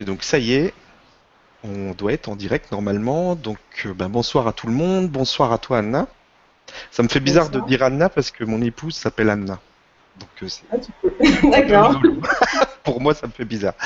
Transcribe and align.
Et 0.00 0.04
donc 0.04 0.22
ça 0.22 0.38
y 0.38 0.54
est, 0.54 0.72
on 1.62 1.92
doit 1.92 2.12
être 2.12 2.28
en 2.28 2.36
direct 2.36 2.72
normalement. 2.72 3.34
Donc 3.34 3.58
euh, 3.84 3.92
ben, 3.92 4.08
bonsoir 4.08 4.46
à 4.48 4.52
tout 4.52 4.66
le 4.66 4.72
monde, 4.72 5.08
bonsoir 5.10 5.52
à 5.52 5.58
toi 5.58 5.78
Anna. 5.78 6.06
Ça 6.90 7.02
me 7.02 7.08
fait 7.08 7.20
bizarre 7.20 7.46
Bonsoir. 7.50 7.64
de 7.64 7.68
dire 7.68 7.82
Anna 7.82 8.08
parce 8.08 8.30
que 8.30 8.44
mon 8.44 8.62
épouse 8.62 8.94
s'appelle 8.96 9.28
Anna. 9.28 9.60
Donc 10.18 10.30
euh, 10.42 10.48
c'est 10.48 10.62
Ah, 10.72 10.78
tu 10.78 10.90
peux. 11.02 11.50
D'accord. 11.50 12.00
Pour 12.84 13.00
moi 13.00 13.14
ça 13.14 13.26
me 13.26 13.32
fait 13.32 13.44
bizarre. 13.44 13.74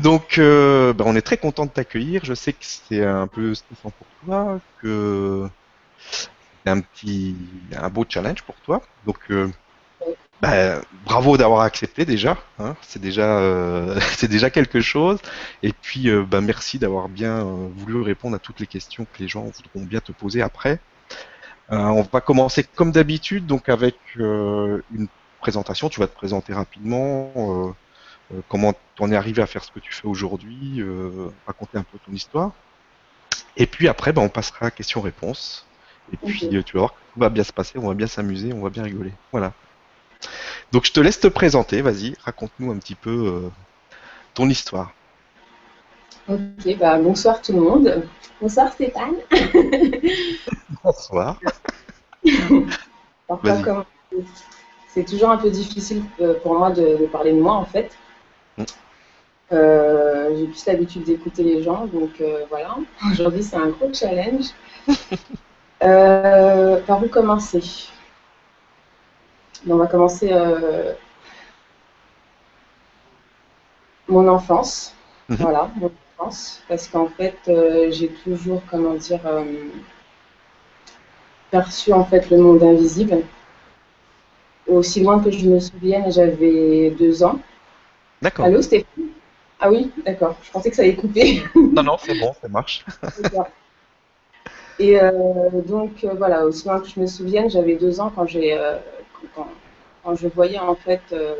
Donc 0.00 0.38
euh, 0.38 0.92
ben, 0.92 1.04
on 1.06 1.16
est 1.16 1.22
très 1.22 1.36
content 1.36 1.64
de 1.66 1.70
t'accueillir. 1.70 2.24
Je 2.24 2.34
sais 2.34 2.52
que 2.52 2.58
c'est 2.62 3.04
un 3.04 3.26
peu 3.26 3.54
stressant 3.54 3.90
pour 3.90 4.06
toi, 4.24 4.60
que 4.82 5.48
c'est 6.10 6.28
un 6.70 6.80
petit 6.80 7.34
un 7.76 7.88
beau 7.88 8.04
challenge 8.08 8.42
pour 8.42 8.56
toi. 8.56 8.82
Donc 9.06 9.18
euh, 9.30 9.48
ben, 10.42 10.82
bravo 11.06 11.38
d'avoir 11.38 11.62
accepté 11.62 12.04
déjà, 12.04 12.36
hein. 12.58 12.76
c'est 12.82 13.00
déjà 13.00 13.38
euh, 13.38 13.98
c'est 14.16 14.28
déjà 14.28 14.50
quelque 14.50 14.80
chose. 14.80 15.18
Et 15.62 15.72
puis 15.72 16.10
euh, 16.10 16.24
ben, 16.24 16.42
merci 16.42 16.78
d'avoir 16.78 17.08
bien 17.08 17.38
euh, 17.38 17.68
voulu 17.74 18.02
répondre 18.02 18.36
à 18.36 18.38
toutes 18.38 18.60
les 18.60 18.66
questions 18.66 19.06
que 19.06 19.18
les 19.22 19.28
gens 19.28 19.44
voudront 19.44 19.86
bien 19.86 20.00
te 20.00 20.12
poser 20.12 20.42
après. 20.42 20.80
On 21.68 22.02
va 22.12 22.20
commencer 22.20 22.62
comme 22.62 22.92
d'habitude, 22.92 23.46
donc 23.46 23.68
avec 23.68 23.96
une 24.14 25.08
présentation. 25.40 25.88
Tu 25.88 25.98
vas 25.98 26.06
te 26.06 26.14
présenter 26.14 26.52
rapidement. 26.52 27.74
comment 28.48 28.72
t'en 28.94 29.10
es 29.10 29.16
arrivé 29.16 29.42
à 29.42 29.46
faire 29.46 29.64
ce 29.64 29.72
que 29.72 29.80
tu 29.80 29.92
fais 29.92 30.06
aujourd'hui, 30.06 30.80
raconter 31.44 31.76
un 31.78 31.82
peu 31.82 31.98
ton 32.06 32.12
histoire. 32.12 32.52
Et 33.56 33.66
puis 33.66 33.88
après, 33.88 34.12
ben, 34.12 34.22
on 34.22 34.28
passera 34.28 34.66
à 34.66 34.70
questions-réponses. 34.70 35.66
Et 36.12 36.16
puis 36.16 36.48
tu 36.64 36.74
vas 36.74 36.78
voir 36.78 36.92
que 36.92 36.98
tout 37.14 37.20
va 37.20 37.30
bien 37.30 37.42
se 37.42 37.52
passer, 37.52 37.80
on 37.80 37.88
va 37.88 37.94
bien 37.94 38.06
s'amuser, 38.06 38.52
on 38.52 38.60
va 38.60 38.70
bien 38.70 38.84
rigoler. 38.84 39.12
Voilà. 39.32 39.52
Donc 40.72 40.84
je 40.84 40.92
te 40.92 41.00
laisse 41.00 41.20
te 41.20 41.28
présenter, 41.28 41.80
vas-y, 41.82 42.14
raconte-nous 42.24 42.70
un 42.72 42.78
petit 42.78 42.94
peu 42.94 43.10
euh, 43.10 43.48
ton 44.34 44.48
histoire. 44.48 44.92
Ok, 46.28 46.76
bah, 46.78 46.98
bonsoir 46.98 47.40
tout 47.40 47.52
le 47.52 47.60
monde. 47.60 48.02
Bonsoir 48.40 48.72
Stéphane. 48.72 49.14
Bonsoir. 50.84 51.40
C'est 54.88 55.04
toujours 55.04 55.30
un 55.30 55.36
peu 55.36 55.50
difficile 55.50 56.02
euh, 56.20 56.34
pour 56.42 56.58
moi 56.58 56.70
de, 56.70 56.96
de 56.96 57.06
parler 57.06 57.32
de 57.32 57.40
moi 57.40 57.54
en 57.54 57.64
fait. 57.64 57.90
Mm. 58.56 58.64
Euh, 59.52 60.36
J'ai 60.36 60.46
plus 60.46 60.66
l'habitude 60.66 61.04
d'écouter 61.04 61.42
les 61.42 61.62
gens, 61.62 61.86
donc 61.86 62.20
euh, 62.20 62.44
voilà. 62.48 62.76
Aujourd'hui, 63.12 63.42
c'est 63.42 63.56
un 63.56 63.68
gros 63.68 63.92
challenge. 63.92 64.46
Par 65.80 67.02
où 67.02 67.08
commencer? 67.08 67.88
On 69.68 69.76
va 69.76 69.86
commencer 69.86 70.28
euh, 70.32 70.92
mon 74.08 74.28
enfance. 74.28 74.94
Mhm. 75.28 75.36
Voilà, 75.40 75.70
mon 75.76 75.90
enfance. 76.18 76.62
Parce 76.68 76.88
qu'en 76.88 77.08
fait, 77.08 77.36
euh, 77.48 77.90
j'ai 77.90 78.08
toujours, 78.08 78.62
comment 78.70 78.94
dire, 78.94 79.20
euh, 79.26 79.44
perçu 81.50 81.92
en 81.92 82.04
fait 82.04 82.30
le 82.30 82.38
monde 82.38 82.62
invisible. 82.62 83.22
Aussi 84.66 85.02
loin 85.02 85.20
que 85.22 85.30
je 85.30 85.48
me 85.48 85.60
souvienne, 85.60 86.10
j'avais 86.10 86.90
deux 86.90 87.22
ans. 87.22 87.38
D'accord. 88.20 88.46
Allô, 88.46 88.62
Stéphane? 88.62 89.04
Ah 89.60 89.70
oui, 89.70 89.90
d'accord. 90.04 90.36
Je 90.42 90.50
pensais 90.50 90.70
que 90.70 90.76
ça 90.76 90.82
allait 90.82 90.96
couper. 90.96 91.42
Non, 91.54 91.82
non, 91.82 91.96
c'est 91.98 92.18
bon, 92.18 92.32
ça 92.40 92.48
marche. 92.48 92.84
Et 94.78 95.00
euh, 95.00 95.10
donc 95.66 96.04
euh, 96.04 96.14
voilà, 96.16 96.44
aussi 96.44 96.66
loin 96.66 96.80
que 96.80 96.88
je 96.88 97.00
me 97.00 97.06
souvienne, 97.06 97.48
j'avais 97.48 97.76
deux 97.76 98.00
ans 98.00 98.12
quand 98.14 98.26
j'ai 98.26 98.52
euh, 98.52 98.76
quand, 99.34 99.48
quand 100.04 100.14
je 100.14 100.28
voyais 100.28 100.58
en 100.58 100.74
fait 100.74 101.02
euh, 101.12 101.34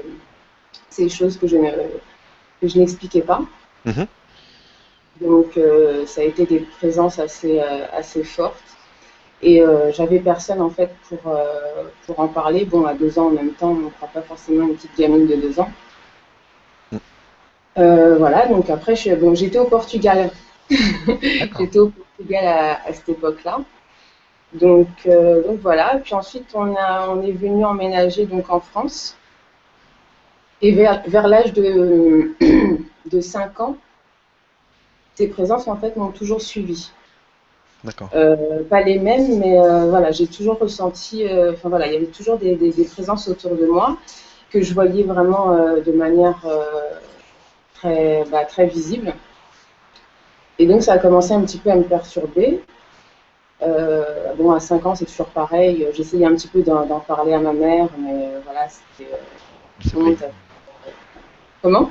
ces 0.91 1.09
choses 1.09 1.37
que 1.37 1.47
je 1.47 1.57
ne 1.57 1.71
que 2.61 2.69
je 2.69 2.79
n'expliquais 2.79 3.23
pas. 3.23 3.43
Mhm. 3.85 4.07
Donc 5.21 5.57
euh, 5.57 6.07
ça 6.07 6.21
a 6.21 6.25
été 6.25 6.47
des 6.47 6.61
présences 6.79 7.19
assez 7.19 7.61
euh, 7.61 7.87
assez 7.93 8.25
fortes. 8.25 8.63
Et 9.43 9.63
j'avais 9.93 10.19
personne 10.19 10.63
en 10.63 10.71
fait 10.71 10.91
pour 11.09 11.21
pour 12.07 12.21
en 12.21 12.27
parler. 12.27 12.65
Bon, 12.65 12.87
à 12.87 12.95
deux 12.95 13.19
ans 13.19 13.27
en 13.27 13.31
même 13.31 13.53
temps, 13.53 13.73
on 13.73 13.85
ne 13.85 13.91
croit 13.91 14.09
pas 14.09 14.23
forcément 14.23 14.67
une 14.67 14.77
petite 14.77 14.97
gamine 14.97 15.27
de 15.27 15.37
deux 15.37 15.61
ans. 15.61 15.71
Mm. 16.91 16.97
Voilà, 18.17 18.47
donc 18.47 18.71
après, 18.71 18.97
je, 18.97 19.15
bon, 19.15 19.35
j'étais 19.35 19.59
au 19.59 19.67
Portugal. 19.67 20.31
J'étais 20.71 21.79
au 21.79 21.91
Portugal 21.91 22.47
à, 22.47 22.89
à 22.89 22.93
cette 22.95 23.11
époque-là. 23.11 23.59
Donc, 24.55 24.89
euh, 25.07 25.43
donc 25.47 25.61
voilà. 25.61 26.01
Puis 26.03 26.15
ensuite, 26.15 26.51
on, 26.55 26.75
a, 26.77 27.09
on 27.11 27.23
est 27.23 27.33
venu 27.33 27.65
emménager 27.65 28.27
donc 28.27 28.51
en 28.51 28.61
France. 28.61 29.17
Et 30.63 30.73
vers, 30.73 31.03
vers 31.07 31.29
l'âge 31.29 31.53
de, 31.53 32.33
de 33.11 33.21
5 33.21 33.61
ans, 33.61 33.77
ces 35.15 35.29
présences 35.29 35.69
en 35.69 35.77
fait 35.77 35.97
m'ont 35.97 36.11
toujours 36.11 36.41
suivi. 36.41 36.91
D'accord. 37.85 38.09
Euh, 38.15 38.63
pas 38.65 38.81
les 38.83 38.99
mêmes, 38.99 39.39
mais 39.39 39.59
euh, 39.61 39.89
voilà, 39.91 40.11
j'ai 40.11 40.27
toujours 40.27 40.59
ressenti, 40.59 41.25
enfin 41.53 41.69
voilà, 41.69 41.87
il 41.87 41.93
y 41.93 41.97
avait 41.97 42.07
toujours 42.07 42.39
des, 42.39 42.57
des- 42.57 42.73
des 42.73 42.85
présences 42.85 43.29
autour 43.29 43.55
de 43.55 43.67
moi 43.67 43.97
que 44.51 44.63
je 44.63 44.73
voyais 44.75 45.03
vraiment 45.03 45.53
de 45.55 45.93
manière 45.93 46.41
très, 47.75 48.25
bah, 48.31 48.45
très 48.45 48.67
visible. 48.67 49.15
Et 50.59 50.67
donc 50.67 50.83
ça 50.83 50.95
a 50.95 50.99
commencé 50.99 51.33
un 51.33 51.43
petit 51.43 51.59
peu 51.59 51.71
à 51.71 51.77
me 51.77 51.83
perturber. 51.85 52.63
Euh, 53.63 54.35
bon, 54.35 54.53
à 54.53 54.61
5 54.61 54.85
ans, 54.87 54.95
c'est 54.95 55.07
toujours 55.07 55.29
pareil. 55.29 55.87
J'essayais 55.95 56.27
un 56.27 56.35
petit 56.35 56.49
peu 56.49 56.63
d'en 56.63 57.01
parler 57.01 57.33
à 57.33 57.39
ma 57.39 57.53
mère, 57.53 57.89
mais 57.99 58.13
euh, 58.13 58.41
voilà, 58.45 58.67
c'était. 58.69 59.11
euh, 59.13 60.27
Comment? 61.63 61.91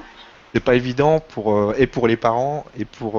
C'est 0.54 0.64
pas 0.64 0.76
évident 0.76 1.20
pour 1.20 1.54
euh, 1.54 1.74
et 1.78 1.88
pour 1.88 2.08
les 2.08 2.18
parents 2.18 2.66
et 2.78 2.86
pour 2.86 3.16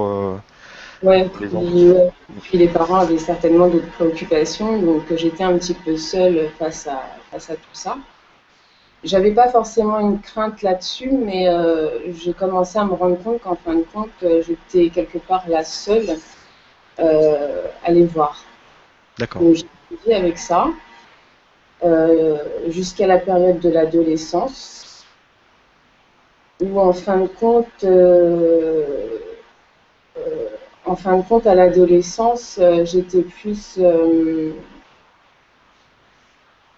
Ouais, 1.03 1.29
Les 1.39 1.47
puis, 1.47 1.93
puis 2.41 2.57
les 2.57 2.67
parents 2.67 2.95
avaient 2.95 3.19
certainement 3.19 3.67
d'autres 3.67 3.91
préoccupations, 3.91 4.81
donc 4.81 5.03
j'étais 5.15 5.43
un 5.43 5.55
petit 5.57 5.75
peu 5.75 5.95
seule 5.95 6.49
face 6.57 6.87
à, 6.87 7.03
face 7.31 7.51
à 7.51 7.55
tout 7.55 7.73
ça. 7.73 7.97
J'avais 9.03 9.29
pas 9.31 9.47
forcément 9.49 9.99
une 9.99 10.19
crainte 10.19 10.63
là-dessus, 10.63 11.11
mais 11.11 11.45
j'ai 12.13 12.33
commencé 12.33 12.79
à 12.79 12.85
me 12.85 12.93
rendre 12.93 13.21
compte 13.21 13.41
qu'en 13.41 13.55
fin 13.55 13.75
de 13.75 13.85
compte, 13.93 14.09
j'étais 14.21 14.89
quelque 14.89 15.19
part 15.19 15.43
la 15.47 15.63
seule 15.63 16.17
euh, 16.99 17.63
les 17.87 18.05
voir. 18.05 18.43
D'accord. 19.17 19.41
Donc 19.41 19.55
j'ai 19.55 19.67
vécu 19.91 20.13
avec 20.13 20.37
ça 20.37 20.67
euh, 21.83 22.37
jusqu'à 22.69 23.07
la 23.07 23.19
période 23.19 23.59
de 23.59 23.69
l'adolescence, 23.69 25.05
où 26.59 26.79
en 26.79 26.93
fin 26.93 27.17
de 27.17 27.27
compte, 27.27 27.83
euh, 27.83 29.07
en 30.85 30.95
fin 30.95 31.17
de 31.17 31.23
compte, 31.23 31.45
à 31.45 31.53
l'adolescence, 31.53 32.57
euh, 32.59 32.85
j'étais 32.85 33.21
plus, 33.21 33.75
euh, 33.77 34.51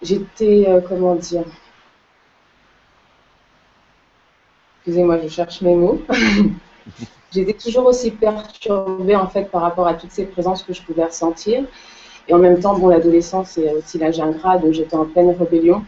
j'étais, 0.02 0.66
euh, 0.68 0.80
comment 0.86 1.14
dire, 1.14 1.44
excusez-moi, 4.78 5.18
je 5.22 5.28
cherche 5.28 5.60
mes 5.62 5.74
mots. 5.74 6.02
J'étais 7.32 7.52
toujours 7.54 7.86
aussi 7.86 8.10
perturbée 8.10 9.14
en 9.16 9.28
fait 9.28 9.44
par 9.50 9.62
rapport 9.62 9.86
à 9.86 9.94
toutes 9.94 10.10
ces 10.10 10.24
présences 10.24 10.62
que 10.62 10.72
je 10.72 10.82
pouvais 10.82 11.04
ressentir. 11.04 11.62
Et 12.28 12.34
en 12.34 12.38
même 12.38 12.60
temps, 12.60 12.76
bon, 12.78 12.88
l'adolescence 12.88 13.50
c'est 13.50 13.72
aussi 13.72 13.98
l'âge 13.98 14.20
ingrat, 14.20 14.58
donc 14.58 14.72
j'étais 14.72 14.96
en 14.96 15.04
pleine 15.04 15.30
rébellion. 15.38 15.84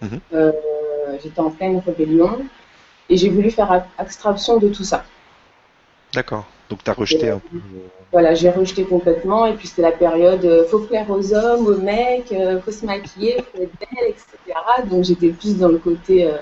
Mhm. 0.00 0.20
Euh, 0.34 0.52
j'étais 1.22 1.40
en 1.40 1.50
pleine 1.50 1.78
rébellion 1.84 2.38
et 3.08 3.16
j'ai 3.16 3.28
voulu 3.28 3.50
faire 3.50 3.70
ab- 3.70 3.86
abstraction 3.98 4.58
de 4.58 4.68
tout 4.68 4.84
ça. 4.84 5.04
D'accord. 6.12 6.44
Donc 6.68 6.80
t'as 6.84 6.92
rejeté 6.92 7.30
un 7.30 7.38
peu. 7.38 7.56
euh, 7.56 7.60
Voilà, 8.10 8.34
j'ai 8.34 8.50
rejeté 8.50 8.84
complètement. 8.84 9.46
Et 9.46 9.54
puis 9.54 9.68
c'était 9.68 9.82
la 9.82 9.92
période, 9.92 10.44
euh, 10.44 10.66
faut 10.68 10.80
plaire 10.80 11.08
aux 11.10 11.32
hommes, 11.34 11.66
aux 11.66 11.76
mecs, 11.78 12.32
euh, 12.32 12.60
faut 12.60 12.70
se 12.72 12.84
maquiller, 12.84 13.36
faut 13.52 13.62
être 13.62 13.72
belle, 13.80 14.08
etc. 14.08 14.58
Donc 14.90 15.04
j'étais 15.04 15.30
plus 15.30 15.56
dans 15.58 15.68
le 15.68 15.78
côté, 15.78 16.26
euh, 16.26 16.36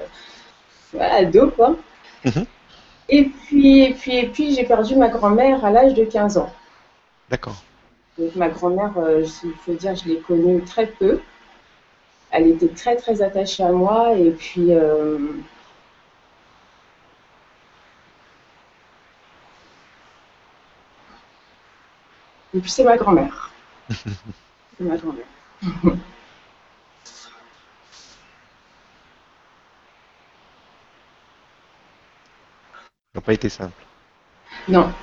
voilà, 0.92 1.14
ado, 1.16 1.50
quoi. 1.50 1.76
Mhm. 2.24 2.46
Et 3.10 3.24
puis, 3.24 3.80
et 3.82 3.92
puis, 3.94 4.16
et 4.18 4.26
puis 4.28 4.54
j'ai 4.54 4.64
perdu 4.64 4.94
ma 4.96 5.08
grand-mère 5.08 5.64
à 5.64 5.70
l'âge 5.70 5.94
de 5.94 6.04
15 6.04 6.38
ans. 6.38 6.52
D'accord. 7.28 7.56
Donc 8.18 8.34
ma 8.36 8.48
grand-mère, 8.48 8.92
euh, 8.98 9.24
je- 9.24 9.48
il 9.48 9.54
faut 9.64 9.72
dire, 9.74 9.94
je 9.96 10.08
l'ai 10.08 10.18
connue 10.20 10.62
très 10.62 10.86
peu. 10.86 11.20
Elle 12.30 12.46
était 12.46 12.68
très 12.68 12.94
très 12.96 13.22
attachée 13.22 13.64
à 13.64 13.72
moi 13.72 14.12
et 14.14 14.30
puis 14.30 14.72
euh, 14.72 15.18
et 22.54 22.60
puis 22.60 22.70
c'est 22.70 22.84
ma 22.84 22.96
grand-mère. 22.96 23.50
C'est 24.78 24.84
ma 24.84 24.96
grand-mère. 24.96 25.26
n'a 33.20 33.26
pas 33.26 33.32
été 33.34 33.48
simple. 33.48 33.72
Non. 34.68 34.90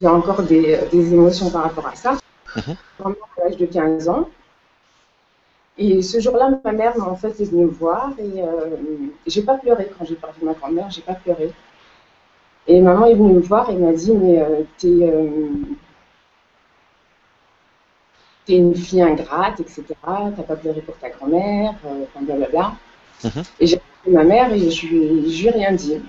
J'ai 0.00 0.08
encore 0.08 0.42
des, 0.42 0.78
des 0.90 1.12
émotions 1.14 1.50
par 1.50 1.62
rapport 1.64 1.86
à 1.86 1.94
ça. 1.94 2.16
Mhm. 2.56 2.76
vraiment 2.98 3.16
à 3.36 3.44
l'âge 3.44 3.56
de 3.58 3.66
15 3.66 4.08
ans. 4.08 4.28
Et 5.76 6.02
ce 6.02 6.18
jour-là, 6.18 6.50
ma 6.64 6.72
mère, 6.72 6.94
en 7.06 7.14
fait, 7.14 7.40
est 7.40 7.44
venue 7.44 7.66
me 7.66 7.70
voir 7.70 8.10
et 8.18 8.42
euh, 8.42 8.76
j'ai 9.26 9.42
pas 9.42 9.54
pleuré 9.54 9.88
quand 9.96 10.04
j'ai 10.04 10.16
perdu 10.16 10.44
ma 10.44 10.54
grand-mère, 10.54 10.90
j'ai 10.90 11.02
pas 11.02 11.14
pleuré. 11.14 11.52
Et 12.66 12.80
maman 12.80 13.06
est 13.06 13.14
venue 13.14 13.34
me 13.34 13.40
voir 13.40 13.70
et 13.70 13.76
m'a 13.76 13.92
dit, 13.92 14.12
mais 14.12 14.40
euh, 14.40 14.62
t'es 14.78 14.88
euh, 14.88 15.48
t'es 18.48 18.56
une 18.56 18.74
fille 18.74 19.02
ingrate, 19.02 19.60
etc. 19.60 19.84
T'as 20.02 20.42
pas 20.42 20.56
pleuré 20.56 20.80
pour 20.80 20.96
ta 20.96 21.10
grand-mère, 21.10 21.74
euh, 21.84 22.04
enfin 22.04 22.24
blablabla. 22.24 22.72
Mhm. 23.22 23.42
Et 23.60 23.66
j'ai 23.66 23.76
appelé 23.76 24.16
ma 24.16 24.24
mère 24.24 24.52
et 24.52 24.70
je 24.70 24.86
lui, 24.86 25.30
je 25.30 25.42
lui 25.42 25.48
ai 25.48 25.50
rien 25.50 25.72
dit. 25.72 26.00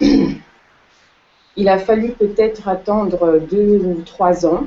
Il 1.56 1.68
a 1.68 1.78
fallu 1.78 2.10
peut-être 2.12 2.66
attendre 2.66 3.38
deux 3.38 3.78
ou 3.78 4.02
trois 4.02 4.44
ans. 4.44 4.66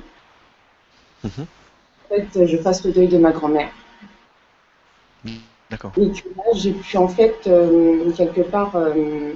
Mhm. 1.25 1.45
En 2.05 2.15
fait, 2.15 2.45
je 2.45 2.57
fasse 2.57 2.85
le 2.85 2.93
deuil 2.93 3.09
de 3.09 3.17
ma 3.17 3.31
grand-mère. 3.31 3.71
D'accord. 5.69 5.91
Et 5.97 6.11
que 6.11 6.29
là, 6.37 6.43
j'ai 6.53 6.71
pu 6.71 6.95
en 6.95 7.09
fait, 7.09 7.35
euh, 7.47 8.09
quelque 8.13 8.39
part, 8.39 8.73
euh, 8.77 9.33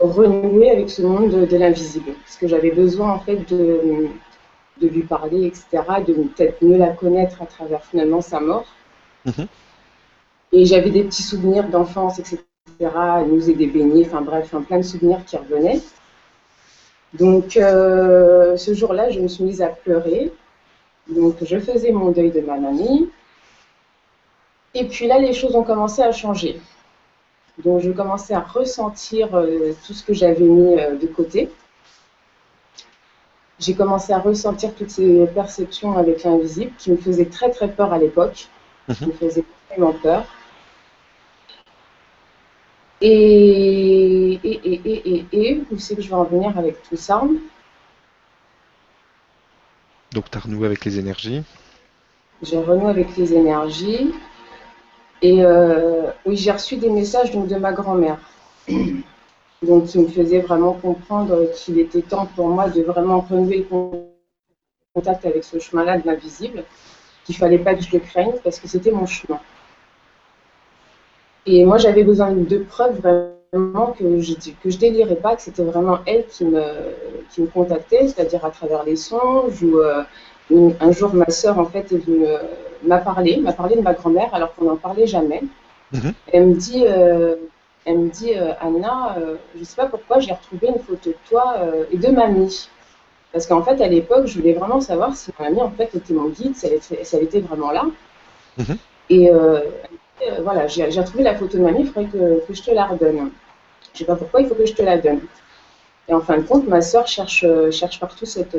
renouer 0.00 0.70
avec 0.70 0.88
ce 0.88 1.02
monde 1.02 1.30
de, 1.30 1.44
de 1.44 1.56
l'invisible. 1.58 2.14
Parce 2.24 2.38
que 2.38 2.48
j'avais 2.48 2.70
besoin 2.70 3.12
en 3.12 3.18
fait 3.18 3.46
de, 3.52 4.08
de 4.80 4.88
lui 4.88 5.02
parler, 5.02 5.46
etc., 5.46 5.66
de 6.06 6.12
peut-être 6.12 6.62
mieux 6.62 6.76
la 6.76 6.88
connaître 6.88 7.42
à 7.42 7.46
travers 7.46 7.84
finalement 7.84 8.20
sa 8.20 8.40
mort. 8.40 8.66
Mhm. 9.24 9.46
Et 10.52 10.64
j'avais 10.64 10.90
des 10.90 11.04
petits 11.04 11.22
souvenirs 11.22 11.68
d'enfance, 11.68 12.18
etc. 12.18 12.38
Elle 12.80 13.28
nous 13.28 13.50
aidait 13.50 13.66
baigner, 13.66 14.06
enfin 14.06 14.20
bref, 14.20 14.46
enfin, 14.46 14.62
plein 14.62 14.78
de 14.78 14.82
souvenirs 14.82 15.24
qui 15.24 15.36
revenaient. 15.36 15.80
Donc 17.14 17.56
euh, 17.56 18.56
ce 18.56 18.74
jour-là, 18.74 19.10
je 19.10 19.20
me 19.20 19.28
suis 19.28 19.44
mise 19.44 19.62
à 19.62 19.68
pleurer. 19.68 20.32
Donc 21.08 21.36
je 21.42 21.58
faisais 21.58 21.92
mon 21.92 22.10
deuil 22.10 22.30
de 22.30 22.40
ma 22.40 22.58
mamie. 22.58 23.10
Et 24.74 24.84
puis 24.84 25.06
là, 25.06 25.18
les 25.18 25.32
choses 25.32 25.54
ont 25.56 25.62
commencé 25.62 26.02
à 26.02 26.12
changer. 26.12 26.60
Donc 27.64 27.80
je 27.80 27.90
commençais 27.90 28.34
à 28.34 28.40
ressentir 28.40 29.34
euh, 29.34 29.72
tout 29.86 29.94
ce 29.94 30.04
que 30.04 30.12
j'avais 30.12 30.44
mis 30.44 30.78
euh, 30.78 30.96
de 30.96 31.06
côté. 31.06 31.50
J'ai 33.58 33.74
commencé 33.74 34.12
à 34.12 34.18
ressentir 34.18 34.74
toutes 34.74 34.90
ces 34.90 35.26
perceptions 35.34 35.96
avec 35.96 36.24
l'invisible 36.24 36.72
qui 36.78 36.90
me 36.90 36.96
faisaient 36.96 37.26
très 37.26 37.50
très 37.50 37.68
peur 37.68 37.92
à 37.92 37.98
l'époque. 37.98 38.48
Qui 38.98 39.04
Mhm. 39.04 39.08
me 39.08 39.12
faisaient 39.12 39.44
vraiment 39.70 39.92
peur. 39.94 40.24
Et, 43.00 44.40
et, 44.42 44.60
et, 44.64 44.80
et, 44.84 45.02
et, 45.14 45.26
et, 45.32 45.62
où 45.70 45.78
c'est 45.78 45.96
que 45.96 46.02
je 46.02 46.08
vais 46.08 46.14
en 46.14 46.24
venir 46.24 46.56
avec 46.58 46.82
tout 46.82 46.96
ça? 46.96 47.22
Donc, 50.12 50.30
tu 50.30 50.38
as 50.38 50.40
renoué 50.40 50.66
avec 50.66 50.84
les 50.84 50.98
énergies? 50.98 51.42
J'ai 52.40 52.56
renoué 52.58 52.88
avec 52.88 53.14
les 53.18 53.34
énergies. 53.34 54.10
Et 55.22 55.44
euh, 55.44 56.10
oui, 56.24 56.36
j'ai 56.36 56.50
reçu 56.52 56.76
des 56.76 56.90
messages 56.90 57.30
donc, 57.30 57.48
de 57.48 57.56
ma 57.56 57.72
grand-mère. 57.72 58.18
Donc, 59.62 59.86
qui 59.86 59.98
me 59.98 60.08
faisait 60.08 60.40
vraiment 60.40 60.72
comprendre 60.74 61.50
qu'il 61.54 61.78
était 61.78 62.02
temps 62.02 62.26
pour 62.36 62.48
moi 62.48 62.68
de 62.68 62.82
vraiment 62.82 63.20
renouer 63.20 63.62
con- 63.64 64.06
contact 64.94 65.26
avec 65.26 65.44
ce 65.44 65.58
chemin-là 65.58 65.98
de 65.98 66.06
l'invisible, 66.06 66.64
qu'il 67.24 67.36
fallait 67.36 67.58
pas 67.58 67.74
que 67.74 67.82
je 67.82 67.92
le 67.92 68.00
craigne 68.00 68.34
parce 68.44 68.60
que 68.60 68.68
c'était 68.68 68.92
mon 68.92 69.06
chemin. 69.06 69.40
Et 71.46 71.64
moi, 71.64 71.78
j'avais 71.78 72.02
besoin 72.04 72.32
de 72.32 72.58
preuves 72.58 73.00
vraiment 73.00 73.92
que 73.92 74.20
je 74.20 74.34
que 74.62 74.70
je 74.70 74.78
délirais 74.78 75.16
pas, 75.16 75.36
que 75.36 75.42
c'était 75.42 75.62
vraiment 75.62 75.98
elle 76.06 76.26
qui 76.26 76.44
me, 76.44 76.62
qui 77.30 77.42
me 77.42 77.46
contactait, 77.46 78.08
c'est-à-dire 78.08 78.44
à 78.44 78.50
travers 78.50 78.82
les 78.84 78.96
songes 78.96 79.62
ou 79.62 79.78
euh, 79.78 80.02
un 80.80 80.92
jour 80.92 81.14
ma 81.14 81.28
sœur 81.30 81.58
en 81.58 81.64
fait 81.66 81.92
euh, 81.92 82.38
m'a 82.84 82.98
parlé, 82.98 83.36
m'a 83.38 83.52
parlé 83.52 83.76
de 83.76 83.80
ma 83.82 83.94
grand-mère 83.94 84.34
alors 84.34 84.54
qu'on 84.54 84.64
n'en 84.66 84.76
parlait 84.76 85.06
jamais. 85.06 85.42
Mhm. 85.92 86.12
Elle 86.32 86.46
me 86.48 86.54
dit, 86.54 86.84
euh, 86.86 87.36
elle 87.86 87.98
me 88.00 88.10
dit 88.10 88.34
euh, 88.34 88.52
Anna, 88.60 89.16
euh, 89.18 89.36
je 89.58 89.64
sais 89.64 89.76
pas 89.76 89.86
pourquoi 89.86 90.20
j'ai 90.20 90.32
retrouvé 90.34 90.68
une 90.68 90.80
photo 90.80 91.10
de 91.10 91.16
toi 91.28 91.56
euh, 91.60 91.84
et 91.92 91.98
de 91.98 92.08
mamie. 92.08 92.68
Parce 93.32 93.46
qu'en 93.46 93.62
fait 93.62 93.80
à 93.82 93.88
l'époque 93.88 94.26
je 94.26 94.38
voulais 94.40 94.54
vraiment 94.54 94.80
savoir 94.80 95.16
si 95.16 95.32
ma 95.38 95.46
mamie 95.50 95.62
en 95.62 95.70
fait 95.70 95.94
était 95.94 96.14
mon 96.14 96.28
guide, 96.30 96.56
si 96.56 96.66
elle 96.66 96.74
était, 96.74 97.04
si 97.04 97.16
elle 97.16 97.24
était 97.24 97.40
vraiment 97.40 97.72
là. 97.72 97.86
Mhm. 98.58 98.78
Et 99.10 99.30
euh, 99.30 99.60
voilà, 100.42 100.66
j'ai 100.66 100.84
retrouvé 100.86 101.22
la 101.24 101.34
photo 101.36 101.58
de 101.58 101.62
mamie, 101.62 101.80
il 101.80 101.86
faudrait 101.88 102.10
que, 102.10 102.46
que 102.46 102.54
je 102.54 102.62
te 102.62 102.70
la 102.72 102.86
redonne. 102.86 103.30
Je 103.94 104.00
sais 104.00 104.04
pas 104.04 104.16
pourquoi, 104.16 104.40
il 104.42 104.48
faut 104.48 104.54
que 104.54 104.66
je 104.66 104.74
te 104.74 104.82
la 104.82 104.98
donne. 104.98 105.20
Et 106.08 106.14
en 106.14 106.20
fin 106.20 106.38
de 106.38 106.42
compte, 106.42 106.68
ma 106.68 106.82
sœur 106.82 107.06
cherche, 107.06 107.44
cherche 107.72 108.00
partout 108.00 108.26
cette, 108.26 108.56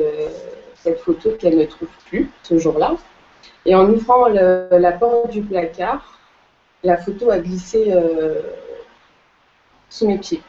cette 0.76 1.00
photo 1.00 1.32
qu'elle 1.38 1.58
ne 1.58 1.64
trouve 1.66 1.88
plus 2.06 2.30
ce 2.42 2.58
jour-là. 2.58 2.94
Et 3.66 3.74
en 3.74 3.88
ouvrant 3.90 4.28
le- 4.28 4.68
la 4.72 4.92
porte 4.92 5.30
du 5.30 5.42
placard, 5.42 6.18
la 6.84 6.96
photo 6.96 7.30
a 7.30 7.38
glissé 7.38 7.86
euh, 7.92 8.40
sous 9.88 10.06
mes 10.06 10.18
pieds. 10.18 10.42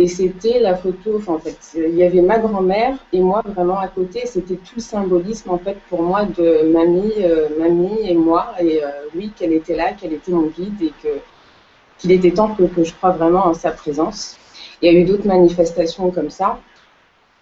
Et 0.00 0.06
c'était 0.06 0.60
la 0.60 0.76
photo, 0.76 1.16
enfin, 1.16 1.34
en 1.34 1.38
fait, 1.40 1.58
il 1.74 1.96
y 1.96 2.04
avait 2.04 2.22
ma 2.22 2.38
grand-mère 2.38 2.96
et 3.12 3.18
moi 3.18 3.42
vraiment 3.44 3.80
à 3.80 3.88
côté. 3.88 4.26
C'était 4.26 4.54
tout 4.54 4.76
le 4.76 4.80
symbolisme 4.80 5.50
en 5.50 5.58
fait 5.58 5.76
pour 5.88 6.02
moi 6.02 6.24
de 6.24 6.70
mamie, 6.72 7.14
euh, 7.18 7.48
mamie 7.58 7.98
et 8.08 8.14
moi. 8.14 8.54
Et 8.60 8.80
euh, 8.84 8.88
oui, 9.16 9.32
qu'elle 9.36 9.52
était 9.52 9.74
là, 9.74 9.92
qu'elle 9.94 10.12
était 10.12 10.30
mon 10.30 10.46
guide 10.46 10.80
et 10.80 10.92
que 11.02 11.08
qu'il 11.98 12.12
était 12.12 12.30
temps 12.30 12.54
que, 12.54 12.62
que 12.62 12.84
je 12.84 12.94
croie 12.94 13.10
vraiment 13.10 13.46
en 13.46 13.54
sa 13.54 13.72
présence. 13.72 14.36
Il 14.80 14.92
y 14.92 14.96
a 14.96 15.00
eu 15.00 15.04
d'autres 15.04 15.26
manifestations 15.26 16.12
comme 16.12 16.30
ça. 16.30 16.60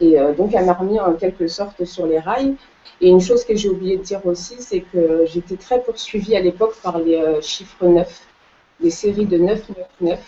Et 0.01 0.19
euh, 0.19 0.33
donc, 0.33 0.55
elle 0.55 0.65
m'a 0.65 0.73
remis 0.73 0.99
en 0.99 1.13
quelque 1.13 1.49
sorte 1.49 1.85
sur 1.85 2.07
les 2.07 2.21
rails. 2.21 2.55
Et 3.03 3.11
une 3.11 3.21
chose 3.21 3.45
que 3.45 3.55
j'ai 3.55 3.69
oublié 3.69 3.99
de 3.99 4.03
dire 4.03 4.25
aussi, 4.25 4.57
c'est 4.61 4.81
que 4.81 5.27
j'étais 5.27 5.57
très 5.57 5.83
poursuivie 5.83 6.35
à 6.35 6.41
l'époque 6.41 6.75
par 6.83 6.99
les 7.01 7.23
chiffres 7.43 7.85
9, 7.85 8.23
les 8.81 8.91
séries 8.91 9.27
de 9.27 9.37
999. 9.37 10.19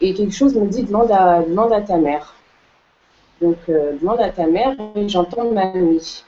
Et 0.00 0.14
quelque 0.14 0.34
chose 0.34 0.54
me 0.54 0.66
dit 0.66 0.84
demande 0.84 1.10
à, 1.10 1.80
ta 1.80 1.96
mère. 1.96 2.34
Donc, 3.40 3.56
euh, 3.68 3.92
demande 4.00 4.20
à 4.20 4.30
ta 4.30 4.46
mère 4.46 4.74
et 4.94 5.08
j'entends 5.08 5.50
mamie. 5.50 6.24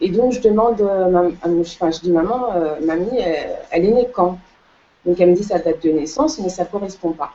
Et 0.00 0.10
donc, 0.10 0.32
je 0.32 0.40
demande, 0.40 0.80
euh, 0.80 1.30
enfin, 1.44 1.90
je 1.90 2.00
dis 2.00 2.10
maman, 2.10 2.52
euh, 2.54 2.76
mamie, 2.80 3.18
elle, 3.18 3.56
elle 3.70 3.84
est 3.84 3.90
née 3.90 4.08
quand? 4.12 4.38
Donc, 5.04 5.20
elle 5.20 5.30
me 5.30 5.34
dit 5.34 5.44
sa 5.44 5.58
date 5.58 5.82
de 5.82 5.90
naissance, 5.90 6.38
mais 6.38 6.48
ça 6.48 6.64
ne 6.64 6.68
correspond 6.68 7.12
pas. 7.12 7.32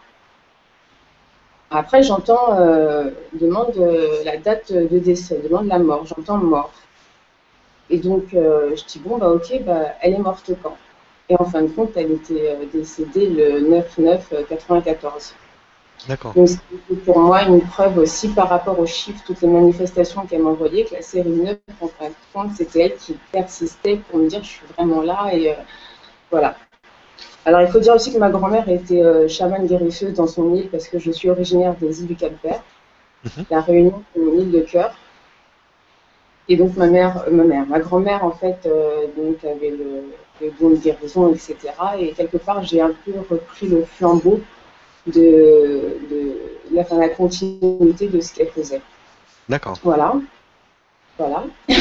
Après, 1.76 2.04
j'entends 2.04 2.60
euh, 2.60 3.10
demande 3.34 3.74
euh, 3.78 4.24
la 4.24 4.38
date 4.38 4.72
de 4.72 5.00
décès, 5.00 5.40
demande 5.44 5.66
la 5.66 5.80
mort, 5.80 6.06
j'entends 6.06 6.38
mort. 6.38 6.72
Et 7.90 7.98
donc, 7.98 8.36
euh, 8.36 8.76
je 8.76 8.86
dis 8.86 9.00
bon, 9.00 9.18
bah 9.18 9.30
ok, 9.30 9.64
bah, 9.66 9.96
elle 10.02 10.14
est 10.14 10.20
morte 10.20 10.52
quand? 10.62 10.78
Et 11.30 11.36
en 11.40 11.46
fin 11.46 11.62
de 11.62 11.68
compte, 11.68 11.92
elle 11.96 12.12
était 12.12 12.50
euh, 12.50 12.66
décédée 12.72 13.28
le 13.28 13.82
9-9-94. 13.98 15.34
D'accord. 16.08 16.34
Donc, 16.34 16.50
c'était 16.50 17.02
pour 17.06 17.20
moi 17.20 17.44
une 17.44 17.62
preuve 17.62 17.98
aussi 17.98 18.28
par 18.30 18.50
rapport 18.50 18.78
aux 18.78 18.86
chiffres, 18.86 19.22
toutes 19.26 19.42
les 19.42 19.48
manifestations 19.48 20.26
qu'elle 20.26 20.42
m'envoyait, 20.42 20.84
que 20.84 20.96
la 20.96 21.02
série 21.02 21.30
9, 21.30 21.58
en 21.80 21.88
fin 21.88 22.10
de 22.10 22.14
compte, 22.34 22.52
c'était 22.56 22.82
elle 22.82 22.96
qui 22.96 23.18
persistait 23.32 24.02
pour 24.10 24.20
me 24.20 24.28
dire 24.28 24.44
je 24.44 24.50
suis 24.50 24.66
vraiment 24.76 25.02
là 25.02 25.30
et 25.32 25.52
euh, 25.52 25.56
voilà. 26.30 26.56
Alors, 27.46 27.62
il 27.62 27.68
faut 27.68 27.80
dire 27.80 27.94
aussi 27.94 28.14
que 28.14 28.18
ma 28.18 28.30
grand-mère 28.30 28.68
était 28.68 29.02
euh, 29.02 29.28
chamane 29.28 29.66
guérisseuse 29.66 30.14
dans 30.14 30.28
son 30.28 30.54
île 30.56 30.70
parce 30.70 30.88
que 30.88 31.00
je 31.00 31.12
suis 31.12 31.30
originaire 31.30 31.76
des 31.76 32.02
îles 32.02 32.08
du 32.08 32.16
Cap-Vert. 32.16 32.64
Mhm. 33.24 33.46
La 33.50 33.62
Réunion, 33.62 34.04
c'est 34.14 34.22
mon 34.22 34.34
île 34.40 34.52
de 34.52 34.62
cœur. 34.62 34.94
Et 36.50 36.58
donc, 36.58 36.76
ma 36.76 36.88
mère, 36.88 37.24
euh, 37.28 37.32
ma 37.32 37.44
mère, 37.44 37.66
ma 37.66 37.80
grand-mère, 37.80 38.26
en 38.26 38.32
fait, 38.32 38.68
donc, 39.16 39.44
avait 39.46 39.70
le, 39.70 40.04
de 40.42 40.76
guérison, 40.76 41.34
etc. 41.34 41.56
Et 42.00 42.12
quelque 42.12 42.38
part, 42.38 42.64
j'ai 42.64 42.82
un 42.82 42.94
peu 43.06 43.14
repris 43.30 43.68
le 43.68 43.86
flambeau 43.86 44.42
de, 45.08 45.98
de 46.10 46.38
la, 46.72 46.84
continuité 47.10 48.08
de 48.08 48.22
ce 48.22 48.34
qu'elle 48.34 48.50
faisait. 48.50 48.82
D'accord. 49.50 49.78
Voilà. 49.84 50.16
Voilà. 51.18 51.44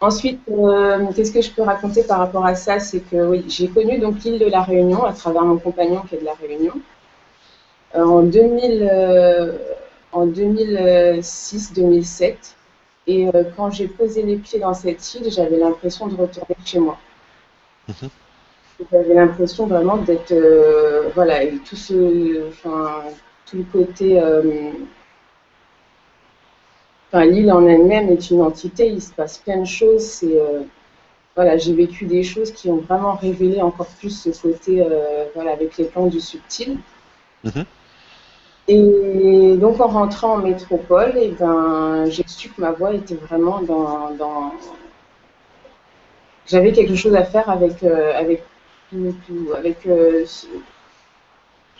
Ensuite, 0.00 0.40
euh, 0.50 1.06
qu'est-ce 1.14 1.32
que 1.32 1.40
je 1.40 1.50
peux 1.50 1.62
raconter 1.62 2.02
par 2.02 2.18
rapport 2.18 2.44
à 2.44 2.54
ça? 2.54 2.78
C'est 2.80 3.00
que 3.00 3.28
oui, 3.28 3.44
j'ai 3.48 3.68
connu 3.68 3.98
donc 3.98 4.22
l'île 4.24 4.38
de 4.38 4.46
la 4.46 4.62
Réunion 4.62 5.04
à 5.04 5.12
travers 5.12 5.44
mon 5.44 5.58
compagnon 5.58 6.02
qui 6.08 6.16
est 6.16 6.20
de 6.20 6.24
la 6.24 6.34
Réunion. 6.34 6.72
Euh, 7.94 8.04
en 8.04 8.22
2000, 8.22 8.88
euh, 8.90 9.52
en 10.12 10.26
2006-2007. 10.26 12.34
Et 13.08 13.28
quand 13.56 13.70
j'ai 13.70 13.86
posé 13.86 14.24
les 14.24 14.34
pieds 14.34 14.58
dans 14.58 14.74
cette 14.74 15.14
île, 15.14 15.30
j'avais 15.30 15.58
l'impression 15.58 16.08
de 16.08 16.16
retourner 16.16 16.56
chez 16.64 16.80
moi. 16.80 16.98
J'avais 18.92 19.14
l'impression 19.14 19.66
vraiment 19.66 19.96
d'être, 19.96 20.32
euh, 20.32 21.08
voilà, 21.14 21.42
et 21.42 21.56
tout 21.58 21.76
ce, 21.76 22.48
enfin, 22.48 23.04
tout 23.46 23.56
le 23.56 23.64
côté, 23.64 24.20
euh, 24.20 24.70
enfin, 27.08 27.24
l'île 27.24 27.50
en 27.52 27.66
elle-même 27.66 28.10
est 28.10 28.30
une 28.30 28.42
entité, 28.42 28.88
il 28.88 29.00
se 29.00 29.12
passe 29.12 29.38
plein 29.38 29.60
de 29.60 29.66
choses, 29.66 30.02
c'est, 30.02 30.38
euh, 30.38 30.60
voilà, 31.34 31.56
j'ai 31.56 31.72
vécu 31.72 32.04
des 32.04 32.22
choses 32.22 32.52
qui 32.52 32.68
ont 32.68 32.76
vraiment 32.78 33.14
révélé 33.14 33.62
encore 33.62 33.88
plus 33.98 34.30
ce 34.30 34.42
côté, 34.42 34.86
voilà, 35.34 35.52
avec 35.52 35.76
les 35.78 35.84
plans 35.84 36.06
du 36.06 36.20
subtil. 36.20 36.78
Mhm. 37.44 37.64
Et 38.68 39.56
donc 39.56 39.80
en 39.80 39.86
rentrant 39.86 40.34
en 40.34 40.38
métropole, 40.38 41.12
et 41.16 41.28
eh 41.28 41.36
ben, 41.38 42.06
j'ai 42.08 42.24
su 42.26 42.48
que 42.48 42.60
ma 42.60 42.72
voix 42.72 42.92
était 42.92 43.14
vraiment 43.14 43.60
dans... 43.62 44.10
dans... 44.18 44.52
J'avais 46.46 46.72
quelque 46.72 46.94
chose 46.94 47.14
à 47.14 47.24
faire 47.24 47.50
avec, 47.50 47.82
euh, 47.82 48.16
avec 48.16 48.42
avec 49.56 49.86
euh, 49.86 50.24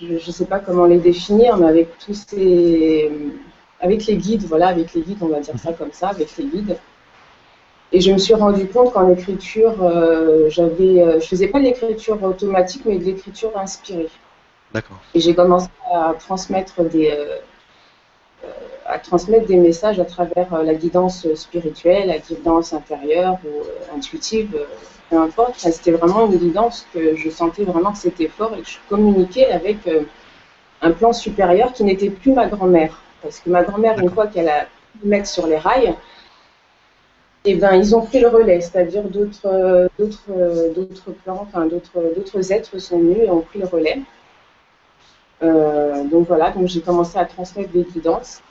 je 0.00 0.14
ne 0.14 0.18
sais 0.18 0.44
pas 0.46 0.58
comment 0.58 0.84
les 0.84 0.98
définir, 0.98 1.56
mais 1.56 1.68
avec 1.68 1.98
tous 1.98 2.26
ces, 2.28 3.10
avec 3.80 4.06
les 4.06 4.16
guides, 4.16 4.44
voilà, 4.44 4.68
avec 4.68 4.92
les 4.94 5.02
guides, 5.02 5.18
on 5.22 5.28
va 5.28 5.40
dire 5.40 5.58
ça 5.58 5.72
comme 5.72 5.92
ça, 5.92 6.08
avec 6.08 6.36
les 6.36 6.44
guides. 6.44 6.76
Et 7.92 8.00
je 8.00 8.10
me 8.10 8.18
suis 8.18 8.34
rendu 8.34 8.66
compte 8.66 8.92
qu'en 8.92 9.10
écriture, 9.10 9.82
euh, 9.82 10.50
j'avais, 10.50 11.00
euh, 11.00 11.20
je 11.20 11.26
faisais 11.26 11.48
pas 11.48 11.60
de 11.60 11.64
l'écriture 11.64 12.22
automatique, 12.22 12.82
mais 12.84 12.98
de 12.98 13.04
l'écriture 13.04 13.56
inspirée. 13.56 14.08
D'accord. 14.74 14.98
Et 15.14 15.20
j'ai 15.20 15.34
commencé 15.34 15.68
à 15.94 16.12
transmettre 16.18 16.82
des, 16.82 17.10
euh, 17.10 17.38
à 18.86 18.98
transmettre 18.98 19.46
des 19.46 19.56
messages 19.56 19.98
à 19.98 20.04
travers 20.04 20.62
la 20.62 20.74
guidance 20.74 21.26
spirituelle, 21.34 22.08
la 22.08 22.18
guidance 22.18 22.72
intérieure 22.72 23.38
ou 23.44 23.96
intuitive, 23.96 24.56
peu 25.10 25.18
importe. 25.18 25.54
c'était 25.58 25.92
vraiment 25.92 26.26
une 26.26 26.36
guidance 26.36 26.86
que 26.92 27.16
je 27.16 27.30
sentais 27.30 27.64
vraiment 27.64 27.92
que 27.92 27.98
c'était 27.98 28.28
fort 28.28 28.52
et 28.56 28.62
que 28.62 28.68
je 28.68 28.78
communiquais 28.88 29.46
avec 29.46 29.78
un 30.82 30.90
plan 30.92 31.12
supérieur 31.12 31.72
qui 31.72 31.84
n'était 31.84 32.10
plus 32.10 32.32
ma 32.32 32.46
grand-mère. 32.46 33.00
Parce 33.22 33.40
que 33.40 33.50
ma 33.50 33.62
grand-mère, 33.62 33.98
une 33.98 34.10
fois 34.10 34.26
qu'elle 34.28 34.48
a 34.48 34.66
pu 35.00 35.08
mettre 35.08 35.26
sur 35.26 35.46
les 35.46 35.58
rails, 35.58 35.94
eh 37.44 37.54
ben, 37.54 37.74
ils 37.74 37.94
ont 37.94 38.02
pris 38.02 38.20
le 38.20 38.28
relais, 38.28 38.60
c'est-à-dire 38.60 39.04
d'autres, 39.04 39.88
d'autres, 39.98 40.72
d'autres 40.74 41.12
plans, 41.24 41.40
enfin 41.42 41.66
d'autres, 41.66 42.12
d'autres 42.16 42.52
êtres 42.52 42.78
sont 42.78 42.98
venus 42.98 43.18
et 43.24 43.30
ont 43.30 43.40
pris 43.40 43.60
le 43.60 43.66
relais. 43.66 44.00
Euh, 45.42 46.04
donc 46.04 46.26
voilà, 46.28 46.50
donc 46.50 46.66
j'ai 46.66 46.80
commencé 46.80 47.18
à 47.18 47.24
transmettre 47.24 47.70
des 47.70 47.82
guidances 47.82 48.42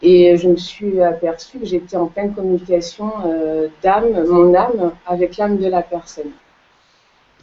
et 0.00 0.36
je 0.36 0.48
me 0.48 0.56
suis 0.56 1.00
aperçue 1.00 1.58
que 1.58 1.66
j'étais 1.66 1.96
en 1.96 2.06
pleine 2.06 2.34
communication 2.34 3.12
euh, 3.24 3.68
d'âme, 3.82 4.26
mon 4.28 4.54
âme, 4.54 4.92
avec 5.06 5.36
l'âme 5.36 5.58
de 5.58 5.68
la 5.68 5.82
personne. 5.82 6.30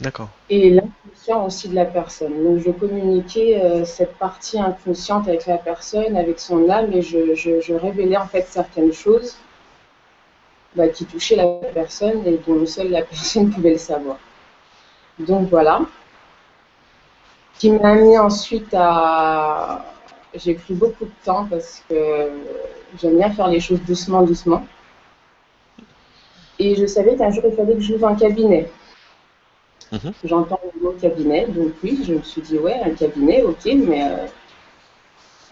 D'accord. 0.00 0.28
Et 0.48 0.70
l'inconscient 0.70 1.44
aussi 1.44 1.68
de 1.68 1.74
la 1.74 1.84
personne. 1.84 2.42
Donc 2.42 2.58
je 2.58 2.70
communiquais 2.70 3.60
euh, 3.62 3.84
cette 3.84 4.14
partie 4.16 4.58
inconsciente 4.58 5.28
avec 5.28 5.46
la 5.46 5.58
personne, 5.58 6.16
avec 6.16 6.40
son 6.40 6.68
âme, 6.70 6.92
et 6.92 7.02
je, 7.02 7.34
je 7.34 7.74
révélais 7.74 8.16
en 8.16 8.26
fait 8.26 8.46
certaines 8.48 8.92
choses 8.92 9.36
bah, 10.74 10.88
qui 10.88 11.04
touchait 11.04 11.36
la 11.36 11.46
personne 11.74 12.26
et 12.26 12.38
dont 12.46 12.64
seule 12.64 12.90
la 12.90 13.02
personne 13.10 13.50
pouvait 13.50 13.72
le 13.72 13.78
savoir. 13.78 14.18
Donc 15.18 15.48
voilà. 15.48 15.82
Qui 17.60 17.70
m'a 17.72 17.90
amené 17.90 18.18
ensuite 18.18 18.72
à. 18.72 19.84
J'ai 20.34 20.54
pris 20.54 20.72
beaucoup 20.72 21.04
de 21.04 21.24
temps 21.26 21.44
parce 21.44 21.84
que 21.90 22.30
j'aime 22.98 23.18
bien 23.18 23.30
faire 23.32 23.48
les 23.48 23.60
choses 23.60 23.82
doucement, 23.82 24.22
doucement. 24.22 24.64
Et 26.58 26.74
je 26.74 26.86
savais 26.86 27.16
qu'un 27.16 27.30
jour 27.30 27.44
il 27.46 27.54
fallait 27.54 27.74
que 27.74 27.80
j'ouvre 27.80 28.06
un 28.06 28.14
cabinet. 28.14 28.70
Mhm. 29.92 30.12
J'entends 30.24 30.60
le 30.74 30.80
mot 30.80 30.92
cabinet, 30.92 31.48
donc 31.48 31.72
oui, 31.84 32.02
je 32.02 32.14
me 32.14 32.22
suis 32.22 32.40
dit 32.40 32.56
ouais, 32.56 32.80
un 32.82 32.94
cabinet, 32.94 33.42
ok, 33.42 33.66
mais 33.74 34.04
euh, 34.04 34.26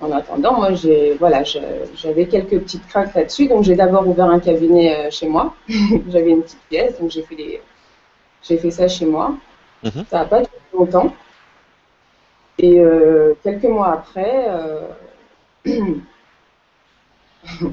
en 0.01 0.11
attendant, 0.13 0.55
moi, 0.55 0.73
j'ai, 0.73 1.13
voilà, 1.19 1.43
j'avais 1.43 2.25
quelques 2.25 2.59
petites 2.61 2.87
craintes 2.87 3.15
là-dessus. 3.15 3.49
Donc, 3.49 3.65
j'ai 3.65 3.75
d'abord 3.75 4.09
ouvert 4.09 4.31
un 4.31 4.41
cabinet 4.41 4.97
euh, 4.97 5.11
chez 5.11 5.29
moi. 5.29 5.55
J'avais 6.09 6.31
une 6.31 6.43
petite 6.43 6.63
pièce, 6.71 6.99
donc 6.99 7.11
j'ai 7.11 7.23
fait, 7.23 7.61
j'ai 8.43 8.57
fait 8.57 8.71
ça 8.71 8.89
chez 8.89 9.05
moi. 9.05 9.35
Mhm. 9.83 10.05
Ça 10.11 10.21
n'a 10.21 10.25
pas 10.25 10.39
duré 10.39 10.53
longtemps. 10.73 11.13
Et 12.59 12.81
euh, 12.81 13.35
quelques 13.43 13.65
mois 13.65 13.93
après, 13.93 14.47
euh, 14.49 14.89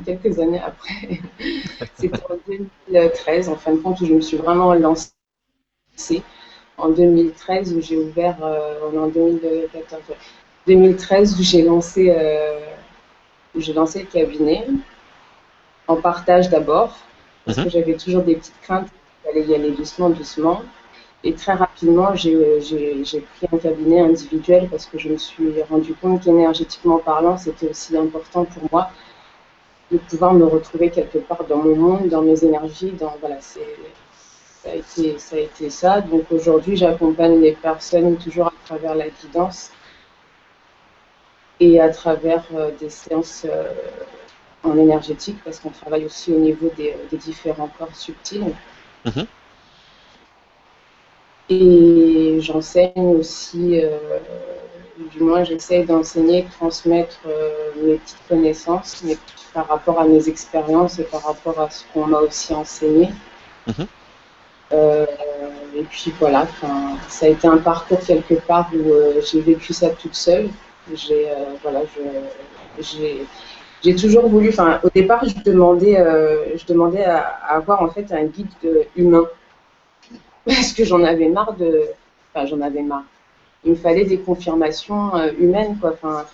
quelques 0.05 0.39
années 0.39 0.61
après, 0.61 1.19
c'était 1.95 2.21
en 2.29 2.37
2013, 2.47 3.49
en 3.49 3.55
fin 3.55 3.73
de 3.73 3.79
compte, 3.79 3.99
où 4.01 4.05
je 4.05 4.13
me 4.13 4.21
suis 4.21 4.37
vraiment 4.37 4.73
lancée. 4.73 5.11
En 6.77 6.89
2013, 6.89 7.73
où 7.73 7.81
j'ai 7.81 7.97
ouvert, 7.97 8.37
en 8.43 9.07
2014, 9.07 10.01
2013 10.67 11.39
où 11.39 11.43
j'ai 11.43 11.61
lancé, 11.61 12.13
euh, 12.15 12.59
j'ai 13.55 13.73
lancé 13.73 14.01
le 14.01 14.05
cabinet 14.05 14.65
en 15.87 15.97
partage 15.97 16.49
d'abord, 16.49 16.97
parce 17.45 17.57
que 17.57 17.63
mhm. 17.63 17.69
j'avais 17.69 17.93
toujours 17.95 18.23
des 18.23 18.35
petites 18.35 18.59
craintes, 18.61 18.87
il 18.91 19.27
fallait 19.27 19.45
y 19.45 19.55
aller 19.55 19.71
doucement, 19.71 20.09
doucement. 20.09 20.63
Et 21.25 21.33
très 21.33 21.53
rapidement, 21.53 22.13
j'ai 22.15 22.61
pris 22.61 23.47
un 23.51 23.57
cabinet 23.57 23.99
individuel 23.99 24.69
parce 24.69 24.85
que 24.85 24.99
je 24.99 25.09
me 25.09 25.17
suis 25.17 25.61
rendu 25.63 25.95
compte 25.95 26.23
qu'énergétiquement 26.23 26.99
parlant, 26.99 27.35
c'était 27.35 27.67
aussi 27.67 27.97
important 27.97 28.45
pour 28.45 28.63
moi 28.71 28.91
de 29.91 29.97
pouvoir 29.97 30.33
me 30.35 30.45
retrouver 30.45 30.91
quelque 30.91 31.17
part 31.17 31.43
dans 31.45 31.57
mon 31.57 31.75
monde, 31.75 32.09
dans 32.09 32.21
mes 32.21 32.43
énergies, 32.43 32.93
voilà, 33.19 33.41
ça 33.41 33.59
a 34.65 35.39
été 35.39 35.69
ça. 35.69 36.01
Donc 36.01 36.31
aujourd'hui, 36.31 36.75
j'accompagne 36.75 37.41
les 37.41 37.53
personnes 37.53 38.17
toujours 38.17 38.47
à 38.47 38.53
travers 38.65 38.93
la 38.93 39.09
guidance 39.09 39.71
et 41.59 41.79
à 41.79 41.89
travers 41.89 42.43
euh, 42.53 42.69
des 42.79 42.89
séances 42.89 43.47
euh, 43.49 43.71
en 44.63 44.77
énergétique, 44.77 45.37
parce 45.43 45.59
qu'on 45.59 45.69
travaille 45.69 46.05
aussi 46.05 46.33
au 46.33 46.39
niveau 46.39 46.69
des, 46.75 46.95
différents 47.17 47.69
corps 47.79 47.95
subtils. 47.95 48.53
Mhm. 49.05 49.25
Et 51.49 52.37
j'enseigne 52.41 53.17
aussi, 53.19 53.79
euh, 53.79 53.97
du 55.11 55.21
moins 55.21 55.43
j'essaie 55.43 55.83
d'enseigner, 55.83 56.45
transmettre 56.57 57.19
mes 57.81 57.95
petites 57.95 58.27
connaissances, 58.27 59.03
mais 59.05 59.17
par 59.53 59.67
rapport 59.67 59.99
à 59.99 60.05
mes 60.05 60.27
expériences 60.27 60.97
et 60.99 61.03
par 61.03 61.23
rapport 61.23 61.59
à 61.59 61.69
ce 61.69 61.83
qu'on 61.93 62.07
m'a 62.07 62.19
aussi 62.19 62.53
enseigné. 62.53 63.09
Mhm. 63.67 63.87
et 65.75 65.83
puis 65.89 66.13
voilà, 66.19 66.47
ça 67.07 67.25
a 67.25 67.29
été 67.29 67.47
un 67.47 67.57
parcours 67.57 67.99
quelque 67.99 68.35
part 68.35 68.69
où 68.73 68.91
j'ai 69.21 69.41
vécu 69.41 69.73
ça 69.73 69.89
toute 69.89 70.15
seule. 70.15 70.49
J'ai 70.93 71.29
euh, 71.29 71.55
voilà, 71.63 71.81
j'ai 72.79 73.95
toujours 73.95 74.27
voulu. 74.27 74.49
Enfin, 74.49 74.79
au 74.83 74.89
départ, 74.93 75.25
je 75.25 75.41
demandais, 75.43 75.99
euh, 75.99 76.55
je 76.57 76.65
demandais 76.65 77.03
à, 77.03 77.21
avoir 77.49 77.81
en 77.81 77.89
fait 77.89 78.11
un 78.11 78.25
guide 78.25 78.47
humain 78.95 79.25
parce 80.45 80.73
que 80.73 80.83
j'en 80.83 81.03
avais 81.03 81.29
marre 81.29 81.53
de. 81.53 81.83
Enfin, 82.33 82.45
j'en 82.45 82.61
avais 82.61 82.81
marre. 82.81 83.03
Il 83.63 83.71
me 83.71 83.75
fallait 83.75 84.05
des 84.05 84.19
confirmations 84.19 85.15
euh, 85.15 85.31
humaines, 85.39 85.77
quoi. 85.79 85.93
Enfin, 85.93 86.25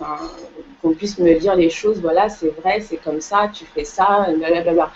qu'on 0.81 0.93
puisse 0.93 1.17
me 1.17 1.33
dire 1.39 1.55
les 1.55 1.69
choses. 1.69 2.01
Voilà, 2.01 2.29
c'est 2.29 2.49
vrai, 2.61 2.81
c'est 2.81 2.97
comme 2.97 3.21
ça, 3.21 3.49
tu 3.53 3.65
fais 3.65 3.85
ça, 3.85 4.27
blablabla. 4.37 4.91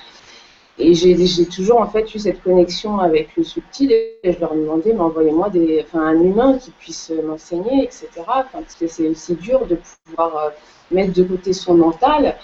Et 0.77 0.93
j'ai 0.93 1.45
toujours 1.45 1.79
en 1.79 1.87
fait 1.87 2.13
eu 2.13 2.19
cette 2.19 2.43
connexion 2.43 2.99
avec 2.99 3.29
le 3.37 3.43
subtil 3.43 3.93
et 3.93 4.19
je 4.25 4.37
leur 4.41 4.53
demandais, 4.53 4.91
mais 4.91 4.99
envoyez-moi 4.99 5.49
enfin, 5.81 6.01
un 6.01 6.21
humain 6.21 6.57
qui 6.57 6.71
puisse 6.71 7.13
m'enseigner, 7.23 7.83
etc. 7.85 8.09
parce 8.51 8.75
que 8.75 8.85
c'est 8.87 9.07
aussi 9.07 9.35
dur 9.35 9.65
de 9.67 9.77
pouvoir 10.05 10.35
euh, 10.37 10.49
mettre 10.91 11.13
de 11.13 11.23
côté 11.23 11.53
son 11.53 11.75
mental, 11.75 12.35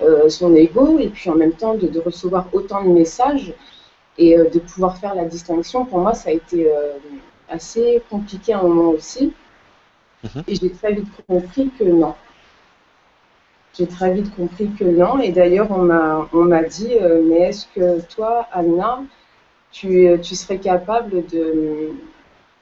euh, 0.00 0.30
son 0.30 0.54
ego, 0.54 0.98
et 0.98 1.08
puis 1.08 1.28
en 1.28 1.34
même 1.34 1.52
temps 1.52 1.74
de, 1.74 2.00
recevoir 2.00 2.46
autant 2.54 2.82
de 2.82 2.88
messages 2.88 3.52
et 4.18 4.38
euh, 4.38 4.48
de 4.48 4.58
pouvoir 4.58 4.98
faire 4.98 5.14
la 5.14 5.24
distinction. 5.24 5.84
Pour 5.84 6.00
moi, 6.00 6.14
ça 6.14 6.30
a 6.30 6.32
été 6.32 6.70
assez 7.48 8.02
compliqué 8.10 8.52
à 8.52 8.60
un 8.60 8.62
moment 8.62 8.90
aussi. 8.90 9.32
Mhm. 10.22 10.42
Et 10.48 10.54
j'ai 10.54 10.70
très 10.70 10.92
vite 10.92 11.08
compris 11.26 11.70
que 11.78 11.84
non, 11.84 12.14
j'ai 13.76 13.86
très 13.86 14.12
vite 14.12 14.34
compris 14.34 14.70
que 14.78 14.84
non. 14.84 15.18
Et 15.20 15.32
d'ailleurs, 15.32 15.70
on 15.70 15.82
m'a, 15.82 16.28
on 16.32 16.44
m'a 16.44 16.62
dit, 16.62 16.94
euh, 17.00 17.22
mais 17.24 17.48
est-ce 17.48 17.66
que 17.74 18.00
toi, 18.14 18.46
Anna, 18.52 19.02
tu, 19.72 20.08
tu 20.22 20.34
serais 20.34 20.58
capable 20.58 21.26
de... 21.26 21.90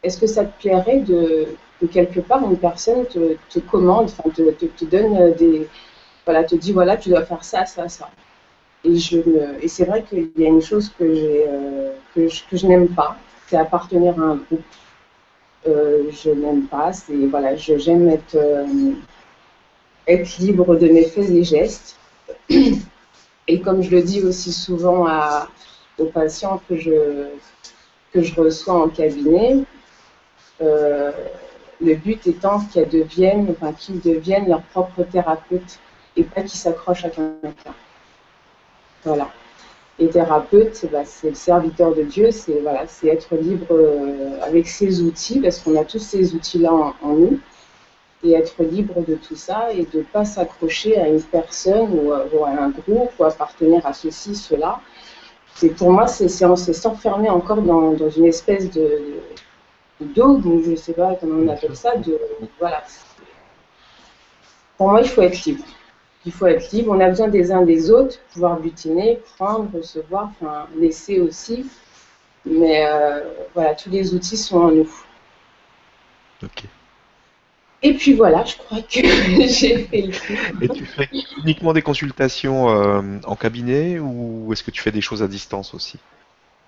Est-ce 0.02 0.18
que 0.18 0.26
ça 0.26 0.44
te 0.44 0.60
plairait 0.60 1.00
de, 1.00 1.46
que 1.80 1.86
quelque 1.86 2.20
part 2.20 2.42
une 2.42 2.56
personne 2.56 3.06
te, 3.06 3.36
te 3.50 3.58
commande, 3.60 4.06
enfin, 4.06 4.30
te, 4.30 4.50
te, 4.50 4.84
donne 4.84 5.34
des... 5.34 5.68
Voilà, 6.24 6.44
te 6.44 6.54
dit, 6.54 6.72
voilà, 6.72 6.96
tu 6.96 7.10
dois 7.10 7.24
faire 7.24 7.44
ça, 7.44 7.66
ça, 7.66 7.88
ça. 7.88 8.08
Et, 8.84 8.96
et 9.62 9.68
c'est 9.68 9.84
vrai 9.84 10.02
qu'il 10.02 10.30
y 10.36 10.44
a 10.44 10.48
une 10.48 10.62
chose 10.62 10.90
que, 10.98 11.04
euh, 11.04 11.92
que 12.14 12.28
je, 12.28 12.42
que 12.50 12.56
je 12.56 12.66
n'aime 12.66 12.88
pas, 12.88 13.16
c'est 13.46 13.56
appartenir 13.56 14.18
à 14.20 14.24
un 14.24 14.36
groupe. 14.36 14.60
Euh, 15.68 16.10
je 16.10 16.30
n'aime 16.30 16.64
pas, 16.66 16.92
c'est, 16.92 17.14
voilà, 17.26 17.54
j'aime 17.56 18.08
être 18.08 18.36
être 20.06 20.38
libre 20.38 20.76
de 20.76 20.88
mes 20.88 21.04
faits 21.04 21.30
et 21.30 21.44
gestes. 21.44 21.96
Et 23.48 23.60
comme 23.60 23.82
je 23.82 23.90
le 23.90 24.02
dis 24.02 24.22
aussi 24.22 24.52
souvent 24.52 25.06
à, 25.06 25.48
aux 25.98 26.06
patients 26.06 26.60
que 26.68 26.76
je, 26.76 27.26
que 28.12 28.22
je 28.22 28.34
reçois 28.34 28.74
en 28.74 28.88
cabinet, 28.88 29.58
euh, 30.60 31.10
le 31.80 31.94
but 31.94 32.26
étant 32.26 32.60
qu'ils 32.60 32.88
deviennent, 32.88 33.48
enfin, 33.50 33.72
qu'ils 33.72 34.00
deviennent 34.00 34.48
leur 34.48 34.62
propre 34.62 35.02
thérapeute 35.02 35.78
et 36.16 36.22
pas 36.22 36.42
qu'ils 36.42 36.50
s'accrochent 36.50 37.04
à 37.04 37.10
quelqu'un. 37.10 37.74
Voilà. 39.04 39.28
Et 39.98 40.08
thérapeute, 40.08 40.86
bah, 40.90 41.04
c'est 41.04 41.30
le 41.30 41.34
serviteur 41.34 41.94
de 41.94 42.02
Dieu, 42.02 42.30
c'est 42.30 42.60
voilà, 42.60 42.84
être 43.04 43.36
libre 43.36 43.66
euh, 43.70 44.40
avec 44.42 44.66
ses 44.66 45.02
outils, 45.02 45.40
parce 45.40 45.58
qu'on 45.58 45.76
a 45.76 45.84
tous 45.84 45.98
ces 45.98 46.34
outils-là 46.34 46.72
en, 46.72 47.14
nous 47.14 47.38
et 48.24 48.32
être 48.32 48.62
libre 48.62 49.04
de 49.06 49.16
tout 49.16 49.34
ça 49.34 49.72
et 49.72 49.84
de 49.84 49.98
ne 49.98 50.02
pas 50.04 50.24
s'accrocher 50.24 50.96
à 50.96 51.08
une 51.08 51.20
personne 51.20 51.88
ou, 51.92 52.12
à 52.12 52.50
un 52.50 52.70
groupe 52.70 53.10
ou 53.18 53.24
appartenir 53.24 53.84
à 53.84 53.92
ceci, 53.92 54.34
cela. 54.36 54.80
C'est 55.54 55.70
pour 55.70 55.90
moi, 55.90 56.06
c'est 56.06 56.28
s'enfermer 56.28 57.28
encore 57.30 57.62
dans, 57.62 57.92
dans, 57.92 58.10
une 58.10 58.26
espèce 58.26 58.70
de, 58.70 59.20
de 60.00 60.06
dogme, 60.06 60.62
je 60.64 60.70
ne 60.70 60.76
sais 60.76 60.92
pas 60.94 61.16
comment 61.20 61.42
on 61.42 61.48
appelle 61.48 61.76
ça. 61.76 61.96
De, 61.96 62.18
voilà. 62.58 62.82
Pour 64.78 64.90
moi, 64.90 65.02
il 65.02 65.08
faut 65.08 65.22
être 65.22 65.44
libre. 65.44 65.64
Il 66.24 66.32
faut 66.32 66.46
être 66.46 66.70
libre. 66.72 66.92
On 66.92 67.00
a 67.00 67.08
besoin 67.08 67.28
des 67.28 67.50
uns 67.50 67.62
des 67.62 67.90
autres, 67.90 68.18
pouvoir 68.32 68.60
butiner, 68.60 69.20
prendre, 69.36 69.68
recevoir, 69.76 70.30
enfin 70.30 70.66
laisser 70.78 71.20
aussi. 71.20 71.66
Mais 72.44 72.86
euh, 72.86 73.20
voilà, 73.54 73.74
tous 73.74 73.90
les 73.90 74.14
outils 74.14 74.36
sont 74.36 74.58
en 74.58 74.70
nous. 74.70 74.90
Ok. 76.42 76.64
Et 77.84 77.94
puis 77.94 78.14
voilà, 78.14 78.44
je 78.44 78.56
crois 78.56 78.80
que 78.82 79.00
j'ai 79.48 79.78
fait 79.84 80.02
le 80.02 80.12
tour. 80.12 80.36
Et 80.60 80.68
tu 80.68 80.84
fais 80.84 81.08
uniquement 81.42 81.72
des 81.72 81.82
consultations 81.82 82.70
euh, 82.70 83.18
en 83.24 83.34
cabinet 83.34 83.98
ou 83.98 84.52
est-ce 84.52 84.62
que 84.62 84.70
tu 84.70 84.80
fais 84.80 84.92
des 84.92 85.00
choses 85.00 85.22
à 85.22 85.28
distance 85.28 85.74
aussi? 85.74 85.98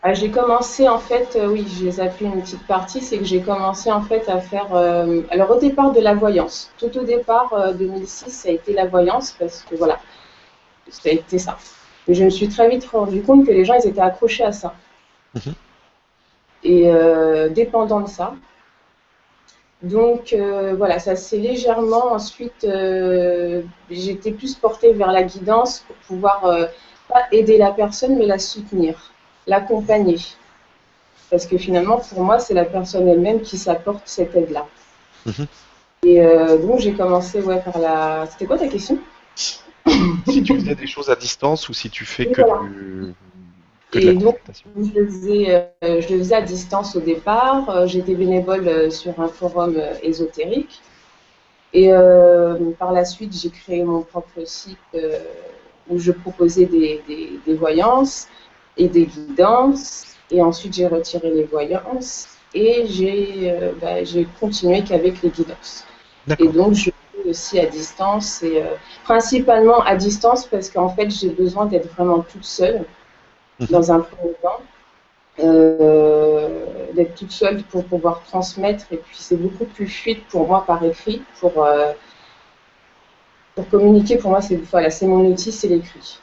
Ah, 0.05 0.15
J'ai 0.15 0.31
commencé 0.31 0.89
en 0.89 0.99
fait, 0.99 1.35
euh, 1.37 1.49
oui, 1.49 1.67
j'ai 1.67 1.91
zappé 1.91 2.27
une 2.27 2.41
petite 2.43 2.65
partie, 2.67 3.01
c'est 3.01 3.19
que 3.19 3.25
j'ai 3.25 3.41
commencé 3.41 3.91
en 3.91 4.03
fait 4.03 4.29
à 4.29 4.39
faire. 4.41 4.75
Euh, 4.75 5.23
alors 5.31 5.51
au 5.51 5.59
départ 5.59 5.91
de 5.93 6.01
la 6.01 6.15
voyance, 6.15 6.71
tout 6.79 6.97
au 6.97 7.03
départ 7.03 7.75
2006, 7.75 8.31
ça 8.31 8.49
a 8.49 8.53
été 8.53 8.73
la 8.73 8.87
voyance 8.87 9.33
parce 9.39 9.63
que 9.63 9.75
voilà, 9.75 9.99
ça 10.91 11.09
a 11.09 11.13
été 11.13 11.39
ça. 11.39 11.59
Mais 12.07 12.15
je 12.15 12.25
me 12.25 12.31
suis 12.31 12.49
très 12.49 12.69
vite 12.69 12.85
rendu 12.87 13.23
compte 13.23 13.47
que 13.47 13.51
les 13.51 13.65
gens 13.65 13.75
ils 13.75 13.89
étaient 13.89 14.01
accrochés 14.01 14.45
à 14.45 14.53
ça. 14.53 14.75
Mhm. 15.35 15.55
Et 16.65 16.91
dépendant 17.51 18.01
de 18.01 18.09
ça, 18.09 18.35
donc 19.85 20.33
euh, 20.33 20.75
voilà, 20.75 20.99
ça 20.99 21.15
s'est 21.15 21.37
légèrement 21.37 22.13
ensuite, 22.13 22.65
euh, 22.65 23.63
j'étais 23.91 24.33
plus 24.33 24.55
portée 24.55 24.95
vers 24.95 25.13
la 25.13 25.23
guidance 25.23 25.81
pour 25.81 25.97
pouvoir 25.97 26.47
euh, 26.47 26.67
pas 27.07 27.25
aider 27.33 27.59
la 27.59 27.71
personne, 27.71 28.17
mais 28.17 28.25
la 28.25 28.39
soutenir, 28.39 29.13
l'accompagner. 29.47 30.19
Parce 31.31 31.47
que 31.47 31.59
finalement, 31.59 31.99
pour 31.99 32.23
moi, 32.23 32.39
c'est 32.39 32.55
la 32.55 32.65
personne 32.65 33.09
elle-même 33.09 33.41
qui 33.41 33.59
s'apporte 33.59 34.03
cette 34.05 34.35
aide-là. 34.37 34.67
Mhm. 35.27 35.47
Et 36.07 36.21
donc 36.59 36.81
j'ai 36.81 36.93
commencé 36.93 37.41
ouais, 37.41 37.63
par 37.63 37.79
la. 37.79 38.27
C'était 38.31 38.45
quoi 38.45 38.59
ta 38.59 38.69
question? 38.69 38.99
Si 39.87 40.43
tu 40.43 40.55
faisais 40.55 40.75
des 40.75 40.87
choses 40.87 41.09
à 41.09 41.17
distance 41.17 41.69
ou 41.71 41.73
si 41.73 41.89
tu 41.89 42.05
fais 42.05 42.27
que 42.27 42.43
et 43.95 44.15
donc, 44.15 44.39
je 44.77 44.99
le, 44.99 45.07
faisais, 45.07 45.71
euh, 45.83 46.01
je 46.01 46.07
faisais 46.07 46.35
à 46.35 46.43
distance 46.43 46.97
au 46.97 47.01
départ. 47.01 47.69
Euh, 47.71 47.87
j'étais 47.87 48.15
bénévole 48.15 48.67
euh, 48.67 48.91
sur 48.91 49.19
un 49.21 49.29
forum 49.29 49.81
ésotérique. 50.03 50.81
Et 51.73 51.91
par 52.79 52.93
la 52.93 53.05
suite, 53.05 53.37
j'ai 53.37 53.51
créé 53.51 53.83
mon 53.83 54.03
propre 54.03 54.47
site 54.47 54.79
où 55.91 55.99
je 55.99 56.13
proposais 56.13 56.67
des, 56.67 57.03
des, 57.45 57.55
voyances 57.55 58.29
et 58.77 58.89
des 58.89 59.07
guidances. 59.07 60.07
Et 60.31 60.43
ensuite, 60.43 60.75
j'ai 60.75 60.87
retiré 60.87 61.31
les 61.31 61.45
voyances 61.45 62.29
et 62.55 62.87
j'ai 62.89 63.55
bah, 63.81 63.97
continué 64.41 64.83
qu'avec 64.83 65.23
les 65.23 65.31
guidances. 65.31 65.85
Et 66.39 66.49
donc, 66.49 66.75
je 66.75 66.91
fais 66.91 67.29
aussi 67.29 67.59
à 67.61 67.67
distance, 67.67 68.43
et 68.43 68.63
principalement 69.05 69.81
à 69.83 69.97
distance 69.97 70.47
parce 70.47 70.71
qu'en 70.71 70.89
fait, 70.89 71.11
j'ai 71.11 71.31
besoin 71.31 71.67
d'être 71.67 71.93
vraiment 71.95 72.21
toute 72.21 72.45
seule 72.45 72.85
Mhm. 73.61 73.67
dans 73.71 73.93
un 73.93 74.01
premier 74.01 74.33
temps, 74.43 74.61
euh, 75.41 76.93
d'être 76.95 77.15
toute 77.15 77.31
seule 77.31 77.63
pour 77.65 77.85
pouvoir 77.85 78.23
transmettre. 78.25 78.87
Et 78.93 78.97
puis 78.97 79.17
c'est 79.19 79.37
beaucoup 79.37 79.65
plus 79.65 79.87
fluide 79.87 80.23
pour 80.29 80.47
moi 80.49 80.65
par 80.67 80.83
écrit. 80.85 81.23
Pour, 81.41 81.65
euh, 81.65 81.93
pour 83.55 83.69
communiquer, 83.69 84.17
pour 84.17 84.31
moi, 84.31 84.41
c'est 84.41 84.57
voilà, 84.57 84.89
mon 85.03 85.27
outil, 85.27 85.53
c'est 85.53 85.69
l'écrit. 85.69 86.19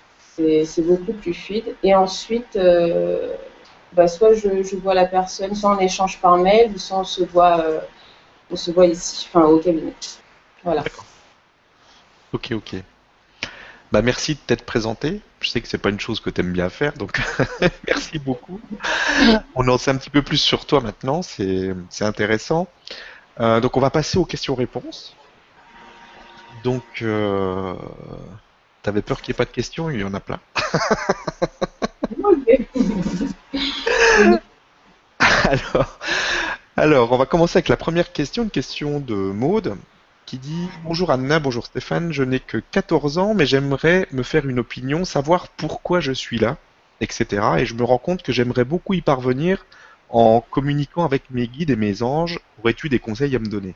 C'est 0.65 0.81
beaucoup 0.81 1.13
plus 1.13 1.33
fluide. 1.33 1.75
Et 1.83 1.95
ensuite, 1.95 2.55
euh, 2.55 3.35
bah, 3.93 4.07
soit 4.07 4.33
je, 4.33 4.75
vois 4.77 4.93
la 4.93 5.05
personne, 5.05 5.55
soit 5.55 5.75
on 5.75 5.79
échange 5.79 6.19
par 6.19 6.37
mail, 6.37 6.79
soit 6.79 6.99
on 6.99 7.03
se 7.03 7.23
voit, 7.23 7.63
on 8.49 8.55
se 8.55 8.71
voit 8.71 8.85
ici, 8.85 9.27
enfin 9.29 9.45
au 9.45 9.59
cabinet. 9.59 9.93
Voilà. 10.63 10.83
Ok, 12.33 12.51
ok. 12.51 12.75
Bah, 13.91 14.01
merci 14.01 14.35
de 14.35 14.39
t'être 14.39 14.65
présenté. 14.65 15.21
Je 15.41 15.49
sais 15.49 15.59
que 15.59 15.67
c'est 15.67 15.77
pas 15.77 15.89
une 15.89 15.99
chose 15.99 16.19
que 16.19 16.29
tu 16.29 16.41
aimes 16.41 16.53
bien 16.53 16.69
faire, 16.69 16.93
donc 16.93 17.19
merci 17.87 18.19
beaucoup. 18.19 18.61
On 19.55 19.67
en 19.67 19.77
sait 19.77 19.91
un 19.91 19.97
petit 19.97 20.09
peu 20.09 20.21
plus 20.21 20.37
sur 20.37 20.65
toi 20.65 20.81
maintenant, 20.81 21.21
c'est 21.21 21.73
intéressant. 22.01 22.67
Euh, 23.39 23.59
donc 23.59 23.75
on 23.75 23.79
va 23.79 23.89
passer 23.89 24.17
aux 24.17 24.25
questions-réponses. 24.25 25.15
Donc, 26.63 26.83
euh, 27.01 27.73
t'avais 28.83 29.01
peur 29.01 29.21
qu'il 29.21 29.31
n'y 29.31 29.35
ait 29.35 29.37
pas 29.37 29.45
de 29.45 29.51
questions, 29.51 29.89
il 29.89 29.99
y 29.99 30.03
en 30.03 30.13
a 30.13 30.19
plein. 30.19 30.39
alors, 35.19 35.99
alors, 36.77 37.11
on 37.11 37.17
va 37.17 37.25
commencer 37.25 37.57
avec 37.57 37.69
la 37.69 37.77
première 37.77 38.11
question, 38.11 38.43
une 38.43 38.49
question 38.49 38.99
de 38.99 39.15
Maude 39.15 39.75
qui 40.25 40.37
dit 40.37 40.69
Bonjour 40.83 41.11
Anna, 41.11 41.39
bonjour 41.39 41.65
Stéphane, 41.65 42.13
je 42.13 42.23
n'ai 42.23 42.39
que 42.39 42.57
14 42.57 43.17
ans, 43.17 43.33
mais 43.33 43.45
j'aimerais 43.45 44.07
me 44.11 44.23
faire 44.23 44.47
une 44.47 44.59
opinion, 44.59 45.03
savoir 45.03 45.49
pourquoi 45.49 45.99
je 45.99 46.13
suis 46.13 46.39
là, 46.39 46.57
etc. 47.01 47.43
Et 47.57 47.65
je 47.65 47.73
me 47.73 47.83
rends 47.83 47.97
compte 47.97 48.23
que 48.23 48.31
j'aimerais 48.31 48.63
beaucoup 48.63 48.93
y 48.93 49.01
parvenir 49.01 49.65
en 50.09 50.41
communiquant 50.41 51.03
avec 51.03 51.23
mes 51.31 51.47
guides 51.47 51.69
et 51.69 51.75
mes 51.75 52.01
anges. 52.01 52.39
Aurais-tu 52.59 52.89
des 52.89 52.99
conseils 52.99 53.35
à 53.35 53.39
me 53.39 53.47
donner? 53.47 53.75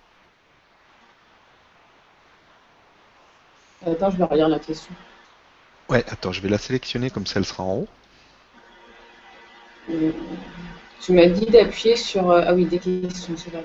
Attends, 3.86 4.10
je 4.10 4.18
vais 4.18 4.24
relire 4.24 4.50
la 4.50 4.60
question. 4.60 4.94
Ouais, 5.90 6.04
attends, 6.08 6.32
je 6.32 6.42
vais 6.42 6.50
la 6.50 6.58
sélectionner 6.58 7.12
comme 7.12 7.28
ça 7.28 7.40
elle 7.40 7.46
sera 7.46 7.64
en 7.64 7.76
haut. 7.78 7.88
Euh, 9.92 10.12
tu 11.00 11.14
m'as 11.14 11.28
dit 11.28 11.46
d'appuyer 11.46 11.96
sur. 11.96 12.32
Euh, 12.32 12.44
ah 12.48 12.54
oui, 12.54 12.66
des 12.66 12.80
questions, 12.80 13.36
c'est 13.38 13.54
là. 13.54 13.60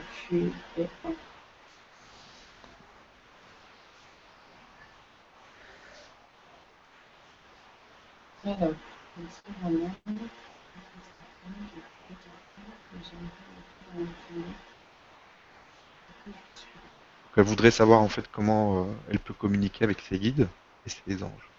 Elle 17.36 17.44
voudrait 17.44 17.70
savoir 17.72 18.02
en 18.02 18.08
fait 18.08 18.28
comment 18.28 18.84
euh, 18.84 18.94
elle 19.08 19.18
peut 19.20 19.34
communiquer 19.34 19.84
avec 19.84 20.00
ses 20.00 20.18
guides 20.18 20.48
et 20.86 20.90
ses 20.90 21.22
anges. 21.22 21.50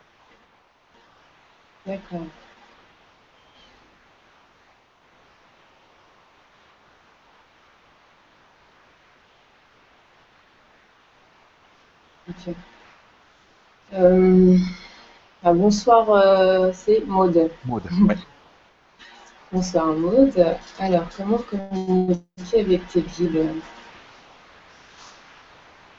D'accord. 1.85 2.27
Euh... 13.93 14.57
Ah, 15.43 15.53
bonsoir, 15.53 16.09
euh, 16.11 16.71
c'est 16.73 17.05
Maude. 17.07 17.51
Maude, 17.65 17.87
Bonsoir 19.51 19.87
Maude. 19.87 20.57
Alors, 20.79 21.09
comment 21.15 21.37
communiquer 21.37 22.61
avec 22.61 22.87
tes 22.87 23.01
guides? 23.01 23.49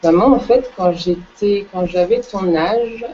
Vraiment, 0.02 0.34
en 0.34 0.40
fait, 0.40 0.70
quand 0.76 0.92
j'étais, 0.92 1.66
quand 1.70 1.86
j'avais 1.86 2.20
ton 2.20 2.54
âge, 2.56 3.06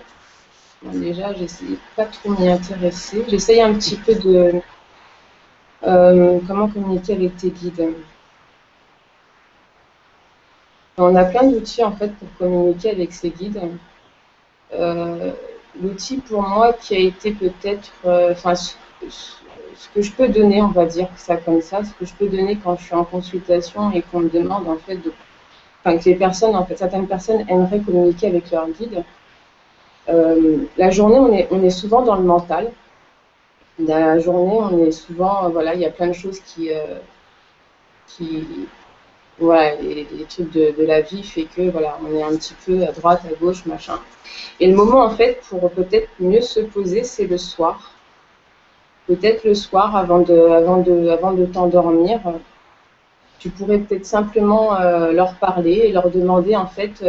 déjà, 0.82 1.34
j'essayais 1.34 1.76
pas 1.96 2.06
trop 2.06 2.30
m'y 2.30 2.48
intéresser. 2.48 3.24
J'essaye 3.28 3.60
un 3.60 3.74
petit 3.74 3.96
peu 3.96 4.14
de 4.14 4.62
euh, 5.84 6.38
comment 6.46 6.68
communiquer 6.68 7.14
avec 7.14 7.36
tes 7.36 7.50
guides. 7.50 7.94
On 10.96 11.14
a 11.14 11.24
plein 11.24 11.44
d'outils 11.44 11.84
en 11.84 11.92
fait 11.92 12.12
pour 12.16 12.28
communiquer 12.38 12.90
avec 12.90 13.12
ses 13.12 13.30
guides. 13.30 13.60
Euh, 14.72 15.32
l'outil 15.80 16.18
pour 16.18 16.42
moi 16.42 16.72
qui 16.72 16.96
a 16.96 16.98
été 16.98 17.32
peut-être, 17.32 17.92
euh, 18.04 18.32
enfin, 18.32 18.54
ce, 18.54 18.74
que 19.94 20.02
je 20.02 20.10
peux 20.12 20.28
donner, 20.28 20.60
on 20.62 20.68
va 20.68 20.86
dire 20.86 21.08
ça 21.16 21.36
comme 21.36 21.60
ça, 21.60 21.84
ce 21.84 21.92
que 21.92 22.04
je 22.04 22.14
peux 22.14 22.28
donner 22.28 22.56
quand 22.56 22.76
je 22.76 22.84
suis 22.84 22.94
en 22.94 23.04
consultation 23.04 23.92
et 23.92 24.02
qu'on 24.02 24.20
me 24.20 24.28
demande 24.28 24.68
en 24.68 24.76
fait 24.76 24.96
de, 24.96 25.12
enfin, 25.84 25.98
que 25.98 26.04
les 26.04 26.16
personnes, 26.16 26.56
en 26.56 26.64
fait, 26.64 26.76
certaines 26.76 27.06
personnes 27.06 27.44
aimeraient 27.48 27.80
communiquer 27.80 28.28
avec 28.28 28.50
leur 28.50 28.68
guide. 28.68 29.04
Euh, 30.08 30.58
la 30.76 30.90
journée, 30.90 31.18
on 31.18 31.32
est, 31.32 31.48
on 31.50 31.62
est 31.62 31.70
souvent 31.70 32.02
dans 32.02 32.16
le 32.16 32.24
mental. 32.24 32.72
La 33.78 34.18
journée, 34.18 34.58
on 34.60 34.84
est 34.84 34.90
souvent, 34.90 35.48
voilà, 35.50 35.74
il 35.74 35.80
y 35.80 35.86
a 35.86 35.90
plein 35.90 36.08
de 36.08 36.12
choses 36.12 36.40
qui, 36.40 36.72
euh, 36.72 36.98
qui, 38.06 38.44
voilà, 39.38 39.76
les, 39.76 40.06
trucs 40.28 40.50
de, 40.52 40.84
la 40.84 41.00
vie 41.00 41.22
fait 41.22 41.44
que 41.44 41.70
voilà, 41.70 41.98
on 42.04 42.14
est 42.14 42.22
un 42.22 42.34
petit 42.36 42.54
peu 42.66 42.82
à 42.82 42.92
droite, 42.92 43.22
à 43.24 43.34
gauche, 43.34 43.66
machin. 43.66 43.98
Et 44.60 44.66
le 44.66 44.74
moment 44.74 45.04
en 45.04 45.10
fait 45.10 45.40
pour 45.48 45.70
peut-être 45.70 46.08
mieux 46.18 46.40
se 46.40 46.60
poser, 46.60 47.04
c'est 47.04 47.26
le 47.26 47.38
soir. 47.38 47.92
Peut-être 49.06 49.44
le 49.44 49.54
soir 49.54 49.96
avant 49.96 50.18
de, 50.20 50.38
avant 50.38 50.78
de, 50.78 51.08
avant 51.08 51.32
de 51.32 51.46
t'endormir. 51.46 52.20
Tu 53.38 53.50
pourrais 53.50 53.78
peut-être 53.78 54.06
simplement 54.06 54.78
leur 55.10 55.34
parler 55.34 55.82
et 55.84 55.92
leur 55.92 56.10
demander 56.10 56.56
en 56.56 56.66
fait, 56.66 57.04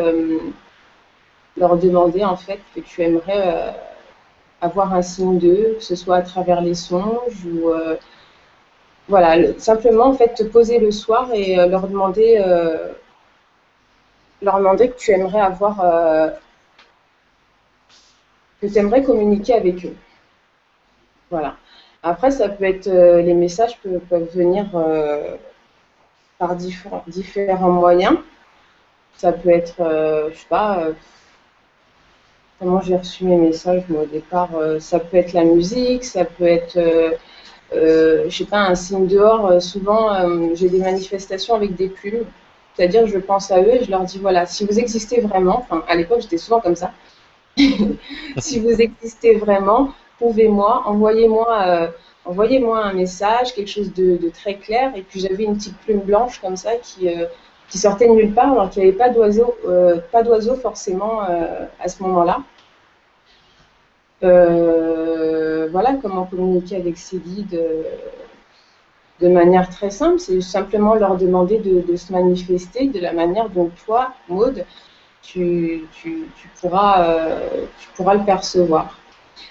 leur 1.58 1.78
demander 1.78 2.24
en 2.24 2.36
fait 2.36 2.60
que 2.76 2.80
tu 2.82 3.02
aimerais 3.02 3.76
avoir 4.62 4.94
un 4.94 5.02
signe 5.02 5.39
d'eux, 5.39 5.76
que 5.78 5.84
ce 5.84 5.96
soit 5.96 6.18
à 6.18 6.22
travers 6.22 6.62
les 6.62 6.76
songes 6.76 7.46
ou 7.46 7.72
voilà, 9.08 9.58
simplement 9.60 10.06
en 10.06 10.13
fait 10.13 10.36
te 10.36 10.44
poser 10.44 10.80
le 10.80 10.92
soir 10.92 11.34
et 11.34 11.56
leur 11.56 11.88
demander 11.88 12.44
leur 14.42 14.58
demander 14.58 14.89
que 14.89 14.98
tu 14.98 15.12
aimerais 15.12 15.42
avoir 15.42 15.78
que 18.62 18.68
tu 18.68 18.78
aimerais 18.78 19.04
communiquer 19.04 19.54
avec 19.54 19.86
eux. 19.86 19.96
Voilà. 21.30 21.56
Après, 22.04 22.32
ça 22.32 22.50
peut 22.50 22.65
être, 22.65 22.88
euh, 22.88 23.22
les 23.22 23.34
messages 23.34 23.78
peuvent, 23.82 24.30
venir 24.34 24.65
euh, 24.76 25.36
par 26.39 26.56
différents, 26.56 27.69
moyens. 27.69 28.17
Ça 29.17 29.32
peut 29.34 29.49
être, 29.49 29.82
euh, 29.82 30.30
je 30.34 30.39
sais 30.39 30.47
pas, 30.49 30.88
comment 32.60 32.82
j'ai 32.82 32.95
reçu 32.95 33.25
mes 33.25 33.36
messages 33.36 33.84
au 33.91 34.06
départ. 34.06 34.49
ça 34.80 34.99
peut 34.99 35.17
être 35.17 35.34
la 35.34 35.43
musique, 35.43 36.04
ça 36.04 36.25
peut 36.25 36.47
être, 36.47 36.80
je 37.71 38.30
sais 38.30 38.45
pas, 38.45 38.62
un 38.62 38.75
signe 38.75 39.08
dehors. 39.08 39.62
souvent, 39.62 40.56
j'ai 40.56 40.69
des 40.69 40.80
manifestations 40.80 41.56
avec 41.56 41.75
des 41.75 41.89
plumes. 41.89 42.25
C'est-à-dire, 42.80 43.08
je 43.08 43.17
pense 43.17 43.52
à 43.52 43.62
eux 43.62 43.75
et 43.75 43.84
je 43.84 43.91
leur 43.91 44.04
dis, 44.06 44.19
voilà, 44.19 44.45
si 44.45 44.65
vous 44.65 44.80
existez 44.80 45.19
vraiment, 45.19 45.60
enfin, 45.60 45.84
à 45.89 45.95
l'époque, 45.95 46.21
j'étais 46.21 46.38
souvent 46.38 46.62
comme 46.62 46.78
ça. 46.78 46.93
si 48.38 48.60
vous 48.60 48.82
existez 48.82 49.36
vraiment, 49.36 49.93
prouvez-moi, 50.17 50.84
envoyez-moi 50.86 51.62
euh, 51.67 51.88
envoyez-moi 52.30 52.84
un 52.84 52.94
message, 52.94 53.54
quelque 53.54 53.70
chose 53.70 53.94
de, 53.94 54.30
très 54.30 54.56
clair. 54.56 54.92
Et 54.96 55.02
puis 55.02 55.20
j'avais 55.20 55.44
une 55.44 55.56
petite 55.56 55.78
plume 55.80 56.02
blanche 56.02 56.39
comme 56.39 56.58
ça 56.58 56.72
qui, 56.82 57.10
euh, 57.10 57.26
sortait 57.70 58.08
de 58.08 58.13
nulle 58.13 58.34
part, 58.34 58.52
alors 58.52 58.70
qu'il 58.70 58.84
n'y 58.84 58.89
avait 58.89 58.98
pas 58.98 59.10
d'oiseau, 59.10 59.56
euh, 59.68 60.56
forcément 60.62 61.22
à 61.22 61.88
ce 61.88 62.02
moment-là. 62.04 62.44
voilà 65.72 65.94
comment 66.02 66.26
communiquer 66.26 66.78
avec 66.78 66.98
ces 66.98 67.18
guides 67.18 67.60
de 69.22 69.28
manière 69.28 69.70
très 69.70 69.89
simple, 69.89 70.20
c'est 70.20 70.42
simplement 70.42 70.96
leur 70.96 71.18
demander 71.18 71.60
de, 71.60 71.96
se 71.96 72.12
manifester 72.12 72.88
de 72.88 73.00
la 73.00 73.12
manière 73.12 73.50
dont 73.50 73.70
toi, 73.86 74.13
Maude, 74.30 74.65
tu, 75.22 75.86
pourras, 76.60 77.04
euh, 77.04 77.65
tu 77.80 77.88
pourras 77.96 78.15
le 78.15 78.24
percevoir. 78.24 78.98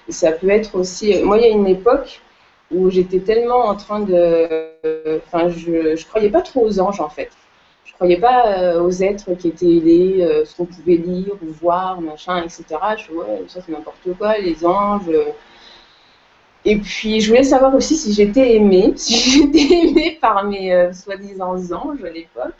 ça 0.08 0.32
peut 0.32 0.48
être 0.48 0.74
aussi. 0.74 1.22
Moi, 1.22 1.38
il 1.38 1.42
y 1.42 1.46
a 1.46 1.50
une 1.50 1.66
époque 1.66 2.22
où 2.70 2.90
j'étais 2.90 3.20
tellement 3.20 3.66
en 3.66 3.74
train 3.74 4.00
de. 4.00 5.18
Enfin, 5.26 5.48
je 5.48 5.70
ne 5.70 6.08
croyais 6.08 6.30
pas 6.30 6.42
trop 6.42 6.66
aux 6.66 6.80
anges, 6.80 7.00
en 7.00 7.08
fait. 7.08 7.30
Je 7.84 7.92
ne 7.92 7.94
croyais 7.96 8.18
pas 8.18 8.46
euh, 8.46 8.82
aux 8.82 8.90
êtres 8.90 9.34
qui 9.34 9.48
étaient 9.48 9.76
aidés, 9.76 10.18
euh, 10.20 10.44
ce 10.44 10.56
qu'on 10.56 10.66
pouvait 10.66 10.96
lire 10.96 11.34
ou 11.42 11.52
voir, 11.60 12.00
machin, 12.00 12.42
etc. 12.42 12.64
Je 12.96 13.12
ouais, 13.12 13.44
ça 13.48 13.60
c'est 13.64 13.72
n'importe 13.72 14.16
quoi, 14.18 14.38
les 14.38 14.64
anges. 14.64 15.10
Et 16.64 16.76
puis, 16.76 17.20
je 17.20 17.28
voulais 17.28 17.44
savoir 17.44 17.74
aussi 17.74 17.96
si 17.96 18.12
j'étais 18.12 18.56
aimée, 18.56 18.92
si 18.96 19.30
j'étais 19.30 19.88
aimée 19.88 20.18
par 20.20 20.44
mes 20.44 20.92
soi-disant 20.92 21.54
anges 21.54 22.04
à 22.04 22.10
l'époque. 22.10 22.54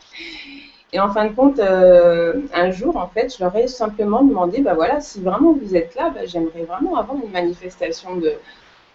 Et 0.91 0.99
en 0.99 1.09
fin 1.09 1.25
de 1.25 1.35
compte, 1.35 1.59
euh, 1.59 2.41
un 2.53 2.71
jour, 2.71 2.97
en 2.97 3.07
fait, 3.07 3.35
je 3.35 3.43
leur 3.43 3.55
ai 3.55 3.67
simplement 3.67 4.23
demandé, 4.23 4.61
bah 4.61 4.73
voilà, 4.73 5.01
si 5.01 5.21
vraiment 5.21 5.53
vous 5.53 5.75
êtes 5.75 5.93
là, 5.95 6.09
bah, 6.09 6.21
j'aimerais 6.25 6.63
vraiment 6.63 6.97
avoir 6.97 7.17
une 7.23 7.31
manifestation 7.31 8.15
de, 8.15 8.33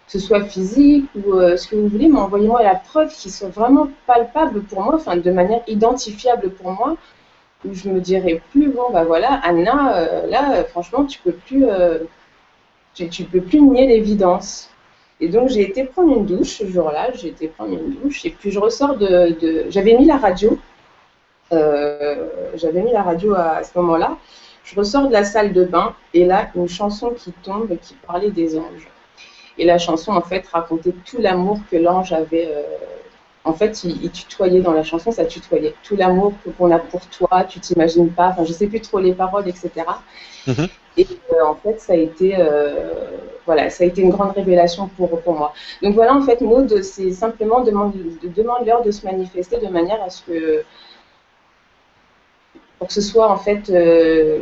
que 0.07 0.13
ce 0.13 0.19
soit 0.19 0.45
physique 0.45 1.07
ou 1.15 1.35
euh, 1.35 1.57
ce 1.57 1.69
que 1.69 1.77
vous 1.77 1.89
voulez, 1.89 2.09
mais 2.09 2.19
envoyez-moi 2.19 2.63
la 2.63 2.75
preuve 2.75 3.13
qui 3.13 3.31
soit 3.31 3.49
vraiment 3.49 3.89
palpable 4.07 4.63
pour 4.63 4.83
moi, 4.83 4.97
enfin 4.97 5.17
de 5.17 5.31
manière 5.31 5.63
identifiable 5.67 6.51
pour 6.51 6.73
moi, 6.73 6.97
où 7.65 7.73
je 7.73 7.89
me 7.89 8.01
dirais 8.01 8.43
plus, 8.51 8.69
bon, 8.69 8.91
bah 8.93 9.05
voilà, 9.05 9.41
Anna, 9.43 9.97
euh, 9.97 10.27
là, 10.27 10.65
franchement, 10.65 11.05
tu 11.07 11.19
peux 11.21 11.33
plus, 11.33 11.67
tu, 12.95 13.25
peux 13.25 13.41
plus 13.41 13.61
nier 13.61 13.87
l'évidence. 13.87 14.71
Et 15.21 15.29
donc, 15.29 15.49
j'ai 15.49 15.63
été 15.63 15.85
prendre 15.85 16.15
une 16.15 16.27
douche 16.27 16.59
ce 16.59 16.67
jour-là, 16.67 17.11
j'ai 17.15 17.29
été 17.29 17.49
prendre 17.49 17.73
une 17.73 17.95
douche, 17.95 18.27
et 18.27 18.31
puis 18.31 18.51
je 18.51 18.59
ressors 18.59 18.97
de, 18.97 19.37
j'avais 19.71 19.97
mis 19.97 20.05
la 20.05 20.19
radio, 20.19 20.59
euh, 21.53 22.29
j'avais 22.55 22.83
mis 22.83 22.93
la 22.93 23.03
radio 23.03 23.35
à, 23.35 23.63
ce 23.63 23.79
moment-là. 23.79 24.17
Je 24.65 24.75
ressors 24.77 25.09
de 25.09 25.13
la 25.13 25.25
salle 25.25 25.53
de 25.53 25.65
bain 25.65 25.95
et 26.15 26.25
là, 26.25 26.49
une 26.55 26.69
chanson 26.69 27.11
qui 27.11 27.33
tombe 27.33 27.77
qui 27.83 27.95
parlait 28.07 28.31
des 28.31 28.57
anges. 28.57 28.89
Et 29.59 29.65
la 29.65 29.79
chanson, 29.79 30.13
en 30.13 30.21
fait, 30.21 30.47
racontait 30.49 30.95
tout 31.05 31.19
l'amour 31.19 31.59
que 31.71 31.77
l'ange 31.77 32.13
avait. 32.13 32.49
Euh, 32.49 32.63
en 33.45 33.53
fait, 33.53 33.85
il, 33.85 34.11
tutoyait 34.11 34.61
dans 34.61 34.73
la 34.73 34.85
chanson, 34.85 35.13
ça 35.13 35.27
tutoyait. 35.27 35.75
Tout 35.83 35.97
l'amour 35.97 36.33
qu'on 36.57 36.71
a 36.71 36.79
pour 36.79 37.07
toi, 37.09 37.45
tu 37.45 37.61
t'imagines 37.61 38.11
pas. 38.11 38.29
Enfin, 38.29 38.45
je 38.45 38.53
sais 38.53 38.67
plus 38.67 38.81
trop 38.81 38.99
les 38.99 39.13
paroles, 39.13 39.47
etc. 39.49 39.71
Et 40.47 40.51
mhm. 40.51 40.67
euh, 40.97 41.45
en 41.47 41.55
fait, 41.55 41.79
ça 41.79 41.93
a 41.93 41.97
été, 41.97 42.37
voilà, 43.45 43.69
ça 43.69 43.85
a 43.85 43.87
été 43.87 44.01
une 44.01 44.11
grande 44.11 44.33
révélation 44.33 44.89
pour, 44.97 45.21
pour 45.21 45.35
moi. 45.35 45.53
Donc 45.83 45.95
voilà, 45.95 46.15
en 46.15 46.23
fait, 46.23 46.41
Maud, 46.41 46.83
c'est 46.83 47.13
simplement 47.13 47.61
demande, 47.61 47.93
demande-leur 48.35 48.83
de 48.83 48.91
se 48.91 49.05
manifester 49.05 49.59
de 49.59 49.69
manière 49.69 50.03
à 50.03 50.09
ce 50.09 50.23
que 50.23 50.65
pour 52.79 52.89
que 52.89 52.95
ce 52.95 53.01
soit 53.01 53.31
en 53.31 53.37
fait, 53.37 53.71
euh, 53.71 54.41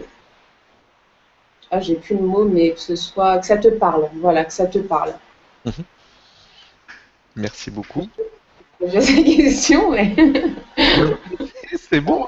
ah, 1.74 1.80
j'ai 1.80 1.94
plus 1.94 2.16
le 2.16 2.22
mot, 2.22 2.44
mais 2.44 2.72
que 2.72 2.80
ce 2.80 2.94
soit, 2.94 3.38
que 3.38 3.46
ça 3.46 3.56
te 3.56 3.68
parle, 3.68 4.10
voilà, 4.20 4.44
que 4.44 4.52
ça 4.52 4.66
te 4.66 4.78
parle. 4.78 5.14
Mhm. 5.64 5.72
Merci 7.34 7.70
beaucoup. 7.70 8.06
J'ai 8.86 9.00
ces 9.00 9.24
questions, 9.24 9.90
mais. 9.90 10.14
C'est 11.78 12.02
bon. 12.02 12.26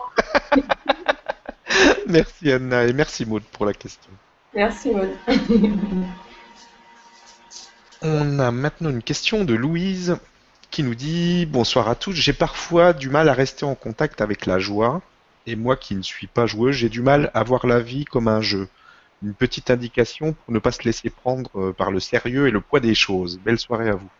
merci 2.06 2.52
Anna 2.52 2.84
et 2.84 2.94
merci 2.94 3.26
Maud 3.26 3.42
pour 3.52 3.66
la 3.66 3.74
question. 3.74 4.10
Merci 4.54 4.92
Maud. 4.92 5.10
On 8.00 8.38
a 8.38 8.50
maintenant 8.50 8.88
une 8.88 9.02
question 9.02 9.44
de 9.44 9.54
Louise 9.54 10.16
qui 10.70 10.82
nous 10.82 10.94
dit 10.94 11.44
Bonsoir 11.44 11.90
à 11.90 11.94
tous, 11.94 12.12
j'ai 12.12 12.32
parfois 12.32 12.94
du 12.94 13.10
mal 13.10 13.28
à 13.28 13.34
rester 13.34 13.66
en 13.66 13.74
contact 13.74 14.22
avec 14.22 14.46
la 14.46 14.58
joie. 14.58 15.02
Et 15.46 15.54
moi 15.54 15.76
qui 15.76 15.94
ne 15.94 16.02
suis 16.02 16.28
pas 16.28 16.46
joueuse, 16.46 16.76
j'ai 16.76 16.88
du 16.88 17.02
mal 17.02 17.30
à 17.34 17.42
voir 17.42 17.66
la 17.66 17.80
vie 17.80 18.06
comme 18.06 18.28
un 18.28 18.40
jeu. 18.40 18.68
Une 19.24 19.32
petite 19.32 19.70
indication 19.70 20.34
pour 20.34 20.52
ne 20.52 20.58
pas 20.58 20.70
se 20.70 20.82
laisser 20.82 21.08
prendre 21.08 21.50
euh, 21.58 21.72
par 21.72 21.90
le 21.90 21.98
sérieux 21.98 22.46
et 22.46 22.50
le 22.50 22.60
poids 22.60 22.80
des 22.80 22.94
choses. 22.94 23.40
Belle 23.40 23.58
soirée 23.58 23.88
à 23.88 23.94
vous. 23.94 24.10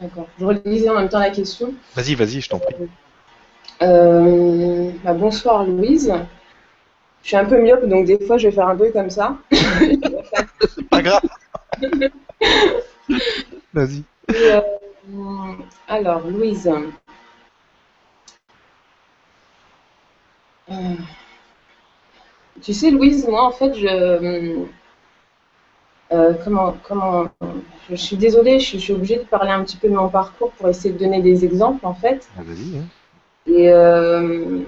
D'accord. 0.00 0.28
Je 0.38 0.44
relisais 0.44 0.88
en 0.88 0.94
même 0.94 1.08
temps 1.08 1.18
la 1.18 1.30
question. 1.30 1.74
Vas-y, 1.96 2.14
vas-y, 2.14 2.40
je 2.40 2.48
t'en 2.48 2.60
prie. 2.60 2.76
Euh, 3.80 4.90
bah, 5.04 5.12
bonsoir 5.12 5.64
Louise. 5.64 6.12
Je 7.22 7.28
suis 7.28 7.36
un 7.36 7.44
peu 7.44 7.60
myope, 7.60 7.86
donc 7.86 8.06
des 8.06 8.18
fois 8.26 8.38
je 8.38 8.48
vais 8.48 8.54
faire 8.54 8.68
un 8.68 8.76
peu 8.76 8.90
comme 8.90 9.10
ça. 9.10 9.36
C'est 9.52 10.88
pas 10.90 11.02
grave. 11.02 11.22
Vas-y. 13.72 14.02
Euh, 14.30 14.60
alors, 15.86 16.26
Louise. 16.26 16.70
Euh, 20.70 20.94
tu 22.60 22.74
sais, 22.74 22.90
Louise, 22.90 23.26
moi, 23.26 23.44
en 23.44 23.52
fait, 23.52 23.74
je, 23.74 24.66
comment, 26.44 26.74
comment, 26.82 27.28
je, 27.88 27.94
suis 27.94 28.16
désolée, 28.16 28.60
je, 28.60 28.76
suis 28.76 28.92
obligée 28.92 29.16
de 29.16 29.24
parler 29.24 29.50
un 29.50 29.64
petit 29.64 29.76
peu 29.76 29.88
de 29.88 29.94
mon 29.94 30.08
parcours 30.08 30.50
pour 30.52 30.68
essayer 30.68 30.92
de 30.92 30.98
donner 30.98 31.22
des 31.22 31.44
exemples 31.44 31.86
en 31.86 31.94
fait. 31.94 32.28
Ah, 32.36 32.40
hein. 32.40 32.84
Et 33.48 33.68
euh, 33.72 34.62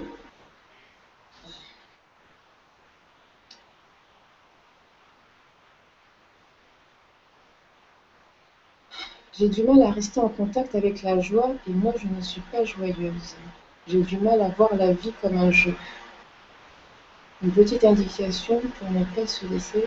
j'ai 9.33 9.49
du 9.49 9.64
mal 9.64 9.83
à 9.83 9.90
rester 9.90 10.21
en 10.21 10.29
contact 10.29 10.75
avec 10.77 11.03
la 11.03 11.21
joie 11.21 11.51
et 11.69 11.73
moi 11.73 11.93
je 11.97 12.07
ne 12.07 12.21
suis 12.21 12.43
pas 12.43 12.64
joyeuse. 12.64 13.35
J'ai 13.88 14.03
du 14.03 14.19
mal 14.19 14.40
à 14.40 14.49
voir 14.51 14.75
la 14.77 14.93
vie 14.93 15.12
comme 15.21 15.37
un 15.37 15.51
jeu. 15.51 15.75
Une 17.43 17.51
petite 17.53 17.85
indication 17.85 18.61
pour 18.79 18.90
ne 18.90 19.05
pas 19.05 19.27
se 19.27 19.45
laisser 19.47 19.85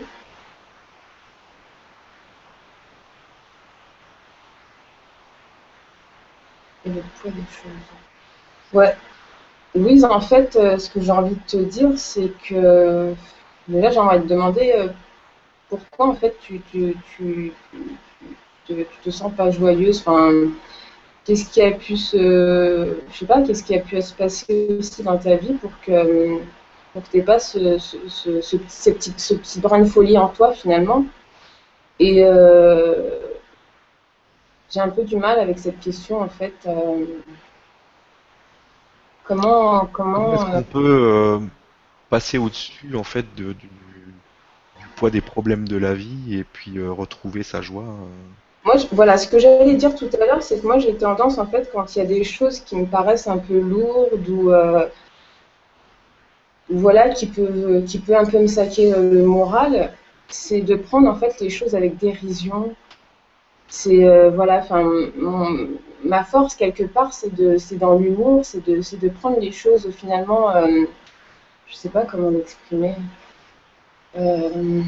et 6.84 6.90
le 6.90 7.02
poids 7.20 7.30
des 7.32 7.46
choses. 7.50 8.13
Ouais. 8.72 8.94
Louise, 9.74 10.04
en 10.04 10.20
fait, 10.20 10.56
euh, 10.56 10.78
ce 10.78 10.90
que 10.90 11.00
j'ai 11.00 11.12
envie 11.12 11.36
de 11.36 11.40
te 11.46 11.56
dire, 11.58 11.90
c'est 11.98 12.32
que 12.48 13.14
déjà, 13.68 13.90
j'aimerais 13.90 14.22
te 14.22 14.28
demander 14.28 14.72
euh, 14.76 14.88
pourquoi, 15.68 16.08
en 16.08 16.14
fait, 16.14 16.36
tu, 16.40 16.60
tu, 16.72 16.96
tu, 17.16 17.52
tu 18.66 18.86
te 19.04 19.10
sens 19.10 19.32
pas 19.36 19.50
joyeuse? 19.50 20.00
Enfin, 20.00 20.30
qu'est-ce 21.24 21.50
qui 21.50 21.62
a 21.62 21.72
pu 21.72 21.96
se, 21.96 22.96
je 23.12 23.18
sais 23.18 23.26
pas, 23.26 23.42
qu'est-ce 23.42 23.64
qui 23.64 23.74
a 23.76 23.80
pu 23.80 24.00
se 24.02 24.14
passer 24.14 24.68
aussi 24.78 25.02
dans 25.02 25.18
ta 25.18 25.36
vie 25.36 25.54
pour 25.54 25.72
que 25.86 26.38
pour 26.92 27.02
que 27.04 27.08
tu 27.10 27.22
pas 27.24 27.38
ce, 27.40 27.78
ce, 27.78 27.96
ce, 28.08 28.40
ce, 28.42 28.90
petit, 28.90 29.14
ce 29.16 29.34
petit 29.34 29.60
brin 29.60 29.80
de 29.80 29.84
folie 29.86 30.18
en 30.18 30.28
toi 30.28 30.52
finalement? 30.52 31.04
Et 32.00 32.24
euh, 32.24 33.20
j'ai 34.70 34.80
un 34.80 34.88
peu 34.90 35.04
du 35.04 35.16
mal 35.16 35.38
avec 35.38 35.58
cette 35.58 35.80
question 35.80 36.20
en 36.20 36.28
fait. 36.28 36.54
Comment 39.24 39.86
comment 39.86 40.34
est-ce 40.34 40.44
qu'on 40.44 40.62
peut 40.62 40.98
euh, 41.00 41.38
passer 42.10 42.38
au-dessus 42.38 42.94
en 42.96 43.04
fait 43.04 43.26
de, 43.36 43.52
du, 43.52 43.66
du, 43.66 44.86
poids 44.96 45.10
des 45.10 45.20
problèmes 45.20 45.66
de 45.66 45.76
la 45.76 45.94
vie 45.94 46.36
et 46.38 46.44
puis 46.44 46.80
retrouver 46.86 47.42
sa 47.42 47.60
joie 47.60 47.84
moi, 48.64 48.76
voilà, 48.92 49.18
ce 49.18 49.28
que 49.28 49.38
j'allais 49.38 49.74
dire 49.74 49.94
tout 49.94 50.08
à 50.18 50.24
l'heure, 50.24 50.42
c'est 50.42 50.60
que 50.60 50.66
moi, 50.66 50.78
j'ai 50.78 50.94
tendance, 50.94 51.36
en 51.36 51.46
fait, 51.46 51.70
quand 51.72 51.94
il 51.94 51.98
y 51.98 52.02
a 52.02 52.06
des 52.06 52.24
choses 52.24 52.60
qui 52.60 52.76
me 52.76 52.86
paraissent 52.86 53.26
un 53.28 53.36
peu 53.36 53.60
lourdes 53.60 54.26
ou, 54.28 54.50
euh, 54.50 54.86
voilà, 56.70 57.10
qui 57.10 57.26
peut, 57.26 57.82
qui 57.86 57.98
peut 57.98 58.16
un 58.16 58.24
peu 58.24 58.38
me 58.38 58.46
saquer 58.46 58.90
le 58.92 59.22
moral, 59.22 59.92
c'est 60.28 60.62
de 60.62 60.76
prendre, 60.76 61.08
en 61.10 61.14
fait, 61.14 61.40
les 61.40 61.50
choses 61.50 61.74
avec 61.74 61.98
dérision. 61.98 62.74
C'est, 63.68 64.04
euh, 64.06 64.30
voilà, 64.30 64.58
enfin, 64.58 64.82
ma 66.04 66.24
force, 66.24 66.54
quelque 66.54 66.84
part, 66.84 67.12
c'est 67.12 67.34
dans 67.76 67.98
l'humour, 67.98 68.44
c'est 68.44 68.64
de, 68.64 68.80
de 68.96 69.08
prendre 69.08 69.40
les 69.40 69.52
choses, 69.52 69.90
finalement, 69.90 70.54
euh, 70.54 70.84
je 71.66 71.74
sais 71.74 71.88
pas 71.88 72.04
comment 72.04 72.30
l'exprimer. 72.30 72.94
Euh, 74.16 74.82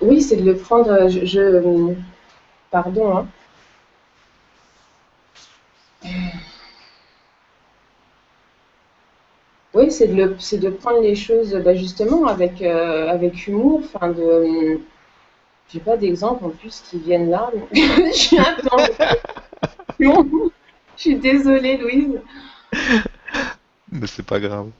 oui, 0.00 0.22
c'est 0.22 0.36
de 0.36 0.44
le 0.44 0.56
prendre. 0.56 1.08
Je, 1.08 1.94
pardon. 2.70 3.16
Hein. 3.16 3.28
C'est 9.94 10.08
de, 10.08 10.34
c'est 10.38 10.58
de 10.58 10.70
prendre 10.70 11.00
les 11.00 11.14
choses 11.14 11.54
bah, 11.64 11.74
justement 11.74 12.26
avec, 12.26 12.60
euh, 12.62 13.08
avec 13.08 13.46
humour. 13.46 13.82
Enfin, 13.84 14.08
de, 14.10 14.80
j'ai 15.68 15.80
pas 15.80 15.96
d'exemple 15.96 16.44
en 16.44 16.50
plus 16.50 16.82
qui 16.88 16.98
viennent 16.98 17.30
là. 17.30 17.50
je 17.72 18.12
suis 18.12 18.38
un 18.38 18.54
peu 18.54 18.68
Je 20.96 21.02
suis 21.02 21.16
désolée, 21.16 21.76
Louise. 21.76 22.20
Mais 23.90 24.06
c'est 24.06 24.26
pas 24.26 24.40
grave. 24.40 24.70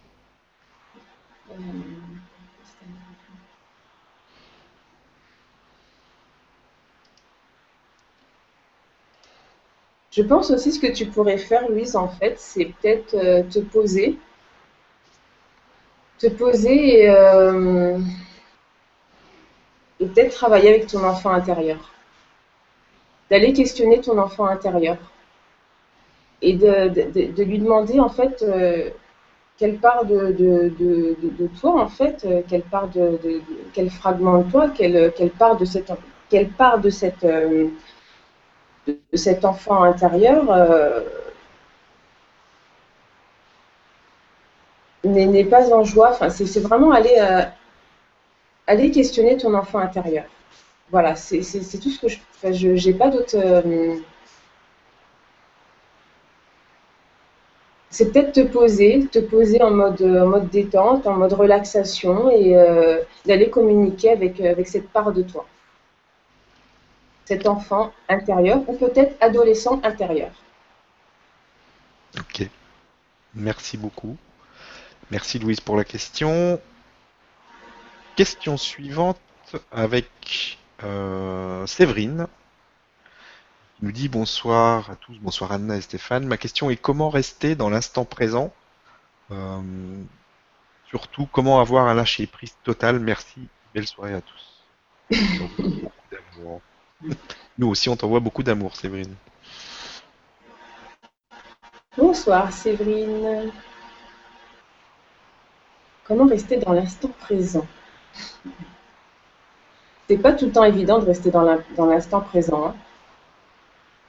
Euh, 1.51 1.55
Je 10.17 10.23
pense 10.23 10.51
aussi 10.53 10.71
ce 10.71 10.79
que 10.79 10.93
tu 10.93 11.07
pourrais 11.07 11.39
faire, 11.39 11.69
Louise, 11.69 11.97
en 11.97 12.07
fait, 12.07 12.39
c'est 12.39 12.67
peut-être 12.67 13.15
euh, 13.15 13.43
te 13.43 13.59
poser. 13.59 14.17
Te 16.19 16.29
poser 16.29 17.01
et, 17.01 17.11
euh, 17.11 17.99
peut-être 19.99 20.35
travailler 20.35 20.69
avec 20.69 20.87
ton 20.87 21.05
enfant 21.05 21.31
intérieur. 21.31 21.93
D'aller 23.31 23.53
questionner 23.53 24.01
ton 24.01 24.19
enfant 24.19 24.47
intérieur. 24.47 24.97
Et 26.43 26.55
de, 26.55 27.43
lui 27.43 27.59
demander, 27.59 27.99
en 28.01 28.11
fait, 28.11 28.43
euh, 28.43 28.91
quelle 29.57 29.79
part 29.79 30.05
de, 30.05 30.33
de, 30.33 31.47
toi, 31.61 31.81
en 31.81 31.89
fait, 31.89 32.27
quelle 32.49 32.63
part 32.63 32.89
de, 32.89 33.19
quel 33.73 33.91
fragment 33.91 34.39
de 34.39 34.51
toi, 34.51 34.69
quelle, 34.69 35.13
quelle 35.17 35.31
part 35.31 35.57
de 35.57 35.65
cette, 35.65 35.93
quelle 36.29 36.51
part 36.51 36.79
de 36.81 36.91
cette 36.91 37.25
de, 37.25 37.71
cet 39.15 39.45
enfant 39.45 39.83
intérieur 39.83 40.45
n'est 45.05 45.45
pas 45.45 45.73
en 45.73 45.85
joie. 45.85 46.11
Enfin, 46.11 46.31
c'est 46.31 46.61
vraiment 46.61 46.93
aller, 46.93 47.17
euh, 47.19 47.43
aller 48.67 48.91
questionner 48.91 49.37
ton 49.37 49.55
enfant 49.55 49.79
intérieur. 49.79 50.25
Voilà, 50.91 51.17
c'est 51.17 51.41
tout 51.41 51.91
ce 51.91 52.01
que 52.01 52.09
je. 52.09 52.19
je 52.53 52.89
n'ai 52.89 52.95
pas 52.95 53.09
d'autre. 53.09 53.37
Euh, 53.37 53.97
c'est 57.91 58.13
peut-être 58.13 58.33
te 58.33 58.41
poser, 58.41 59.07
te 59.11 59.21
poser 59.21 59.63
en 59.63 59.71
mode, 59.71 60.03
en 60.03 60.27
mode 60.27 60.51
détente, 60.51 61.07
en 61.07 61.15
mode 61.15 61.33
relaxation 61.33 62.29
et 62.31 62.57
d'aller 63.25 63.51
communiquer 63.51 64.11
avec, 64.11 64.41
avec 64.41 64.67
cette 64.67 64.89
part 64.89 65.13
de 65.13 65.23
toi 65.23 65.47
cet 67.25 67.47
enfant 67.47 67.93
intérieur 68.09 68.63
ou 68.69 68.77
peut-être 68.77 69.17
adolescent 69.21 69.81
intérieur. 69.83 70.31
Ok. 72.19 72.49
Merci 73.35 73.77
beaucoup. 73.77 74.17
Merci 75.11 75.39
Louise 75.39 75.61
pour 75.61 75.77
la 75.77 75.85
question. 75.85 76.61
Question 78.17 78.57
suivante 78.57 79.21
avec 79.73 80.59
euh, 80.83 81.67
Séverine. 81.67 82.27
Il 83.81 83.87
nous 83.87 83.93
dit 83.93 84.09
bonsoir 84.09 84.91
à 84.91 84.97
tous, 84.97 85.19
bonsoir 85.21 85.53
Anna 85.53 85.77
et 85.77 85.81
Stéphane. 85.81 86.27
Ma 86.27 86.37
question 86.37 86.71
est 86.71 86.77
comment 86.77 87.11
rester 87.11 87.55
dans 87.55 87.71
l'instant 87.71 88.05
présent? 88.05 88.53
Euh, 89.31 89.61
Surtout, 90.95 91.27
comment 91.27 91.59
avoir 91.59 91.89
un 91.89 91.95
lâcher 91.95 92.29
prise 92.29 92.55
total? 92.63 93.01
Merci, 93.01 93.49
belle 93.75 93.89
soirée 93.89 94.15
à 94.15 94.21
tous. 94.21 94.65
Nous 97.59 97.67
aussi, 97.67 97.89
on 97.89 97.97
t'envoie 97.97 98.21
beaucoup 98.21 98.45
d'amour, 98.45 98.77
Séverine. 98.77 99.17
Bonsoir, 101.97 102.53
Séverine. 102.53 103.51
Comment 106.07 106.27
rester 106.27 106.59
dans 106.59 106.73
l'instant 106.73 107.09
présent? 107.19 107.67
C'est 110.07 110.19
pas 110.19 110.33
tout 110.35 110.45
le 110.47 110.53
temps 110.53 110.65
évident 110.65 110.99
de 110.99 111.07
rester 111.07 111.31
dans 111.31 111.87
l'instant 111.87 112.21
présent 112.21 112.67
hein. 112.67 112.75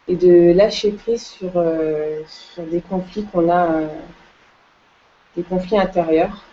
et 0.09 0.17
de 0.17 0.51
lâcher 0.51 0.91
prise 0.91 1.25
sur, 1.25 1.53
euh, 1.55 2.19
des 2.57 2.81
conflits 2.81 3.23
qu'on 3.23 3.47
a, 3.47 3.71
euh, 3.71 3.87
des 5.37 5.43
conflits 5.43 5.79
intérieurs. 5.79 6.43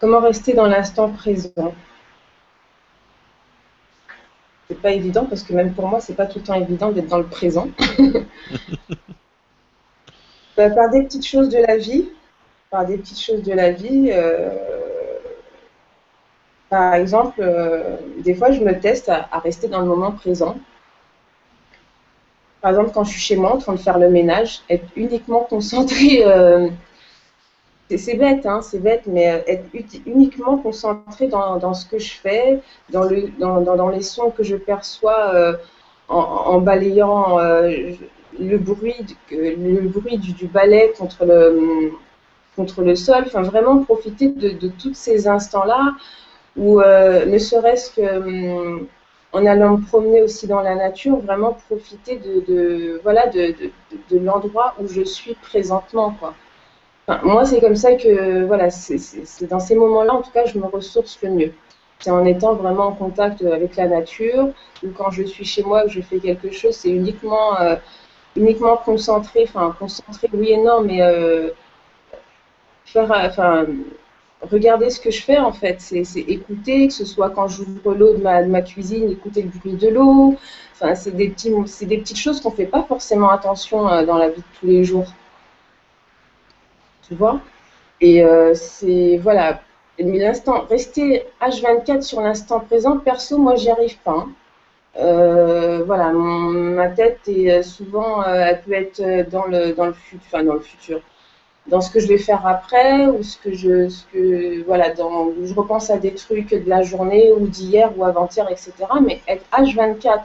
Comment 0.00 0.18
rester 0.18 0.52
dans 0.52 0.66
l'instant 0.66 1.10
présent? 1.10 1.72
C'est 4.66 4.82
pas 4.82 4.90
évident 4.90 5.26
parce 5.26 5.44
que 5.44 5.52
même 5.52 5.74
pour 5.74 5.86
moi, 5.86 6.00
c'est 6.00 6.14
pas 6.14 6.26
tout 6.26 6.40
le 6.40 6.44
temps 6.44 6.54
évident 6.54 6.90
d'être 6.90 7.06
dans 7.06 7.18
le 7.18 7.26
présent. 7.26 7.68
Par 10.56 10.90
des 10.90 11.04
petites 11.04 11.26
choses 11.26 11.48
de 11.48 11.58
la 11.58 11.76
vie, 11.76 12.08
par 12.72 12.86
des 12.86 12.96
petites 12.96 13.20
choses 13.20 13.42
de 13.42 13.52
la 13.52 13.70
vie. 13.70 14.10
Euh, 14.12 14.48
par 16.70 16.94
exemple, 16.94 17.40
euh, 17.40 17.98
des 18.24 18.34
fois, 18.34 18.50
je 18.50 18.60
me 18.60 18.80
teste 18.80 19.10
à, 19.10 19.38
rester 19.44 19.68
dans 19.68 19.80
le 19.80 19.86
moment 19.86 20.10
présent. 20.10 20.56
Par 22.62 22.70
exemple, 22.70 22.90
quand 22.94 23.04
je 23.04 23.10
suis 23.10 23.20
chez 23.20 23.36
moi 23.36 23.54
en 23.54 23.58
train 23.58 23.74
de 23.74 23.78
faire 23.78 23.98
le 23.98 24.08
ménage, 24.08 24.62
être 24.70 24.86
uniquement 24.96 25.40
concentré 25.40 26.22
euh, 26.26 26.68
c'est 27.94 28.14
bête, 28.14 28.46
hein, 28.46 28.62
c'est 28.62 28.78
bête, 28.78 29.02
mais 29.06 29.44
être 29.46 29.66
uniquement 30.06 30.56
concentré 30.56 31.28
dans, 31.28 31.74
ce 31.74 31.84
que 31.84 31.98
je 31.98 32.14
fais, 32.14 32.60
dans, 32.88 33.04
le, 33.04 33.28
dans, 33.38 33.88
les 33.90 34.00
sons 34.00 34.30
que 34.30 34.42
je 34.42 34.56
perçois 34.56 35.58
en, 36.08 36.58
balayant 36.62 37.36
le 37.38 38.56
bruit, 38.56 38.94
le 39.30 39.88
bruit 39.88 40.16
du, 40.16 40.46
balai 40.46 40.94
contre 40.96 41.26
le, 41.26 41.92
contre 42.56 42.82
le 42.82 42.94
sol, 42.94 43.24
enfin 43.26 43.42
vraiment 43.42 43.82
profiter 43.82 44.28
de, 44.28 44.68
tous 44.68 44.94
ces 44.94 45.28
instants-là, 45.28 45.92
où 46.56 46.80
ne 46.80 47.38
serait-ce 47.38 47.90
que 47.92 48.86
en 49.34 49.46
allant 49.46 49.78
me 49.78 49.86
promener 49.86 50.22
aussi 50.22 50.46
dans 50.46 50.60
la 50.60 50.74
nature, 50.74 51.16
vraiment 51.20 51.56
profiter 51.68 52.16
de, 52.16 53.00
voilà, 53.02 53.26
de, 53.28 53.54
de 54.10 54.18
l'endroit 54.18 54.74
où 54.78 54.86
je 54.86 55.02
suis 55.02 55.34
présentement. 55.34 56.14
Quoi 56.20 56.34
moi, 57.22 57.44
c'est 57.44 57.60
comme 57.60 57.76
ça 57.76 57.94
que, 57.94 58.44
voilà, 58.44 58.70
c'est 58.70 59.46
dans 59.46 59.60
ces 59.60 59.74
moments-là, 59.74 60.14
en 60.14 60.22
tout 60.22 60.30
cas, 60.30 60.46
je 60.46 60.58
me 60.58 60.66
ressource 60.66 61.18
le 61.22 61.30
mieux. 61.30 61.52
C'est 61.98 62.10
en 62.10 62.24
étant 62.24 62.54
vraiment 62.54 62.86
en 62.86 62.92
contact 62.92 63.42
avec 63.42 63.76
la 63.76 63.88
nature, 63.88 64.48
ou 64.82 64.88
quand 64.96 65.10
je 65.10 65.22
suis 65.22 65.44
chez 65.44 65.62
moi, 65.62 65.82
que 65.84 65.88
je 65.90 66.00
fais 66.00 66.18
quelque 66.18 66.50
chose, 66.52 66.74
c'est 66.74 66.90
uniquement, 66.90 67.60
euh, 67.60 67.76
uniquement 68.36 68.76
concentré, 68.76 69.44
enfin, 69.44 69.74
concentré, 69.78 70.28
oui 70.32 70.52
et 70.52 70.56
non, 70.58 70.80
mais 70.80 71.02
euh, 71.02 71.50
enfin, 72.96 73.66
regarder 74.50 74.90
ce 74.90 75.00
que 75.00 75.10
je 75.10 75.22
fais, 75.22 75.38
en 75.38 75.52
fait. 75.52 75.80
C'est 75.80 76.20
écouter, 76.20 76.88
que 76.88 76.94
ce 76.94 77.04
soit 77.04 77.30
quand 77.30 77.48
j'ouvre 77.48 77.94
l'eau 77.94 78.14
de 78.14 78.22
ma, 78.22 78.62
cuisine, 78.62 79.10
écouter 79.10 79.42
le 79.42 79.48
bruit 79.48 79.74
de 79.74 79.88
l'eau. 79.88 80.36
Enfin, 80.74 80.94
c'est 80.94 81.12
des, 81.12 81.28
petits, 81.30 81.52
des 81.86 81.98
petites 81.98 82.18
choses 82.18 82.40
qu'on 82.40 82.50
ne 82.50 82.56
fait 82.56 82.66
pas 82.66 82.82
forcément 82.82 83.30
attention 83.30 83.88
euh, 83.88 84.04
dans 84.04 84.18
la 84.18 84.30
vie 84.30 84.40
de 84.40 84.58
tous 84.58 84.66
les 84.66 84.84
jours. 84.84 85.06
Tu 87.08 87.14
vois? 87.14 87.40
Et 88.00 88.24
euh, 88.24 88.52
c'est, 88.54 89.18
voilà, 89.18 89.60
l'instant, 89.98 90.66
rester 90.68 91.24
H24 91.40 92.02
sur 92.02 92.20
l'instant 92.20 92.60
présent, 92.60 92.98
perso, 92.98 93.38
moi, 93.38 93.54
j'y 93.56 93.70
arrive 93.70 93.98
pas. 93.98 94.12
Hein. 94.12 94.28
Euh, 94.98 95.84
voilà, 95.86 96.12
ma 96.12 96.88
tête 96.88 97.20
est 97.26 97.62
souvent, 97.62 98.22
elle 98.24 98.60
peut 98.62 98.72
être 98.72 99.30
dans 99.30 99.46
le, 99.46 99.72
dans 99.72 99.86
le 99.86 99.94
futur, 99.94 100.20
enfin, 100.26 100.44
dans 100.44 100.54
le 100.54 100.60
futur 100.60 101.00
dans 101.68 101.80
ce 101.80 101.90
que 101.90 102.00
je 102.00 102.08
vais 102.08 102.18
faire 102.18 102.46
après 102.46 103.06
ou 103.06 103.22
ce 103.22 103.38
que 103.38 103.54
je 103.54 103.88
ce 103.88 104.04
que 104.12 104.62
voilà 104.64 104.90
dans 104.90 105.28
je 105.44 105.54
repense 105.54 105.90
à 105.90 105.96
des 105.96 106.14
trucs 106.14 106.50
de 106.50 106.68
la 106.68 106.82
journée 106.82 107.32
ou 107.32 107.46
d'hier 107.46 107.92
ou 107.96 108.04
avant-hier 108.04 108.48
etc 108.50 108.72
mais 109.00 109.20
être 109.28 109.44
H24 109.52 110.22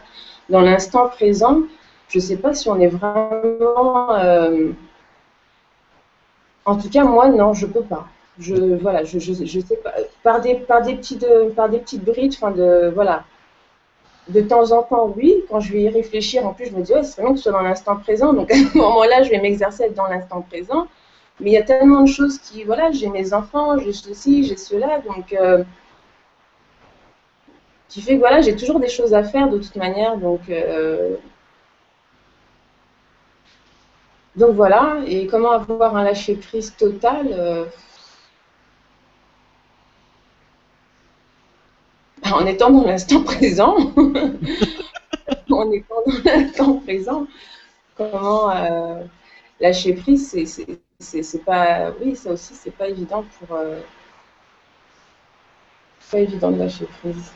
dans 0.49 0.61
l'instant 0.61 1.07
présent 1.09 1.61
je 2.09 2.19
sais 2.19 2.37
pas 2.37 2.53
si 2.53 2.69
on 2.69 2.79
est 2.79 2.87
vraiment 2.87 4.15
euh, 4.15 4.71
en 6.65 6.75
tout 6.75 6.89
cas 6.89 7.03
moi 7.03 7.29
non 7.29 7.53
je 7.53 7.65
peux 7.65 7.81
pas. 7.81 8.07
Je 8.39 8.75
voilà 8.75 9.03
je, 9.03 9.17
je, 9.19 9.59
sais 9.59 9.77
pas. 9.77 9.93
Par 10.23 10.41
des 10.41 10.55
par 10.55 10.83
des 10.83 10.95
petites 10.95 11.25
par 11.55 11.69
des 11.69 11.79
petites 11.79 12.03
brides 12.03 12.33
enfin 12.35 12.51
de 12.51 12.91
voilà. 12.93 13.23
De 14.29 14.41
temps 14.41 14.73
en 14.73 14.83
temps, 14.83 15.13
oui, 15.15 15.45
quand 15.49 15.61
je 15.61 15.71
vais 15.71 15.83
y 15.83 15.89
réfléchir, 15.89 16.45
en 16.45 16.51
plus, 16.51 16.65
je 16.65 16.75
me 16.75 16.81
dis, 16.81 16.91
ouais, 16.91 17.01
c'est 17.01 17.21
vraiment 17.21 17.31
que 17.31 17.37
je 17.37 17.43
sois 17.43 17.53
dans 17.53 17.61
l'instant 17.61 17.95
présent. 17.95 18.33
Donc, 18.33 18.51
à 18.51 18.55
ce 18.55 18.77
moment-là, 18.77 19.23
je 19.23 19.29
vais 19.29 19.39
m'exercer 19.39 19.83
à 19.83 19.85
être 19.85 19.93
dans 19.93 20.07
l'instant 20.07 20.41
présent. 20.41 20.87
Mais 21.39 21.51
il 21.51 21.53
y 21.53 21.57
a 21.57 21.63
tellement 21.63 22.01
de 22.01 22.07
choses 22.07 22.39
qui, 22.39 22.63
voilà, 22.63 22.91
j'ai 22.91 23.09
mes 23.09 23.33
enfants, 23.33 23.77
j'ai 23.77 23.93
ceci, 23.93 24.43
j'ai 24.43 24.57
cela, 24.57 24.99
donc 25.01 25.33
euh, 25.33 25.63
qui 27.89 28.01
fait 28.01 28.15
que 28.15 28.19
voilà, 28.19 28.41
j'ai 28.41 28.55
toujours 28.55 28.79
des 28.79 28.89
choses 28.89 29.13
à 29.13 29.23
faire 29.23 29.49
de 29.49 29.59
toute 29.59 29.75
manière, 29.75 30.17
donc 30.17 30.49
euh, 30.49 31.15
donc 34.35 34.55
voilà. 34.55 34.97
Et 35.07 35.27
comment 35.27 35.51
avoir 35.51 35.95
un 35.95 36.03
lâcher 36.03 36.35
prise 36.35 36.75
total 36.75 37.27
euh, 37.31 37.65
En 42.31 42.45
étant 42.45 42.69
dans 42.71 42.83
l'instant 42.85 43.23
présent, 43.23 43.75
en 45.49 45.71
étant 45.71 46.01
dans 46.05 46.31
l'instant 46.31 46.73
présent, 46.79 47.27
comment 47.95 48.51
lâcher 49.59 49.93
prise, 49.93 50.29
c'est 50.29 50.79
c'est 50.99 51.45
pas 51.45 51.91
oui 52.01 52.15
ça 52.15 52.31
aussi 52.31 52.55
c'est 52.55 52.71
pas 52.71 52.87
évident 52.87 53.23
pour 53.39 53.55
euh, 53.55 53.79
pas 56.11 56.19
évident 56.19 56.49
de 56.51 56.57
lâcher 56.57 56.87
prise. 57.01 57.31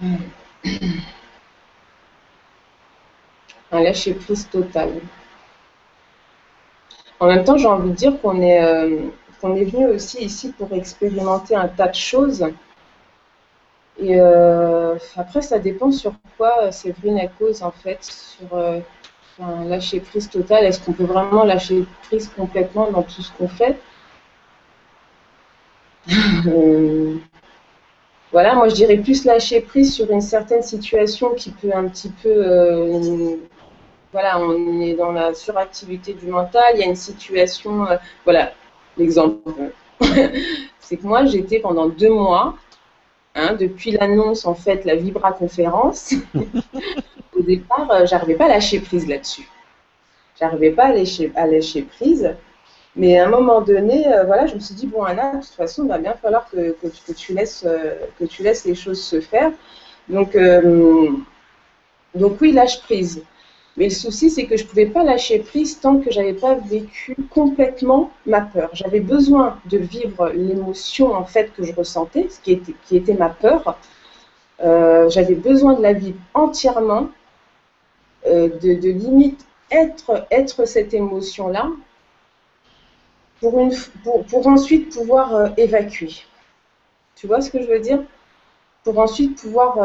Un 3.72 3.80
lâcher 3.80 4.12
prise 4.14 4.48
total. 4.50 5.00
En 7.18 7.28
même 7.28 7.44
temps 7.44 7.56
j'ai 7.56 7.68
envie 7.68 7.90
de 7.90 7.94
dire 7.94 8.20
qu'on 8.20 8.42
est 8.42 8.62
euh, 8.62 9.08
qu'on 9.40 9.56
est 9.56 9.64
venu 9.64 9.86
aussi 9.86 10.22
ici 10.22 10.52
pour 10.52 10.70
expérimenter 10.74 11.56
un 11.56 11.68
tas 11.68 11.88
de 11.88 11.94
choses 11.94 12.46
et 13.98 14.20
euh, 14.20 14.96
après, 15.16 15.42
ça 15.42 15.58
dépend 15.58 15.90
sur 15.90 16.14
quoi 16.36 16.64
euh, 16.64 16.70
Séverine 16.70 17.18
a 17.18 17.26
cause, 17.28 17.62
en 17.62 17.70
fait, 17.70 17.98
sur 18.02 18.56
euh, 18.56 18.80
lâcher 19.66 20.00
prise 20.00 20.30
totale. 20.30 20.64
Est-ce 20.64 20.80
qu'on 20.80 20.92
peut 20.92 21.04
vraiment 21.04 21.44
lâcher 21.44 21.84
prise 22.04 22.28
complètement 22.28 22.90
dans 22.90 23.02
tout 23.02 23.22
ce 23.22 23.30
qu'on 23.32 23.48
fait? 23.48 23.78
Voilà, 28.32 28.54
moi 28.54 28.68
je 28.70 28.74
dirais 28.74 28.96
plus 28.96 29.26
lâcher 29.26 29.60
prise 29.60 29.94
sur 29.94 30.10
une 30.10 30.22
certaine 30.22 30.62
situation 30.62 31.34
qui 31.34 31.50
peut 31.50 31.70
un 31.74 31.86
petit 31.86 32.08
peu. 32.08 33.38
voilà, 34.10 34.40
on 34.40 34.80
est 34.80 34.94
dans 34.94 35.12
la 35.12 35.34
suractivité 35.34 36.14
du 36.14 36.26
mental, 36.26 36.64
il 36.74 36.80
y 36.80 36.82
a 36.82 36.86
une 36.86 36.96
situation. 36.96 37.86
voilà, 38.24 38.52
l'exemple. 38.96 39.50
c'est 40.80 40.96
que 40.96 41.06
moi 41.06 41.26
j'étais 41.26 41.60
pendant 41.60 41.88
deux 41.88 42.10
mois 42.10 42.56
Hein, 43.34 43.54
depuis 43.54 43.92
l'annonce, 43.92 44.44
en 44.44 44.54
fait, 44.54 44.84
la 44.84 44.94
Vibra 44.94 45.32
conférence, 45.32 46.14
au 47.36 47.42
départ, 47.42 47.90
euh, 47.90 48.06
j'arrivais 48.06 48.34
pas 48.34 48.44
à 48.44 48.48
lâcher 48.48 48.80
prise 48.80 49.08
là-dessus. 49.08 49.48
J'arrivais 50.38 50.70
pas 50.70 50.86
à 50.86 50.92
lâcher, 50.92 51.32
à 51.34 51.46
lâcher, 51.46 51.82
prise. 51.82 52.34
Mais 52.94 53.18
à 53.18 53.26
un 53.26 53.30
moment 53.30 53.62
donné, 53.62 54.06
euh, 54.06 54.24
voilà, 54.24 54.46
je 54.46 54.54
me 54.54 54.60
suis 54.60 54.74
dit, 54.74 54.86
bon, 54.86 55.02
Anna, 55.02 55.36
de 55.36 55.40
toute 55.40 55.54
façon, 55.54 55.84
il 55.84 55.88
va 55.88 55.96
bien 55.96 56.12
falloir 56.12 56.46
que, 56.50 56.72
que, 56.72 57.12
tu, 57.14 57.32
laisses, 57.32 57.64
euh, 57.66 57.94
que 58.18 58.24
tu 58.26 58.42
laisses 58.42 58.66
les 58.66 58.74
choses 58.74 59.02
se 59.02 59.20
faire. 59.20 59.50
Donc, 60.08 60.36
donc 62.14 62.40
oui, 62.40 62.52
lâche 62.52 62.82
prise. 62.82 63.22
Mais 63.76 63.84
le 63.84 63.90
souci, 63.90 64.28
c'est 64.28 64.46
que 64.46 64.56
je 64.56 64.64
ne 64.64 64.68
pouvais 64.68 64.86
pas 64.86 65.02
lâcher 65.02 65.38
prise 65.38 65.80
tant 65.80 65.98
que 65.98 66.10
j'avais 66.10 66.34
pas 66.34 66.54
vécu 66.54 67.16
complètement 67.30 68.10
ma 68.26 68.42
peur. 68.42 68.68
J'avais 68.74 69.00
besoin 69.00 69.58
de 69.66 69.78
vivre 69.78 70.28
l'émotion 70.30 71.14
en 71.14 71.24
fait 71.24 71.52
que 71.54 71.62
je 71.64 71.74
ressentais, 71.74 72.28
ce 72.28 72.40
qui 72.40 72.96
était, 72.96 73.14
ma 73.14 73.30
peur. 73.30 73.78
Euh, 74.62 75.08
j'avais 75.08 75.34
besoin 75.34 75.72
de 75.74 75.82
la 75.82 75.94
vivre 75.94 76.18
entièrement, 76.34 77.08
euh, 78.26 78.50
de, 78.60 78.90
limite 78.90 79.46
être, 79.70 80.66
cette 80.66 80.92
émotion-là, 80.92 81.70
pour 83.40 84.46
ensuite 84.46 84.94
pouvoir 84.94 85.34
euh, 85.34 85.48
évacuer. 85.56 86.12
Tu 87.16 87.26
vois 87.26 87.40
ce 87.40 87.50
que 87.50 87.60
je 87.62 87.66
veux 87.66 87.80
dire? 87.80 88.02
Pour 88.84 88.98
ensuite 88.98 89.40
pouvoir... 89.40 89.78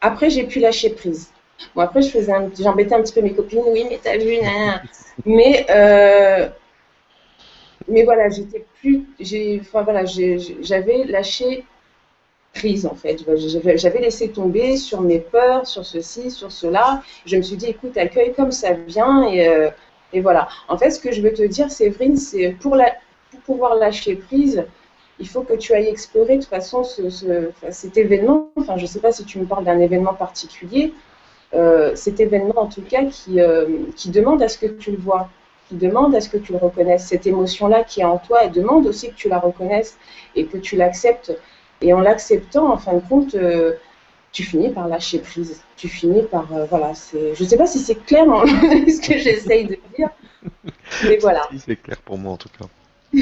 après, 0.00 0.30
j'ai 0.30 0.44
pu 0.44 0.60
lâcher 0.60 0.90
prise. 0.90 1.30
Bon, 1.74 1.82
après, 1.82 2.02
je 2.02 2.10
faisais 2.10 2.32
j'embêtais 2.58 2.94
un 2.94 3.02
petit 3.02 3.12
peu 3.12 3.22
mes 3.22 3.32
copines. 3.34 3.62
Oui, 3.66 3.84
mais 3.88 3.98
t'as 4.02 4.16
vu, 4.16 4.36
Mais, 5.24 5.66
euh, 5.70 6.48
mais 7.88 8.04
voilà, 8.04 8.28
j'étais 8.28 8.64
plus, 8.80 9.04
j'ai, 9.18 9.60
enfin 9.60 9.82
voilà, 9.82 10.04
j'avais 10.04 11.04
lâché 11.04 11.64
prise 12.54 12.86
en 12.86 12.94
fait. 12.94 13.24
J'avais 13.76 14.00
laissé 14.00 14.30
tomber 14.30 14.76
sur 14.76 15.00
mes 15.00 15.20
peurs, 15.20 15.66
sur 15.66 15.84
ceci, 15.86 16.30
sur 16.30 16.52
cela. 16.52 17.02
Je 17.26 17.36
me 17.36 17.42
suis 17.42 17.56
dit, 17.56 17.66
écoute, 17.66 17.96
accueille 17.96 18.32
comme 18.34 18.52
ça 18.52 18.72
vient 18.72 19.28
et, 19.28 19.48
euh, 19.48 19.70
et 20.12 20.20
voilà. 20.20 20.48
En 20.68 20.78
fait, 20.78 20.90
ce 20.90 21.00
que 21.00 21.12
je 21.12 21.22
veux 21.22 21.32
te 21.32 21.42
dire, 21.42 21.70
Séverine, 21.70 22.16
c'est 22.16 22.50
pour, 22.60 22.76
pour 23.30 23.40
pouvoir 23.40 23.76
lâcher 23.76 24.16
prise, 24.16 24.64
il 25.20 25.28
faut 25.28 25.42
que 25.42 25.54
tu 25.54 25.72
ailles 25.74 25.88
explorer 25.88 26.36
de 26.36 26.42
toute 26.42 26.50
façon 26.50 26.84
ce, 26.84 27.10
cet 27.70 27.96
événement. 27.96 28.50
Enfin, 28.56 28.76
je 28.76 28.82
ne 28.82 28.86
sais 28.88 29.00
pas 29.00 29.12
si 29.12 29.24
tu 29.24 29.38
me 29.38 29.46
parles 29.46 29.64
d'un 29.64 29.80
événement 29.80 30.14
particulier, 30.14 30.92
euh, 31.54 31.96
cet 31.96 32.20
événement 32.20 32.58
en 32.58 32.66
tout 32.66 32.82
cas 32.82 33.04
qui, 33.06 33.40
euh, 33.40 33.66
qui 33.96 34.10
demande 34.10 34.42
à 34.42 34.48
ce 34.48 34.58
que 34.58 34.66
tu 34.66 34.90
le 34.90 34.98
vois, 34.98 35.30
qui 35.68 35.76
demande 35.76 36.14
à 36.14 36.20
ce 36.20 36.28
que 36.28 36.36
tu 36.36 36.52
le 36.52 36.58
reconnaisses. 36.58 37.06
Cette 37.06 37.26
émotion-là 37.26 37.84
qui 37.84 38.00
est 38.00 38.04
en 38.04 38.18
toi, 38.18 38.40
elle 38.44 38.52
demande 38.52 38.86
aussi 38.86 39.10
que 39.10 39.14
tu 39.14 39.28
la 39.28 39.38
reconnaisses 39.38 39.96
et 40.36 40.44
que 40.44 40.58
tu 40.58 40.76
l'acceptes. 40.76 41.32
Et 41.80 41.92
en 41.94 42.00
l'acceptant, 42.00 42.70
en 42.70 42.76
fin 42.76 42.94
de 42.94 43.00
compte, 43.00 43.34
euh, 43.34 43.74
tu 44.32 44.42
finis 44.42 44.70
par 44.70 44.88
lâcher 44.88 45.20
prise. 45.20 45.62
Tu 45.76 45.88
finis 45.88 46.22
par, 46.22 46.48
voilà, 46.68 46.92
c'est, 46.94 47.34
je 47.34 47.42
ne 47.42 47.48
sais 47.48 47.56
pas 47.56 47.66
si 47.66 47.78
c'est 47.78 47.94
clair 47.94 48.26
ce 48.44 49.00
que 49.00 49.16
j'essaye 49.18 49.64
de 49.64 49.78
dire, 49.96 50.10
mais 51.04 51.16
voilà. 51.20 51.48
c'est 51.56 51.76
clair 51.76 51.98
pour 51.98 52.18
moi 52.18 52.32
en 52.32 52.36
tout 52.36 52.50
cas. 52.50 53.14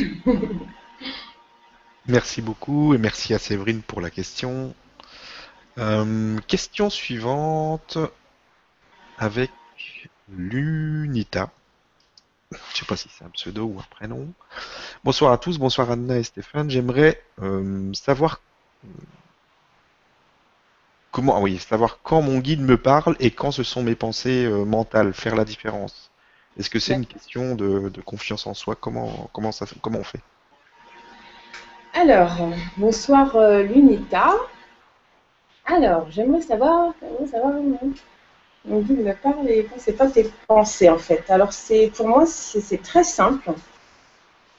merci 2.09 2.43
beaucoup 2.43 2.95
et 2.95 2.99
merci 2.99 3.35
à 3.35 3.39
Séverine 3.39 3.83
pour 3.83 4.01
la 4.01 4.11
question. 4.11 4.75
Euh, 5.79 6.39
question 6.47 6.89
suivante 6.89 7.99
avec 9.19 9.51
l'Unita. 10.31 11.51
Je 12.51 12.79
sais 12.79 12.87
pas 12.87 12.97
si 12.97 13.11
c'est 13.11 13.25
un 13.25 13.31
pseudo 13.31 13.65
ou 13.65 13.79
un 13.79 13.85
prénom. 13.91 14.29
Bonsoir 15.05 15.33
à 15.33 15.39
tous, 15.39 15.59
bonsoir 15.59 15.91
Anna 15.91 16.17
et 16.17 16.23
Stéphane. 16.23 16.71
J'aimerais 16.71 17.23
euh, 17.43 17.93
savoir 17.93 18.41
comment, 21.11 21.45
ah 21.45 21.59
savoir 21.59 21.99
quand 22.03 22.23
mon 22.23 22.39
guide 22.39 22.63
me 22.63 22.79
parle 22.79 23.17
et 23.21 23.31
quand 23.31 23.51
ce 23.51 23.63
sont 23.63 23.83
mes 23.83 23.97
pensées 23.97 24.47
euh, 24.47 24.65
mentales, 24.65 25.13
faire 25.13 25.37
la 25.37 25.45
différence. 25.45 26.11
Est-ce 26.59 26.71
que 26.71 26.79
c'est 26.79 26.95
une 26.95 27.05
question 27.05 27.55
de, 27.55 27.91
confiance 28.01 28.47
en 28.47 28.55
soi? 28.55 28.77
Comment, 28.77 29.29
comment 29.35 29.51
on 29.51 30.05
fait? 30.05 30.23
Alors, 31.93 32.49
bonsoir 32.79 33.37
l'Unita. 33.63 34.33
Alors, 35.67 36.07
j'aimerais 36.11 36.43
savoir, 36.43 36.95
j'aimerais 37.03 37.27
savoir, 37.27 37.55
mon 38.67 38.81
guide 38.81 39.05
me 39.05 39.13
parle 39.15 39.49
et 39.49 39.69
c'est 39.79 39.93
pas 39.93 40.09
tes 40.09 40.31
pensées 40.49 40.89
en 40.89 40.99
fait. 40.99 41.25
Alors 41.31 41.53
c'est 41.53 41.93
pour 41.95 42.09
moi 42.09 42.27
c'est 42.27 42.83
très 42.83 43.05
simple. 43.05 43.53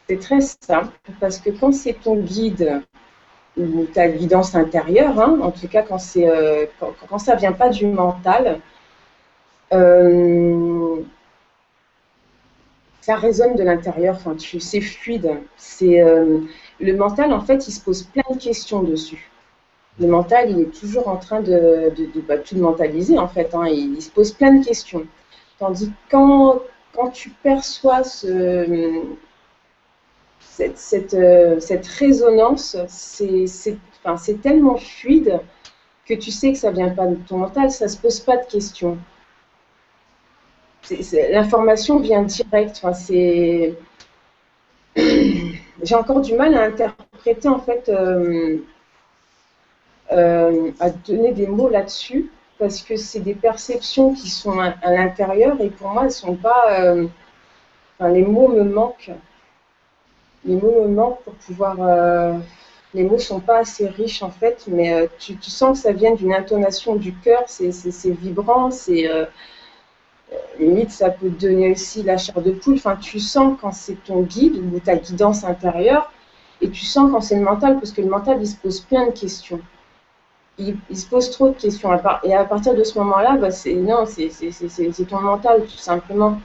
C'est 0.07 0.19
très 0.19 0.41
simple 0.41 0.93
parce 1.19 1.39
que 1.39 1.49
quand 1.49 1.73
c'est 1.73 1.93
ton 1.93 2.15
guide 2.17 2.81
ou 3.57 3.85
ta 3.93 4.07
guidance 4.07 4.55
intérieure, 4.55 5.19
hein, 5.19 5.39
en 5.41 5.51
tout 5.51 5.67
cas 5.67 5.83
quand 5.83 5.97
c'est 5.97 6.29
euh, 6.29 6.65
ça 7.17 7.35
vient 7.35 7.53
pas 7.53 7.69
du 7.69 7.87
mental, 7.87 8.59
euh, 9.73 11.01
ça 13.01 13.15
résonne 13.15 13.55
de 13.55 13.63
l'intérieur. 13.63 14.17
C'est 14.59 14.81
fluide. 14.81 15.39
Euh, 15.81 16.39
le 16.79 16.93
mental 16.95 17.33
en 17.33 17.41
fait, 17.41 17.67
il 17.67 17.71
se 17.71 17.81
pose 17.81 18.03
plein 18.03 18.23
de 18.29 18.37
questions 18.39 18.83
dessus 18.83 19.29
le 19.99 20.07
mental, 20.07 20.51
il 20.51 20.61
est 20.61 20.79
toujours 20.79 21.07
en 21.07 21.17
train 21.17 21.41
de, 21.41 21.91
bah, 22.27 22.37
tout 22.37 22.57
mentaliser 22.57 23.17
en 23.17 23.27
fait. 23.27 23.53
Hein. 23.55 23.67
il, 23.67 24.01
se 24.01 24.09
pose 24.11 24.31
plein 24.31 24.53
de 24.53 24.65
questions. 24.65 25.05
Tandis 25.59 25.89
que 25.89 25.93
quand, 26.11 26.61
tu 27.13 27.29
perçois 27.29 28.01
euh, 28.25 29.01
cette 30.39 31.87
résonance, 31.99 32.77
c'est 32.87 34.41
tellement 34.41 34.77
fluide 34.77 35.39
que 36.05 36.13
tu 36.13 36.31
sais 36.31 36.53
que 36.53 36.57
ça 36.57 36.71
vient 36.71 36.89
pas 36.89 37.07
de 37.07 37.15
ton 37.15 37.37
mental, 37.37 37.69
ça 37.71 37.87
se 37.87 37.97
pose 37.97 38.19
pas 38.19 38.37
de 38.37 38.45
questions. 38.45 38.97
L'information 41.31 41.99
vient 41.99 42.23
direct. 42.23 42.81
J'ai 45.83 45.95
encore 45.95 46.21
du 46.21 46.33
mal 46.33 46.55
à 46.55 46.63
interpréter 46.63 47.47
en 47.47 47.59
fait, 47.59 47.89
euh, 47.89 48.57
euh, 50.11 50.71
à 50.79 50.89
donner 50.89 51.33
des 51.33 51.47
mots 51.47 51.69
là-dessus 51.69 52.31
parce 52.59 52.81
que 52.81 52.95
c'est 52.95 53.19
des 53.19 53.35
perceptions 53.35 54.13
qui 54.13 54.29
sont 54.29 54.59
à, 54.59 54.73
l'intérieur 54.91 55.59
et 55.61 55.69
pour 55.69 55.89
moi 55.89 56.05
elles 56.05 56.11
sont 56.11 56.35
pas. 56.35 56.79
Euh, 56.79 57.07
enfin, 57.99 58.09
les 58.11 58.23
mots 58.23 58.47
me 58.47 58.63
manquent. 58.63 59.11
Les 60.45 60.55
mots 60.55 60.83
me 60.83 60.87
manquent 60.87 61.21
pour 61.23 61.33
pouvoir. 61.35 61.77
les 62.93 63.03
mots 63.03 63.19
sont 63.19 63.39
pas 63.39 63.59
assez 63.59 63.87
riches 63.87 64.23
en 64.23 64.31
fait, 64.31 64.65
mais 64.67 65.09
tu, 65.19 65.35
tu, 65.37 65.51
sens 65.51 65.77
que 65.77 65.83
ça 65.83 65.91
vient 65.91 66.13
d'une 66.13 66.33
intonation 66.33 66.95
du 66.95 67.13
cœur. 67.13 67.43
C'est 67.47 68.11
vibrant, 68.11 68.71
c'est 68.71 69.09
limite, 70.59 70.91
ça 70.91 71.09
peut 71.09 71.29
donner 71.29 71.71
aussi 71.71 72.03
la 72.03 72.17
chair 72.17 72.41
de 72.41 72.51
poule. 72.51 72.75
Enfin, 72.75 72.95
tu 72.95 73.19
sens 73.19 73.57
quand 73.61 73.71
c'est 73.71 74.03
ton 74.03 74.21
guide 74.21 74.57
ou 74.57 74.79
ta 74.79 74.95
guidance 74.95 75.43
intérieure, 75.43 76.11
et 76.61 76.69
tu 76.69 76.85
sens 76.85 77.11
quand 77.11 77.21
c'est 77.21 77.35
le 77.35 77.43
mental, 77.43 77.75
parce 77.75 77.91
que 77.91 78.01
le 78.01 78.09
mental, 78.09 78.37
il 78.41 78.47
se 78.47 78.55
pose 78.55 78.81
plein 78.81 79.07
de 79.07 79.11
questions. 79.11 79.61
Il, 80.59 80.77
se 80.97 81.05
pose 81.05 81.29
trop 81.31 81.49
de 81.49 81.53
questions. 81.53 81.91
Et 82.23 82.33
à 82.33 82.45
partir 82.45 82.73
de 82.73 82.83
ce 82.83 82.97
moment-là, 82.99 83.37
bah, 83.37 83.51
c'est 83.51 83.75
non, 83.75 84.05
c'est 84.05 85.07
ton 85.07 85.21
mental, 85.21 85.61
tout 85.65 85.77
simplement. 85.77 86.41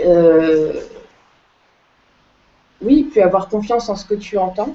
Euh, 0.00 0.80
oui, 2.80 3.08
puis 3.10 3.20
avoir 3.20 3.48
confiance 3.48 3.88
en 3.88 3.96
ce 3.96 4.06
que 4.06 4.14
tu 4.14 4.38
entends. 4.38 4.74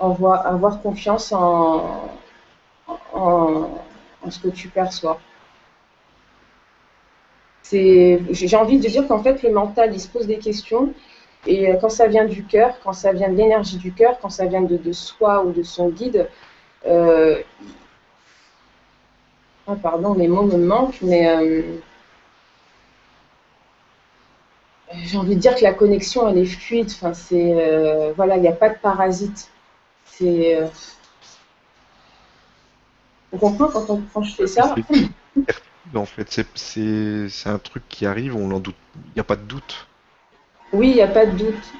Avoir, 0.00 0.46
avoir 0.46 0.82
confiance 0.82 1.32
en, 1.32 2.10
en 3.14 3.70
en 4.24 4.30
ce 4.30 4.38
que 4.38 4.48
tu 4.48 4.68
perçois. 4.68 5.20
J'ai 7.70 8.56
envie 8.56 8.78
de 8.78 8.86
dire 8.86 9.08
qu'en 9.08 9.22
fait, 9.22 9.42
le 9.42 9.50
mental, 9.50 9.94
il 9.94 10.00
se 10.00 10.08
pose 10.08 10.26
des 10.26 10.38
questions. 10.38 10.92
Et 11.46 11.68
euh, 11.68 11.76
quand 11.80 11.88
ça 11.88 12.06
vient 12.06 12.24
du 12.24 12.44
cœur, 12.44 12.78
quand 12.82 12.92
ça 12.92 13.12
vient 13.12 13.28
de 13.28 13.36
l'énergie 13.36 13.76
du 13.76 13.92
cœur, 13.92 14.18
quand 14.20 14.30
ça 14.30 14.46
vient 14.46 14.62
de, 14.62 14.92
soi 14.92 15.44
ou 15.44 15.52
de 15.52 15.62
son 15.62 15.88
guide, 15.88 16.28
euh, 16.86 17.42
ah, 19.66 19.76
pardon, 19.80 20.14
les 20.14 20.28
mots 20.28 20.44
me 20.44 20.56
manquent, 20.56 21.02
mais 21.02 21.28
euh, 21.28 21.62
j'ai 25.04 25.18
envie 25.18 25.36
de 25.36 25.40
dire 25.40 25.54
que 25.56 25.62
la 25.62 25.72
connexion, 25.72 26.28
elle 26.28 26.38
est 26.38 26.46
fluide. 26.46 26.90
Enfin, 26.90 27.14
c'est 27.14 28.12
voilà, 28.16 28.36
il 28.36 28.42
n'y 28.42 28.48
a 28.48 28.52
pas 28.52 28.68
de 28.68 28.78
parasite. 28.78 29.50
C'est 30.04 30.58
on 33.32 33.38
comprend 33.38 33.68
quand, 33.68 34.00
quand 34.12 34.22
je 34.22 34.34
fais 34.34 34.46
ça? 34.46 34.74
En 35.94 36.06
fait, 36.06 36.46
c'est 36.54 37.48
un 37.48 37.58
truc 37.58 37.82
qui 37.88 38.06
arrive, 38.06 38.36
on 38.36 38.50
en 38.52 38.60
doute. 38.60 38.76
Il 38.94 39.12
n'y 39.14 39.20
a 39.20 39.24
pas 39.24 39.36
de 39.36 39.42
doute. 39.42 39.88
Oui, 40.72 40.90
il 40.90 40.94
n'y 40.94 41.02
a 41.02 41.08
pas 41.08 41.26
de 41.26 41.36
doute. 41.36 41.72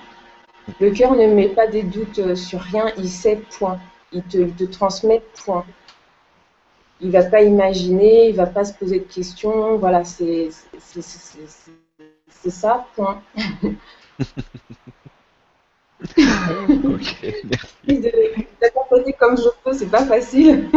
Le 0.80 0.90
cœur 0.90 1.14
ne 1.16 1.26
met 1.26 1.48
pas 1.48 1.66
des 1.66 1.82
doutes 1.82 2.18
euh, 2.18 2.36
sur 2.36 2.60
rien, 2.60 2.92
il 2.98 3.08
sait 3.08 3.40
point. 3.58 3.80
Il 4.12 4.22
te, 4.22 4.64
transmet 4.64 5.22
point. 5.44 5.64
Il 7.00 7.06
ne 7.08 7.12
va 7.12 7.24
pas 7.24 7.42
imaginer, 7.42 8.28
il 8.28 8.32
ne 8.32 8.36
va 8.36 8.46
pas 8.46 8.64
se 8.64 8.74
poser 8.74 9.00
de 9.00 9.04
questions. 9.04 9.76
Voilà, 9.76 10.04
c'est 10.04 10.50
ça, 12.50 12.86
point. 12.94 13.22
ok, 16.18 17.16
merci. 17.44 18.02
Comme 19.18 19.38
je 19.38 19.48
peux, 19.64 19.72
c'est 19.72 19.86
pas 19.86 20.04
facile. 20.04 20.68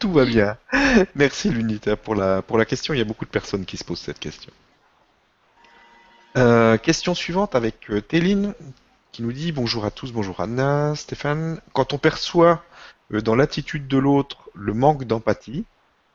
Tout 0.00 0.12
va 0.12 0.24
bien. 0.24 0.56
Merci 1.14 1.50
Lunita 1.50 1.96
pour 1.96 2.16
la, 2.16 2.42
pour 2.42 2.58
la 2.58 2.64
question. 2.64 2.94
Il 2.94 2.98
y 2.98 3.00
a 3.00 3.04
beaucoup 3.04 3.24
de 3.24 3.30
personnes 3.30 3.64
qui 3.64 3.76
se 3.76 3.84
posent 3.84 4.00
cette 4.00 4.18
question. 4.18 4.52
Euh, 6.36 6.76
question 6.76 7.14
suivante 7.14 7.54
avec 7.54 7.90
euh, 7.90 8.00
Téline 8.02 8.54
qui 9.12 9.22
nous 9.22 9.32
dit 9.32 9.50
bonjour 9.50 9.84
à 9.86 9.90
tous, 9.90 10.12
bonjour 10.12 10.40
Anna, 10.40 10.94
Stéphane. 10.94 11.60
Quand 11.72 11.94
on 11.94 11.98
perçoit 11.98 12.62
euh, 13.12 13.22
dans 13.22 13.34
l'attitude 13.34 13.88
de 13.88 13.96
l'autre 13.96 14.50
le 14.54 14.74
manque 14.74 15.04
d'empathie, 15.04 15.64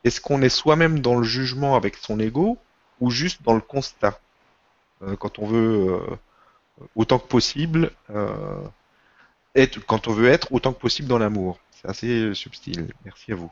est-ce 0.03 0.22
qu'on 0.22 0.41
est 0.41 0.49
soi-même 0.49 0.99
dans 0.99 1.16
le 1.16 1.24
jugement 1.24 1.76
avec 1.76 1.97
son 1.97 2.20
ego 2.20 2.57
ou 2.99 3.09
juste 3.09 3.41
dans 3.43 3.53
le 3.53 3.61
constat? 3.61 4.20
Quand 5.20 5.38
on 5.38 5.45
veut 5.45 5.99
autant 6.95 7.20
que 7.20 7.28
possible 7.28 7.91
être, 9.55 9.86
quand 9.86 10.07
on 10.07 10.14
veut 10.14 10.39
autant 10.51 10.72
que 10.72 10.80
possible 10.80 11.09
dans 11.09 11.18
l'amour. 11.18 11.59
C'est 11.72 11.89
assez 11.89 12.34
subtil. 12.34 12.93
Merci 13.03 13.34
à 13.34 13.36
vous. 13.36 13.51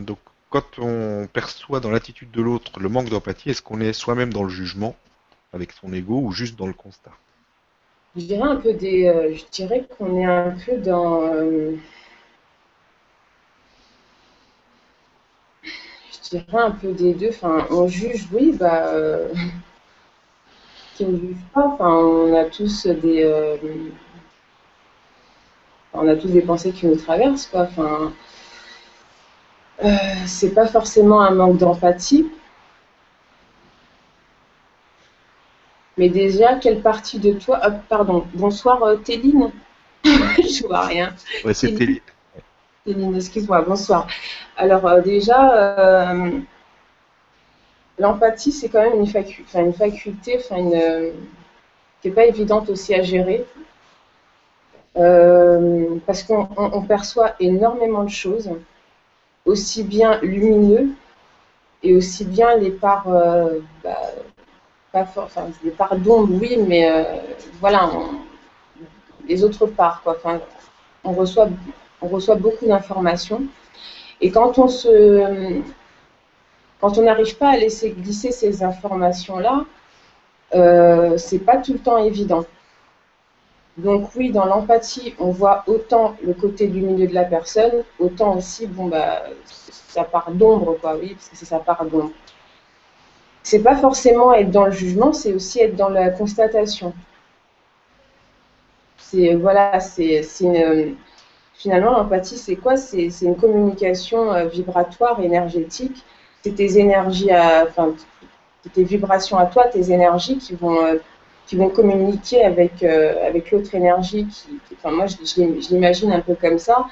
Donc, 0.00 0.18
quand 0.52 0.78
on 0.78 1.26
perçoit 1.32 1.80
dans 1.80 1.90
l'attitude 1.90 2.30
de 2.30 2.42
l'autre 2.42 2.78
le 2.78 2.90
manque 2.90 3.08
d'empathie, 3.08 3.50
est-ce 3.50 3.62
qu'on 3.62 3.80
est 3.80 3.94
soi-même 3.94 4.32
dans 4.32 4.44
le 4.44 4.50
jugement 4.50 4.94
avec 5.54 5.72
son 5.72 5.92
ego 5.94 6.20
ou 6.20 6.30
juste 6.30 6.58
dans 6.58 6.66
le 6.66 6.74
constat? 6.74 7.10
Je 8.16 8.26
dirais 8.26 8.46
un 8.46 8.56
peu 8.56 8.74
des, 8.74 9.06
euh, 9.06 9.34
je 9.34 9.44
dirais 9.50 9.86
qu'on 9.96 10.20
est 10.20 10.26
un 10.26 10.54
peu 10.64 10.76
dans, 10.76 11.22
euh, 11.22 11.72
je 15.64 16.30
dirais 16.30 16.62
un 16.62 16.70
peu 16.72 16.92
des 16.92 17.14
deux. 17.14 17.30
Enfin, 17.30 17.66
on 17.70 17.88
juge, 17.88 18.28
oui, 18.32 18.52
bah, 18.52 18.92
qui 20.94 21.06
ne 21.06 21.18
juge 21.18 21.36
pas. 21.54 21.66
Enfin, 21.66 21.88
on 21.96 22.34
a 22.34 22.44
tous 22.44 22.86
des, 22.86 23.24
on 25.94 26.06
a 26.06 26.16
tous 26.16 26.28
des 26.28 26.42
pensées 26.42 26.72
qui 26.72 26.86
nous 26.86 26.96
traversent, 26.96 27.46
quoi. 27.46 27.62
Enfin, 27.62 28.12
euh, 29.84 29.88
c'est 30.26 30.54
pas 30.54 30.66
forcément 30.66 31.20
un 31.22 31.32
manque 31.32 31.58
d'empathie. 31.58 32.30
Mais 35.98 36.08
déjà, 36.08 36.56
quelle 36.56 36.80
partie 36.80 37.18
de 37.18 37.32
toi. 37.32 37.58
Ah, 37.62 37.70
pardon, 37.70 38.24
bonsoir 38.34 38.82
euh, 38.84 38.96
Téline. 38.96 39.50
Je 40.04 40.66
vois 40.66 40.82
rien. 40.82 41.14
Ouais, 41.44 41.52
c'est 41.52 41.74
Téline. 41.74 42.00
Téline, 42.84 43.16
excuse-moi, 43.16 43.62
bonsoir. 43.62 44.06
Alors, 44.56 44.86
euh, 44.86 45.00
déjà, 45.00 46.14
l'empathie, 47.98 48.52
c'est 48.52 48.68
quand 48.68 48.82
même 48.82 49.00
une, 49.00 49.66
une 49.66 49.74
faculté 49.74 50.38
qui 50.38 52.08
n'est 52.08 52.14
pas 52.14 52.26
évidente 52.26 52.70
aussi 52.70 52.94
à 52.94 53.02
gérer. 53.02 53.44
parce 54.94 56.22
qu'on 56.22 56.82
perçoit 56.86 57.34
énormément 57.40 58.04
de 58.04 58.10
choses 58.10 58.50
aussi 59.44 59.82
bien 59.82 60.20
lumineux 60.20 60.90
et 61.82 61.96
aussi 61.96 62.24
bien 62.24 62.56
les 62.56 62.70
parts, 62.70 63.08
euh, 63.08 63.58
bah, 63.82 63.96
pas 64.92 65.06
enfin, 65.16 65.48
les 65.64 65.70
parts 65.70 65.96
d'ombre, 65.96 66.34
oui, 66.40 66.58
mais 66.66 66.90
euh, 66.90 67.04
voilà, 67.60 67.90
les 69.26 69.42
autres 69.44 69.66
parts, 69.66 70.02
quoi. 70.02 70.16
Enfin, 70.16 70.40
on 71.04 71.12
reçoit, 71.12 71.48
on 72.00 72.08
reçoit 72.08 72.36
beaucoup 72.36 72.66
d'informations. 72.66 73.42
Et 74.20 74.30
quand 74.30 74.58
on 74.58 74.68
se, 74.68 75.60
quand 76.80 76.98
on 76.98 77.02
n'arrive 77.02 77.36
pas 77.36 77.50
à 77.50 77.56
laisser 77.56 77.90
glisser 77.90 78.30
ces 78.30 78.62
informations-là, 78.62 79.64
euh, 80.54 81.16
c'est 81.16 81.38
pas 81.38 81.56
tout 81.56 81.72
le 81.72 81.78
temps 81.78 81.98
évident. 81.98 82.44
Donc 83.78 84.10
oui, 84.16 84.30
dans 84.30 84.44
l'empathie, 84.44 85.14
on 85.18 85.30
voit 85.30 85.64
autant 85.66 86.14
le 86.22 86.34
côté 86.34 86.66
lumineux 86.66 87.06
de 87.06 87.14
la 87.14 87.24
personne, 87.24 87.84
autant 87.98 88.36
aussi, 88.36 88.66
bon 88.66 88.86
bah, 88.88 89.22
sa 89.46 90.04
part 90.04 90.30
d'ombre, 90.32 90.76
quoi, 90.80 90.96
oui, 90.96 91.14
parce 91.14 91.28
que 91.30 91.36
c'est 91.36 91.46
sa 91.46 91.58
part 91.58 91.84
d'ombre. 91.86 92.12
C'est 93.42 93.62
pas 93.62 93.76
forcément 93.76 94.32
être 94.34 94.50
dans 94.50 94.66
le 94.66 94.72
jugement, 94.72 95.12
c'est 95.12 95.32
aussi 95.32 95.60
être 95.60 95.76
dans 95.76 95.88
la 95.88 96.10
constatation. 96.10 96.92
C'est 98.98 99.34
voilà, 99.34 99.80
c'est 99.80 100.22
finalement 101.54 101.92
l'empathie, 101.92 102.38
c'est 102.38 102.56
quoi? 102.56 102.76
C'est 102.76 103.08
une 103.22 103.36
communication 103.36 104.32
euh, 104.32 104.46
vibratoire, 104.46 105.20
énergétique. 105.20 106.04
C'est 106.42 106.54
tes 106.54 106.78
énergies, 106.78 107.30
à, 107.30 107.64
enfin, 107.68 107.94
tes 108.72 108.84
vibrations 108.84 109.38
à 109.38 109.46
toi, 109.46 109.66
tes 109.68 109.92
énergies 109.92 110.38
qui 110.38 110.54
vont 110.54 110.84
euh, 110.84 110.96
qui 111.46 111.56
vont 111.56 111.68
communiquer 111.68 112.44
avec, 112.44 112.82
euh, 112.82 113.26
avec 113.26 113.50
l'autre 113.50 113.74
énergie. 113.74 114.26
Qui, 114.26 114.58
enfin, 114.74 114.90
moi, 114.90 115.06
je, 115.06 115.16
je, 115.24 115.70
l'imagine 115.70 116.12
un 116.12 116.20
peu 116.20 116.34
comme 116.34 116.58
ça. 116.58 116.86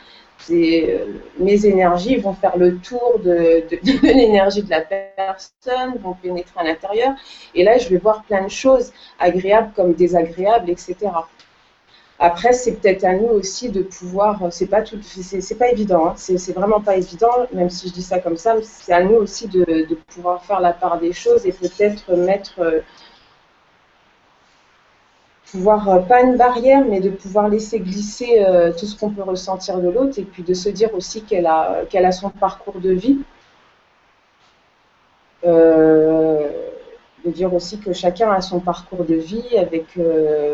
Euh, 0.51 1.05
mes 1.39 1.67
énergies 1.67 2.17
vont 2.17 2.33
faire 2.33 2.57
le 2.57 2.79
tour 2.79 3.21
de, 3.25 3.65
l'énergie 4.03 4.63
de 4.63 4.71
la 4.71 4.81
personne, 4.81 5.99
vont 6.03 6.15
pénétrer 6.15 6.61
à 6.61 6.65
l'intérieur. 6.65 7.13
Et 7.55 7.65
là, 7.65 7.79
je 7.79 7.89
vais 7.89 7.99
voir 7.99 8.25
plein 8.25 8.45
de 8.45 8.51
choses, 8.51 8.93
agréables 9.19 9.73
comme 9.75 9.93
désagréables, 9.93 10.71
etc. 10.71 10.97
Après, 12.23 12.53
c'est 12.53 12.75
peut-être 12.75 13.05
à 13.05 13.15
nous 13.15 13.29
aussi 13.29 13.71
de 13.71 13.83
pouvoir, 13.83 14.53
c'est 14.53 14.67
pas 14.67 14.83
tout, 14.83 14.99
c'est 15.03 15.59
pas 15.59 15.71
évident, 15.71 16.09
hein. 16.09 16.15
c'est 16.17 16.53
vraiment 16.53 16.83
pas 16.83 16.97
évident, 16.97 17.33
même 17.55 17.71
si 17.71 17.89
je 17.89 17.95
dis 17.95 18.03
ça 18.03 18.19
comme 18.19 18.37
ça, 18.37 18.57
c'est 18.63 18.93
à 18.93 19.03
nous 19.03 19.15
aussi 19.15 19.49
de, 19.49 19.65
de, 19.65 19.99
pouvoir 20.15 20.45
faire 20.45 20.61
la 20.61 20.75
part 20.75 21.01
des 21.01 21.15
choses 21.15 21.47
et 21.47 21.53
peut-être 21.53 22.15
mettre, 22.15 22.61
euh, 22.61 22.81
pouvoir, 25.51 25.89
euh, 25.89 25.99
pas 26.01 26.23
une 26.23 26.37
barrière, 26.37 26.85
mais 26.85 27.01
de 27.01 27.11
pouvoir 27.11 27.49
laisser 27.49 27.81
glisser 27.81 28.45
euh, 28.47 28.73
tout 28.73 28.87
ce 28.87 28.99
qu'on 28.99 29.11
peut 29.11 29.23
ressentir 29.23 29.79
de 29.79 29.89
l'autre 29.89 30.19
et 30.19 30.23
puis 30.23 30.43
de 30.43 30.55
se 30.55 30.69
dire 30.69 30.95
aussi 30.95 31.23
qu'elle 31.23 31.47
a, 31.47 31.85
a 31.93 32.13
son 32.13 32.31
parcours 32.31 32.81
de 32.81 32.91
vie. 32.91 33.19
Euh, 35.45 36.49
de 37.25 37.31
dire 37.31 37.53
aussi 37.53 37.79
que 37.79 37.93
chacun 37.93 38.31
a 38.31 38.41
son 38.41 38.61
parcours 38.61 39.05
de 39.05 39.15
vie 39.15 39.59
avec 39.59 39.87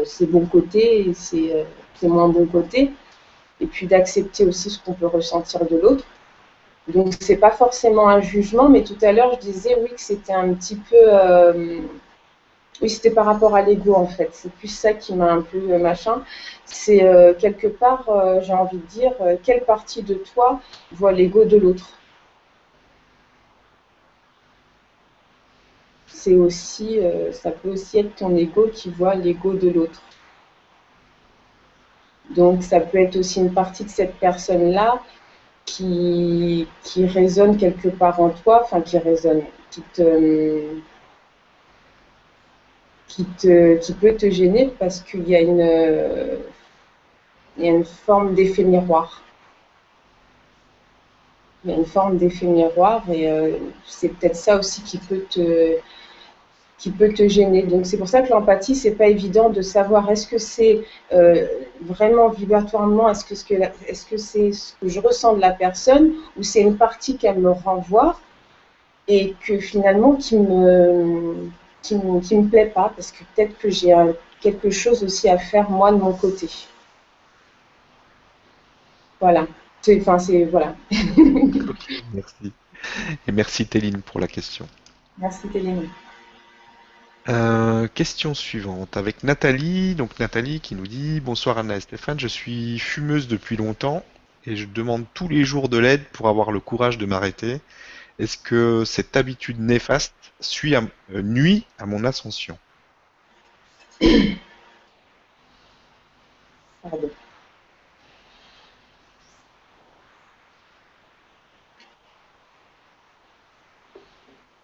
ses 0.05 0.27
bons 0.27 0.47
côtés 0.47 1.09
et 1.09 1.15
ses, 1.15 1.53
euh, 1.53 2.09
moins 2.09 2.29
bons 2.29 2.47
côtés, 2.47 2.91
et 3.61 3.67
puis 3.67 3.87
d'accepter 3.87 4.45
aussi 4.45 4.71
ce 4.71 4.83
qu'on 4.83 4.93
peut 4.93 5.07
ressentir 5.07 5.65
de 5.65 5.77
l'autre. 5.77 6.05
Donc 6.89 7.15
c'est 7.21 7.37
pas 7.37 7.51
forcément 7.51 8.09
un 8.09 8.21
jugement, 8.21 8.69
mais 8.69 8.83
tout 8.83 8.99
à 9.03 9.13
l'heure 9.13 9.35
je 9.35 9.47
disais 9.47 9.77
oui 9.81 9.91
que 9.91 10.01
c'était 10.01 10.33
un 10.33 10.55
petit 10.55 10.77
peu, 10.77 10.97
oui 12.83 12.91
c'était 12.91 13.11
par 13.11 13.27
rapport 13.27 13.55
à 13.55 13.63
l'ego 13.63 13.95
en 13.95 14.07
fait. 14.07 14.31
C'est 14.33 14.53
plus 14.53 14.69
ça 14.69 14.93
qui 14.93 15.15
m'a 15.15 15.33
un 15.33 15.43
peu 15.43 15.79
machin. 15.79 16.23
C'est 16.65 16.99
quelque 17.39 17.69
part 17.69 18.05
j'ai 18.43 18.53
envie 18.53 18.79
de 18.79 18.87
dire 18.87 19.13
quelle 19.43 19.65
partie 19.65 20.03
de 20.03 20.15
toi 20.15 20.61
voit 20.93 21.13
l'ego 21.13 21.45
de 21.45 21.57
l'autre. 21.57 21.97
aussi, 26.35 26.99
euh, 26.99 27.33
ça 27.33 27.51
peut 27.51 27.71
aussi 27.71 27.99
être 27.99 28.15
ton 28.17 28.35
ego 28.37 28.69
qui 28.73 28.91
voit 28.91 29.15
l'ego 29.15 29.55
de 29.55 29.71
l'autre. 29.71 30.03
Donc 32.35 32.63
ça 32.63 32.81
peut 32.81 32.99
être 32.99 33.17
aussi 33.17 33.41
une 33.41 33.53
partie 33.53 33.85
de 33.85 33.89
cette 33.89 34.17
personne-là 34.17 35.01
qui, 35.65 36.67
qui 36.83 37.07
résonne 37.07 37.57
quelque 37.57 37.89
part 37.89 38.21
en 38.21 38.31
toi, 38.31 38.63
enfin 38.65 38.81
qui 38.81 38.99
résonne, 38.99 39.43
qui 39.71 39.83
te, 39.95 40.63
qui, 43.09 43.25
te, 43.25 43.77
qui 43.77 43.93
peut 43.93 44.15
te 44.15 44.29
gêner 44.31 44.73
parce 44.79 45.01
qu'il 45.01 45.29
y 45.29 45.37
a 45.37 45.41
une, 45.41 46.39
il 47.59 47.65
y 47.65 47.69
a 47.69 47.73
une 47.73 47.85
forme 47.85 48.35
d'effet 48.35 48.65
miroir. 48.65 49.23
Il 51.65 51.71
y 51.71 51.75
a 51.75 51.77
une 51.77 51.87
forme 51.87 52.17
d'effet 52.19 52.47
miroir 52.47 53.03
et 53.11 53.31
euh, 53.31 53.57
c'est 53.87 54.09
peut-être 54.09 54.37
ça 54.37 54.59
aussi 54.59 54.83
qui 54.83 54.99
peut 54.99 55.25
te, 55.29 55.77
qui 56.79 56.91
peut 56.91 57.13
te 57.13 57.27
gêner. 57.29 57.63
Donc 57.63 57.87
c'est 57.87 57.97
pour 57.97 58.09
ça 58.09 58.23
que 58.23 58.31
l'empathie, 58.31 58.75
c'est 58.77 58.93
pas 58.93 59.09
évident 59.09 59.49
de 59.51 59.63
savoir 59.63 60.11
est-ce 60.11 60.27
que 60.27 60.39
c'est 60.39 60.83
euh, 61.13 61.47
vraiment 61.81 62.29
vibratoirement, 62.29 63.09
est-ce 63.09 63.25
que 63.25 63.35
c'est 63.35 63.57
-ce 63.57 64.09
que, 64.09 64.17
c'est 64.17 64.53
ce 64.53 64.75
que 64.81 64.89
je 64.89 65.01
ressens 65.01 65.35
de 65.35 65.41
la 65.41 65.53
personne 65.53 66.13
ou 66.37 66.43
c'est 66.43 66.61
une 66.61 66.77
partie 66.77 67.17
qu'elle 67.17 67.39
me 67.39 67.51
renvoie 67.51 68.21
et 69.09 69.35
que 69.47 69.59
finalement 69.59 70.15
qui 70.15 70.37
me 70.37 71.49
qui 71.87 71.95
me, 71.95 72.21
qui 72.21 72.37
me 72.37 72.49
plaît 72.49 72.67
pas 72.67 72.93
parce 72.95 73.13
que 73.13 73.25
peut-être 73.35 73.59
que 73.59 73.71
j'ai 73.71 73.95
quelque 74.41 74.71
chose 74.71 75.03
aussi 75.05 75.29
à 75.29 75.39
faire 75.39 75.71
moi 75.71 75.93
de 75.93 75.97
mon 75.97 76.13
côté. 76.13 76.49
Voilà. 79.21 79.47
Enfin, 79.89 80.19
c'est 80.19 80.45
voilà. 80.45 80.75
merci. 82.13 82.53
Et 83.27 83.33
merci 83.33 83.67
Téline 83.67 84.03
pour 84.03 84.21
la 84.21 84.27
question. 84.27 84.67
Merci 85.19 85.49
Téline. 85.49 85.89
Euh, 87.29 87.89
question 87.89 88.35
suivante 88.35 88.97
avec 88.97 89.23
Nathalie. 89.25 89.95
Donc 89.95 90.19
Nathalie 90.19 90.61
qui 90.61 90.75
nous 90.75 90.87
dit 90.87 91.21
Bonsoir 91.21 91.59
Anna 91.59 91.77
et 91.77 91.81
Stéphane, 91.81 92.21
je 92.21 92.29
suis 92.29 92.79
fumeuse 92.79 93.29
depuis 93.29 93.57
longtemps 93.57 94.05
et 94.45 94.57
je 94.57 94.67
demande 94.67 95.05
tous 95.15 95.29
les 95.29 95.45
jours 95.45 95.69
de 95.69 95.79
l'aide 95.79 96.05
pour 96.13 96.29
avoir 96.29 96.53
le 96.53 96.61
courage 96.61 96.99
de 96.99 97.07
m'arrêter. 97.07 97.61
Est-ce 98.19 98.39
que 98.39 98.85
cette 98.85 99.17
habitude 99.17 99.61
néfaste 99.61 100.15
suit 100.41 100.75
euh, 100.75 100.83
nuit 101.23 101.67
à 101.79 101.87
mon 101.87 102.05
ascension? 102.05 102.59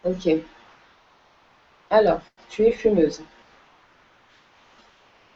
Ok. 0.04 0.42
Alors, 1.90 2.20
tu 2.48 2.64
es 2.64 2.72
fumeuse. 2.72 3.22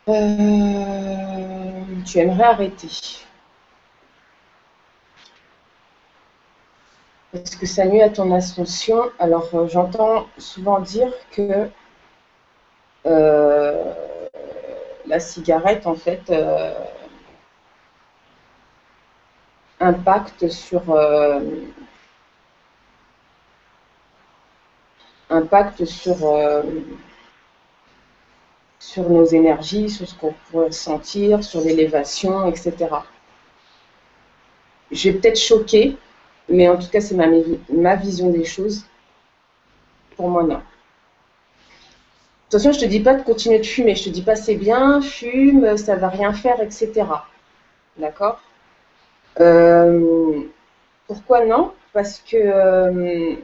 Euh, 0.09 1.85
tu 2.05 2.19
aimerais 2.19 2.45
arrêter. 2.45 2.89
Est-ce 7.37 7.57
que 7.57 7.66
ça 7.66 7.84
nuit 7.84 8.01
à 8.01 8.09
ton 8.09 8.32
ascension? 8.32 9.03
Alors, 9.18 9.49
euh, 9.55 9.68
j'entends 9.68 10.26
souvent 10.39 10.80
dire 10.80 11.12
que 11.32 11.68
euh, 13.05 13.95
la 15.07 15.20
cigarette, 15.20 15.87
en 15.87 15.95
fait, 15.95 16.32
impacte 19.80 20.49
sur 20.49 20.82
impact 25.28 25.84
sur, 25.84 26.24
euh, 26.24 26.62
sur 28.78 29.09
nos 29.11 29.24
énergies, 29.24 29.91
sur 29.91 30.09
ce 30.09 30.14
qu'on 30.14 30.34
pourrait 30.51 30.72
sentir, 30.72 31.43
sur 31.45 31.61
l'élévation, 31.61 32.47
etc. 32.47 32.74
Je 34.91 35.11
vais 35.11 35.18
peut-être 35.18 35.39
choquer, 35.39 35.97
mais 36.49 36.68
en 36.68 36.76
tout 36.78 36.88
cas, 36.88 37.01
c'est 37.01 37.14
ma, 37.14 37.26
ma 37.72 37.97
vision 37.97 38.30
des 38.30 38.44
choses. 38.44 38.84
Pour 40.16 40.28
moi, 40.28 40.42
non. 40.42 40.61
Attention, 42.49 42.72
je 42.72 42.80
te 42.80 42.84
dis 42.86 43.01
pas 43.01 43.14
de 43.14 43.22
continuer 43.22 43.59
de 43.59 43.66
fumer. 43.66 43.94
Je 43.94 44.05
te 44.05 44.09
dis 44.09 44.22
pas 44.22 44.34
c'est 44.36 44.55
bien, 44.57 45.01
fume, 45.01 45.76
ça 45.76 45.94
va 45.97 46.09
rien 46.09 46.32
faire, 46.32 46.61
etc. 46.61 47.07
D'accord? 47.99 48.40
Euh, 49.40 50.42
Pourquoi 51.07 51.47
non? 51.47 51.72
Parce 51.92 52.20
que 52.20 52.36
euh, 52.36 53.36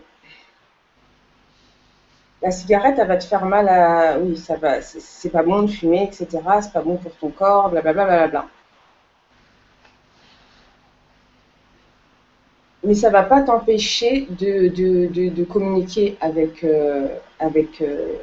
la 2.42 2.50
cigarette, 2.50 2.98
elle 2.98 3.08
va 3.08 3.16
te 3.16 3.24
faire 3.24 3.44
mal 3.46 3.68
à. 3.68 4.18
Oui, 4.18 4.36
ça 4.36 4.56
va. 4.56 4.80
C'est 4.82 5.30
pas 5.30 5.42
bon 5.42 5.62
de 5.62 5.70
fumer, 5.70 6.04
etc. 6.04 6.26
C'est 6.60 6.72
pas 6.72 6.82
bon 6.82 6.96
pour 6.96 7.12
ton 7.16 7.30
corps, 7.30 7.70
blablabla. 7.70 8.04
Bla, 8.04 8.16
bla, 8.16 8.28
bla, 8.28 8.48
Mais 12.84 12.94
ça 12.94 13.10
va 13.10 13.22
pas 13.22 13.42
t'empêcher 13.42 14.26
de, 14.30 14.68
de, 14.68 15.44
communiquer 15.44 16.16
avec, 16.20 16.64
euh, 16.64 17.06
avec, 17.38 17.80
euh, 17.80 18.14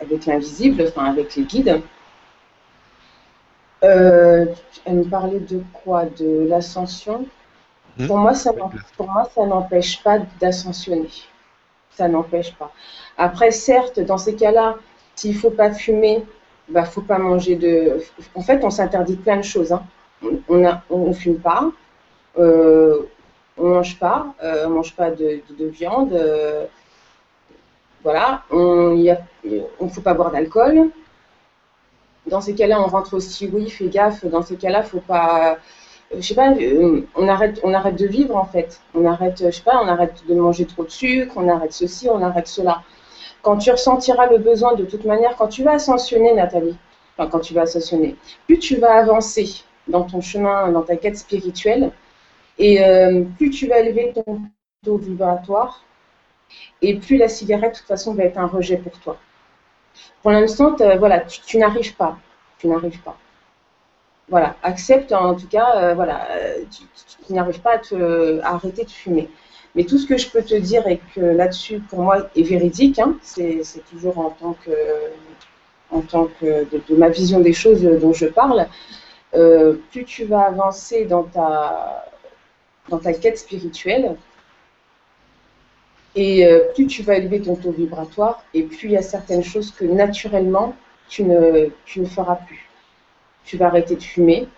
avec 0.00 0.26
l'invisible, 0.26 0.84
enfin 0.88 1.04
avec 1.04 1.36
les 1.36 1.42
guides. 1.44 1.82
Euh, 3.84 4.46
elle 4.84 4.96
me 4.96 5.04
parlait 5.04 5.40
de 5.40 5.62
quoi? 5.84 6.06
De 6.06 6.46
l'ascension? 6.48 7.26
Mmh. 7.98 8.06
Pour 8.06 8.18
moi, 8.18 8.34
ça 8.34 8.52
n'empêche 9.36 10.02
pas 10.02 10.18
d'ascensionner 10.40 11.08
ça 11.98 12.08
n'empêche 12.08 12.54
pas. 12.54 12.70
Après, 13.18 13.50
certes, 13.50 13.98
dans 14.00 14.18
ces 14.18 14.36
cas-là, 14.36 14.76
s'il 15.16 15.34
ne 15.34 15.38
faut 15.38 15.50
pas 15.50 15.72
fumer, 15.72 16.24
il 16.68 16.74
bah, 16.74 16.82
ne 16.82 16.86
faut 16.86 17.02
pas 17.02 17.18
manger 17.18 17.56
de. 17.56 17.98
En 18.36 18.40
fait, 18.40 18.62
on 18.62 18.70
s'interdit 18.70 19.16
plein 19.16 19.38
de 19.38 19.42
choses. 19.42 19.72
Hein. 19.72 19.82
On 20.48 20.56
ne 20.56 20.70
on 20.90 21.12
fume 21.12 21.38
pas, 21.38 21.70
euh, 22.38 23.02
on 23.58 23.68
mange 23.68 23.98
pas, 23.98 24.34
euh, 24.42 24.66
on 24.66 24.70
mange 24.70 24.94
pas 24.94 25.10
de, 25.10 25.42
viande. 25.60 26.12
Euh, 26.12 26.66
voilà, 28.02 28.42
on 28.50 28.94
ne 28.94 29.88
faut 29.92 30.00
pas 30.00 30.14
boire 30.14 30.30
d'alcool. 30.30 30.90
Dans 32.26 32.40
ces 32.40 32.54
cas-là, 32.54 32.80
on 32.80 32.86
rentre 32.86 33.14
aussi, 33.14 33.48
oui, 33.52 33.68
fais 33.70 33.88
gaffe. 33.88 34.24
Dans 34.24 34.42
ces 34.42 34.56
cas-là, 34.56 34.82
faut 34.82 35.00
pas 35.00 35.58
je 36.14 36.20
sais 36.22 36.34
pas, 36.34 36.52
euh, 36.52 37.02
on 37.16 37.28
arrête, 37.28 37.60
on 37.62 37.74
arrête 37.74 37.96
de 37.96 38.06
vivre 38.06 38.36
en 38.36 38.44
fait. 38.44 38.80
On 38.94 39.04
arrête, 39.04 39.42
je 39.44 39.50
sais 39.50 39.62
pas, 39.62 39.80
on 39.82 39.88
arrête 39.88 40.22
de 40.28 40.34
manger 40.34 40.64
trop 40.66 40.84
de 40.84 40.90
sucre, 40.90 41.34
on 41.36 41.48
arrête 41.48 41.72
ceci, 41.72 42.08
on 42.08 42.22
arrête 42.22 42.48
cela. 42.48 42.82
Quand 43.42 43.58
tu 43.58 43.70
ressentiras 43.70 44.26
le 44.26 44.38
besoin 44.38 44.74
de 44.74 44.84
toute 44.84 45.04
manière, 45.04 45.36
quand 45.36 45.48
tu 45.48 45.62
vas 45.62 45.72
ascensionner, 45.72 46.34
Nathalie, 46.34 46.76
quand 47.16 47.40
tu 47.40 47.54
vas 47.54 47.62
ascensionner, 47.62 48.16
plus 48.46 48.58
tu 48.58 48.76
vas 48.76 48.94
avancer 48.94 49.64
dans 49.86 50.02
ton 50.04 50.20
chemin, 50.20 50.70
dans 50.70 50.82
ta 50.82 50.96
quête 50.96 51.16
spirituelle, 51.16 51.90
et 52.58 52.84
euh, 52.84 53.24
plus 53.36 53.50
tu 53.50 53.66
vas 53.68 53.80
élever 53.80 54.12
ton 54.14 54.42
taux 54.84 54.98
vibratoire, 54.98 55.84
et 56.82 56.96
plus 56.96 57.16
la 57.16 57.28
cigarette, 57.28 57.74
de 57.74 57.78
toute 57.78 57.86
façon, 57.86 58.14
va 58.14 58.24
être 58.24 58.38
un 58.38 58.46
rejet 58.46 58.78
pour 58.78 58.98
toi. 59.00 59.18
Pour 60.22 60.30
l'instant, 60.30 60.76
voilà, 60.98 61.20
tu 61.20 61.58
n'arrives 61.58 61.94
pas. 61.96 62.18
Tu 62.58 62.68
n'arrives 62.68 63.00
pas 63.02 63.16
voilà, 64.28 64.56
accepte 64.62 65.12
en 65.12 65.34
tout 65.34 65.48
cas, 65.48 65.76
euh, 65.76 65.94
voilà, 65.94 66.26
tu, 66.70 67.32
n'arrives 67.32 67.60
pas 67.60 67.76
à, 68.42 68.54
arrêter 68.54 68.84
de 68.84 68.90
fumer. 68.90 69.28
Mais 69.74 69.84
tout 69.84 69.98
ce 69.98 70.06
que 70.06 70.16
je 70.16 70.28
peux 70.28 70.42
te 70.42 70.54
dire 70.54 70.86
et 70.86 71.00
que 71.14 71.20
là-dessus, 71.20 71.80
pour 71.80 72.00
moi, 72.00 72.28
est 72.36 72.42
véridique, 72.42 72.98
hein, 72.98 73.16
c'est 73.22 73.62
toujours 73.90 74.18
en 74.18 74.30
tant 74.30 74.56
que, 74.64 74.70
en 75.90 76.00
tant 76.00 76.28
que 76.40 76.66
de, 76.70 76.96
ma 76.96 77.08
vision 77.08 77.40
des 77.40 77.52
choses 77.52 77.82
dont 77.82 78.12
je 78.12 78.26
parle, 78.26 78.66
euh, 79.34 79.74
plus 79.90 80.04
tu 80.04 80.24
vas 80.24 80.42
avancer 80.46 81.04
dans 81.04 81.22
ta, 81.24 82.07
dans 82.88 82.98
ta 82.98 83.12
quête 83.12 83.38
spirituelle, 83.38 84.16
et 86.14 86.46
euh, 86.46 86.60
plus 86.74 86.86
tu 86.86 87.02
vas 87.02 87.16
élever 87.16 87.40
ton 87.40 87.54
taux 87.54 87.70
vibratoire, 87.70 88.42
et 88.54 88.62
plus 88.62 88.88
il 88.88 88.90
y 88.92 88.96
a 88.96 89.02
certaines 89.02 89.44
choses 89.44 89.70
que 89.70 89.84
naturellement, 89.84 90.74
tu 91.08 91.22
ne, 91.24 91.68
tu 91.84 92.00
ne 92.00 92.06
feras 92.06 92.36
plus. 92.36 92.68
Tu 93.44 93.56
vas 93.56 93.66
arrêter 93.66 93.96
de 93.96 94.02
fumer. 94.02 94.48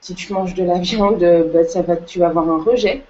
Si 0.00 0.14
tu 0.14 0.32
manges 0.32 0.54
de 0.54 0.64
la 0.64 0.78
viande, 0.80 1.24
bah, 1.52 1.64
ça 1.64 1.82
va, 1.82 1.96
tu 1.96 2.18
vas 2.18 2.28
avoir 2.28 2.48
un 2.48 2.62
rejet. 2.62 3.04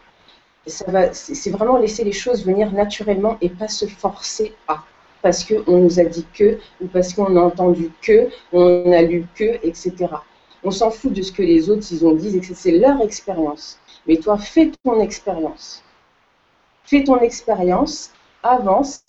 C'est 0.66 1.51
vraiment 1.51 1.79
laisser 1.79 2.05
les 2.05 2.12
choses 2.12 2.45
venir 2.45 2.72
naturellement 2.72 3.37
et 3.41 3.49
pas 3.51 3.68
se 3.68 3.87
forcer 3.87 4.55
à. 4.68 4.85
Parce 5.22 5.45
qu'on 5.45 5.79
nous 5.79 5.99
a 5.99 6.05
dit 6.05 6.27
que, 6.35 6.59
ou 6.83 6.87
parce 6.87 7.14
qu'on 7.14 7.37
a 7.37 7.41
entendu 7.41 7.91
que, 8.03 8.29
on 8.53 8.93
a 8.93 9.03
lu 9.03 9.27
que, 9.35 9.66
etc. 9.66 9.93
On 10.62 10.70
s'en 10.70 10.91
fout 10.91 11.12
de 11.12 11.22
ce 11.22 11.33
que 11.33 11.43
les 11.43 11.70
autres 11.70 11.87
ils 11.91 12.07
ont 12.07 12.14
dit, 12.14 12.39
c'est 12.55 12.72
leur 12.72 13.01
expérience. 13.03 13.79
Mais 14.07 14.16
toi, 14.16 14.36
fais 14.38 14.70
ton 14.84 15.00
expérience. 15.00 15.82
Fais 16.84 17.05
ton 17.05 17.18
expérience, 17.20 18.12
avance, 18.42 19.02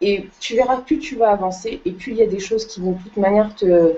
et 0.00 0.28
tu 0.40 0.56
verras 0.56 0.78
plus 0.78 0.98
tu 0.98 1.16
vas 1.16 1.30
avancer, 1.30 1.80
et 1.84 1.92
plus 1.92 2.12
il 2.12 2.18
y 2.18 2.22
a 2.22 2.26
des 2.26 2.40
choses 2.40 2.66
qui 2.66 2.80
vont 2.80 2.92
de 2.92 3.02
toute 3.02 3.16
manière 3.16 3.54
te. 3.54 3.94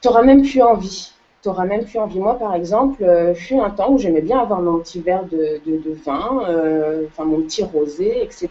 Tu 0.00 0.08
n'auras 0.08 0.22
même 0.22 0.42
plus 0.42 0.62
envie. 0.62 1.12
Tu 1.42 1.48
n'auras 1.48 1.64
même 1.64 1.84
plus 1.84 1.98
envie. 1.98 2.18
Moi, 2.20 2.38
par 2.38 2.54
exemple, 2.54 3.02
euh, 3.02 3.34
fut 3.34 3.58
un 3.58 3.70
temps 3.70 3.90
où 3.92 3.98
j'aimais 3.98 4.20
bien 4.20 4.38
avoir 4.38 4.60
mon 4.60 4.78
petit 4.78 5.00
verre 5.00 5.24
de, 5.24 5.60
vin, 6.04 6.44
euh, 6.48 7.06
enfin 7.08 7.24
mon 7.24 7.42
petit 7.42 7.62
rosé, 7.64 8.22
etc. 8.22 8.50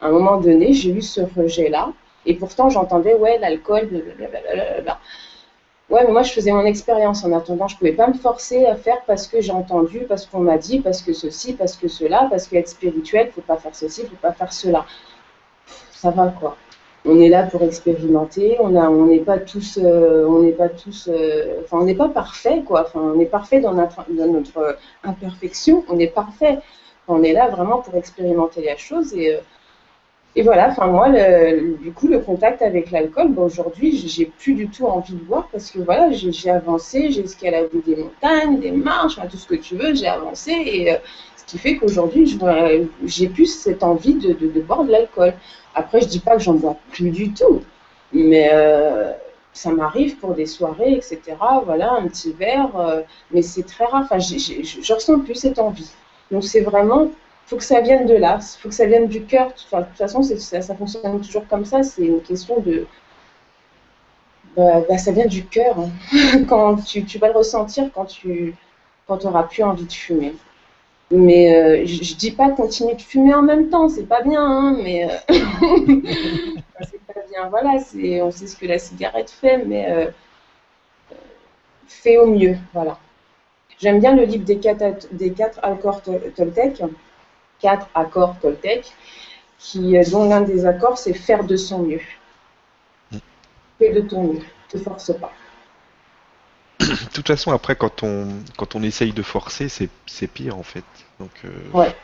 À 0.00 0.06
un 0.08 0.10
moment 0.10 0.38
donné, 0.38 0.72
j'ai 0.74 0.90
eu 0.90 1.02
ce 1.02 1.22
rejet-là, 1.22 1.92
et 2.26 2.34
pourtant 2.34 2.68
j'entendais, 2.70 3.14
ouais, 3.14 3.38
l'alcool, 3.38 3.88
blablabla. 3.88 4.98
Ouais, 5.94 6.02
mais 6.04 6.10
moi, 6.10 6.24
je 6.24 6.32
faisais 6.32 6.50
mon 6.50 6.64
expérience 6.64 7.24
en 7.24 7.32
attendant. 7.32 7.68
Je 7.68 7.76
ne 7.76 7.78
pouvais 7.78 7.92
pas 7.92 8.08
me 8.08 8.14
forcer 8.14 8.66
à 8.66 8.74
faire 8.74 9.02
parce 9.06 9.28
que 9.28 9.40
j'ai 9.40 9.52
entendu, 9.52 10.00
parce 10.08 10.26
qu'on 10.26 10.40
m'a 10.40 10.58
dit, 10.58 10.80
parce 10.80 11.02
que 11.02 11.12
ceci, 11.12 11.52
parce 11.52 11.76
que 11.76 11.86
cela, 11.86 12.26
parce 12.28 12.48
qu'être 12.48 12.66
spirituel, 12.66 13.26
il 13.26 13.28
ne 13.28 13.32
faut 13.34 13.42
pas 13.42 13.58
faire 13.58 13.76
ceci, 13.76 14.00
il 14.00 14.04
ne 14.06 14.08
faut 14.10 14.16
pas 14.16 14.32
faire 14.32 14.52
cela. 14.52 14.86
Ça 15.92 16.10
va, 16.10 16.34
quoi. 16.40 16.56
On 17.04 17.20
est 17.20 17.28
là 17.28 17.44
pour 17.44 17.62
expérimenter. 17.62 18.56
On 18.58 18.74
on 18.74 19.06
n'est 19.06 19.20
pas 19.20 19.38
tous, 19.38 19.78
euh, 19.80 20.26
on 20.26 20.42
n'est 20.42 20.50
pas 20.50 20.68
tous, 20.68 21.08
euh, 21.12 21.60
enfin, 21.62 21.78
on 21.78 21.84
n'est 21.84 21.94
pas 21.94 22.08
parfait, 22.08 22.64
quoi. 22.66 22.86
Enfin, 22.88 23.12
on 23.14 23.20
est 23.20 23.26
parfait 23.26 23.60
dans 23.60 23.74
notre, 23.74 24.04
dans 24.10 24.32
notre 24.32 24.76
imperfection. 25.04 25.84
On 25.88 26.00
est 26.00 26.08
parfait. 26.22 26.58
On 27.06 27.22
est 27.22 27.32
là 27.32 27.48
vraiment 27.50 27.78
pour 27.78 27.94
expérimenter 27.94 28.64
la 28.64 28.76
chose 28.76 29.14
et 29.14 29.36
euh, 29.36 29.38
et 30.36 30.42
voilà, 30.42 30.68
enfin 30.68 30.86
moi, 30.88 31.08
le, 31.08 31.76
du 31.76 31.92
coup, 31.92 32.08
le 32.08 32.18
contact 32.18 32.60
avec 32.60 32.90
l'alcool, 32.90 33.28
bon, 33.28 33.44
aujourd'hui, 33.44 33.96
j'ai 33.96 34.26
plus 34.26 34.54
du 34.54 34.68
tout 34.68 34.86
envie 34.86 35.14
de 35.14 35.20
boire 35.20 35.48
parce 35.52 35.70
que 35.70 35.78
voilà, 35.78 36.10
j'ai 36.10 36.50
avancé, 36.50 37.12
j'ai 37.12 37.22
escaladé 37.22 37.78
des 37.86 37.96
montagnes, 37.96 38.58
des 38.58 38.72
marches, 38.72 39.16
tout 39.30 39.36
ce 39.36 39.46
que 39.46 39.54
tu 39.54 39.76
veux, 39.76 39.94
j'ai 39.94 40.08
avancé 40.08 40.50
et 40.50 40.92
euh, 40.92 40.96
ce 41.36 41.44
qui 41.44 41.58
fait 41.58 41.76
qu'aujourd'hui, 41.76 42.36
j'ai 43.04 43.28
plus 43.28 43.46
cette 43.46 43.84
envie 43.84 44.14
de, 44.14 44.32
de, 44.32 44.60
boire 44.60 44.84
de 44.84 44.90
l'alcool. 44.90 45.34
Après, 45.74 46.00
je 46.00 46.08
dis 46.08 46.18
pas 46.18 46.36
que 46.36 46.42
j'en 46.42 46.54
bois 46.54 46.76
plus 46.90 47.10
du 47.10 47.32
tout, 47.32 47.62
mais 48.12 48.50
euh, 48.52 49.12
ça 49.52 49.70
m'arrive 49.70 50.16
pour 50.16 50.34
des 50.34 50.46
soirées, 50.46 50.94
etc. 50.94 51.20
Voilà, 51.64 51.92
un 51.92 52.08
petit 52.08 52.32
verre, 52.32 52.76
euh, 52.76 53.02
mais 53.30 53.42
c'est 53.42 53.62
très 53.62 53.84
rare. 53.84 54.02
Enfin, 54.02 54.18
je 54.18 54.92
ressens 54.92 55.20
plus 55.20 55.36
cette 55.36 55.60
envie. 55.60 55.90
Donc 56.32 56.42
c'est 56.42 56.62
vraiment 56.62 57.10
faut 57.46 57.56
que 57.56 57.64
ça 57.64 57.80
vienne 57.80 58.06
de 58.06 58.14
là, 58.14 58.38
il 58.40 58.60
faut 58.60 58.68
que 58.68 58.74
ça 58.74 58.86
vienne 58.86 59.06
du 59.06 59.24
cœur. 59.24 59.52
Enfin, 59.66 59.80
de 59.80 59.86
toute 59.86 59.96
façon, 59.98 60.22
ça, 60.22 60.74
fonctionne 60.74 61.20
toujours 61.20 61.46
comme 61.46 61.64
ça. 61.64 61.82
C'est 61.82 62.04
une 62.04 62.22
question 62.22 62.60
de. 62.60 62.86
Bah, 64.56 64.82
bah 64.88 64.98
ça 64.98 65.12
vient 65.12 65.26
du 65.26 65.44
cœur. 65.44 65.78
Hein. 65.78 66.44
quand 66.48 66.76
tu, 66.76 67.18
vas 67.18 67.28
le 67.28 67.34
ressentir 67.34 67.90
quand 67.94 68.06
tu 68.06 68.54
quand 69.06 69.24
auras 69.26 69.44
plus 69.44 69.62
envie 69.62 69.84
de 69.84 69.92
fumer. 69.92 70.34
Mais 71.10 71.54
euh, 71.54 71.86
je, 71.86 71.98
ne 71.98 72.18
dis 72.18 72.30
pas 72.30 72.50
continuer 72.50 72.94
de 72.94 73.02
fumer 73.02 73.34
en 73.34 73.42
même 73.42 73.68
temps, 73.68 73.88
c'est 73.88 74.06
pas 74.06 74.22
bien, 74.22 74.42
hein, 74.42 74.78
mais 74.82 75.04
euh, 75.04 75.16
c'est 76.80 77.00
pas 77.06 77.20
bien. 77.30 77.48
Voilà, 77.50 77.74
on 78.24 78.30
sait 78.30 78.46
ce 78.46 78.56
que 78.56 78.66
la 78.66 78.78
cigarette 78.78 79.30
fait, 79.30 79.58
mais 79.66 79.90
euh, 79.90 80.10
fais 81.86 82.16
au 82.16 82.26
mieux, 82.26 82.56
voilà. 82.72 82.98
J'aime 83.78 84.00
bien 84.00 84.16
le 84.16 84.24
livre 84.24 84.44
des 84.44 84.58
quatre, 84.58 85.08
des 85.12 85.32
quatre 85.32 85.58
accords 85.62 86.00
Toltec 86.36 86.82
quatre 87.64 87.88
accords 87.94 88.36
Toltec, 88.42 88.92
qui, 89.58 89.96
euh, 89.96 90.04
dont 90.10 90.28
l'un 90.28 90.42
des 90.42 90.66
accords, 90.66 90.98
c'est 90.98 91.14
faire 91.14 91.44
de 91.44 91.56
son 91.56 91.78
mieux. 91.78 92.02
Mm. 93.10 93.18
Fais 93.78 93.92
de 93.94 94.02
ton 94.02 94.24
mieux, 94.24 94.40
ne 94.40 94.78
te 94.78 94.78
force 94.78 95.10
pas. 95.18 95.32
De 96.80 97.08
toute 97.14 97.26
façon, 97.26 97.52
après, 97.52 97.74
quand 97.74 98.02
on, 98.02 98.28
quand 98.58 98.74
on 98.74 98.82
essaye 98.82 99.12
de 99.12 99.22
forcer, 99.22 99.68
c'est 99.70 100.26
pire 100.26 100.58
en 100.58 100.62
fait. 100.62 100.84
Donc, 101.18 101.30
euh, 101.46 101.48
ouais. 101.72 101.94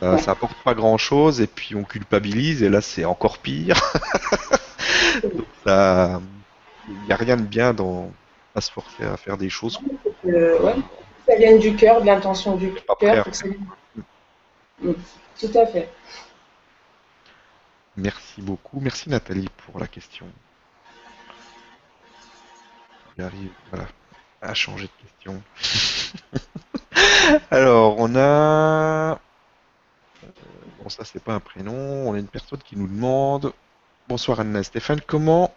Ça, 0.00 0.32
apporte 0.32 0.56
pas 0.62 0.74
grand 0.74 0.98
chose 0.98 1.40
et 1.40 1.46
puis 1.46 1.74
on 1.74 1.82
culpabilise 1.82 2.62
et 2.62 2.68
là 2.68 2.82
c'est 2.82 3.06
encore 3.06 3.38
pire. 3.38 3.80
il 5.66 5.72
n'y 7.06 7.12
a 7.12 7.16
rien 7.16 7.36
de 7.38 7.42
bien 7.42 7.72
dans, 7.72 8.12
à 8.54 8.60
se 8.60 8.70
forcer 8.70 9.02
à 9.02 9.16
faire 9.16 9.38
des 9.38 9.48
choses. 9.48 9.80
ouais. 10.24 10.74
Ça 11.26 11.36
vient 11.36 11.56
du 11.56 11.74
cœur, 11.74 12.02
de 12.02 12.06
l'intention 12.06 12.56
du 12.56 12.70
cœur. 13.00 13.26
Tout 15.40 15.58
à 15.58 15.66
fait. 15.66 15.88
Merci 17.96 18.42
beaucoup. 18.42 18.80
Merci 18.80 19.08
Nathalie 19.08 19.48
pour 19.64 19.78
la 19.78 19.86
question. 19.86 20.26
J'arrive 23.16 23.50
voilà, 23.70 23.86
à 24.42 24.54
changer 24.54 24.86
de 24.86 25.02
question. 25.02 25.42
Alors, 27.50 27.96
on 27.98 28.14
a. 28.16 29.12
Euh, 30.22 30.26
bon, 30.82 30.88
ça, 30.88 31.04
c'est 31.04 31.22
pas 31.22 31.34
un 31.34 31.40
prénom. 31.40 32.08
On 32.08 32.14
a 32.14 32.18
une 32.18 32.28
personne 32.28 32.60
qui 32.60 32.76
nous 32.76 32.88
demande 32.88 33.52
Bonsoir 34.08 34.40
Anna 34.40 34.62
Stéphane, 34.62 35.00
comment 35.00 35.54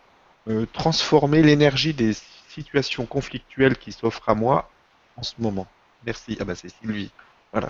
euh, 0.47 0.65
transformer 0.71 1.41
l'énergie 1.41 1.93
des 1.93 2.13
situations 2.47 3.05
conflictuelles 3.05 3.78
qui 3.78 3.91
s'offrent 3.91 4.30
à 4.30 4.36
moi 4.36 4.69
en 5.17 5.23
ce 5.23 5.34
moment? 5.39 5.67
Merci. 6.05 6.38
Ah, 6.39 6.45
bah, 6.45 6.55
c'est 6.55 6.69
Sylvie. 6.69 7.11
Voilà. 7.51 7.69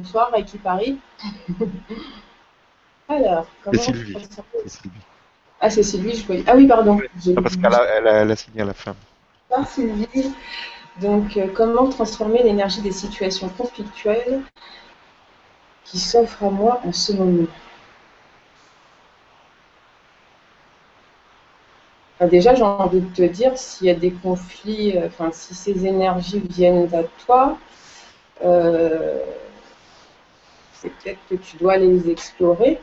Bonsoir, 0.00 0.30
Reiki 0.32 0.56
Paris. 0.56 0.98
Alors, 3.08 3.46
comment 3.62 3.78
C'est 3.78 3.92
Sylvie. 3.92 5.00
Ah, 5.60 5.68
c'est 5.68 5.82
Sylvie, 5.82 6.16
je 6.16 6.24
voyais. 6.24 6.42
Ah 6.46 6.56
oui, 6.56 6.66
pardon. 6.66 6.98
Ah, 7.36 7.42
parce 7.42 7.56
qu'elle 7.56 7.74
a, 7.74 7.84
elle 7.84 8.30
a, 8.30 8.36
signé 8.36 8.62
à 8.62 8.64
la 8.64 8.72
fin. 8.72 8.96
Bonsoir, 9.50 9.68
Sylvie. 9.68 10.32
Donc, 11.02 11.36
euh, 11.36 11.48
comment 11.52 11.90
transformer 11.90 12.42
l'énergie 12.42 12.80
des 12.80 12.92
situations 12.92 13.50
conflictuelles 13.50 14.40
qui 15.84 15.98
s'offrent 15.98 16.44
à 16.44 16.50
moi 16.50 16.80
en 16.86 16.92
ce 16.94 17.12
moment? 17.12 17.46
Déjà, 22.22 22.54
j'ai 22.54 22.62
envie 22.62 23.00
de 23.00 23.14
te 23.14 23.22
dire, 23.22 23.58
s'il 23.58 23.86
y 23.86 23.90
a 23.90 23.94
des 23.94 24.12
conflits, 24.12 24.96
euh, 24.96 25.08
enfin, 25.08 25.30
si 25.32 25.54
ces 25.54 25.86
énergies 25.86 26.40
viennent 26.40 26.88
à 26.94 27.02
toi, 27.26 27.58
euh, 28.44 29.18
c'est 30.80 30.88
peut-être 30.88 31.18
que 31.28 31.34
tu 31.34 31.56
dois 31.58 31.76
les 31.76 32.10
explorer. 32.10 32.80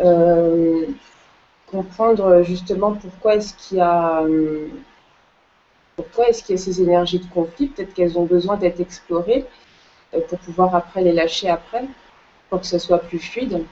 Euh, 0.00 0.86
comprendre 1.66 2.42
justement 2.42 2.92
pourquoi 2.92 3.36
est-ce 3.36 3.54
qu'il 3.54 3.78
y 3.78 3.80
a 3.80 4.24
pourquoi 5.96 6.28
est-ce 6.28 6.42
qu'il 6.42 6.56
y 6.56 6.58
a 6.58 6.62
ces 6.62 6.82
énergies 6.82 7.20
de 7.20 7.26
conflit, 7.26 7.68
peut-être 7.68 7.94
qu'elles 7.94 8.18
ont 8.18 8.24
besoin 8.24 8.56
d'être 8.56 8.80
explorées 8.80 9.46
euh, 10.14 10.20
pour 10.28 10.38
pouvoir 10.38 10.74
après 10.74 11.02
les 11.02 11.12
lâcher 11.12 11.48
après, 11.48 11.84
pour 12.50 12.60
que 12.60 12.66
ce 12.66 12.78
soit 12.78 12.98
plus 12.98 13.18
fluide. 13.18 13.64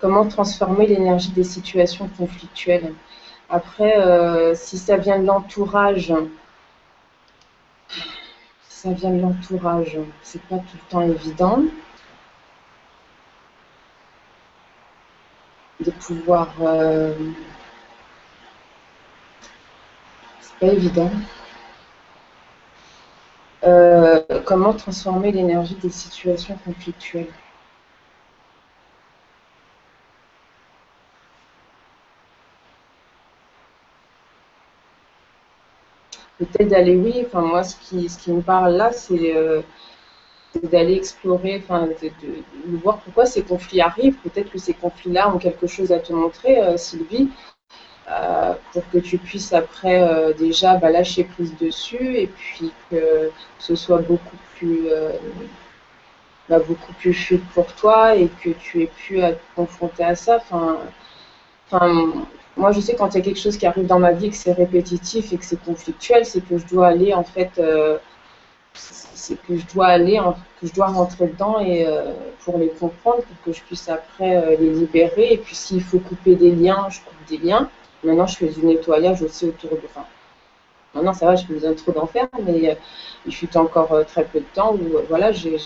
Comment 0.00 0.26
transformer 0.26 0.86
l'énergie 0.86 1.30
des 1.30 1.44
situations 1.44 2.08
conflictuelles 2.18 2.92
Après, 3.48 4.54
si 4.54 4.76
ça 4.76 4.96
vient 4.98 5.18
de 5.18 5.24
l'entourage, 5.24 6.12
ça 8.84 8.92
vient 8.92 9.12
de 9.12 9.20
l'entourage. 9.22 9.98
C'est 10.22 10.42
pas 10.42 10.58
tout 10.58 10.76
le 10.76 10.90
temps 10.90 11.00
évident 11.00 11.62
de 15.80 15.90
pouvoir. 15.90 16.54
Euh, 16.60 17.14
c'est 20.38 20.58
pas 20.58 20.66
évident. 20.66 21.10
Euh, 23.64 24.20
comment 24.44 24.74
transformer 24.74 25.32
l'énergie 25.32 25.76
des 25.76 25.88
situations 25.88 26.58
conflictuelles? 26.58 27.32
Peut-être 36.44 36.68
d'aller, 36.68 36.96
oui, 36.96 37.26
moi 37.32 37.62
ce 37.62 37.76
qui, 37.76 38.08
ce 38.08 38.18
qui 38.18 38.32
me 38.32 38.42
parle 38.42 38.74
là, 38.74 38.92
c'est 38.92 39.34
euh, 39.34 39.62
d'aller 40.62 40.94
explorer, 40.94 41.62
enfin, 41.62 41.86
de, 41.86 42.10
voir 42.82 42.98
pourquoi 42.98 43.26
ces 43.26 43.42
conflits 43.42 43.80
arrivent. 43.80 44.16
Peut-être 44.22 44.50
que 44.50 44.58
ces 44.58 44.74
conflits-là 44.74 45.34
ont 45.34 45.38
quelque 45.38 45.66
chose 45.66 45.92
à 45.92 45.98
te 45.98 46.12
montrer, 46.12 46.60
euh, 46.60 46.76
Sylvie, 46.76 47.30
euh, 48.10 48.54
pour 48.72 48.88
que 48.90 48.98
tu 48.98 49.18
puisses 49.18 49.52
après 49.52 50.34
déjà 50.34 50.76
bah, 50.76 50.90
lâcher 50.90 51.24
prise 51.24 51.56
dessus 51.58 52.16
et 52.16 52.26
puis 52.26 52.72
que 52.90 53.30
ce 53.58 53.74
soit 53.74 53.98
beaucoup 53.98 54.36
plus, 54.56 54.88
bah, 56.48 56.58
beaucoup 56.58 56.92
plus 56.94 57.14
fluide 57.14 57.44
pour 57.54 57.66
toi 57.74 58.14
et 58.14 58.28
que 58.42 58.50
tu 58.50 58.82
aies 58.82 58.90
pu 58.94 59.22
à 59.22 59.32
te 59.32 59.40
confronter 59.56 60.04
à 60.04 60.14
ça. 60.14 60.38
Enfin, 61.70 62.12
moi, 62.56 62.72
je 62.72 62.80
sais 62.80 62.94
quand 62.94 63.14
il 63.14 63.18
y 63.18 63.20
a 63.20 63.24
quelque 63.24 63.40
chose 63.40 63.56
qui 63.56 63.66
arrive 63.66 63.86
dans 63.86 63.98
ma 63.98 64.12
vie, 64.12 64.30
que 64.30 64.36
c'est 64.36 64.52
répétitif 64.52 65.32
et 65.32 65.36
que 65.36 65.44
c'est 65.44 65.62
conflictuel, 65.62 66.24
c'est 66.24 66.40
que 66.40 66.58
je 66.58 66.66
dois 66.66 66.88
aller 66.88 67.12
en 67.14 67.24
fait 67.24 67.60
c'est 69.24 69.40
que 69.42 69.56
je 69.56 69.64
dois 69.72 69.86
aller, 69.86 70.20
que 70.60 70.66
je 70.66 70.72
dois 70.74 70.88
rentrer 70.88 71.28
dedans 71.28 71.58
et 71.60 71.86
euh, 71.86 72.12
pour 72.44 72.58
les 72.58 72.68
comprendre, 72.68 73.22
pour 73.22 73.42
que 73.44 73.52
je 73.52 73.62
puisse 73.62 73.88
après 73.88 74.36
euh, 74.36 74.56
les 74.58 74.70
libérer. 74.70 75.32
Et 75.32 75.38
puis 75.38 75.54
s'il 75.54 75.82
faut 75.82 75.98
couper 75.98 76.34
des 76.34 76.52
liens, 76.52 76.88
je 76.90 77.00
coupe 77.00 77.24
des 77.28 77.38
liens. 77.38 77.70
Maintenant, 78.02 78.26
je 78.26 78.36
fais 78.36 78.48
du 78.48 78.64
nettoyage 78.66 79.22
aussi 79.22 79.46
autour 79.46 79.70
de. 79.70 79.80
Enfin, 79.86 80.04
maintenant, 80.94 81.14
ça 81.14 81.26
va, 81.26 81.36
je 81.36 81.46
fais 81.46 81.54
besoin 81.54 81.72
trop 81.72 81.92
d'en 81.92 82.06
faire, 82.06 82.28
mais 82.44 82.70
euh, 82.70 82.74
il 83.26 83.34
fut 83.34 83.56
encore 83.56 84.04
très 84.06 84.24
peu 84.24 84.40
de 84.40 84.46
temps 84.52 84.74
où 84.74 84.98
voilà, 85.08 85.32
j'ai 85.32 85.56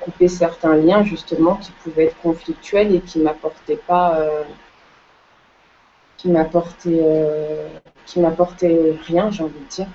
coupé 0.00 0.28
certains 0.28 0.74
liens 0.76 1.04
justement 1.04 1.56
qui 1.56 1.72
pouvaient 1.82 2.06
être 2.06 2.20
conflictuels 2.20 2.94
et 2.94 3.00
qui 3.00 3.20
m'apportaient 3.20 3.76
pas. 3.76 4.18
qui 6.16 6.28
m'apportaient 6.28 7.04
qui 8.06 8.20
m'apportaient 8.20 8.96
rien, 9.06 9.30
j'ai 9.30 9.44
envie 9.44 9.60
de 9.60 9.68
dire. 9.68 9.86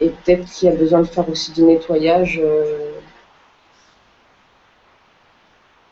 Et 0.00 0.10
peut-être 0.10 0.44
qu'il 0.50 0.68
y 0.68 0.72
a 0.72 0.74
besoin 0.74 1.00
de 1.00 1.06
faire 1.06 1.28
aussi 1.28 1.52
du 1.52 1.62
nettoyage 1.62 2.40
euh, 2.42 2.92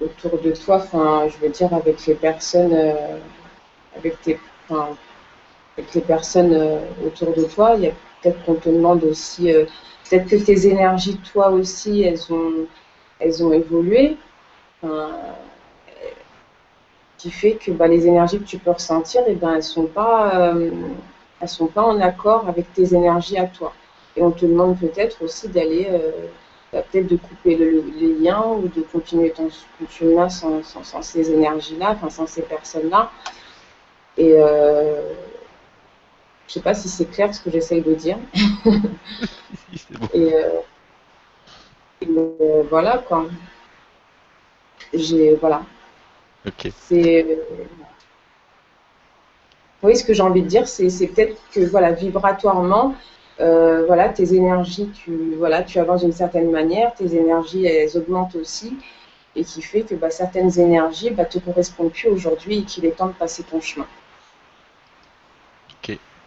autour 0.01 0.41
de 0.41 0.51
toi, 0.53 0.77
enfin, 0.77 1.29
je 1.29 1.39
veux 1.39 1.49
dire, 1.49 1.73
avec 1.73 2.05
les 2.07 2.15
personnes, 2.15 2.75
euh, 2.75 3.19
avec, 3.97 4.21
tes, 4.21 4.39
avec 4.69 5.95
les 5.95 6.01
personnes 6.01 6.53
euh, 6.53 6.81
autour 7.07 7.35
de 7.35 7.45
toi. 7.45 7.75
Il 7.77 7.85
y 7.85 7.87
a 7.87 7.93
peut-être 8.21 8.45
qu'on 8.45 8.55
te 8.55 8.69
demande 8.69 9.05
aussi, 9.05 9.53
peut-être 10.09 10.29
que 10.29 10.37
tes 10.37 10.67
énergies, 10.67 11.19
toi 11.33 11.51
aussi, 11.51 12.03
elles 12.03 12.33
ont, 12.33 12.67
elles 13.19 13.45
ont 13.45 13.53
évolué. 13.53 14.17
qui 17.19 17.31
fait 17.31 17.53
que 17.53 17.71
bah, 17.71 17.87
les 17.87 18.07
énergies 18.07 18.41
que 18.41 18.45
tu 18.45 18.59
peux 18.59 18.73
ressentir, 18.73 19.23
eh 19.29 19.35
ben, 19.35 19.55
elles 19.55 19.63
sont 19.63 19.87
pas, 19.87 20.55
elles 21.41 21.49
sont 21.49 21.67
pas 21.67 21.83
en 21.83 22.01
accord 22.01 22.49
avec 22.49 22.73
tes 22.73 22.95
énergies 22.95 23.39
à 23.39 23.47
toi. 23.47 23.73
Et 24.17 24.23
on 24.23 24.31
te 24.31 24.45
demande 24.45 24.79
peut-être 24.79 25.23
aussi 25.23 25.49
d'aller, 25.49 25.89
euh, 25.91 26.11
bah, 26.73 26.83
peut-être 26.83 27.09
de 27.09 27.17
couper 27.17 27.57
les 27.57 28.15
liens 28.15 28.45
ou 28.47 28.69
de 28.69 28.83
continuer 28.83 29.31
ton 29.31 29.49
chemin 29.91 30.29
sans, 30.29 30.63
sans, 30.63 31.03
ces 31.03 31.31
énergies-là, 31.33 31.93
enfin 31.93 32.11
sans 32.11 32.27
ces 32.27 32.43
personnes-là. 32.43 33.11
Et 34.19 34.35
euh, 34.37 35.01
je 36.49 36.53
sais 36.55 36.61
pas 36.61 36.75
si 36.75 36.89
c'est 36.89 37.11
clair 37.11 37.35
ce 37.35 37.41
que 37.41 37.51
j'essaye 37.51 37.83
de 37.83 37.95
dire. 37.95 38.19
Et, 40.15 40.35
euh, 40.35 40.61
euh, 42.03 42.63
voilà 42.69 42.99
quoi. 42.99 43.27
J'ai 44.93 45.35
voilà. 45.37 45.63
Ok. 46.47 46.71
C'est 46.77 47.39
oui, 49.83 49.97
ce 49.97 50.05
que 50.05 50.15
j'ai 50.15 50.23
envie 50.23 50.43
de 50.43 50.47
dire, 50.47 50.69
c'est 50.69 50.87
peut-être 51.09 51.37
que 51.53 51.61
voilà, 51.61 51.91
vibratoirement, 51.93 52.95
euh, 53.41 53.85
voilà, 53.87 54.09
tes 54.11 54.33
énergies, 54.35 54.89
tu, 54.91 55.35
voilà, 55.37 55.63
tu 55.65 55.79
avances 55.81 56.03
d'une 56.03 56.13
certaine 56.13 56.51
manière, 56.53 56.95
tes 56.95 57.17
énergies, 57.17 57.67
elles 57.67 57.97
augmentent 57.97 58.37
aussi, 58.37 58.77
et 59.35 59.45
qui 59.45 59.61
fait 59.61 59.83
que 59.83 59.95
bah, 59.97 60.11
certaines 60.11 60.57
énergies 60.61 61.11
ne 61.11 61.17
bah, 61.17 61.25
te 61.25 61.39
correspondent 61.41 61.91
plus 61.93 62.09
aujourd'hui 62.09 62.61
et 62.61 62.63
qu'il 62.65 62.85
est 62.87 62.93
temps 62.93 63.09
de 63.09 63.13
passer 63.13 63.43
ton 63.43 63.61
chemin. 63.61 63.87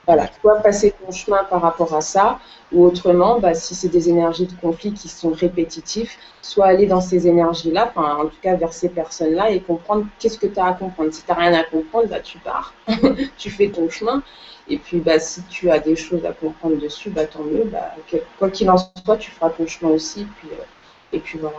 Voilà, 0.07 0.29
soit 0.39 0.61
passer 0.61 0.93
ton 1.03 1.11
chemin 1.11 1.43
par 1.45 1.61
rapport 1.61 1.95
à 1.95 2.01
ça, 2.01 2.39
ou 2.71 2.85
autrement, 2.85 3.39
bah, 3.39 3.55
si 3.55 3.73
c'est 3.73 3.89
des 3.89 4.09
énergies 4.09 4.45
de 4.45 4.53
conflit 4.53 4.93
qui 4.93 5.07
sont 5.09 5.31
répétitifs, 5.31 6.19
soit 6.41 6.65
aller 6.65 6.85
dans 6.85 7.01
ces 7.01 7.27
énergies-là, 7.27 7.91
en 7.95 8.27
tout 8.27 8.37
cas 8.41 8.55
vers 8.55 8.71
ces 8.73 8.89
personnes-là, 8.89 9.49
et 9.49 9.61
comprendre 9.61 10.05
qu'est-ce 10.19 10.37
que 10.37 10.47
tu 10.47 10.59
as 10.59 10.65
à 10.65 10.73
comprendre. 10.73 11.11
Si 11.11 11.23
tu 11.23 11.31
n'as 11.31 11.37
rien 11.37 11.53
à 11.53 11.63
comprendre, 11.63 12.07
bah, 12.07 12.19
tu 12.19 12.37
pars, 12.39 12.73
tu 13.37 13.49
fais 13.49 13.69
ton 13.69 13.89
chemin. 13.89 14.21
Et 14.67 14.77
puis, 14.77 14.99
bah, 14.99 15.19
si 15.19 15.43
tu 15.43 15.69
as 15.69 15.79
des 15.79 15.95
choses 15.95 16.25
à 16.25 16.33
comprendre 16.33 16.77
dessus, 16.77 17.09
bah, 17.09 17.25
tant 17.25 17.43
mieux. 17.43 17.65
Bah, 17.65 17.95
quoi 18.39 18.49
qu'il 18.49 18.69
en 18.69 18.77
soit, 18.77 19.17
tu 19.17 19.31
feras 19.31 19.49
ton 19.49 19.67
chemin 19.67 19.91
aussi. 19.91 20.21
Et 20.21 20.25
puis, 20.25 20.49
euh, 20.51 20.63
et 21.13 21.19
puis 21.19 21.39
voilà. 21.39 21.57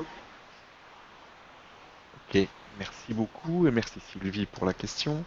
Ok, 2.28 2.48
merci 2.78 3.14
beaucoup 3.14 3.66
et 3.66 3.70
merci 3.70 4.00
Sylvie 4.12 4.46
pour 4.46 4.66
la 4.66 4.72
question. 4.72 5.24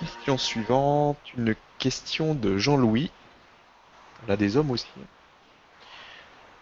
Question 0.00 0.38
suivante, 0.38 1.18
une 1.36 1.54
question 1.78 2.34
de 2.34 2.56
Jean-Louis. 2.56 3.10
On 4.26 4.32
a 4.32 4.36
des 4.36 4.56
hommes 4.56 4.70
aussi. 4.70 4.88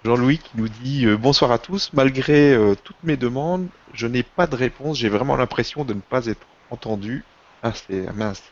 Jean-Louis 0.05 0.39
qui 0.39 0.51
nous 0.57 0.68
dit 0.68 1.07
euh, 1.07 1.16
bonsoir 1.16 1.53
à 1.53 1.59
tous. 1.59 1.93
Malgré 1.93 2.53
euh, 2.53 2.74
toutes 2.74 3.03
mes 3.05 3.16
demandes, 3.16 3.68
je 3.95 4.09
n'ai 4.09 4.24
pas 4.24 4.49
de 4.49 4.57
réponse. 4.57 4.99
J'ai 4.99 5.09
vraiment 5.09 5.36
l'impression 5.36 5.84
de 5.84 5.95
ne 5.95 6.01
pas 6.01 6.26
être 6.26 6.47
entendu. 6.70 7.24
Ah, 7.62 7.72
c'est 7.72 8.12
mince 8.12 8.43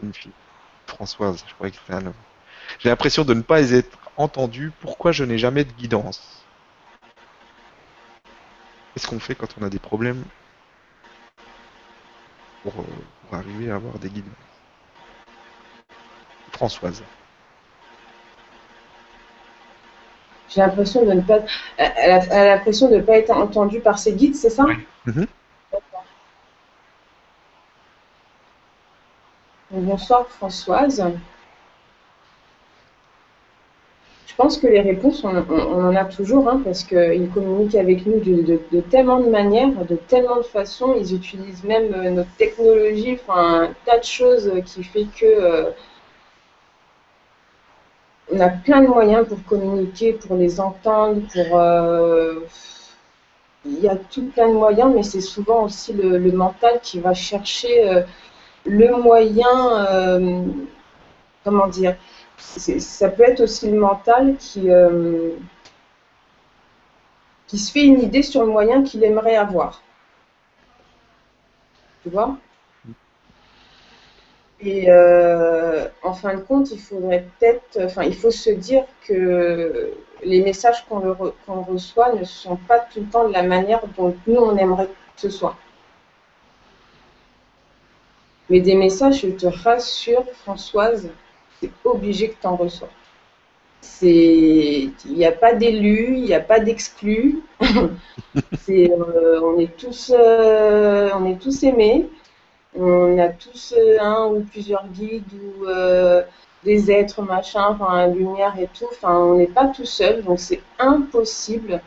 une 0.00 0.14
fille. 0.14 0.32
Françoise, 0.86 1.44
je 1.44 1.54
croyais 1.54 1.72
que 1.72 1.78
c'était 1.78 1.94
un 1.94 2.06
homme. 2.06 2.14
J'ai 2.78 2.88
l'impression 2.88 3.24
de 3.24 3.34
ne 3.34 3.42
pas 3.42 3.72
être 3.72 3.98
entendu. 4.16 4.72
Pourquoi 4.80 5.10
je 5.10 5.24
n'ai 5.24 5.38
jamais 5.38 5.64
de 5.64 5.72
guidance? 5.72 6.44
Qu'est-ce 8.94 9.08
qu'on 9.08 9.18
fait 9.18 9.34
quand 9.34 9.48
on 9.60 9.64
a 9.64 9.70
des 9.70 9.80
problèmes 9.80 10.22
pour, 12.62 12.80
euh, 12.80 12.84
arriver 13.32 13.70
à 13.70 13.76
avoir 13.76 13.98
des 13.98 14.08
guidances 14.08 14.32
Françoise. 16.52 17.02
J'ai 20.48 20.60
l'impression 20.60 21.04
de 21.04 21.12
ne 21.12 21.20
pas. 21.20 21.40
Elle 21.76 22.12
a 22.12 22.56
l'impression 22.56 22.88
de 22.88 22.96
ne 22.96 23.02
pas 23.02 23.18
être 23.18 23.30
entendue 23.30 23.80
par 23.80 23.98
ses 23.98 24.14
guides, 24.14 24.36
c'est 24.36 24.50
ça? 24.50 24.64
Oui. 24.64 24.86
Mhm. 25.04 25.26
Bonsoir 29.70 30.26
Françoise. 30.28 31.04
Je 34.25 34.25
pense 34.36 34.58
que 34.58 34.66
les 34.66 34.80
réponses, 34.80 35.24
on, 35.24 35.34
en 35.36 35.96
a 35.96 36.04
toujours, 36.04 36.48
hein, 36.48 36.60
parce 36.62 36.84
qu'ils 36.84 37.30
communiquent 37.32 37.74
avec 37.74 38.06
nous 38.06 38.20
de, 38.20 38.80
tellement 38.90 39.20
de 39.20 39.28
manières, 39.28 39.70
de 39.88 39.96
tellement 39.96 40.36
de 40.36 40.42
façons. 40.42 40.94
Ils 40.98 41.14
utilisent 41.14 41.64
même 41.64 41.94
euh, 41.94 42.10
notre 42.10 42.34
technologie, 42.36 43.18
enfin, 43.26 43.62
un 43.62 43.74
tas 43.84 43.98
de 43.98 44.04
choses 44.04 44.52
qui 44.66 44.84
fait 44.84 45.06
que 45.18 45.24
euh, 45.24 45.70
on 48.30 48.40
a 48.40 48.48
plein 48.48 48.82
de 48.82 48.88
moyens 48.88 49.26
pour 49.26 49.42
communiquer, 49.44 50.12
pour 50.12 50.36
les 50.36 50.60
entendre, 50.60 51.22
pour 51.32 51.58
euh, 51.58 52.40
il 53.64 53.80
y 53.80 53.88
a 53.88 53.96
tout 53.96 54.26
plein 54.26 54.48
de 54.48 54.54
moyens, 54.54 54.92
mais 54.94 55.02
c'est 55.02 55.20
souvent 55.20 55.64
aussi 55.64 55.92
le, 55.92 56.18
mental 56.32 56.80
qui 56.82 57.00
va 57.00 57.14
chercher 57.14 58.04
le 58.64 58.96
moyen, 58.96 60.66
comment 61.44 61.66
dire, 61.66 61.96
ça 62.38 63.08
peut 63.08 63.24
être 63.24 63.40
aussi 63.40 63.70
le 63.70 63.78
mental 63.78 64.36
qui, 64.36 64.70
euh, 64.70 65.32
qui 67.46 67.58
se 67.58 67.72
fait 67.72 67.84
une 67.84 68.00
idée 68.00 68.22
sur 68.22 68.42
le 68.42 68.48
moyen 68.48 68.82
qu'il 68.82 69.02
aimerait 69.04 69.36
avoir. 69.36 69.82
Tu 72.02 72.10
vois? 72.10 72.36
Et 74.60 74.90
euh, 74.90 75.86
en 76.02 76.14
fin 76.14 76.34
de 76.34 76.40
compte, 76.40 76.70
il 76.70 76.80
faudrait 76.80 77.26
peut-être, 77.38 77.78
enfin, 77.84 78.04
il 78.04 78.14
faut 78.14 78.30
se 78.30 78.50
dire 78.50 78.84
que 79.06 79.92
les 80.22 80.42
messages 80.42 80.84
qu'on 80.86 81.62
reçoit 81.62 82.14
ne 82.14 82.24
sont 82.24 82.56
pas 82.56 82.78
tout 82.78 83.00
le 83.00 83.06
temps 83.06 83.28
de 83.28 83.32
la 83.32 83.42
manière 83.42 83.82
dont 83.96 84.16
nous 84.26 84.36
on 84.36 84.56
aimerait 84.56 84.86
que 84.86 85.20
ce 85.20 85.30
soit. 85.30 85.56
Mais 88.48 88.60
des 88.60 88.76
messages, 88.76 89.20
je 89.22 89.28
te 89.28 89.46
rassure, 89.46 90.24
Françoise, 90.42 91.10
c'est 91.66 91.88
obligé 91.88 92.30
que 92.30 92.40
tu 92.40 92.46
en 92.46 92.56
reçois. 92.56 92.88
Il 94.02 94.92
n'y 95.06 95.24
a 95.24 95.32
pas 95.32 95.54
d'élus, 95.54 96.16
il 96.16 96.24
n'y 96.24 96.34
a 96.34 96.40
pas 96.40 96.60
d'exclus. 96.60 97.42
Euh, 98.68 99.40
on, 99.42 99.58
est 99.58 99.74
tous, 99.78 100.12
euh, 100.14 101.08
on 101.14 101.24
est 101.24 101.38
tous 101.38 101.62
aimés. 101.62 102.06
On 102.76 103.16
a 103.18 103.28
tous 103.28 103.72
euh, 103.74 103.96
un 104.00 104.26
ou 104.26 104.40
plusieurs 104.40 104.86
guides 104.88 105.32
ou 105.32 105.66
des 106.64 106.90
êtres, 106.90 107.22
machin, 107.22 107.68
enfin, 107.70 108.08
lumière 108.08 108.54
et 108.60 108.68
tout. 108.78 108.86
Enfin, 108.90 109.16
on 109.16 109.36
n'est 109.36 109.46
pas 109.46 109.68
tout 109.68 109.86
seul, 109.86 110.22
donc 110.22 110.38
c'est 110.38 110.60
impossible 110.78 111.80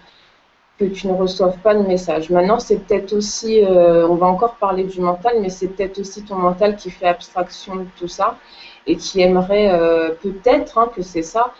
que 0.80 0.86
tu 0.86 1.08
ne 1.08 1.14
reçoives 1.14 1.58
pas 1.60 1.76
de 1.76 1.86
message. 1.86 2.30
Maintenant, 2.30 2.60
c'est 2.60 2.78
peut-être 2.78 3.12
aussi, 3.14 3.64
euh, 3.64 4.08
on 4.08 4.16
va 4.16 4.28
encore 4.28 4.56
parler 4.56 4.86
du 4.86 5.02
mental, 5.02 5.34
mais 5.42 5.50
c'est 5.50 5.68
peut-être 5.68 6.00
aussi 6.00 6.24
ton 6.24 6.36
mental 6.36 6.78
qui 6.78 6.90
fait 6.90 7.08
abstraction 7.08 7.76
de 7.76 7.86
tout 7.98 8.08
ça 8.08 8.38
et 8.88 8.96
qui 8.96 9.22
aimerait 9.22 9.72
euh, 9.72 10.10
peut-être 10.22 10.78
hein, 10.78 10.92
que 10.96 11.02
c'est 11.02 11.24
ça, 11.24 11.54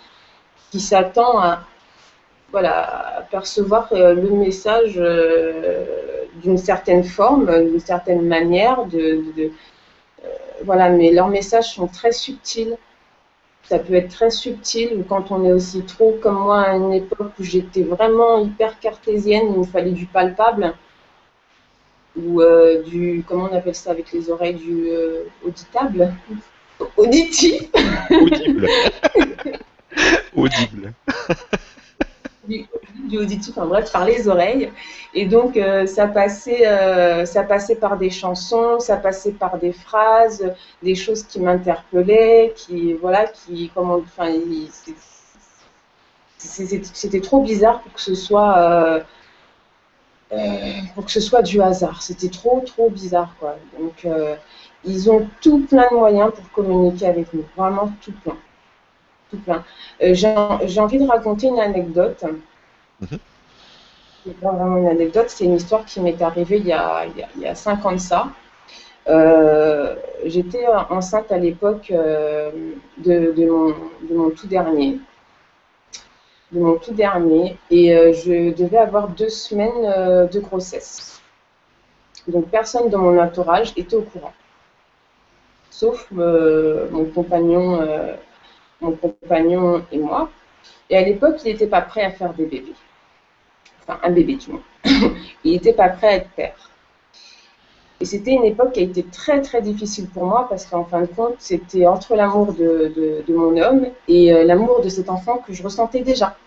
qui 0.72 0.80
s'attend 0.80 1.40
à, 1.40 1.62
voilà, 2.52 3.28
percevoir 3.32 3.90
euh, 3.92 4.14
le 4.14 4.30
message 4.32 4.96
euh, 4.98 6.26
d'une 6.42 6.58
certaine 6.58 7.04
forme, 7.04 7.46
d'une 7.70 7.80
certaine 7.80 8.28
manière. 8.28 8.86
De, 8.86 9.52
voilà, 10.64 10.90
mais 10.90 11.12
leurs 11.12 11.30
messages 11.30 11.74
sont 11.76 11.88
très 11.88 12.12
subtils. 12.12 12.78
Ça 13.64 13.78
peut 13.78 13.94
être 13.94 14.10
très 14.10 14.32
subtil 14.32 15.06
quand 15.08 15.32
on 15.32 15.46
est 15.46 15.52
aussi 15.52 15.84
trop 15.84 16.18
comme 16.22 16.40
moi 16.40 16.62
à 16.62 16.76
une 16.76 16.92
époque 16.92 17.32
où 17.40 17.44
j'étais 17.44 17.84
vraiment 17.84 18.40
hyper 18.40 18.80
cartésienne, 18.80 19.46
il 19.54 19.60
me 19.60 19.64
fallait 19.64 19.92
du 19.92 20.08
palpable 20.08 20.74
ou 22.18 22.42
du 22.86 23.24
comment 23.28 23.48
on 23.52 23.56
appelle 23.56 23.76
ça 23.76 23.92
avec 23.92 24.12
les 24.12 24.32
oreilles 24.32 24.56
du 24.56 24.90
auditable 25.46 26.12
auditif 26.98 27.64
audible 28.12 28.70
audible 30.36 30.94
du, 32.50 33.18
auditif, 33.18 33.58
enfin 33.58 33.68
bref, 33.68 33.92
par 33.92 34.06
les 34.06 34.28
oreilles. 34.28 34.72
Et 35.14 35.26
donc, 35.26 35.58
euh, 35.58 35.86
ça, 35.86 36.08
passait, 36.08 36.68
euh, 36.68 37.26
ça 37.26 37.44
passait 37.44 37.76
par 37.76 37.98
des 37.98 38.10
chansons, 38.10 38.80
ça 38.80 38.98
passait 38.98 39.32
par 39.32 39.58
des 39.58 39.72
phrases, 39.72 40.54
des 40.84 40.96
choses 40.96 41.24
qui 41.24 41.40
m'interpellaient, 41.40 42.54
qui, 42.56 42.94
voilà, 42.94 43.28
qui, 43.28 43.72
comment, 43.74 43.96
enfin, 43.98 44.34
c'était 46.38 47.22
trop 47.22 47.42
bizarre 47.42 47.82
pour 47.82 47.94
que 47.94 48.02
ce 48.02 48.16
soit, 48.16 48.58
euh, 50.32 50.42
pour 50.96 51.06
que 51.06 51.12
ce 51.12 51.22
soit 51.22 51.42
du 51.42 51.62
hasard. 51.62 52.02
C'était 52.02 52.30
trop, 52.30 52.62
trop 52.66 52.90
bizarre, 52.90 53.36
quoi. 53.40 53.58
Donc, 53.80 54.08
ils 54.86 55.12
ont 55.12 55.28
tout 55.42 55.60
plein 55.68 55.88
de 55.92 55.96
moyens 55.96 56.32
pour 56.34 56.50
communiquer 56.52 57.08
avec 57.08 57.34
nous, 57.34 57.46
vraiment 57.56 57.92
tout 58.02 58.14
plein 58.24 58.38
tout 59.30 59.38
plein. 59.38 59.64
Euh, 60.02 60.14
j'ai 60.14 60.80
envie 60.80 61.00
de 61.00 61.08
raconter 61.08 61.48
une 61.48 61.60
anecdote. 61.60 62.24
Mhm. 63.02 63.20
pas 64.42 64.52
vraiment 64.52 64.78
une 64.78 64.88
anecdote, 64.88 65.30
c'est 65.30 65.46
une 65.46 65.56
histoire 65.56 65.86
qui 65.86 66.02
m'est 66.02 66.22
arrivée 66.22 66.58
il 66.58 66.68
y 66.68 66.74
a, 66.74 67.06
il 67.06 67.42
y 67.42 67.48
a, 67.48 67.56
cinq 67.56 67.86
ans 67.86 67.94
de 67.94 67.98
ça. 67.98 68.28
Euh, 69.08 69.96
j'étais 70.26 70.66
enceinte 70.90 71.32
à 71.32 71.38
l'époque 71.38 71.90
euh, 71.92 72.52
de, 72.98 73.32
de, 73.32 74.14
mon, 74.14 74.30
tout 74.32 74.48
dernier. 74.48 75.00
De 76.52 76.60
mon 76.60 76.76
tout 76.76 76.94
dernier. 76.94 77.58
Et 77.72 77.90
je 78.14 78.54
devais 78.54 78.78
avoir 78.78 79.08
deux 79.08 79.30
semaines 79.30 80.30
de 80.30 80.40
grossesse. 80.40 81.22
Donc 82.28 82.50
personne 82.50 82.90
dans 82.90 83.00
mon 83.00 83.20
entourage 83.20 83.74
était 83.78 83.96
au 83.96 84.02
courant. 84.02 84.34
Sauf 85.70 86.10
mon 86.12 87.06
compagnon 87.14 87.80
mon 88.82 88.92
compagnon 88.92 89.84
et 89.92 89.98
moi. 89.98 90.30
Et 90.90 90.98
à 90.98 91.02
l'époque, 91.02 91.38
il 91.46 91.52
n'était 91.52 91.68
pas 91.68 91.82
prêt 91.82 92.04
à 92.04 92.12
faire 92.12 92.34
des 92.34 92.46
bébés. 92.46 92.74
Enfin, 93.84 94.00
un 94.04 94.12
bébé 94.12 94.36
du 94.36 94.52
moins. 94.52 94.62
il 95.44 95.54
n'était 95.54 95.74
pas 95.74 95.90
prêt 95.90 96.08
à 96.08 96.16
être 96.16 96.30
père. 96.32 96.70
Et 98.02 98.06
c'était 98.06 98.32
une 98.32 98.46
époque 98.46 98.74
qui 98.74 98.80
a 98.80 98.84
été 98.84 99.04
très 99.04 99.42
très 99.42 99.62
difficile 99.62 100.08
pour 100.08 100.26
moi 100.26 100.48
parce 100.48 100.66
qu'en 100.66 100.86
fin 100.86 101.02
de 101.02 101.08
compte, 101.08 101.36
c'était 101.40 101.86
entre 101.86 102.16
l'amour 102.16 102.54
de, 102.54 103.24
mon 103.28 103.58
homme 103.58 103.88
et 104.08 104.34
euh, 104.34 104.46
l'amour 104.46 104.82
de 104.82 104.88
cet 104.88 105.10
enfant 105.10 105.44
que 105.46 105.52
je 105.52 105.62
ressentais 105.62 106.02
déjà. 106.02 106.38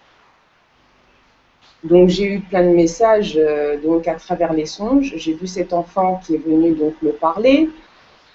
Donc 1.84 2.08
j'ai 2.08 2.24
eu 2.24 2.40
plein 2.40 2.62
de 2.62 2.74
messages 2.74 3.34
euh, 3.36 3.78
donc 3.82 4.08
à 4.08 4.14
travers 4.14 4.54
les 4.54 4.64
songes. 4.64 5.12
J'ai 5.16 5.34
vu 5.34 5.46
cet 5.46 5.74
enfant 5.74 6.22
qui 6.24 6.36
est 6.36 6.38
venu 6.38 6.72
donc 6.72 6.94
me 7.02 7.10
parler. 7.10 7.68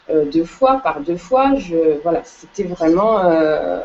Euh, 0.10 0.26
deux 0.26 0.46
fois, 0.46 0.80
par 0.80 1.02
deux 1.02 1.18
fois. 1.18 1.56
Je, 1.56 2.00
voilà, 2.02 2.24
c'était 2.24 2.64
vraiment. 2.64 3.20
Euh, 3.26 3.82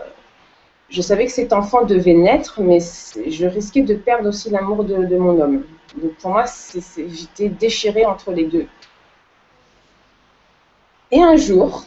je 0.88 1.00
savais 1.02 1.26
que 1.26 1.32
cet 1.32 1.52
enfant 1.52 1.84
devait 1.84 2.14
naître, 2.14 2.60
mais 2.60 2.78
je 2.80 3.46
risquais 3.46 3.82
de 3.82 3.94
perdre 3.94 4.28
aussi 4.28 4.50
l'amour 4.50 4.84
de, 4.84 5.16
mon 5.16 5.40
homme. 5.40 5.64
Donc 5.96 6.14
pour 6.16 6.30
moi, 6.30 6.44
j'étais 6.74 7.48
déchirée 7.48 8.04
entre 8.06 8.32
les 8.32 8.44
deux. 8.44 8.66
Et 11.10 11.20
un 11.22 11.36
jour, 11.36 11.84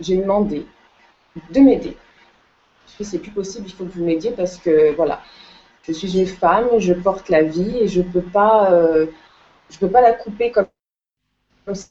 j'ai 0.00 0.16
demandé 0.16 0.66
de 1.50 1.60
m'aider. 1.60 1.96
Je 2.98 3.04
c'est 3.04 3.18
plus 3.18 3.30
possible, 3.30 3.66
il 3.68 3.72
faut 3.72 3.84
que 3.84 3.92
vous 3.92 4.04
m'aidiez 4.04 4.30
parce 4.30 4.56
que 4.58 4.94
voilà, 4.94 5.20
je 5.82 5.92
suis 5.92 6.18
une 6.18 6.26
femme, 6.26 6.68
je 6.78 6.92
porte 6.94 7.28
la 7.28 7.42
vie 7.42 7.78
et 7.78 7.88
je 7.88 8.02
peux 8.02 8.22
euh, 8.36 9.06
peux 9.80 9.90
pas 9.90 10.00
la 10.00 10.12
couper 10.12 10.50
comme 10.52 10.66
ça 11.74 11.86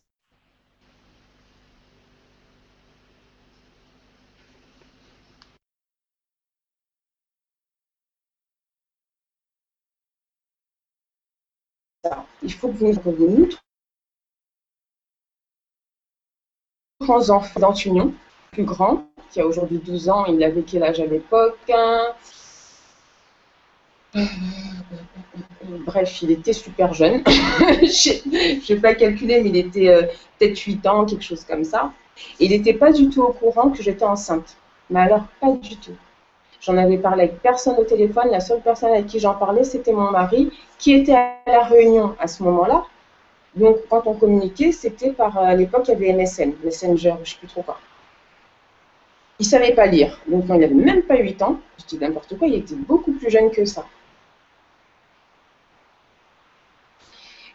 il 12.44 12.45
faut 12.56 12.70
que 12.70 12.78
vous 12.78 12.94
nous 13.28 13.50
grands 17.02 17.30
enfants 17.30 17.60
d'Antunion, 17.60 18.14
plus 18.52 18.64
grand, 18.64 19.08
qui 19.32 19.42
a 19.42 19.46
aujourd'hui 19.46 19.80
12 19.80 20.10
ans, 20.10 20.26
il 20.26 20.44
avait 20.44 20.64
quel 20.64 20.84
âge 20.84 21.00
à 21.00 21.06
l'époque 21.06 21.58
hein? 21.70 22.14
Bref, 25.86 26.22
il 26.22 26.32
était 26.32 26.54
super 26.54 26.94
jeune. 26.94 27.22
je 27.28 28.74
vais 28.74 28.80
pas 28.80 28.96
calculer, 28.96 29.42
mais 29.42 29.50
il 29.50 29.58
était 29.58 29.90
euh, 29.90 30.04
peut-être 30.40 30.58
8 30.58 30.88
ans, 30.88 31.06
quelque 31.06 31.24
chose 31.24 31.44
comme 31.44 31.66
ça. 31.66 31.92
il 32.40 32.52
n'était 32.52 32.74
pas 32.74 32.94
du 32.94 33.10
tout 33.10 33.24
au 33.24 33.34
courant 33.34 33.70
que 33.72 33.84
j'étais 33.84 34.06
enceinte. 34.06 34.56
Mais 34.90 35.02
alors, 35.02 35.26
pas 35.42 35.52
du 35.52 35.76
tout. 35.78 35.96
J'en 36.66 36.78
avais 36.78 36.98
parlé 36.98 37.26
avec 37.26 37.42
personne 37.44 37.76
au 37.78 37.84
téléphone. 37.84 38.30
La 38.32 38.40
seule 38.40 38.62
personne 38.62 38.92
avec 38.92 39.06
qui 39.06 39.20
j'en 39.20 39.36
parlais, 39.36 39.64
c'était 39.64 39.92
mon 39.92 40.10
mari, 40.10 40.52
qui 40.80 40.94
était 40.94 41.14
à 41.14 41.38
la 41.46 41.64
réunion 41.64 42.16
à 42.20 42.28
ce 42.28 42.42
moment-là. 42.42 42.86
Donc, 43.54 43.78
quand 43.88 44.08
on 44.08 44.16
communiquait, 44.16 44.72
c'était 44.72 45.12
par, 45.12 45.38
à 45.38 45.54
l'époque, 45.54 45.84
il 45.88 45.92
y 45.92 45.94
avait 45.94 46.14
MSN, 46.14 46.54
Messenger, 46.64 47.14
je 47.18 47.20
ne 47.20 47.26
sais 47.26 47.38
plus 47.38 47.48
trop 47.48 47.62
quoi. 47.62 47.80
Il 49.40 49.44
ne 49.44 49.48
savait 49.48 49.76
pas 49.76 49.86
lire. 49.86 50.20
Donc, 50.28 50.46
il 50.50 50.56
n'avait 50.56 50.74
même 50.74 51.04
pas 51.04 51.18
8 51.18 51.42
ans, 51.44 51.60
je 51.78 51.86
dis 51.86 51.98
n'importe 52.00 52.36
quoi, 52.38 52.48
il 52.48 52.56
était 52.56 52.76
beaucoup 52.76 53.12
plus 53.12 53.30
jeune 53.30 53.52
que 53.52 53.64
ça. 53.66 53.86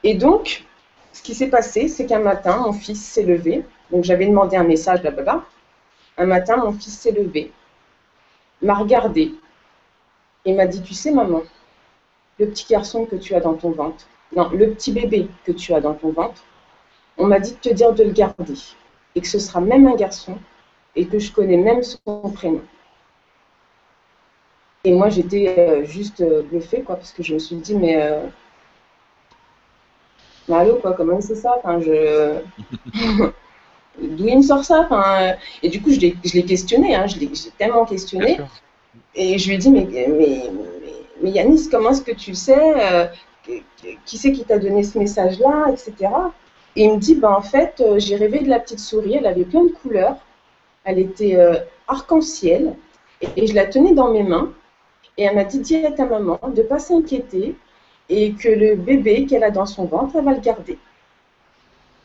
Et 0.05 0.15
donc, 0.15 0.65
ce 1.13 1.21
qui 1.21 1.35
s'est 1.35 1.49
passé, 1.51 1.89
c'est 1.89 2.07
qu'un 2.07 2.21
matin, 2.21 2.59
mon 2.59 2.73
fils 2.73 3.05
s'est 3.05 3.25
levé. 3.25 3.65
Donc, 3.91 4.05
j'avais 4.05 4.27
demandé 4.27 4.57
un 4.57 4.65
message 4.65 5.03
la 5.03 5.13
Un 6.17 6.27
matin, 6.27 6.59
mon 6.59 6.73
fils 6.73 6.97
s'est 6.97 7.13
levé 7.13 7.51
m'a 8.63 8.75
regardé 8.75 9.35
et 10.45 10.53
m'a 10.55 10.67
dit, 10.67 10.83
tu 10.83 10.95
sais 10.95 11.11
maman, 11.11 11.43
le 12.39 12.49
petit 12.49 12.67
garçon 12.69 13.05
que 13.05 13.17
tu 13.17 13.35
as 13.35 13.41
dans 13.41 13.55
ton 13.55 13.71
ventre, 13.71 14.07
non, 14.35 14.49
le 14.51 14.71
petit 14.71 14.93
bébé 14.93 15.29
que 15.45 15.53
tu 15.53 15.75
as 15.75 15.81
dans 15.81 15.95
ton 15.95 16.11
ventre, 16.13 16.43
on 17.19 17.27
m'a 17.27 17.41
dit 17.41 17.53
de 17.53 17.59
te 17.59 17.69
dire 17.69 17.93
de 17.93 18.05
le 18.05 18.13
garder 18.13 18.55
et 19.15 19.21
que 19.21 19.27
ce 19.27 19.39
sera 19.39 19.61
même 19.61 19.87
un 19.87 19.97
garçon 19.97 20.39
et 20.97 21.07
que 21.07 21.19
je 21.19 21.33
connais 21.33 21.57
même 21.57 21.83
son 21.83 22.31
prénom. 22.35 22.63
Et 24.85 24.93
moi, 24.93 25.11
j'étais 25.11 25.55
euh, 25.59 25.85
juste 25.85 26.23
euh, 26.23 26.43
bluffée, 26.43 26.83
quoi, 26.83 26.97
parce 26.97 27.13
que 27.13 27.23
je 27.23 27.35
me 27.35 27.39
suis 27.39 27.57
dit, 27.57 27.75
mais, 27.75 28.01
euh, 28.01 28.27
allô, 30.51 30.77
quoi, 30.77 30.95
comment 30.95 31.21
c'est 31.21 31.35
ça. 31.35 31.61
d'où 33.99 34.28
il 34.28 34.38
me 34.38 34.43
sort 34.43 34.64
ça 34.64 34.80
enfin, 34.80 35.34
Et 35.62 35.68
du 35.68 35.80
coup, 35.80 35.91
je 35.91 36.01
l'ai 36.01 36.45
questionné, 36.45 36.95
hein, 36.95 37.07
je 37.07 37.18
l'ai 37.18 37.30
tellement 37.59 37.84
questionné. 37.84 38.38
Et 39.14 39.38
je 39.38 39.49
lui 39.49 39.55
ai 39.55 39.59
dit, 39.59 39.70
mais, 39.70 39.86
mais, 39.91 40.43
mais, 41.22 41.30
Yanis, 41.30 41.68
comment 41.70 41.91
est-ce 41.91 42.03
que 42.03 42.12
tu 42.12 42.34
sais 42.34 42.74
euh, 42.76 43.07
Qui 44.05 44.18
c'est 44.18 44.32
qui 44.32 44.45
t'a 44.45 44.59
donné 44.59 44.82
ce 44.82 44.99
message-là, 44.99 45.66
etc. 45.72 46.11
Et 46.76 46.84
il 46.84 46.95
me 46.95 46.99
dit, 46.99 47.16
ben, 47.16 47.32
en 47.32 47.43
fait, 47.43 47.80
euh, 47.80 47.99
j'ai 47.99 48.16
rêvé 48.16 48.41
de 48.41 48.49
la 48.49 48.61
petite 48.61 48.78
souris, 48.78 49.16
elle 49.16 49.26
avait 49.26 49.45
plein 49.45 49.64
de 49.64 49.70
couleurs, 49.70 50.16
elle 50.84 50.99
était 50.99 51.36
euh, 51.36 51.57
arc-en-ciel, 51.88 52.74
et, 53.36 53.47
je 53.47 53.55
la 53.55 53.66
tenais 53.66 53.93
dans 53.93 54.12
mes 54.12 54.22
mains. 54.22 54.53
Et 55.18 55.24
elle 55.24 55.34
m'a 55.34 55.45
dit, 55.45 55.59
dis 55.59 55.84
à 55.84 55.91
ta 55.91 56.07
maman 56.07 56.38
de 56.55 56.62
ne 56.62 56.66
pas 56.66 56.78
s'inquiéter, 56.78 57.57
et 58.09 58.32
que 58.32 58.49
le 58.49 58.76
bébé 58.76 59.26
qu'elle 59.26 59.45
a 59.45 59.51
dans 59.51 59.66
son 59.66 59.84
ventre, 59.84 60.16
elle 60.16 60.24
va 60.24 60.32
le 60.32 60.41
garder. 60.41 60.78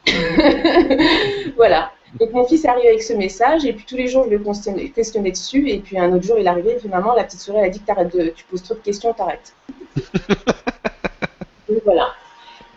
voilà. 1.55 1.91
Donc 2.19 2.31
mon 2.31 2.45
fils 2.45 2.63
est 2.63 2.69
arrivé 2.69 2.87
avec 2.87 3.03
ce 3.03 3.13
message 3.13 3.65
et 3.65 3.73
puis 3.73 3.85
tous 3.85 3.97
les 3.97 4.07
jours 4.07 4.25
je 4.25 4.35
le 4.35 4.89
questionnais, 4.89 5.31
dessus 5.31 5.69
et 5.69 5.79
puis 5.79 5.97
un 5.99 6.13
autre 6.13 6.23
jour 6.23 6.37
il 6.39 6.45
est 6.45 6.49
arrivé 6.49 6.77
finalement 6.79 7.13
la 7.13 7.25
petite 7.25 7.41
souris 7.41 7.59
a 7.59 7.69
dit 7.69 7.81
que 7.81 8.17
de, 8.17 8.29
tu 8.29 8.45
poses 8.45 8.63
trop 8.63 8.75
de 8.75 8.79
questions, 8.79 9.13
t'arrêtes. 9.13 9.53
voilà. 11.83 12.07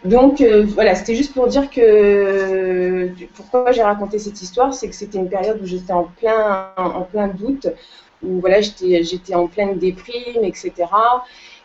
Donc 0.05 0.41
euh, 0.41 0.65
voilà, 0.67 0.95
c'était 0.95 1.15
juste 1.15 1.35
pour 1.35 1.49
dire 1.49 1.71
que 1.71 3.11
pourquoi 3.35 3.71
j'ai 3.73 3.83
raconté 3.83 4.19
cette 4.19 4.41
histoire, 4.41 4.73
c'est 4.73 4.89
que 4.89 4.95
c'était 4.95 5.19
une 5.19 5.29
période 5.29 5.61
où 5.63 5.67
j'étais 5.67 5.93
en 5.93 6.05
plein, 6.05 6.73
en 6.77 7.03
plein 7.03 7.29
doute, 7.29 7.69
où 8.23 8.41
voilà, 8.41 8.61
j'étais 8.61 9.35
en 9.35 9.47
pleine 9.47 9.79
déprime, 9.79 10.45
etc. 10.45 10.73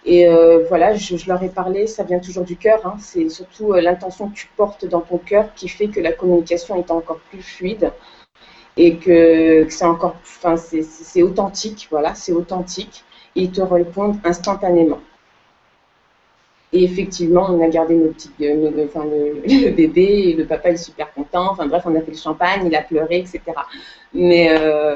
Et 0.05 0.27
euh, 0.27 0.65
voilà, 0.67 0.95
je, 0.95 1.27
leur 1.27 1.41
ai 1.43 1.49
parlé, 1.49 1.87
ça 1.87 2.03
vient 2.03 2.19
toujours 2.19 2.43
du 2.43 2.57
cœur. 2.57 2.85
Hein. 2.85 2.95
c'est 2.99 3.29
surtout 3.29 3.73
euh, 3.73 3.81
l'intention 3.81 4.29
que 4.29 4.35
tu 4.35 4.49
portes 4.57 4.85
dans 4.85 5.01
ton 5.01 5.17
cœur 5.17 5.53
qui 5.55 5.69
fait 5.69 5.87
que 5.87 5.99
la 5.99 6.11
communication 6.11 6.75
est 6.75 6.91
encore 6.91 7.19
plus 7.29 7.41
fluide. 7.41 7.91
et 8.77 8.97
que, 8.97 9.67
c'est 9.69 9.85
encore, 9.85 10.15
enfin, 10.23 10.57
c'est 10.57 11.21
authentique, 11.21 11.87
voilà, 11.91 12.15
c'est 12.15 12.33
authentique, 12.33 13.03
et 13.35 13.43
ils 13.43 13.51
te 13.51 13.61
répondent 13.61 14.17
instantanément. 14.23 14.99
Et 16.73 16.83
effectivement, 16.83 17.45
on 17.49 17.63
a 17.63 17.67
gardé 17.69 17.95
nos 17.95 18.09
petites, 18.09 18.33
enfin, 18.85 19.05
le, 19.05 19.69
bébé, 19.71 20.33
le 20.33 20.45
papa 20.45 20.71
est 20.71 20.77
super 20.77 21.13
content. 21.13 21.51
Enfin 21.51 21.67
bref, 21.67 21.83
on 21.85 21.95
a 21.95 22.01
fait 22.01 22.11
le 22.11 22.17
champagne, 22.17 22.65
il 22.65 22.75
a 22.75 22.81
pleuré, 22.81 23.19
etc. 23.19 23.41
Mais, 24.13 24.49
euh, 24.49 24.95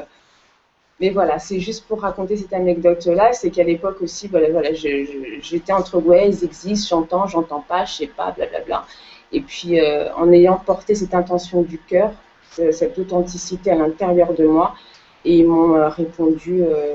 mais 1.00 1.10
voilà, 1.10 1.38
c'est 1.38 1.60
juste 1.60 1.86
pour 1.86 2.00
raconter 2.00 2.36
cette 2.36 2.52
anecdote-là, 2.52 3.32
c'est 3.32 3.50
qu'à 3.50 3.62
l'époque 3.62 4.02
aussi, 4.02 4.26
voilà, 4.26 4.50
voilà, 4.50 4.70
j'étais 4.72 5.72
entre 5.72 5.98
ouais, 5.98 6.28
ils 6.28 6.44
existent, 6.44 6.96
j'entends, 6.96 7.26
j'entends 7.28 7.60
pas, 7.60 7.84
je 7.84 7.92
sais 7.92 8.06
pas, 8.08 8.32
blablabla. 8.32 8.84
Et 9.30 9.40
puis, 9.40 9.78
euh, 9.78 10.12
en 10.14 10.32
ayant 10.32 10.56
porté 10.56 10.94
cette 10.94 11.14
intention 11.14 11.62
du 11.62 11.78
cœur, 11.78 12.12
cette 12.50 12.98
authenticité 12.98 13.70
à 13.70 13.76
l'intérieur 13.76 14.34
de 14.34 14.44
moi, 14.44 14.74
ils 15.24 15.46
m'ont 15.46 15.76
euh, 15.76 15.88
répondu 15.88 16.62
euh, 16.62 16.94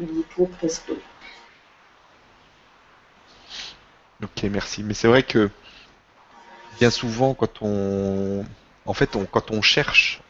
illico 0.00 0.46
presto. 0.46 0.94
Ok, 4.22 4.44
merci. 4.50 4.82
Mais 4.82 4.94
c'est 4.94 5.08
vrai 5.08 5.22
que 5.22 5.50
bien 6.80 6.90
souvent, 6.90 7.34
quand 7.34 7.62
on, 7.62 8.44
en 8.86 8.94
fait, 8.94 9.16
quand 9.30 9.50
on 9.50 9.62
cherche 9.62 10.22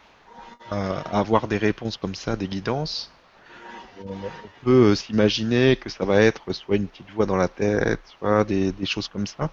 à, 0.71 1.01
avoir 1.19 1.49
des 1.49 1.59
réponses 1.59 1.97
comme 1.97 2.15
ça, 2.15 2.37
des 2.37 2.49
guidances, 2.49 3.11
on, 4.07 4.15
peut 4.63 4.95
s'imaginer 4.95 5.77
que 5.77 5.89
ça 5.89 6.05
va 6.05 6.21
être 6.21 6.53
soit 6.53 6.77
une 6.77 6.87
petite 6.87 7.11
voix 7.11 7.25
dans 7.25 7.37
la 7.37 7.49
tête, 7.49 8.01
soit 8.19 8.45
des, 8.45 8.73
choses 8.85 9.09
comme 9.09 9.27
ça. 9.27 9.51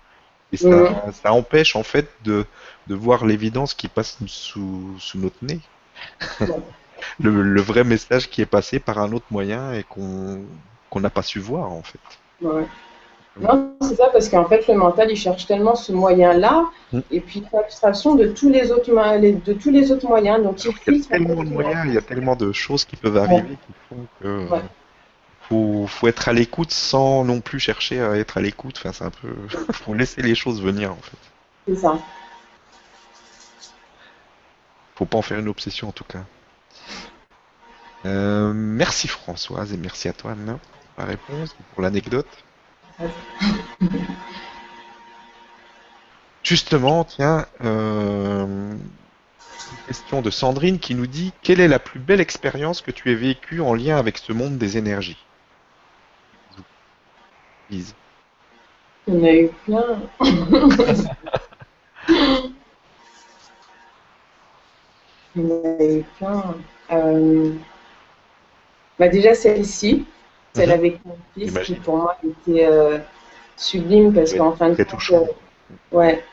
Et 0.51 0.57
ça, 0.57 1.11
ça, 1.13 1.33
empêche 1.33 1.75
en 1.75 1.83
fait 1.83 2.07
de, 2.23 2.45
de 2.87 2.95
voir 2.95 3.25
l'évidence 3.25 3.73
qui 3.73 3.87
passe 3.87 4.17
sous, 4.27 4.95
sous 4.99 5.17
notre 5.17 5.37
nez. 5.41 5.59
le, 7.19 7.41
le, 7.41 7.61
vrai 7.61 7.83
message 7.83 8.29
qui 8.29 8.41
est 8.41 8.45
passé 8.47 8.79
par 8.79 8.99
un 8.99 9.11
autre 9.13 9.25
moyen 9.31 9.73
et 9.73 9.83
qu'on 9.83 10.43
qu'on 10.93 10.99
n'a 10.99 11.09
pas 11.09 11.23
su 11.23 11.39
voir 11.39 11.71
en 11.71 11.81
fait. 11.81 11.99
Ouais. 12.41 12.67
Non, 13.39 13.73
c'est 13.81 13.95
ça, 13.95 14.09
parce 14.13 14.29
qu'en 14.29 14.45
fait, 14.45 14.67
le 14.67 14.75
mental, 14.75 15.09
il 15.09 15.15
cherche 15.15 15.47
tellement 15.47 15.75
ce 15.75 15.91
moyen-là, 15.91 16.65
mm. 16.91 16.99
et 17.09 17.19
puis 17.19 17.43
l'abstraction 17.51 18.13
de 18.13 18.27
tous 18.27 18.49
les 18.49 18.71
autres, 18.71 18.91
de 18.91 19.53
tous 19.53 19.71
les 19.71 19.91
autres 19.91 20.07
moyens. 20.07 20.43
Donc, 20.43 20.63
il, 20.63 20.97
y 20.97 21.01
a 21.01 21.05
tellement 21.05 21.43
de 21.43 21.49
moyens, 21.49 21.81
il 21.85 21.93
y 21.93 21.97
a 21.97 22.01
tellement 22.01 22.35
de 22.35 22.51
choses 22.51 22.85
qui 22.85 22.95
peuvent 22.95 23.17
arriver 23.17 23.57
qui 23.65 23.73
font 23.89 24.05
que 24.21 24.47
faut, 25.49 25.87
faut, 25.87 26.07
être 26.07 26.29
à 26.29 26.33
l'écoute 26.33 26.71
sans 26.71 27.25
non 27.25 27.41
plus 27.41 27.59
chercher 27.59 28.01
à 28.01 28.15
être 28.17 28.37
à 28.37 28.41
l'écoute. 28.41 28.75
Enfin, 28.77 28.93
c'est 28.93 29.03
un 29.03 29.09
peu, 29.09 29.33
faut 29.73 29.93
laisser 29.93 30.21
les 30.21 30.35
choses 30.35 30.61
venir, 30.61 30.91
en 30.91 31.01
fait. 31.01 31.17
C'est 31.67 31.75
ça. 31.77 31.97
Faut 34.95 35.05
pas 35.05 35.17
en 35.17 35.23
faire 35.23 35.39
une 35.39 35.47
obsession, 35.47 35.89
en 35.89 35.91
tout 35.91 36.03
cas. 36.03 36.23
Euh, 38.05 38.51
merci 38.53 39.07
Françoise 39.07 39.71
et 39.71 39.77
merci 39.77 40.09
à 40.09 40.13
toi 40.13 40.31
Anna 40.31 40.59
pour 40.95 41.05
la 41.05 41.05
réponse, 41.05 41.55
pour 41.73 41.81
l'anecdote. 41.81 42.27
Justement, 46.43 47.05
tiens, 47.05 47.47
euh, 47.63 48.75
une 49.71 49.77
question 49.87 50.21
de 50.21 50.29
Sandrine 50.29 50.79
qui 50.79 50.93
nous 50.93 51.07
dit 51.07 51.33
quelle 51.41 51.59
est 51.59 51.67
la 51.67 51.79
plus 51.79 51.99
belle 51.99 52.21
expérience 52.21 52.81
que 52.81 52.91
tu 52.91 53.11
aies 53.11 53.15
vécue 53.15 53.61
en 53.61 53.73
lien 53.73 53.97
avec 53.97 54.17
ce 54.17 54.33
monde 54.33 54.57
des 54.57 54.77
énergies? 54.77 55.17
Il 57.69 57.83
y 59.07 59.11
en 59.11 59.23
a 59.23 59.33
eu 59.33 59.49
plein. 59.65 60.09
Il 65.35 65.41
y 65.41 65.45
en 65.45 65.49
a 65.49 65.83
eu 65.83 66.03
plein. 66.17 66.55
Euh, 66.91 67.51
bah 68.99 69.07
déjà 69.07 69.33
celle-ci, 69.33 70.05
celle 70.53 70.69
mhm. 70.69 70.75
avec 70.75 71.05
mon 71.05 71.15
fils, 71.33 71.59
qui 71.59 71.75
pour 71.75 71.97
moi 71.97 72.15
était 72.23 72.65
euh, 72.65 72.99
sublime 73.57 74.13
parce 74.13 74.33
qu'en 74.33 74.53
fin 74.53 74.69
de 74.69 74.83
compte, 74.83 75.11
euh, 75.11 75.25
ouais, 75.91 76.23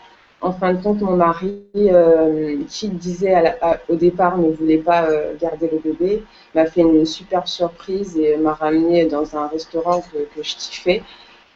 en 0.41 0.53
fin 0.53 0.75
de 0.75 0.83
compte, 0.83 1.01
mon 1.01 1.17
mari, 1.17 1.63
euh, 1.77 2.59
qui 2.69 2.89
disait 2.89 3.57
au 3.89 3.97
départ 3.97 4.39
ne 4.39 4.51
voulait 4.51 4.79
pas 4.79 5.07
garder 5.41 5.71
le 5.71 5.79
bébé, 5.79 6.23
m'a 6.55 6.67
fait 6.67 6.81
une 6.81 7.05
super 7.05 7.47
surprise 7.47 8.17
et 8.17 8.37
m'a 8.37 8.55
ramené 8.55 9.07
dans 9.07 9.37
un 9.37 9.49
restaurant 9.49 10.01
que, 10.01 10.19
que 10.35 10.43
je 10.43 10.57
kiffais. 10.57 11.03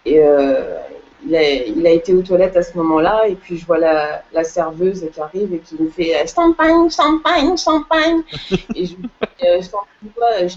Et 0.06 0.20
il 1.26 1.34
a, 1.34 1.42
il, 1.42 1.86
a, 1.86 1.90
été 1.90 2.12
aux 2.12 2.20
toilettes 2.20 2.56
à 2.58 2.62
ce 2.62 2.76
moment-là, 2.76 3.26
et 3.26 3.34
puis 3.34 3.56
je 3.56 3.64
vois 3.64 3.78
la, 3.78 4.22
la 4.34 4.44
serveuse 4.44 5.06
qui 5.10 5.20
arrive 5.20 5.54
et 5.54 5.58
qui 5.58 5.82
me 5.82 5.88
fait 5.88 6.14
champagne, 6.26 6.90
champagne, 6.90 7.56
champagne. 7.56 8.20
et 8.74 8.84
je 8.84 8.94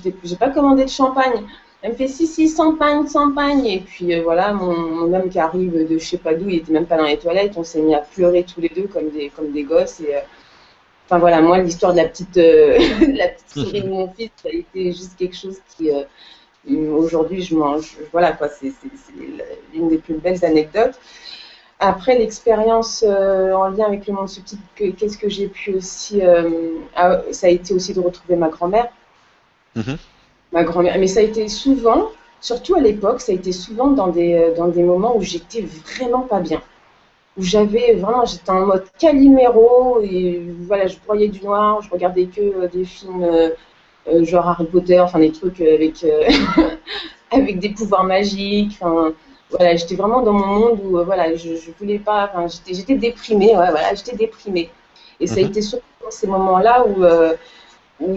dis, 0.02 0.14
je 0.26 0.30
n'ai 0.32 0.38
pas 0.38 0.50
commandé 0.50 0.84
de 0.84 0.90
champagne. 0.90 1.46
Elle 1.82 1.92
me 1.92 1.96
fait 1.96 2.08
si, 2.08 2.26
si, 2.26 2.54
champagne, 2.54 3.08
champagne. 3.08 3.66
Et 3.66 3.80
puis 3.80 4.14
euh, 4.14 4.24
voilà, 4.24 4.54
mon, 4.54 5.14
homme 5.14 5.30
qui 5.30 5.40
arrive 5.40 5.88
de 5.88 5.98
je 5.98 6.04
sais 6.04 6.18
pas 6.18 6.34
d'où, 6.34 6.50
il 6.50 6.58
était 6.58 6.72
même 6.72 6.88
pas 6.88 6.98
dans 6.98 7.06
les 7.06 7.18
toilettes. 7.18 7.54
On 7.56 7.64
s'est 7.64 7.82
mis 7.82 7.94
à 7.94 8.00
pleurer 8.00 8.44
tous 8.44 8.62
les 8.62 8.70
deux 8.70 8.88
comme 8.88 9.10
des, 9.10 9.30
comme 9.30 9.52
des 9.52 9.64
gosses. 9.64 10.00
Et, 10.00 10.16
euh, 10.16 10.20
enfin 11.06 11.20
voilà, 11.20 11.42
moi, 11.42 11.60
l'histoire 11.60 11.94
de 11.94 11.98
la 11.98 12.08
petite, 12.08 12.38
euh, 12.38 12.78
la 13.14 13.28
petite 13.28 13.50
souris 13.54 13.82
de 13.84 13.90
mon 13.90 14.10
fils, 14.10 14.32
ça 14.42 14.50
a 14.50 14.56
été 14.56 14.92
juste 14.92 15.16
quelque 15.18 15.36
chose 15.36 15.60
qui. 15.76 15.92
Aujourd'hui, 16.70 17.44
je 17.44 17.56
mange. 17.56 17.96
Voilà 18.12 18.34
quoi, 18.34 18.50
c'est 18.50 18.74
l'une 19.74 19.88
des 19.88 20.00
plus 20.00 20.16
belles 20.16 20.44
anecdotes. 20.44 21.00
Après 21.80 22.18
l'expérience 22.18 23.04
en 23.04 23.70
lien 23.70 23.86
avec 23.86 24.06
le 24.06 24.14
monde 24.14 24.28
subtil, 24.28 24.58
qu'est-ce 24.76 25.18
que 25.18 25.30
j'ai 25.30 25.48
pu 25.48 25.76
aussi. 25.76 26.22
Ah, 26.94 27.22
ça 27.32 27.48
a 27.48 27.52
été 27.52 27.74
aussi 27.74 27.94
de 27.94 28.02
retrouver 28.02 28.36
ma 28.36 28.50
grand-mère. 28.50 28.90
Mm-hmm 29.78 29.98
ma 30.52 30.64
grand-mère. 30.64 30.98
Mais 31.00 31.08
ça 31.08 31.20
a 31.20 31.24
été 31.24 31.48
souvent, 31.48 32.10
surtout 32.42 32.76
à 32.76 32.80
l'époque, 32.80 33.22
ça 33.22 33.32
a 33.32 33.36
été 33.36 33.52
souvent 33.52 33.88
dans 33.88 34.08
des, 34.08 34.34
euh, 34.36 34.56
dans 34.56 34.68
des 34.68 34.84
moments 34.84 35.16
où 35.18 35.22
j'étais 35.22 35.62
vraiment 35.62 36.22
pas 36.22 36.40
bien. 36.40 36.62
Où 37.38 37.44
j'avais 37.44 37.94
vraiment, 37.94 38.26
j'étais 38.26 38.50
en 38.50 38.66
mode 38.66 38.86
caliméro 39.00 40.00
et 40.02 40.42
voilà, 40.62 40.88
je 40.88 40.98
broyais 41.06 41.28
du 41.28 41.44
noir, 41.44 41.82
je 41.82 41.90
regardais 41.90 42.26
que 42.26 42.42
euh, 42.42 42.68
des 42.68 42.84
films 42.86 43.24
euh, 43.24 44.24
genre 44.24 44.48
Harry 44.48 44.66
Potter, 44.66 45.00
enfin 45.00 45.20
des 45.20 45.32
trucs 45.32 45.60
avec, 45.62 46.06
avec 47.32 47.60
des 47.60 47.70
pouvoirs 47.70 48.06
magiques. 48.06 48.78
Enfin, 48.82 49.14
voilà, 49.50 49.76
j'étais 49.76 49.96
vraiment 49.96 50.22
dans 50.22 50.34
mon 50.34 50.48
monde 50.48 50.80
où 50.84 51.04
voilà, 51.04 51.36
je, 51.36 51.56
je 51.56 51.72
voulais 51.78 52.00
pas, 52.00 52.32
enfin, 52.34 52.48
j'étais 52.68 52.96
déprimée, 52.96 53.50
ouais, 53.50 53.70
voilà, 53.70 53.94
j'étais 53.94 54.16
déprimée. 54.16 54.70
Et 55.20 55.28
ça 55.28 55.36
a 55.36 55.44
mhm. 55.44 55.50
été 55.50 55.62
surtout 55.62 55.86
dans 56.02 56.12
ces 56.12 56.28
moments-là 56.28 56.86
où, 56.88 57.04
où 58.00 58.14
où 58.14 58.16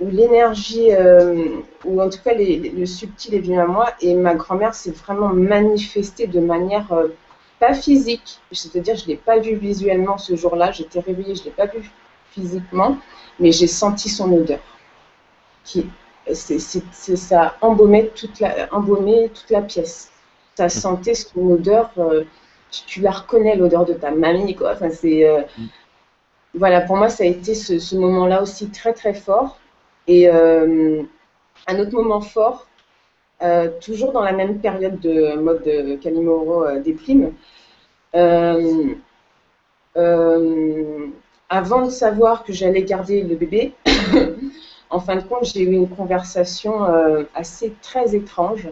l'énergie, 0.00 0.92
euh, 0.92 1.60
ou 1.84 2.00
en 2.00 2.08
tout 2.08 2.18
cas 2.24 2.34
le 2.34 2.86
subtil 2.86 3.34
est 3.34 3.40
venu 3.40 3.58
à 3.60 3.66
moi, 3.66 3.92
et 4.00 4.14
ma 4.14 4.34
grand-mère 4.34 4.74
s'est 4.74 4.92
vraiment 4.92 5.28
manifestée 5.28 6.26
de 6.26 6.40
manière 6.40 6.92
euh, 6.92 7.08
pas 7.58 7.74
physique, 7.74 8.38
c'est-à-dire 8.52 8.96
je 8.96 9.04
ne 9.04 9.08
l'ai 9.08 9.16
pas 9.16 9.38
vue 9.38 9.56
visuellement 9.56 10.16
ce 10.18 10.36
jour-là, 10.36 10.70
j'étais 10.70 11.00
réveillée, 11.00 11.34
je 11.34 11.40
ne 11.40 11.44
l'ai 11.46 11.50
pas 11.50 11.66
vue 11.66 11.90
physiquement, 12.30 12.98
mais 13.40 13.50
j'ai 13.50 13.66
senti 13.66 14.08
son 14.08 14.32
odeur. 14.32 14.60
Qui, 15.64 15.86
c'est, 16.32 16.58
ça 16.60 17.42
a 17.42 17.54
embaumé 17.60 18.10
toute, 18.14 18.38
la, 18.40 18.72
embaumé 18.72 19.30
toute 19.34 19.50
la 19.50 19.62
pièce. 19.62 20.12
Ça 20.54 20.66
mmh. 20.66 20.70
sentait 20.70 21.14
son 21.14 21.40
odeur, 21.50 21.90
euh, 21.98 22.24
tu, 22.70 23.00
la 23.00 23.10
reconnais 23.10 23.56
l'odeur 23.56 23.84
de 23.84 23.94
ta 23.94 24.10
mamie, 24.10 24.54
quoi. 24.54 24.74
Enfin, 24.74 24.90
c'est, 24.90 25.26
mmh. 25.58 25.62
Voilà, 26.54 26.80
pour 26.80 26.96
moi, 26.96 27.08
ça 27.08 27.24
a 27.24 27.26
été 27.26 27.54
ce, 27.54 27.78
ce 27.78 27.96
moment-là 27.96 28.42
aussi 28.42 28.68
très 28.70 28.92
très 28.92 29.14
fort. 29.14 29.58
Et 30.08 30.26
euh, 30.28 31.02
un 31.66 31.78
autre 31.78 31.92
moment 31.92 32.22
fort, 32.22 32.66
euh, 33.42 33.68
toujours 33.80 34.12
dans 34.12 34.22
la 34.22 34.32
même 34.32 34.58
période 34.58 34.98
de 35.00 35.36
mode 35.36 35.62
de 35.62 35.96
Calimoro 35.96 36.64
euh, 36.64 36.80
déprime, 36.80 37.34
avant 41.50 41.84
de 41.84 41.90
savoir 41.90 42.42
que 42.42 42.54
j'allais 42.54 42.84
garder 42.84 43.22
le 43.22 43.36
bébé, 43.36 43.74
en 44.90 44.98
fin 44.98 45.16
de 45.16 45.22
compte, 45.22 45.44
j'ai 45.44 45.60
eu 45.60 45.72
une 45.72 45.88
conversation 45.88 46.84
assez 47.34 47.74
très 47.82 48.14
étrange 48.14 48.68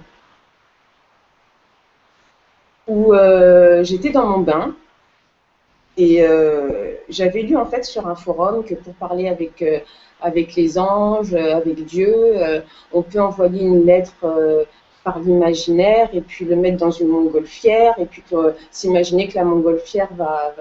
où 2.86 3.12
j'étais 3.82 4.10
dans 4.10 4.26
mon 4.26 4.38
bain 4.38 4.74
et 5.98 6.24
j'avais 7.10 7.42
lu 7.42 7.56
en 7.56 7.66
fait 7.66 7.84
sur 7.84 8.06
un 8.06 8.14
forum 8.14 8.64
que 8.64 8.74
pour 8.74 8.94
parler 8.94 9.28
avec 9.28 9.62
avec 10.20 10.54
les 10.54 10.78
anges, 10.78 11.34
euh, 11.34 11.56
avec 11.56 11.84
Dieu. 11.84 12.12
Euh, 12.14 12.60
on 12.92 13.02
peut 13.02 13.20
envoyer 13.20 13.62
une 13.62 13.84
lettre 13.84 14.14
euh, 14.24 14.64
par 15.04 15.18
l'imaginaire 15.20 16.08
et 16.12 16.20
puis 16.20 16.44
le 16.44 16.56
mettre 16.56 16.78
dans 16.78 16.90
une 16.90 17.08
montgolfière 17.08 17.94
et 17.98 18.06
puis 18.06 18.22
s'imaginer 18.70 19.28
que 19.28 19.36
la 19.36 19.44
montgolfière 19.44 20.08
va, 20.16 20.52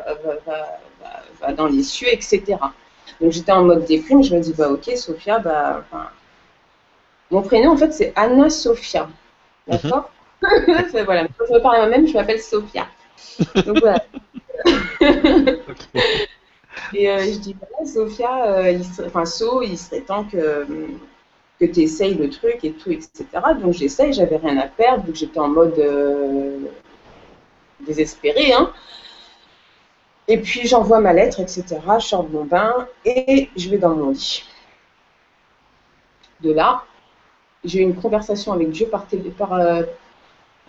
va, 1.42 1.54
dans 1.54 1.66
les 1.66 1.82
cieux, 1.82 2.10
etc. 2.12 2.58
Donc 3.20 3.32
j'étais 3.32 3.52
en 3.52 3.64
mode 3.64 3.86
déprime, 3.86 4.24
je 4.24 4.36
me 4.36 4.42
dis 4.42 4.54
bah 4.54 4.70
ok 4.70 4.96
Sophia, 4.98 5.40
bah 5.40 5.84
mon 7.32 7.42
prénom 7.42 7.72
en 7.72 7.78
fait 7.78 7.92
c'est 7.92 8.14
Anna 8.16 8.52
Sophia, 8.52 9.10
d'accord? 9.68 10.12
Voilà, 11.06 11.24
quand 11.24 11.46
je 11.50 11.54
me 11.54 11.60
parle 11.60 11.78
à 11.78 11.80
moi-même, 11.80 12.08
je 12.08 12.14
m'appelle 12.14 12.40
Sophia. 12.40 12.86
Donc 13.66 13.80
voilà. 13.80 13.98
Et 16.94 17.10
euh, 17.10 17.20
je 17.20 17.40
dis, 17.40 17.56
voilà, 17.60 17.92
Sophia, 17.92 18.72
il 18.72 18.82
enfin, 19.06 19.26
So, 19.26 19.62
il 19.62 19.78
serait 19.78 20.02
temps 20.02 20.24
que, 20.26 20.66
que 21.60 21.66
tu 21.66 21.82
essayes 21.82 22.16
le 22.16 22.30
truc 22.30 22.60
et 22.64 22.72
tout, 22.72 22.92
etc. 22.92 23.26
Donc 23.62 23.74
j'essaye, 23.74 24.14
j'avais 24.14 24.38
rien 24.38 24.58
à 24.58 24.68
perdre, 24.68 25.06
que 25.06 25.16
j'étais 25.16 25.40
en 25.40 25.50
mode 25.50 25.82
désespéré. 27.82 28.52
Hein. 28.54 28.72
Et 30.28 30.40
puis 30.40 30.68
j'envoie 30.68 31.00
ma 31.00 31.14
lettre, 31.14 31.40
etc. 31.40 31.64
Je 32.00 32.06
sors 32.06 32.24
de 32.24 32.34
mon 32.34 32.46
bain 32.46 32.88
et 33.04 33.50
je 33.56 33.70
vais 33.70 33.78
dans 33.78 33.96
mon 33.96 34.12
lit. 34.12 34.44
De 36.42 36.52
là, 36.52 36.84
j'ai 37.64 37.80
eu 37.80 37.84
une 37.84 37.96
conversation 37.96 38.52
avec 38.54 38.72
Dieu 38.72 38.88
par, 38.88 39.06
par 39.38 39.54
euh, 39.54 39.84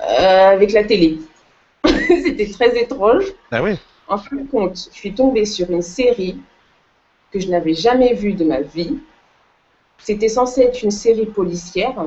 euh, 0.00 0.48
avec 0.48 0.72
la 0.72 0.84
télé. 0.84 1.18
C'était 1.86 2.50
très 2.50 2.78
étrange. 2.78 3.24
Ah 3.50 3.62
oui. 3.62 3.78
En 4.08 4.18
fin 4.18 4.36
de 4.36 4.48
compte, 4.48 4.76
je 4.92 4.96
suis 4.96 5.14
tombée 5.14 5.44
sur 5.44 5.70
une 5.70 5.82
série 5.82 6.40
que 7.32 7.40
je 7.40 7.48
n'avais 7.48 7.74
jamais 7.74 8.14
vue 8.14 8.34
de 8.34 8.44
ma 8.44 8.60
vie. 8.60 8.98
C'était 9.98 10.28
censé 10.28 10.62
être 10.62 10.82
une 10.82 10.90
série 10.90 11.26
policière. 11.26 12.06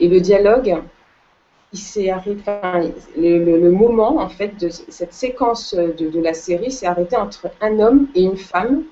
Et 0.00 0.08
le 0.08 0.20
dialogue, 0.20 0.82
il 1.72 1.78
s'est 1.78 2.12
le, 3.16 3.70
moment, 3.70 4.18
en 4.18 4.28
fait, 4.28 4.58
de 4.60 4.68
cette 4.68 5.12
séquence 5.14 5.74
de, 5.74 6.10
de 6.10 6.20
la 6.20 6.34
série 6.34 6.70
s'est 6.70 6.86
arrêté 6.86 7.16
entre 7.16 7.50
un 7.60 7.78
homme 7.80 8.08
et 8.14 8.22
une 8.22 8.36
femme 8.36 8.84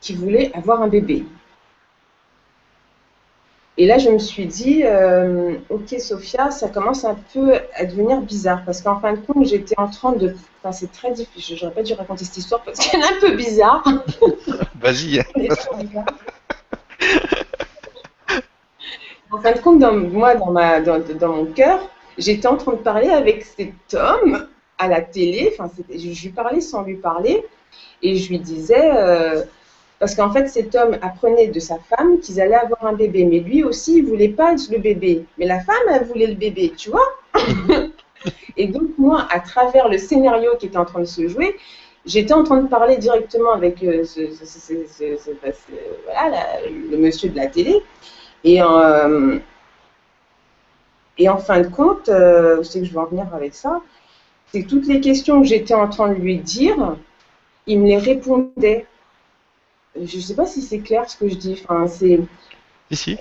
qui 0.00 0.14
voulaient 0.14 0.50
avoir 0.54 0.82
un 0.82 0.88
bébé. 0.88 1.24
Et 3.78 3.86
là, 3.86 3.98
je 3.98 4.08
me 4.08 4.18
suis 4.18 4.46
dit, 4.46 4.84
euh, 4.84 5.56
ok, 5.68 5.96
Sophia, 5.98 6.50
ça 6.50 6.68
commence 6.68 7.04
un 7.04 7.16
peu 7.34 7.52
à 7.74 7.84
devenir 7.84 8.22
bizarre 8.22 8.62
parce 8.64 8.80
qu'en 8.80 8.98
fin 9.00 9.12
de 9.12 9.18
compte, 9.18 9.46
j'étais 9.46 9.74
en 9.78 9.88
train 9.88 10.12
de. 10.12 10.34
Enfin, 10.62 10.72
c'est 10.72 10.90
très 10.90 11.12
difficile. 11.12 11.58
J'aurais 11.58 11.74
pas 11.74 11.82
dû 11.82 11.92
raconter 11.92 12.24
cette 12.24 12.38
histoire 12.38 12.62
parce 12.62 12.78
qu'elle 12.78 13.00
est 13.00 13.04
un 13.04 13.20
peu 13.20 13.36
bizarre. 13.36 13.84
Vas-y. 14.80 15.20
en 19.30 19.40
fin 19.42 19.52
de 19.52 19.58
compte, 19.58 19.78
dans, 19.78 19.92
moi, 19.92 20.36
dans, 20.36 20.52
ma, 20.52 20.80
dans, 20.80 20.98
dans 20.98 21.36
mon 21.36 21.44
cœur, 21.44 21.86
j'étais 22.16 22.48
en 22.48 22.56
train 22.56 22.72
de 22.72 22.78
parler 22.78 23.10
avec 23.10 23.44
cet 23.44 23.92
homme 23.92 24.48
à 24.78 24.88
la 24.88 25.02
télé. 25.02 25.52
Enfin, 25.52 25.70
je, 25.90 26.12
je 26.12 26.22
lui 26.22 26.30
parlais 26.30 26.62
sans 26.62 26.82
lui 26.82 26.96
parler 26.96 27.44
et 28.00 28.16
je 28.16 28.30
lui 28.30 28.38
disais. 28.38 28.90
Euh, 28.96 29.44
parce 29.98 30.14
qu'en 30.14 30.30
fait, 30.30 30.46
cet 30.48 30.74
homme 30.74 30.98
apprenait 31.00 31.48
de 31.48 31.60
sa 31.60 31.78
femme 31.78 32.20
qu'ils 32.20 32.40
allaient 32.40 32.54
avoir 32.54 32.84
un 32.84 32.92
bébé. 32.92 33.24
Mais 33.24 33.40
lui 33.40 33.64
aussi, 33.64 33.98
il 33.98 34.06
voulait 34.06 34.28
pas 34.28 34.52
le 34.52 34.78
bébé. 34.78 35.24
Mais 35.38 35.46
la 35.46 35.60
femme, 35.60 35.76
elle 35.90 36.04
voulait 36.04 36.26
le 36.26 36.34
bébé, 36.34 36.72
tu 36.76 36.90
vois 36.90 37.08
Et 38.56 38.68
donc, 38.68 38.90
moi, 38.98 39.26
à 39.30 39.40
travers 39.40 39.88
le 39.88 39.98
scénario 39.98 40.56
qui 40.58 40.66
était 40.66 40.76
en 40.76 40.84
train 40.84 41.00
de 41.00 41.04
se 41.06 41.28
jouer, 41.28 41.56
j'étais 42.04 42.34
en 42.34 42.44
train 42.44 42.58
de 42.58 42.68
parler 42.68 42.98
directement 42.98 43.52
avec 43.52 43.80
le 43.80 44.02
monsieur 46.96 47.28
de 47.30 47.36
la 47.36 47.46
télé. 47.46 47.82
Et, 48.44 48.62
euh, 48.62 49.38
et 51.18 51.28
en 51.28 51.38
fin 51.38 51.60
de 51.60 51.68
compte, 51.68 52.08
euh, 52.08 52.62
c'est 52.62 52.80
que 52.80 52.84
je 52.86 52.92
veux 52.92 53.00
en 53.00 53.06
venir 53.06 53.26
avec 53.34 53.54
ça, 53.54 53.80
c'est 54.52 54.62
que 54.62 54.68
toutes 54.68 54.86
les 54.86 55.00
questions 55.00 55.40
que 55.40 55.46
j'étais 55.46 55.74
en 55.74 55.88
train 55.88 56.08
de 56.08 56.14
lui 56.14 56.38
dire, 56.38 56.96
il 57.66 57.80
me 57.80 57.86
les 57.86 57.98
répondait 57.98 58.86
je 60.04 60.16
ne 60.16 60.22
sais 60.22 60.34
pas 60.34 60.46
si 60.46 60.62
c'est 60.62 60.80
clair 60.80 61.08
ce 61.08 61.16
que 61.16 61.28
je 61.28 61.34
dis. 61.34 61.62
Enfin, 61.64 61.86
c'est. 61.86 62.20
Ici. 62.90 63.18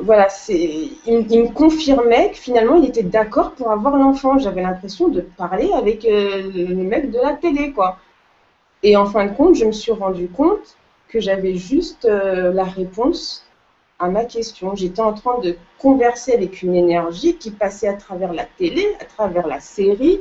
voilà, 0.00 0.28
c'est. 0.28 0.90
Il, 1.06 1.18
me 1.18 1.52
confirmait 1.52 2.30
que 2.30 2.36
finalement 2.36 2.76
il 2.76 2.86
était 2.86 3.02
d'accord 3.02 3.52
pour 3.52 3.70
avoir 3.70 3.96
l'enfant. 3.96 4.38
J'avais 4.38 4.62
l'impression 4.62 5.08
de 5.08 5.20
parler 5.20 5.70
avec 5.72 6.04
euh, 6.04 6.50
le 6.52 6.74
mec 6.74 7.10
de 7.10 7.18
la 7.18 7.34
télé, 7.34 7.72
quoi. 7.72 7.98
Et 8.82 8.96
en 8.96 9.06
fin 9.06 9.26
de 9.26 9.34
compte, 9.34 9.56
je 9.56 9.64
me 9.64 9.72
suis 9.72 9.92
rendu 9.92 10.28
compte 10.28 10.76
que 11.08 11.20
j'avais 11.20 11.54
juste 11.54 12.04
euh, 12.04 12.52
la 12.52 12.64
réponse 12.64 13.46
à 13.98 14.08
ma 14.08 14.24
question. 14.24 14.74
J'étais 14.74 15.02
en 15.02 15.12
train 15.12 15.38
de 15.40 15.56
converser 15.78 16.32
avec 16.32 16.62
une 16.62 16.74
énergie 16.74 17.36
qui 17.36 17.50
passait 17.50 17.88
à 17.88 17.94
travers 17.94 18.32
la 18.32 18.44
télé, 18.44 18.86
à 19.00 19.04
travers 19.04 19.46
la 19.46 19.60
série, 19.60 20.20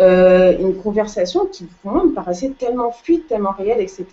euh, 0.00 0.56
une 0.58 0.76
conversation 0.76 1.46
qui 1.46 1.64
pour 1.64 1.92
moi 1.92 2.04
me 2.04 2.12
paraissait 2.12 2.50
tellement 2.50 2.90
fluide, 2.90 3.26
tellement 3.26 3.52
réelle, 3.52 3.80
etc. 3.80 4.06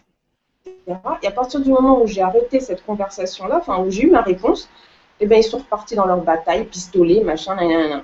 Et 0.88 1.28
à 1.28 1.32
partir 1.32 1.60
du 1.60 1.70
moment 1.70 2.02
où 2.02 2.08
j'ai 2.08 2.22
arrêté 2.22 2.60
cette 2.60 2.86
conversation-là, 2.86 3.58
enfin 3.58 3.80
où 3.80 3.92
j'ai 3.92 4.04
eu 4.04 4.12
ma 4.12 4.22
réponse, 4.22 4.70
eh 5.20 5.26
ben, 5.26 5.40
ils 5.40 5.44
sont 5.44 5.58
repartis 5.58 5.96
dans 5.96 6.06
leur 6.06 6.22
bataille, 6.22 6.66
pistolet, 6.66 7.22
machin, 7.24 7.56
nan, 7.56 8.04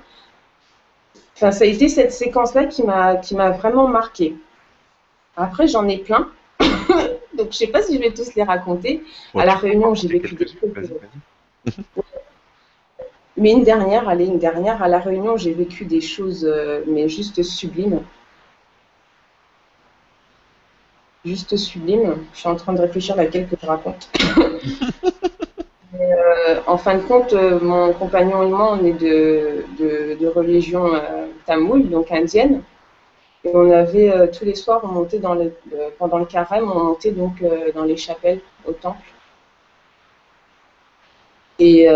Enfin, 1.36 1.50
ça 1.50 1.64
a 1.64 1.66
été 1.66 1.88
cette 1.88 2.12
séquence-là 2.12 2.66
qui 2.66 2.84
m'a 2.84 3.16
qui 3.16 3.34
m'a 3.34 3.50
vraiment 3.50 3.88
marqué. 3.88 4.36
Après, 5.36 5.66
j'en 5.66 5.88
ai 5.88 5.98
plein. 5.98 6.28
Donc, 7.36 7.48
je 7.50 7.56
sais 7.56 7.66
pas 7.66 7.82
si 7.82 7.96
je 7.96 8.00
vais 8.00 8.12
tous 8.12 8.34
les 8.36 8.44
raconter. 8.44 9.02
à 9.34 9.44
la 9.44 9.56
réunion, 9.56 9.94
j'ai 9.94 10.06
vécu 10.06 10.36
des 10.36 10.46
choses. 10.46 10.92
mais 13.36 13.50
une 13.50 13.64
dernière, 13.64 14.08
allez, 14.08 14.26
une 14.26 14.38
dernière. 14.38 14.80
À 14.80 14.88
la 14.88 15.00
réunion, 15.00 15.36
j'ai 15.36 15.52
vécu 15.52 15.84
des 15.84 16.00
choses, 16.00 16.44
euh, 16.48 16.84
mais 16.86 17.08
juste 17.08 17.42
sublimes. 17.42 18.00
Juste 21.24 21.56
sublime. 21.56 22.16
Je 22.32 22.40
suis 22.40 22.48
en 22.48 22.56
train 22.56 22.72
de 22.72 22.80
réfléchir 22.80 23.14
à 23.14 23.24
laquelle 23.24 23.48
que 23.48 23.56
je 23.60 23.66
raconte. 23.66 24.08
Euh, 26.00 26.60
en 26.66 26.76
fin 26.76 26.96
de 26.96 27.02
compte, 27.02 27.32
euh, 27.32 27.58
mon 27.60 27.92
compagnon 27.92 28.42
et 28.42 28.48
moi, 28.48 28.76
on 28.78 28.84
est 28.84 28.92
de, 28.92 29.64
de, 29.78 30.26
religion 30.26 30.94
euh, 30.94 31.26
tamoul, 31.46 31.88
donc 31.88 32.10
indienne. 32.10 32.62
Et 33.44 33.50
on 33.54 33.70
avait 33.70 34.30
tous 34.30 34.44
les 34.44 34.54
soirs, 34.54 34.80
on 34.84 34.88
montait 34.88 35.18
dans 35.18 35.34
le, 35.34 35.52
pendant 35.98 36.18
le 36.18 36.24
carême, 36.24 36.70
on 36.70 36.82
montait 36.82 37.10
donc 37.10 37.44
dans 37.74 37.84
les 37.84 37.96
chapelles 37.96 38.40
au 38.66 38.72
temple. 38.72 39.06
Et 41.58 41.86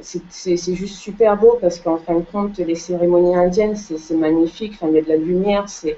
c'est 0.00 0.74
juste 0.74 0.96
super 0.96 1.36
beau 1.36 1.56
parce 1.60 1.78
qu'en 1.78 1.98
fin 1.98 2.16
de 2.16 2.24
compte, 2.24 2.58
les 2.58 2.74
cérémonies 2.74 3.36
indiennes, 3.36 3.76
c'est 3.76 4.14
magnifique. 4.14 4.72
Enfin, 4.74 4.88
il 4.88 4.94
y 4.96 4.98
a 4.98 5.02
de 5.02 5.08
la 5.08 5.16
lumière, 5.16 5.68
c'est 5.68 5.96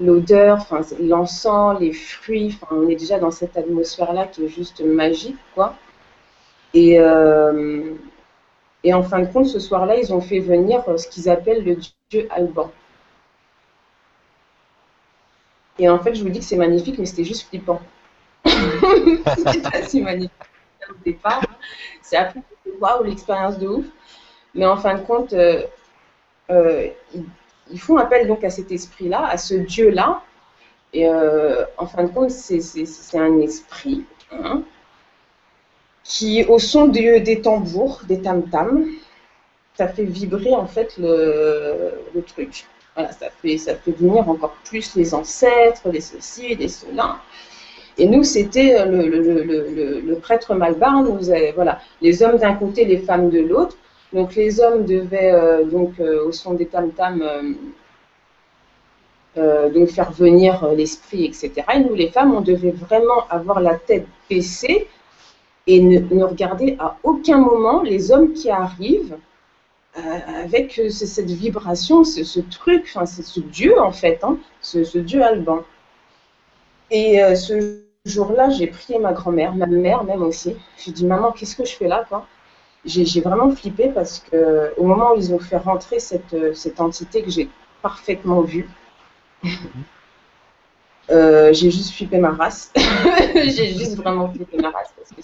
l'odeur, 0.00 0.58
enfin, 0.58 0.80
l'encens, 1.00 1.78
les 1.80 1.92
fruits, 1.92 2.58
enfin, 2.60 2.74
on 2.76 2.88
est 2.88 2.96
déjà 2.96 3.18
dans 3.18 3.30
cette 3.30 3.56
atmosphère-là 3.56 4.26
qui 4.26 4.44
est 4.44 4.48
juste 4.48 4.80
magique, 4.84 5.36
quoi. 5.54 5.74
Et, 6.74 6.98
euh, 6.98 7.94
et 8.82 8.92
en 8.94 9.02
fin 9.02 9.20
de 9.20 9.26
compte, 9.26 9.46
ce 9.46 9.60
soir-là, 9.60 9.96
ils 9.96 10.12
ont 10.12 10.20
fait 10.20 10.40
venir 10.40 10.82
ce 10.98 11.08
qu'ils 11.08 11.28
appellent 11.28 11.64
le 11.64 11.76
dieu 12.10 12.28
Alban. 12.30 12.70
Et 15.78 15.88
en 15.88 15.98
fait, 15.98 16.14
je 16.14 16.22
vous 16.22 16.30
dis 16.30 16.38
que 16.38 16.44
c'est 16.44 16.56
magnifique, 16.56 16.98
mais 16.98 17.06
c'était 17.06 17.24
juste 17.24 17.48
flippant. 17.48 17.80
c'était 18.44 19.60
pas 19.62 19.82
si 19.82 20.00
magnifique 20.00 20.32
au 20.90 20.94
départ. 21.04 21.42
C'est 22.02 22.16
après, 22.16 22.42
waouh, 22.80 23.04
l'expérience 23.04 23.58
de 23.58 23.66
ouf. 23.66 23.86
Mais 24.54 24.66
en 24.66 24.76
fin 24.76 24.94
de 24.94 25.02
compte, 25.02 25.32
euh, 25.32 25.62
euh, 26.50 26.88
ils 27.70 27.80
font 27.80 27.96
appel 27.96 28.26
donc 28.26 28.44
à 28.44 28.50
cet 28.50 28.70
esprit-là, 28.70 29.26
à 29.26 29.36
ce 29.36 29.54
Dieu-là. 29.54 30.22
Et 30.92 31.08
euh, 31.08 31.64
en 31.76 31.86
fin 31.86 32.04
de 32.04 32.08
compte, 32.08 32.30
c'est 32.30 33.18
un 33.18 33.40
esprit 33.40 34.04
hein, 34.32 34.62
qui, 36.04 36.44
au 36.44 36.58
son 36.58 36.86
des 36.86 37.40
tambours, 37.42 38.02
des 38.06 38.20
tam-tams, 38.20 38.86
ça 39.76 39.88
fait 39.88 40.04
vibrer 40.04 40.54
en 40.54 40.66
fait 40.66 40.96
le, 40.98 41.94
truc. 42.26 42.66
Voilà, 42.94 43.10
ça 43.10 43.26
fait, 43.42 43.56
venir 43.88 44.28
encore 44.28 44.54
plus 44.64 44.94
les 44.94 45.14
ancêtres, 45.14 45.88
les 45.90 46.00
ceci, 46.00 46.54
les 46.54 46.68
cela. 46.68 47.18
Et 47.98 48.06
nous, 48.06 48.22
c'était 48.22 48.84
le, 48.86 50.00
le, 50.00 50.14
prêtre 50.16 50.54
Malbar, 50.54 51.02
voilà, 51.54 51.80
les 52.02 52.22
hommes 52.22 52.38
d'un 52.38 52.54
côté, 52.54 52.84
les 52.84 52.98
femmes 52.98 53.30
de 53.30 53.40
l'autre. 53.40 53.76
Donc 54.14 54.36
les 54.36 54.60
hommes 54.60 54.84
devaient, 54.86 55.32
euh, 55.32 55.64
donc, 55.64 55.98
euh, 55.98 56.24
au 56.24 56.32
son 56.32 56.54
des 56.54 56.66
tam-tams, 56.66 57.56
euh, 59.36 59.68
donc 59.70 59.88
faire 59.88 60.12
venir 60.12 60.68
l'esprit, 60.68 61.24
etc. 61.24 61.52
Et 61.74 61.80
nous, 61.80 61.94
les 61.94 62.08
femmes, 62.10 62.32
on 62.32 62.40
devait 62.40 62.70
vraiment 62.70 63.26
avoir 63.28 63.60
la 63.60 63.74
tête 63.74 64.06
baissée 64.30 64.86
et 65.66 65.80
ne, 65.80 66.24
regarder 66.24 66.76
à 66.78 66.96
aucun 67.02 67.38
moment 67.38 67.82
les 67.82 68.12
hommes 68.12 68.32
qui 68.32 68.50
arrivent 68.50 69.16
avec 69.96 70.80
cette 70.90 71.30
vibration, 71.30 72.02
ce, 72.02 72.40
truc, 72.40 72.84
enfin, 72.94 73.06
ce 73.06 73.40
Dieu 73.40 73.80
en 73.80 73.92
fait, 73.92 74.24
hein, 74.24 74.38
ce, 74.60 74.98
Dieu 74.98 75.22
alban. 75.22 75.60
Et 76.90 77.20
ce 77.36 77.80
jour-là, 78.04 78.50
j'ai 78.50 78.66
prié 78.66 78.98
ma 78.98 79.12
grand-mère, 79.12 79.54
ma 79.54 79.66
mère 79.66 80.02
même 80.02 80.22
aussi. 80.22 80.56
J'ai 80.78 80.90
dit, 80.90 81.06
maman, 81.06 81.30
qu'est-ce 81.30 81.54
que 81.54 81.64
je 81.64 81.74
fais 81.76 81.86
là 81.86 82.04
quoi? 82.08 82.26
J'ai 82.84 83.20
vraiment 83.20 83.50
flippé 83.50 83.88
parce 83.88 84.20
que 84.20 84.72
au 84.76 84.84
moment 84.84 85.12
où 85.12 85.16
ils 85.16 85.32
ont 85.32 85.38
fait 85.38 85.56
rentrer 85.56 85.98
cette, 86.00 86.54
cette 86.54 86.80
entité 86.80 87.22
que 87.22 87.30
j'ai 87.30 87.48
parfaitement 87.82 88.42
vue, 88.42 88.68
euh, 91.10 91.52
j'ai 91.52 91.70
juste 91.70 91.92
flippé 91.92 92.18
ma 92.18 92.30
race. 92.30 92.72
j'ai 93.34 93.74
juste 93.74 93.96
vraiment 93.96 94.28
flippé 94.30 94.58
ma 94.58 94.70
race 94.70 94.92
parce 94.96 95.10
que 95.10 95.22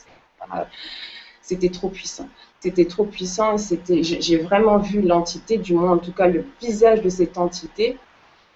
c'était 1.43 1.71
trop 1.71 1.89
puissant. 1.89 2.29
C'était 2.61 2.85
trop 2.85 3.05
puissant. 3.05 3.59
C'était, 3.59 4.03
j'ai 4.03 4.37
vraiment 4.37 4.79
vu 4.79 5.01
l'entité, 5.03 5.59
du 5.59 5.75
moins 5.75 5.93
en 5.93 5.99
tout 5.99 6.13
cas 6.13 6.29
le 6.29 6.45
visage 6.61 7.03
de 7.03 7.09
cette 7.09 7.39
entité. 7.39 7.99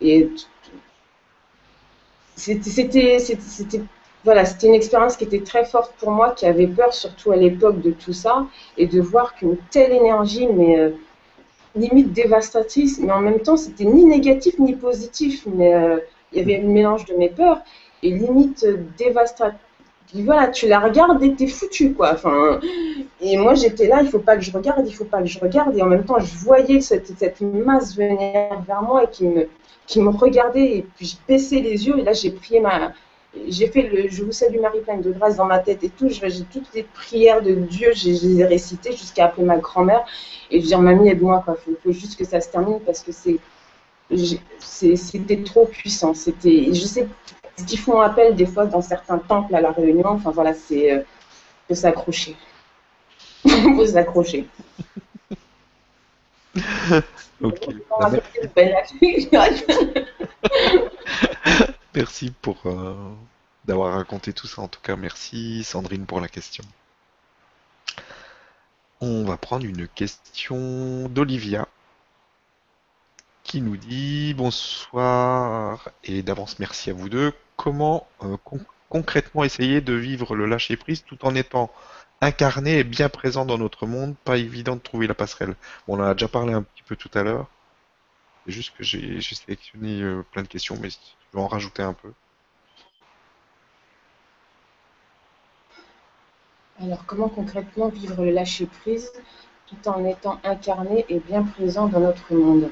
Et 0.00 0.30
c'était, 2.36 3.18
voilà, 4.24 4.44
c'était 4.46 4.68
une 4.68 4.74
expérience 4.74 5.16
qui 5.16 5.24
était 5.24 5.42
très 5.42 5.64
forte 5.64 5.92
pour 5.98 6.10
moi, 6.10 6.30
qui 6.30 6.46
avait 6.46 6.66
peur, 6.66 6.94
surtout 6.94 7.32
à 7.32 7.36
l'époque, 7.36 7.80
de 7.82 7.90
tout 7.90 8.14
ça, 8.14 8.46
et 8.78 8.86
de 8.86 9.00
voir 9.00 9.34
qu'une 9.34 9.58
telle 9.70 9.92
énergie, 9.92 10.48
mais 10.48 10.78
euh, 10.78 10.90
limite 11.76 12.12
dévastatrice, 12.12 12.98
mais 13.00 13.12
en 13.12 13.20
même 13.20 13.40
temps, 13.40 13.56
c'était 13.56 13.84
ni 13.84 14.04
négatif 14.04 14.58
ni 14.58 14.74
positif, 14.74 15.46
mais 15.46 15.74
euh, 15.74 15.98
il 16.32 16.38
y 16.38 16.42
avait 16.42 16.64
un 16.64 16.68
mélange 16.68 17.04
de 17.04 17.14
mes 17.14 17.28
peurs, 17.28 17.60
et 18.02 18.10
limite 18.10 18.66
dévastatrice. 18.96 19.60
Voilà, 20.14 20.48
tu 20.48 20.68
la 20.68 20.78
regardes 20.78 21.22
et 21.24 21.34
t'es 21.34 21.48
foutu, 21.48 21.92
quoi. 21.92 22.12
Enfin, 22.12 22.60
et 23.20 23.36
moi, 23.36 23.54
j'étais 23.54 23.88
là, 23.88 24.00
il 24.00 24.08
faut 24.08 24.20
pas 24.20 24.36
que 24.36 24.42
je 24.42 24.52
regarde, 24.52 24.86
il 24.86 24.94
faut 24.94 25.04
pas 25.04 25.20
que 25.20 25.26
je 25.26 25.40
regarde, 25.40 25.76
et 25.76 25.82
en 25.82 25.86
même 25.86 26.04
temps, 26.04 26.18
je 26.20 26.36
voyais 26.36 26.80
cette, 26.80 27.18
cette 27.18 27.40
masse 27.40 27.96
venir 27.96 28.60
vers 28.66 28.82
moi 28.82 29.04
et 29.04 29.08
qui 29.10 29.26
me, 29.26 29.48
qui 29.86 30.00
me 30.00 30.10
regardait, 30.10 30.76
et 30.76 30.86
puis 30.94 31.06
je 31.06 31.16
baissais 31.26 31.60
les 31.60 31.88
yeux, 31.88 31.98
et 31.98 32.02
là, 32.02 32.12
j'ai 32.12 32.30
prié 32.30 32.60
ma, 32.60 32.92
j'ai 33.48 33.68
fait 33.68 33.82
le 33.82 34.08
Je 34.08 34.24
vous 34.24 34.32
salue 34.32 34.60
Marie 34.60 34.80
pleine 34.80 35.02
de 35.02 35.12
grâce 35.12 35.36
dans 35.36 35.44
ma 35.44 35.58
tête 35.58 35.84
et 35.84 35.90
tout. 35.90 36.08
J'ai 36.08 36.44
toutes 36.44 36.72
les 36.74 36.82
prières 36.82 37.42
de 37.42 37.54
Dieu, 37.54 37.92
je 37.94 38.08
les 38.08 38.40
ai 38.40 38.44
récitées 38.44 38.92
jusqu'à 38.92 39.26
appeler 39.26 39.44
ma 39.44 39.58
grand-mère 39.58 40.04
et 40.50 40.60
je 40.60 40.66
dire 40.66 40.80
Mamie, 40.80 41.08
aide-moi, 41.08 41.42
quoi. 41.44 41.54
Faut, 41.54 41.72
faut 41.82 41.92
juste 41.92 42.16
que 42.18 42.24
ça 42.24 42.40
se 42.40 42.48
termine 42.48 42.80
parce 42.80 43.00
que 43.00 43.12
c'est 43.12 43.38
c'était 44.60 45.42
trop 45.42 45.66
puissant. 45.66 46.14
C'était, 46.14 46.68
je 46.72 46.84
sais 46.84 47.08
ce 47.56 47.64
qu'ils 47.64 47.78
font 47.78 48.00
appel 48.00 48.34
des 48.34 48.46
fois 48.46 48.66
dans 48.66 48.82
certains 48.82 49.18
temples 49.18 49.54
à 49.54 49.60
la 49.60 49.70
Réunion. 49.70 50.06
Enfin 50.06 50.30
voilà, 50.30 50.54
c'est 50.54 50.92
euh, 50.92 51.02
faut 51.68 51.74
s'accrocher. 51.74 52.36
faut 53.48 53.86
s'accrocher. 53.86 54.46
ok. 57.42 57.68
Merci 61.94 62.32
pour 62.42 62.60
euh, 62.66 62.94
d'avoir 63.66 63.94
raconté 63.94 64.32
tout 64.32 64.48
ça. 64.48 64.62
En 64.62 64.68
tout 64.68 64.80
cas, 64.80 64.96
merci 64.96 65.62
Sandrine 65.62 66.06
pour 66.06 66.20
la 66.20 66.26
question. 66.28 66.64
On 69.00 69.24
va 69.24 69.36
prendre 69.36 69.64
une 69.64 69.86
question 69.86 71.08
d'Olivia 71.08 71.68
qui 73.44 73.60
nous 73.60 73.76
dit 73.76 74.34
bonsoir 74.34 75.90
et 76.02 76.22
d'avance 76.22 76.58
merci 76.58 76.90
à 76.90 76.94
vous 76.94 77.08
deux. 77.08 77.32
Comment 77.56 78.08
euh, 78.24 78.36
concrètement 78.88 79.44
essayer 79.44 79.80
de 79.80 79.92
vivre 79.92 80.34
le 80.34 80.46
lâcher 80.46 80.76
prise 80.76 81.04
tout 81.04 81.24
en 81.24 81.34
étant 81.36 81.70
incarné 82.20 82.78
et 82.78 82.84
bien 82.84 83.08
présent 83.08 83.44
dans 83.44 83.58
notre 83.58 83.86
monde? 83.86 84.16
Pas 84.24 84.38
évident 84.38 84.74
de 84.74 84.80
trouver 84.80 85.06
la 85.06 85.14
passerelle. 85.14 85.54
on 85.86 86.00
en 86.00 86.02
a 86.02 86.14
déjà 86.14 86.28
parlé 86.28 86.54
un 86.54 86.62
petit 86.62 86.82
peu 86.82 86.96
tout 86.96 87.10
à 87.14 87.22
l'heure. 87.22 87.48
C'est 88.44 88.52
juste 88.52 88.76
que 88.76 88.84
j'ai 88.84 89.20
sélectionné 89.20 90.02
euh, 90.02 90.22
plein 90.30 90.42
de 90.42 90.48
questions, 90.48 90.76
mais 90.80 90.90
je 90.90 90.96
vais 91.32 91.40
en 91.40 91.46
rajouter 91.46 91.82
un 91.82 91.94
peu. 91.94 92.12
Alors, 96.80 97.06
comment 97.06 97.28
concrètement 97.28 97.88
vivre 97.88 98.22
le 98.22 98.30
lâcher 98.30 98.66
prise 98.66 99.10
tout 99.66 99.88
en 99.88 100.04
étant 100.04 100.40
incarné 100.44 101.06
et 101.08 101.20
bien 101.20 101.42
présent 101.42 101.86
dans 101.86 102.00
notre 102.00 102.34
monde? 102.34 102.70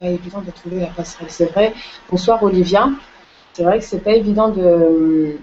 Pas 0.00 0.08
évident 0.08 0.40
de 0.40 0.50
trouver 0.50 0.80
la 0.80 0.88
passerelle, 0.88 1.30
c'est 1.30 1.46
vrai. 1.46 1.74
Bonsoir 2.10 2.42
Olivia. 2.42 2.88
C'est 3.52 3.62
vrai 3.62 3.78
que 3.78 3.84
c'est 3.84 4.00
pas 4.00 4.12
évident 4.12 4.48
de, 4.48 5.38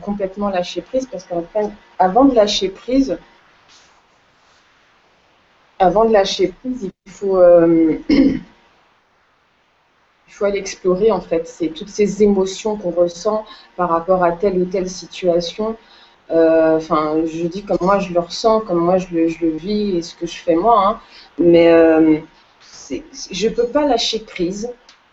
complètement 0.00 0.48
lâcher 0.48 0.82
prise 0.82 1.06
parce 1.06 1.24
qu'avant 1.24 2.24
de 2.24 2.34
lâcher 2.34 2.68
prise, 2.68 3.18
avant 5.78 6.04
de 6.04 6.12
lâcher 6.12 6.48
prise, 6.48 6.90
il 7.06 7.12
faut 7.12 7.36
euh, 7.38 7.96
il 8.08 8.40
faut 10.28 10.44
aller 10.44 10.58
explorer 10.58 11.10
en 11.10 11.20
fait. 11.20 11.46
C'est 11.46 11.68
toutes 11.68 11.88
ces 11.88 12.22
émotions 12.22 12.76
qu'on 12.76 12.90
ressent 12.90 13.44
par 13.76 13.90
rapport 13.90 14.24
à 14.24 14.32
telle 14.32 14.58
ou 14.58 14.64
telle 14.64 14.88
situation. 14.88 15.76
Euh, 16.30 16.76
enfin, 16.76 17.16
je 17.26 17.46
dis 17.46 17.62
comme 17.64 17.78
moi 17.80 17.98
je 17.98 18.12
le 18.12 18.20
ressens, 18.20 18.60
comme 18.60 18.78
moi 18.78 18.98
je 18.98 19.08
le, 19.12 19.28
je 19.28 19.44
le 19.44 19.50
vis 19.50 19.96
et 19.98 20.02
ce 20.02 20.14
que 20.14 20.26
je 20.26 20.36
fais 20.36 20.54
moi. 20.54 20.86
Hein. 20.86 21.00
Mais 21.38 21.70
euh, 21.70 22.18
je 23.30 23.48
ne 23.48 23.54
peux 23.54 23.66
pas 23.66 23.86
lâcher 23.86 24.20
prise 24.20 24.70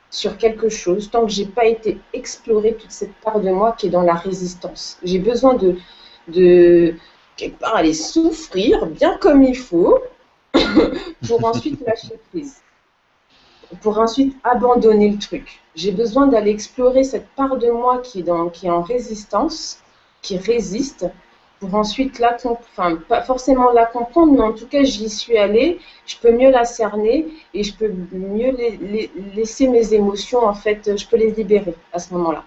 sur 0.09 0.37
quelque 0.37 0.69
chose 0.69 1.09
tant 1.11 1.25
que 1.25 1.31
j'ai 1.31 1.45
pas 1.45 1.65
été 1.65 1.99
explorer 2.13 2.73
toute 2.73 2.91
cette 2.91 3.13
part 3.23 3.39
de 3.39 3.49
moi 3.49 3.73
qui 3.73 3.87
est 3.87 3.91
dans 3.91 4.01
la 4.01 4.13
résistance. 4.15 4.97
J'ai 5.03 5.19
besoin 5.19 5.53
de, 5.53 5.75
de 6.29 6.95
quelque 7.35 7.59
part 7.59 7.75
aller 7.75 7.93
souffrir 7.93 8.85
bien 8.87 9.17
comme 9.17 9.43
il 9.43 9.57
faut 9.57 9.99
pour 11.27 11.45
ensuite 11.45 11.79
lâcher 11.85 12.19
prise 12.29 12.61
pour 13.81 13.99
ensuite 13.99 14.35
abandonner 14.43 15.11
le 15.11 15.17
truc. 15.17 15.59
J'ai 15.75 15.91
besoin 15.91 16.27
d'aller 16.27 16.51
explorer 16.51 17.03
cette 17.03 17.27
part 17.35 17.57
de 17.57 17.69
moi 17.69 17.99
qui 17.99 18.21
est, 18.21 18.29
en 18.29 18.81
résistance, 18.81 19.81
qui 20.21 20.37
résiste, 20.37 21.05
pour 21.59 21.75
ensuite 21.75 22.19
la 22.19 22.37
enfin 22.45 22.95
pas 22.95 23.21
forcément 23.21 23.71
la 23.71 23.85
comprendre, 23.85 24.31
mais 24.31 24.41
en 24.41 24.53
tout 24.53 24.65
cas 24.67 24.83
j'y 24.83 25.09
suis 25.09 25.37
allée, 25.37 25.79
je 26.05 26.15
peux 26.17 26.31
mieux 26.31 26.51
la 26.51 26.63
cerner 26.63 27.27
et 27.53 27.63
je 27.63 27.75
peux 27.75 27.91
mieux 28.13 28.55
laisser 29.35 29.67
mes 29.67 29.93
émotions, 29.93 30.45
en 30.45 30.53
fait, 30.53 30.97
je 30.97 31.05
peux 31.05 31.17
les 31.17 31.31
libérer 31.31 31.75
à 31.91 31.99
ce 31.99 32.13
moment-là. 32.13 32.45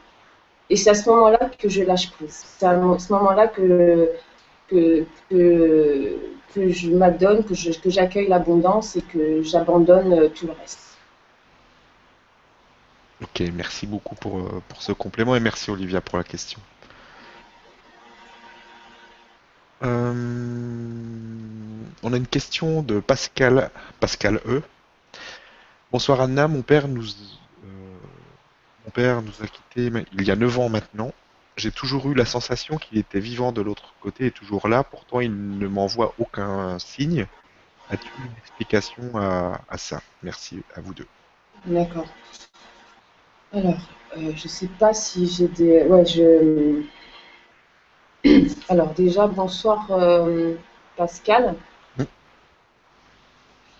Et 0.70 0.76
c'est 0.76 0.90
à 0.90 0.94
ce 0.94 1.10
moment-là 1.10 1.50
que 1.58 1.68
je 1.68 1.82
lâche 1.82 2.10
prise. 2.12 2.42
C'est 2.58 2.64
à 2.64 2.98
ce 2.98 3.12
moment-là 3.12 3.48
que, 3.48 4.12
que 6.54 6.68
je 6.68 6.90
m'adonne, 6.90 7.44
que 7.44 7.54
j'accueille 7.54 8.28
l'abondance 8.28 8.96
et 8.96 9.02
que 9.02 9.42
j'abandonne 9.42 10.30
tout 10.30 10.46
le 10.46 10.52
reste. 10.52 10.92
Ok, 13.22 13.42
merci 13.54 13.86
beaucoup 13.86 14.16
pour, 14.16 14.38
euh, 14.40 14.62
pour 14.68 14.82
ce 14.82 14.90
complément 14.90 15.36
et 15.36 15.40
merci 15.40 15.70
Olivia 15.70 16.00
pour 16.00 16.18
la 16.18 16.24
question. 16.24 16.60
Euh, 19.82 20.12
on 22.02 22.12
a 22.12 22.16
une 22.16 22.26
question 22.26 22.82
de 22.82 22.98
Pascal, 23.00 23.70
Pascal 24.00 24.40
E. 24.46 24.62
Bonsoir 25.92 26.20
Anna, 26.20 26.48
mon 26.48 26.62
père 26.62 26.88
nous, 26.88 27.04
euh, 27.04 27.98
mon 28.84 28.90
père 28.90 29.22
nous 29.22 29.32
a 29.42 29.46
quittés 29.46 29.92
il 30.12 30.22
y 30.26 30.30
a 30.30 30.36
9 30.36 30.58
ans 30.58 30.68
maintenant. 30.68 31.12
J'ai 31.56 31.70
toujours 31.70 32.08
eu 32.10 32.14
la 32.14 32.24
sensation 32.24 32.76
qu'il 32.78 32.98
était 32.98 33.20
vivant 33.20 33.52
de 33.52 33.60
l'autre 33.60 33.94
côté 34.00 34.26
et 34.26 34.30
toujours 34.30 34.68
là, 34.68 34.84
pourtant 34.84 35.20
il 35.20 35.58
ne 35.58 35.66
m'envoie 35.66 36.14
aucun 36.18 36.78
signe. 36.78 37.26
As-tu 37.90 38.10
une 38.18 38.32
explication 38.38 39.02
à, 39.16 39.60
à 39.68 39.76
ça? 39.76 40.00
Merci 40.22 40.62
à 40.74 40.80
vous 40.80 40.94
deux. 40.94 41.06
D'accord. 41.66 42.06
Alors, 43.52 43.76
euh, 44.16 44.32
je 44.34 44.44
ne 44.44 44.48
sais 44.48 44.68
pas 44.78 44.94
si 44.94 45.26
j'ai 45.26 45.48
des. 45.48 45.82
Ouais, 45.82 46.06
je. 46.06 46.82
Alors, 48.70 48.94
déjà, 48.94 49.26
bonsoir 49.26 49.86
euh, 49.90 50.54
Pascal. 50.96 51.54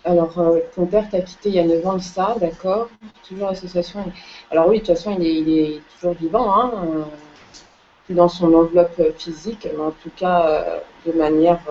Alors, 0.05 0.37
euh, 0.37 0.59
ton 0.75 0.85
père 0.85 1.09
t'a 1.09 1.21
quitté 1.21 1.49
il 1.49 1.55
y 1.55 1.59
a 1.59 1.63
9 1.63 1.87
ans 1.87 1.99
ça, 1.99 2.35
d'accord. 2.39 2.89
Toujours 3.27 3.49
l'association. 3.49 4.11
Alors, 4.51 4.67
oui, 4.67 4.81
de 4.81 4.85
toute 4.85 4.95
façon, 4.95 5.17
il 5.19 5.49
est, 5.49 5.81
toujours 5.95 6.13
vivant, 6.13 6.53
hein, 6.53 7.07
dans 8.09 8.27
son 8.27 8.53
enveloppe 8.53 9.01
physique, 9.17 9.67
mais 9.71 9.83
en 9.83 9.91
tout 9.91 10.11
cas, 10.15 10.65
de 11.05 11.11
manière 11.13 11.61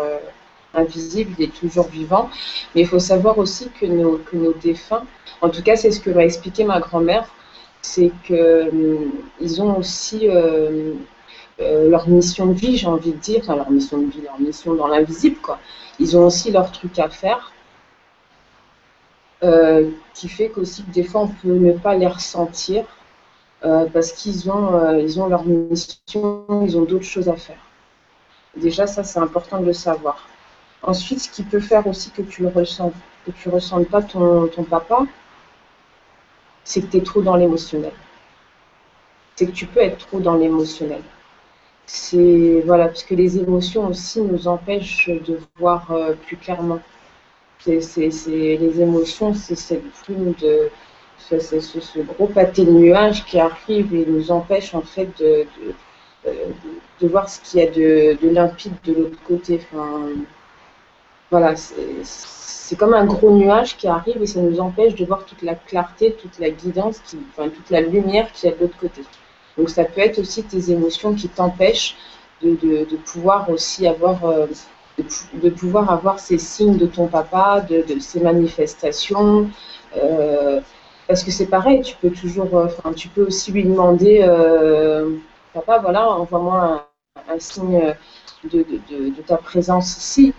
invisible, 0.74 1.34
il 1.38 1.44
est 1.44 1.54
toujours 1.54 1.88
vivant. 1.88 2.30
Mais 2.74 2.82
il 2.82 2.86
faut 2.86 2.98
savoir 2.98 3.38
aussi 3.38 3.70
que 3.78 3.86
nos, 3.86 4.18
que 4.18 4.36
nos 4.36 4.52
défunts, 4.54 5.04
en 5.42 5.48
tout 5.50 5.62
cas, 5.62 5.76
c'est 5.76 5.90
ce 5.90 6.00
que 6.00 6.10
m'a 6.10 6.24
expliqué 6.24 6.64
ma 6.64 6.80
grand-mère, 6.80 7.28
c'est 7.82 8.12
qu'ils 8.24 9.60
ont 9.62 9.76
aussi 9.76 10.28
euh, 10.28 10.94
euh, 11.60 11.90
leur 11.90 12.08
mission 12.08 12.46
de 12.46 12.52
vie, 12.52 12.76
j'ai 12.76 12.86
envie 12.86 13.12
de 13.12 13.16
dire, 13.16 13.40
enfin 13.42 13.56
leur 13.56 13.70
mission 13.70 13.98
de 13.98 14.06
vie, 14.06 14.20
leur 14.22 14.38
mission 14.38 14.74
dans 14.74 14.86
l'invisible, 14.86 15.36
quoi. 15.42 15.58
Ils 15.98 16.16
ont 16.16 16.26
aussi 16.26 16.52
leur 16.52 16.70
truc 16.70 16.98
à 17.00 17.08
faire, 17.08 17.52
euh, 19.42 19.90
qui 20.14 20.28
fait 20.28 20.48
qu'aussi 20.48 20.84
des 20.84 21.02
fois 21.02 21.22
on 21.22 21.28
peut 21.28 21.48
ne 21.48 21.72
pas 21.72 21.96
les 21.96 22.06
ressentir 22.06 22.84
parce 23.62 24.12
qu'ils 24.12 24.50
ont, 24.50 24.98
ils 24.98 25.20
ont 25.20 25.28
leur 25.28 25.44
mission, 25.44 26.44
ils 26.64 26.76
ont 26.76 26.82
d'autres 26.82 27.04
choses 27.04 27.28
à 27.28 27.36
faire. 27.36 27.58
Déjà, 28.56 28.86
ça 28.86 29.04
c'est 29.04 29.18
important 29.18 29.60
de 29.60 29.66
le 29.66 29.72
savoir. 29.72 30.28
Ensuite, 30.82 31.20
ce 31.20 31.30
qui 31.30 31.42
peut 31.42 31.60
faire 31.60 31.86
aussi 31.86 32.10
que 32.10 32.22
tu 32.22 32.42
le 32.42 32.48
ressens, 32.48 32.92
que 33.24 33.30
tu 33.30 33.48
ressentes 33.48 33.88
pas 33.88 34.02
ton, 34.02 34.48
ton 34.48 34.64
papa, 34.64 35.06
c'est 36.64 36.82
que 36.82 36.86
tu 36.86 36.96
es 36.98 37.02
trop 37.02 37.22
dans 37.22 37.36
l'émotionnel. 37.36 37.92
C'est 39.36 39.46
que 39.46 39.52
tu 39.52 39.66
peux 39.66 39.80
être 39.80 40.06
trop 40.06 40.20
dans 40.20 40.34
l'émotionnel. 40.34 41.02
C'est 41.86 42.62
voilà, 42.66 42.86
parce 42.86 43.02
que 43.04 43.14
les 43.14 43.38
émotions 43.38 43.86
aussi 43.88 44.20
nous 44.20 44.48
empêchent 44.48 45.08
de 45.08 45.38
voir 45.58 45.90
euh, 45.90 46.14
plus 46.14 46.36
clairement. 46.36 46.80
C'est, 47.58 47.78
les 47.96 48.80
émotions, 48.80 49.34
c'est 49.34 49.54
cette 49.54 49.88
plume 50.04 50.32
de 50.40 50.68
ce, 51.28 52.00
gros 52.00 52.26
pâté 52.26 52.64
de 52.64 52.70
nuages 52.70 53.24
qui 53.24 53.38
arrive 53.38 53.94
et 53.94 54.04
nous 54.06 54.30
empêche 54.30 54.74
en 54.74 54.82
fait 54.82 55.08
de, 55.18 55.46
de, 56.24 56.30
de, 57.00 57.08
voir 57.08 57.28
ce 57.28 57.40
qu'il 57.40 57.60
y 57.60 57.62
a 57.62 57.70
de, 57.70 58.28
limpide 58.28 58.74
de 58.84 58.94
l'autre 58.94 59.18
côté. 59.26 59.60
Enfin, 59.62 60.08
voilà, 61.30 61.54
c'est 61.56 62.76
comme 62.76 62.94
un 62.94 63.06
gros 63.06 63.30
nuage 63.30 63.76
qui 63.76 63.88
arrive 63.88 64.22
et 64.22 64.26
ça 64.26 64.40
nous 64.40 64.60
empêche 64.60 64.94
de 64.94 65.04
voir 65.04 65.24
toute 65.24 65.42
la 65.42 65.54
clarté, 65.54 66.12
toute 66.12 66.38
la 66.38 66.50
guidance, 66.50 66.98
qui, 67.00 67.18
enfin, 67.30 67.48
toute 67.48 67.70
la 67.70 67.80
lumière 67.80 68.30
qui 68.32 68.46
est 68.46 68.52
de 68.52 68.60
l'autre 68.60 68.78
côté. 68.78 69.02
Donc 69.56 69.70
ça 69.70 69.84
peut 69.84 70.00
être 70.00 70.18
aussi 70.18 70.42
tes 70.44 70.70
émotions 70.70 71.14
qui 71.14 71.28
t'empêchent 71.28 71.96
de, 72.42 72.56
de, 72.56 72.96
pouvoir 72.96 73.48
aussi 73.50 73.86
avoir 73.86 74.24
euh, 74.24 74.46
de, 74.98 75.50
pouvoir 75.50 75.90
avoir 75.90 76.18
ces 76.18 76.38
signes 76.38 76.76
de 76.76 76.86
ton 76.86 77.06
papa, 77.06 77.60
de, 77.60 77.82
de 77.82 78.00
ces 78.00 78.20
manifestations. 78.20 79.50
Euh, 79.96 80.60
parce 81.12 81.24
que 81.24 81.30
c'est 81.30 81.44
pareil, 81.44 81.82
tu 81.82 81.94
peux 82.00 82.08
toujours, 82.08 82.56
euh, 82.56 82.64
enfin, 82.64 82.94
tu 82.94 83.08
peux 83.08 83.26
aussi 83.26 83.52
lui 83.52 83.64
demander, 83.64 84.24
euh, 84.26 85.10
papa, 85.52 85.78
voilà, 85.78 86.08
envoie-moi 86.10 86.88
un, 87.28 87.38
signe 87.38 87.94
de, 88.50 88.64
ta 89.26 89.36
présence 89.36 89.94
ici. 89.98 90.32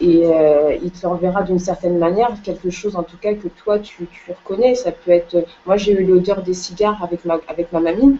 Et 0.00 0.26
euh, 0.26 0.76
il 0.82 0.90
te 0.90 1.06
l'enverra 1.06 1.44
d'une 1.44 1.60
certaine 1.60 1.96
manière, 1.96 2.30
quelque 2.42 2.70
chose 2.70 2.96
en 2.96 3.04
tout 3.04 3.18
cas 3.18 3.34
que 3.34 3.46
toi 3.46 3.78
tu, 3.78 4.08
reconnais. 4.28 4.74
Ça 4.74 4.90
peut 4.90 5.12
être, 5.12 5.44
moi 5.64 5.76
j'ai 5.76 5.92
eu 5.92 6.04
l'odeur 6.04 6.42
des 6.42 6.54
cigares 6.54 7.00
avec 7.04 7.24
ma, 7.24 7.38
avec 7.46 7.72
ma 7.72 7.78
mamie. 7.78 8.18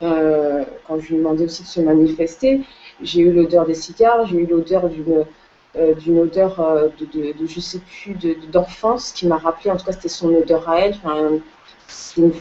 Quand 0.00 1.00
je 1.00 1.08
lui 1.08 1.16
demandais 1.16 1.44
aussi 1.44 1.62
de 1.62 1.68
se 1.68 1.80
manifester, 1.80 2.60
j'ai 3.00 3.22
eu 3.22 3.32
l'odeur 3.32 3.64
des 3.64 3.72
cigares, 3.72 4.26
j'ai 4.26 4.36
eu 4.36 4.46
l'odeur 4.46 4.90
d'une 4.90 5.24
d'une 5.76 6.20
odeur 6.20 6.60
euh, 6.60 6.88
de, 7.12 7.34
je 7.46 7.60
sais 7.60 7.80
plus, 7.80 8.14
d'enfance 8.50 9.12
qui 9.12 9.26
m'a 9.26 9.38
rappelé, 9.38 9.70
en 9.70 9.76
tout 9.76 9.84
cas 9.84 9.92
c'était 9.92 10.08
son 10.08 10.32
odeur 10.34 10.68
à 10.68 10.80
elle, 10.80 10.94
enfin, 10.94 11.40
une, 12.16 12.32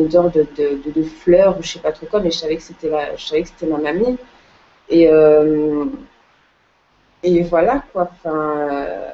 odeur 0.00 0.30
de, 0.30 0.46
de, 0.56 1.02
fleurs 1.02 1.58
ou 1.58 1.62
je 1.62 1.72
sais 1.72 1.78
pas 1.78 1.92
trop 1.92 2.06
quoi, 2.06 2.20
mais 2.20 2.30
je 2.30 2.38
savais 2.38 2.56
que 2.56 2.62
c'était 2.62 2.90
je 3.16 3.24
savais 3.24 3.42
que 3.42 3.48
c'était 3.48 3.66
ma 3.66 3.78
mamie. 3.78 4.18
Et, 4.88 5.08
euh, 5.08 5.86
et 7.22 7.42
voilà 7.42 7.82
quoi, 7.92 8.10
enfin, 8.12 8.68
euh, 8.70 9.10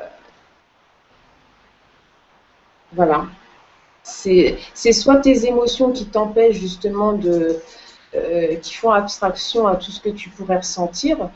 voilà. 2.92 3.26
C'est 4.02 4.58
soit 4.92 5.18
tes 5.18 5.46
émotions 5.46 5.92
qui 5.92 6.06
t'empêchent 6.06 6.56
justement 6.58 7.12
de, 7.12 7.56
euh, 8.14 8.56
qui 8.56 8.74
font 8.74 8.90
abstraction 8.90 9.66
à 9.66 9.76
tout 9.76 9.90
ce 9.90 10.00
que 10.00 10.10
tu 10.10 10.28
pourrais 10.30 10.58
ressentir, 10.58 11.30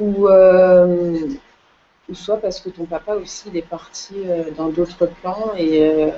ou, 0.00 0.28
euh, 0.28 1.18
ou 2.08 2.14
soit 2.14 2.40
parce 2.40 2.60
que 2.60 2.70
ton 2.70 2.86
papa 2.86 3.14
aussi 3.14 3.48
il 3.48 3.56
est 3.56 3.68
parti 3.68 4.14
euh, 4.24 4.50
dans 4.52 4.68
d'autres 4.68 5.06
plans 5.06 5.52
et 5.56 5.82
euh, 5.82 6.10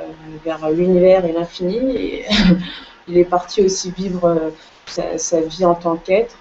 vers 0.45 0.71
l'univers 0.71 1.25
et 1.25 1.33
l'infini 1.33 1.97
et 1.97 2.27
il 3.09 3.19
est 3.19 3.25
parti 3.25 3.63
aussi 3.63 3.91
vivre 3.91 4.25
euh, 4.25 4.51
sa, 4.87 5.41
vie 5.41 5.65
en 5.65 5.75
tant 5.75 5.97
qu'être 5.97 6.37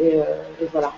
et, 0.00 0.18
et, 0.60 0.66
voilà. 0.70 0.92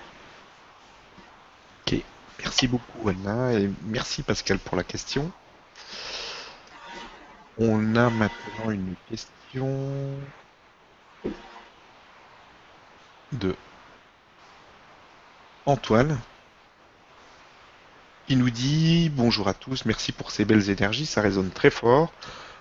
Ok, 1.87 2.03
merci 2.39 2.69
beaucoup 2.69 3.09
Anna 3.09 3.55
et 3.55 3.71
merci 3.85 4.23
Pascal 4.23 4.59
pour 4.59 4.77
la 4.77 4.85
question. 4.85 5.31
On 7.59 7.97
a 7.97 8.11
maintenant 8.11 8.71
une 8.71 8.95
question 9.09 9.79
de 13.33 13.55
Antoine 15.67 16.19
qui 18.31 18.37
nous 18.37 18.51
dit 18.51 19.11
Bonjour 19.13 19.49
à 19.49 19.55
tous, 19.55 19.87
merci 19.87 20.13
pour 20.13 20.31
ces 20.31 20.45
belles 20.45 20.71
énergies, 20.71 21.05
ça 21.05 21.21
résonne 21.21 21.51
très 21.51 21.69
fort. 21.69 22.13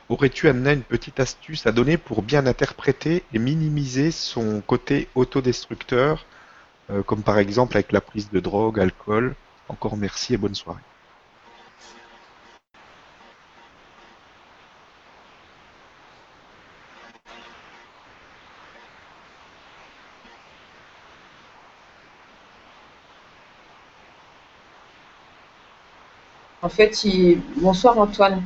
Aurais-tu, 0.10 0.50
Anna, 0.50 0.74
une 0.74 0.82
petite 0.82 1.20
astuce 1.20 1.68
à 1.68 1.72
donner 1.72 1.98
pour 1.98 2.24
bien 2.24 2.48
interpréter 2.48 3.22
et 3.34 3.38
minimiser 3.38 4.10
son 4.10 4.62
côté 4.62 5.10
autodestructeur, 5.14 6.26
euh, 6.90 7.04
comme 7.04 7.22
par 7.22 7.38
exemple 7.38 7.78
avec 7.78 7.92
la 7.92 8.02
prise 8.02 8.32
de 8.32 8.40
drogue, 8.40 8.80
alcool? 8.80 9.36
Encore 9.68 9.96
merci 9.96 10.34
et 10.34 10.38
bonne 10.38 10.56
soirée. 10.56 10.82
En 26.70 26.72
fait, 26.72 27.04
il... 27.04 27.42
bonsoir 27.56 27.98
Antoine. 27.98 28.44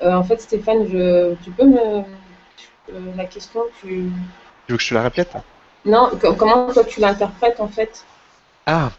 Euh, 0.00 0.14
en 0.14 0.24
fait, 0.24 0.40
Stéphane, 0.40 0.88
je... 0.88 1.34
tu 1.44 1.50
peux 1.50 1.66
me. 1.66 1.76
Euh, 1.76 3.14
la 3.18 3.26
question, 3.26 3.64
tu. 3.78 4.10
Tu 4.66 4.72
veux 4.72 4.78
que 4.78 4.82
je 4.82 4.88
te 4.88 4.94
la 4.94 5.02
répète? 5.02 5.34
Non, 5.84 6.10
comment 6.38 6.72
toi 6.72 6.84
tu 6.84 7.00
l'interprètes 7.00 7.60
en 7.60 7.68
fait? 7.68 8.06
Ah 8.64 8.92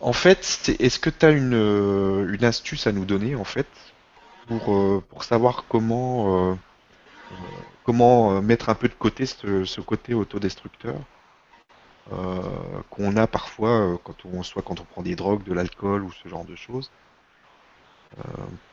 En 0.00 0.14
fait, 0.14 0.74
est-ce 0.80 0.98
que 0.98 1.10
tu 1.10 1.26
as 1.26 1.32
une, 1.32 1.52
euh, 1.52 2.32
une, 2.32 2.44
astuce 2.44 2.86
à 2.86 2.92
nous 2.92 3.04
donner 3.04 3.34
en 3.34 3.44
fait 3.44 3.66
pour, 4.48 5.02
pour 5.10 5.24
savoir 5.24 5.64
comment, 5.68 6.52
euh, 6.52 6.54
comment 7.84 8.40
mettre 8.40 8.70
un 8.70 8.74
peu 8.74 8.88
de 8.88 8.94
côté 8.94 9.26
ce, 9.26 9.66
ce 9.66 9.82
côté 9.82 10.14
autodestructeur 10.14 10.94
qu'on 12.88 13.16
a 13.16 13.26
parfois 13.26 13.98
quand 14.02 14.24
on, 14.24 14.42
soit 14.42 14.62
quand 14.62 14.80
on 14.80 14.84
prend 14.84 15.02
des 15.02 15.14
drogues, 15.14 15.42
de 15.42 15.52
l'alcool 15.52 16.04
ou 16.04 16.12
ce 16.12 16.26
genre 16.26 16.46
de 16.46 16.56
choses? 16.56 16.90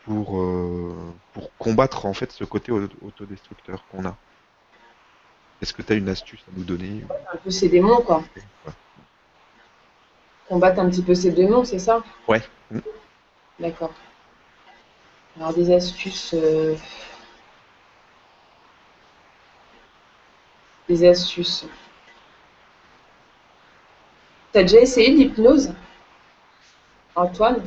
Pour, 0.06 0.40
euh, 0.40 0.96
pour 1.34 1.56
combattre 1.58 2.06
en 2.06 2.14
fait 2.14 2.32
ce 2.32 2.44
côté 2.44 2.72
autodestructeur 2.72 3.84
qu'on 3.92 4.06
a. 4.06 4.16
Est-ce 5.62 5.74
que 5.74 5.82
tu 5.82 5.94
as 5.94 5.96
une 5.96 6.10
astuce 6.10 6.42
à 6.48 6.52
nous 6.58 6.64
donner? 6.64 7.04
Un 7.32 7.38
peu 7.38 7.50
ces 7.50 7.70
démons, 7.70 8.02
quoi. 8.02 8.24
Ouais. 8.36 8.74
Combattre 10.50 10.80
un 10.80 10.90
petit 10.90 11.02
peu 11.02 11.16
ces 11.16 11.32
démons, 11.32 11.64
c'est 11.64 11.80
ça? 11.80 12.04
Ouais. 12.28 12.42
Mmh. 12.72 12.80
D'accord. 13.60 13.94
Alors 15.38 15.54
des 15.54 15.74
astuces. 15.74 16.34
Euh... 16.34 16.76
Des 20.90 21.08
astuces. 21.08 21.66
T'as 24.52 24.64
déjà 24.64 24.80
essayé 24.80 25.12
l'hypnose? 25.12 25.74
Antoine? 27.16 27.64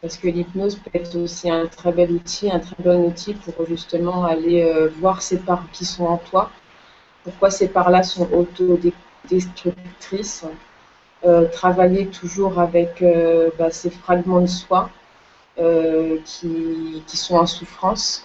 Parce 0.00 0.16
que 0.16 0.28
l'hypnose 0.28 0.76
peut 0.76 0.90
être 0.94 1.16
aussi 1.16 1.50
un 1.50 1.66
très 1.66 1.90
bel 1.90 2.12
outil, 2.12 2.48
un 2.50 2.60
très 2.60 2.76
bon 2.78 3.06
outil 3.06 3.34
pour 3.34 3.66
justement 3.66 4.24
aller 4.24 4.62
euh, 4.62 4.88
voir 5.00 5.22
ces 5.22 5.38
parts 5.38 5.64
qui 5.72 5.84
sont 5.84 6.06
en 6.06 6.18
toi. 6.18 6.50
Pourquoi 7.24 7.50
ces 7.50 7.66
parts-là 7.68 8.04
sont 8.04 8.28
autodestructrices? 8.32 10.44
Euh, 11.24 11.48
travailler 11.48 12.06
toujours 12.06 12.60
avec 12.60 13.02
euh, 13.02 13.50
bah, 13.58 13.72
ces 13.72 13.90
fragments 13.90 14.40
de 14.40 14.46
soi 14.46 14.88
qui, 16.24 17.02
sont 17.08 17.36
en 17.36 17.46
souffrance. 17.46 18.24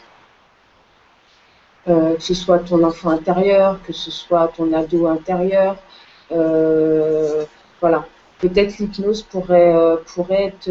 Que 1.85 2.15
ce 2.19 2.35
soit 2.35 2.59
ton 2.59 2.83
enfant 2.83 3.09
intérieur, 3.09 3.79
que 3.83 3.91
ce 3.91 4.11
soit 4.11 4.49
ton 4.55 4.71
ado 4.73 5.07
intérieur. 5.07 5.77
Voilà. 6.29 8.05
Peut-être 8.39 8.77
l'hypnose 8.77 9.23
pourrait, 9.23 9.73
pourrait 10.05 10.53
être 10.53 10.69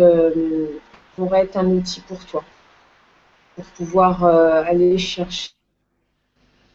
pourrait 1.17 1.45
être 1.45 1.57
un 1.57 1.67
outil 1.67 2.01
pour 2.03 2.25
toi, 2.27 2.45
pour 3.57 3.65
pouvoir 3.67 4.25
euh, 4.25 4.63
aller 4.65 4.99
chercher 4.99 5.53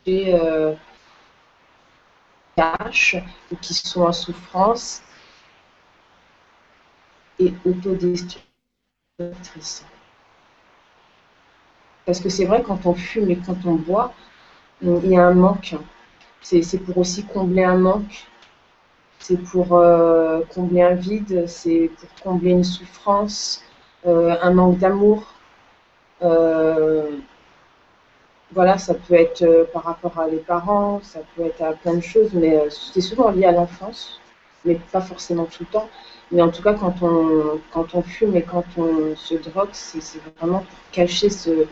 euh, 0.08 0.74
tâches 2.56 3.18
qui 3.62 3.74
sont 3.74 4.04
en 4.04 4.14
souffrance 4.14 5.02
et 7.40 7.54
autodestructrices. 7.66 9.86
Parce 12.06 12.20
que 12.20 12.30
c'est 12.30 12.46
vrai, 12.46 12.64
quand 12.64 12.86
on 12.86 12.94
fume 12.94 13.30
et 13.30 13.38
quand 13.38 13.66
on 13.66 13.76
boit, 13.76 14.14
il 14.82 15.08
y 15.08 15.18
a 15.18 15.26
un 15.26 15.34
manque. 15.34 15.76
C'est 16.42 16.80
pour 16.86 16.98
aussi 17.00 17.26
combler 17.26 17.64
un 17.64 17.78
manque. 17.78 18.28
C'est 19.20 19.38
pour 19.38 19.74
euh, 19.74 20.42
combler 20.54 20.84
un 20.84 20.94
vide, 20.94 21.46
c'est 21.48 21.90
pour 22.00 22.10
combler 22.24 22.52
une 22.52 22.64
souffrance, 22.64 23.64
un 24.06 24.52
manque 24.52 24.78
d'amour. 24.78 25.34
Euh, 26.24 27.18
voilà, 28.52 28.78
ça 28.78 28.94
peut 28.94 29.14
être 29.14 29.42
euh, 29.44 29.66
par 29.74 29.84
rapport 29.84 30.20
à 30.20 30.28
les 30.28 30.38
parents, 30.38 31.02
ça 31.04 31.20
peut 31.36 31.46
être 31.46 31.62
à 31.62 31.74
plein 31.74 31.96
de 31.96 32.02
choses, 32.02 32.34
mais 32.34 32.58
c'est 32.70 33.02
souvent 33.02 33.30
lié 33.32 33.46
à 33.46 33.52
l'enfance, 33.52 34.22
mais 34.66 34.76
pas 34.92 35.02
forcément 35.02 35.46
tout 35.46 35.64
le 35.64 35.72
temps. 35.72 35.90
Mais 36.32 36.42
en 36.42 36.50
tout 36.50 36.62
cas, 36.64 36.74
quand 36.74 36.96
on, 37.02 37.60
quand 37.72 37.94
on 37.96 38.02
fume 38.02 38.36
et 38.36 38.44
quand 38.44 38.66
on 38.78 39.16
se 39.16 39.36
drogue, 39.36 39.70
c'est 39.74 40.00
vraiment 40.40 40.60
pour 40.60 40.80
cacher 40.92 41.30
ce, 41.30 41.68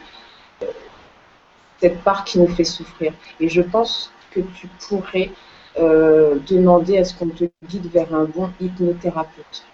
cette 1.80 2.02
part 2.04 2.24
qui 2.24 2.40
nous 2.40 2.48
fait 2.48 2.64
souffrir. 2.64 3.14
Et 3.40 3.50
je 3.50 3.62
pense 3.62 4.12
que 4.32 4.42
tu 4.42 4.68
pourrais 4.88 5.32
euh, 5.78 6.36
demander 6.48 6.98
à 6.98 7.04
ce 7.06 7.14
qu'on 7.14 7.30
te 7.30 7.46
guide 7.68 7.88
vers 7.92 8.14
un 8.14 8.26
bon 8.26 8.50
hypnothérapeute. 8.60 9.66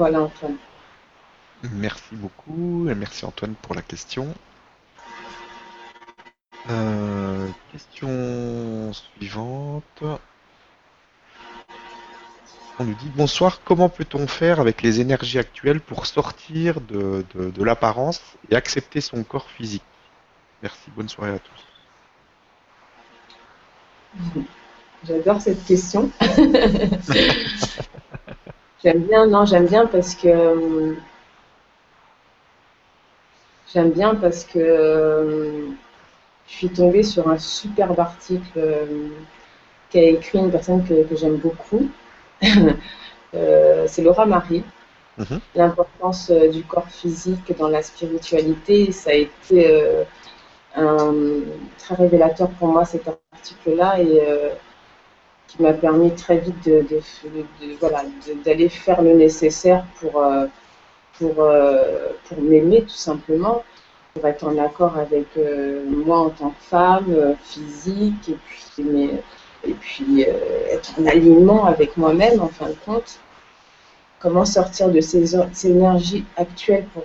Voilà, 0.00 0.22
Antoine. 0.22 0.56
Merci 1.74 2.14
beaucoup 2.16 2.88
et 2.88 2.94
merci 2.94 3.26
Antoine 3.26 3.54
pour 3.60 3.74
la 3.74 3.82
question. 3.82 4.32
Euh, 6.70 7.46
question 7.70 8.94
suivante. 8.94 10.02
On 12.78 12.84
nous 12.84 12.94
dit 12.94 13.10
bonsoir, 13.14 13.60
comment 13.62 13.90
peut-on 13.90 14.26
faire 14.26 14.58
avec 14.58 14.80
les 14.80 15.02
énergies 15.02 15.38
actuelles 15.38 15.82
pour 15.82 16.06
sortir 16.06 16.80
de, 16.80 17.22
de, 17.34 17.50
de 17.50 17.62
l'apparence 17.62 18.22
et 18.50 18.56
accepter 18.56 19.02
son 19.02 19.22
corps 19.22 19.50
physique? 19.50 19.84
Merci, 20.62 20.90
bonne 20.96 21.10
soirée 21.10 21.34
à 21.34 21.40
tous. 21.40 21.66
J'adore 25.06 25.42
cette 25.42 25.62
question. 25.66 26.10
j'aime 28.82 29.00
bien, 29.00 29.26
non, 29.26 29.44
j'aime 29.44 29.66
bien 29.66 29.86
parce 29.86 30.14
que 30.14 30.96
j'aime 33.72 33.90
bien 33.90 34.14
parce 34.14 34.44
que 34.44 35.68
je 36.50 36.56
suis 36.56 36.68
tombée 36.68 37.02
sur 37.02 37.28
un 37.28 37.38
superbe 37.38 37.98
article 38.00 38.58
euh, 38.58 39.08
qu'a 39.90 40.02
écrit 40.02 40.38
une 40.38 40.50
personne 40.50 40.84
que, 40.84 40.94
j'aime 41.16 41.36
beaucoup. 41.36 41.88
Euh, 43.32 43.84
c'est 43.86 44.02
Laura 44.02 44.26
Marie. 44.26 44.64
Mhm. 45.16 45.38
L'importance 45.54 46.30
euh, 46.30 46.48
du 46.48 46.64
corps 46.64 46.88
physique 46.88 47.56
dans 47.56 47.68
la 47.68 47.80
spiritualité, 47.80 48.90
ça 48.90 49.10
a 49.10 49.14
été 49.14 50.04
un, 50.74 51.14
très 51.78 51.94
révélateur 51.94 52.50
pour 52.50 52.66
moi 52.66 52.84
cet 52.84 53.08
article-là 53.32 54.00
et 54.00 54.20
qui 55.50 55.62
m'a 55.62 55.72
permis 55.72 56.14
très 56.14 56.38
vite 56.38 56.64
de, 56.64 56.86
voilà, 57.80 58.04
d'aller 58.44 58.68
faire 58.68 59.02
le 59.02 59.14
nécessaire 59.14 59.84
pour, 59.98 60.22
pour, 61.18 61.34
pour 61.34 62.40
m'aimer 62.40 62.82
tout 62.82 62.88
simplement 62.90 63.64
pour 64.14 64.26
être 64.26 64.44
en 64.44 64.58
accord 64.58 64.96
avec 64.96 65.26
euh, 65.36 65.84
moi 65.86 66.18
en 66.18 66.30
tant 66.30 66.50
que 66.50 66.62
femme, 66.62 67.06
euh, 67.10 67.34
physique, 67.44 68.30
et 68.30 68.36
puis, 68.46 69.10
et 69.64 69.72
puis 69.74 70.24
euh, 70.24 70.32
être 70.70 70.92
en 71.00 71.06
alignement 71.06 71.66
avec 71.66 71.96
moi-même 71.96 72.40
en 72.40 72.48
fin 72.48 72.68
de 72.68 72.76
compte. 72.84 73.20
Comment 74.18 74.44
sortir 74.44 74.90
de 74.90 75.00
ces, 75.00 75.34
énergies 75.64 76.24
actuelles 76.36 76.86
pour... 76.92 77.04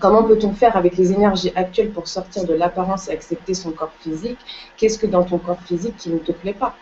Comment 0.00 0.22
peut-on 0.24 0.52
faire 0.52 0.76
avec 0.76 0.96
les 0.96 1.12
énergies 1.12 1.52
actuelles 1.54 1.90
pour 1.92 2.08
sortir 2.08 2.44
de 2.44 2.54
l'apparence 2.54 3.08
et 3.08 3.12
accepter 3.12 3.54
son 3.54 3.72
corps 3.72 3.92
physique? 4.00 4.38
Qu'est-ce 4.76 4.98
que 4.98 5.06
dans 5.06 5.24
ton 5.24 5.38
corps 5.38 5.60
physique 5.62 5.96
qui 5.96 6.10
ne 6.10 6.18
te 6.18 6.32
plaît 6.32 6.54
pas? 6.54 6.74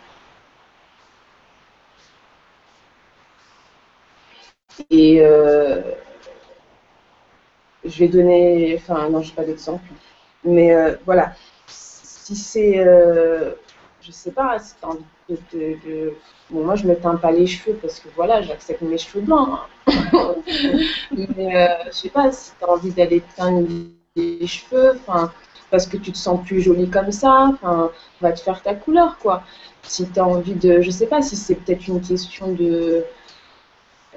Et 4.91 5.21
je 7.85 7.99
vais 7.99 8.09
donner, 8.09 8.75
enfin 8.77 9.09
non, 9.09 9.23
je 9.23 9.31
n'ai 9.31 9.35
pas 9.35 9.45
d'exemple, 9.45 9.85
mais 10.45 10.75
euh, 10.75 10.97
voilà, 11.05 11.35
si 11.67 12.37
c'est, 12.37 12.79
euh, 12.79 13.53
je 14.07 14.13
sais 14.13 14.31
pas, 14.31 14.59
si 14.59 14.75
tu 14.81 14.85
as 14.85 14.89
envie 14.89 15.05
de, 15.53 16.15
Bon, 16.51 16.65
moi, 16.65 16.77
je 16.77 16.87
me 16.87 16.95
teins 16.95 17.17
pas 17.17 17.33
les 17.33 17.47
cheveux 17.47 17.77
parce 17.83 17.99
que 17.99 18.09
voilà, 18.15 18.41
j'accepte 18.41 18.83
mes 18.83 18.99
cheveux 18.99 19.23
blancs. 19.25 19.59
Hein. 19.89 20.35
mais 21.37 21.57
euh, 21.57 21.69
je 21.87 21.93
sais 21.93 22.09
pas, 22.09 22.31
si 22.31 22.53
tu 22.59 22.65
as 22.65 22.69
envie 22.69 22.93
d'aller 22.93 23.23
teindre 23.37 23.67
les 24.15 24.47
cheveux, 24.47 24.93
enfin, 25.07 25.33
parce 25.71 25.87
que 25.87 25.97
tu 25.97 26.13
te 26.13 26.19
sens 26.19 26.45
plus 26.47 26.61
jolie 26.63 26.89
comme 26.89 27.11
ça, 27.11 27.51
enfin, 27.53 27.91
va 28.21 28.33
te 28.33 28.41
faire 28.41 28.63
ta 28.63 28.75
couleur, 28.75 29.19
quoi. 29.19 29.43
Si 29.83 30.09
tu 30.09 30.21
as 30.21 30.25
envie 30.27 30.55
de, 30.55 30.81
je 30.81 30.91
sais 30.91 31.07
pas, 31.07 31.21
si 31.21 31.35
c'est 31.37 31.57
peut-être 31.57 31.89
une 31.89 32.01
question 32.01 32.53
de 32.53 33.05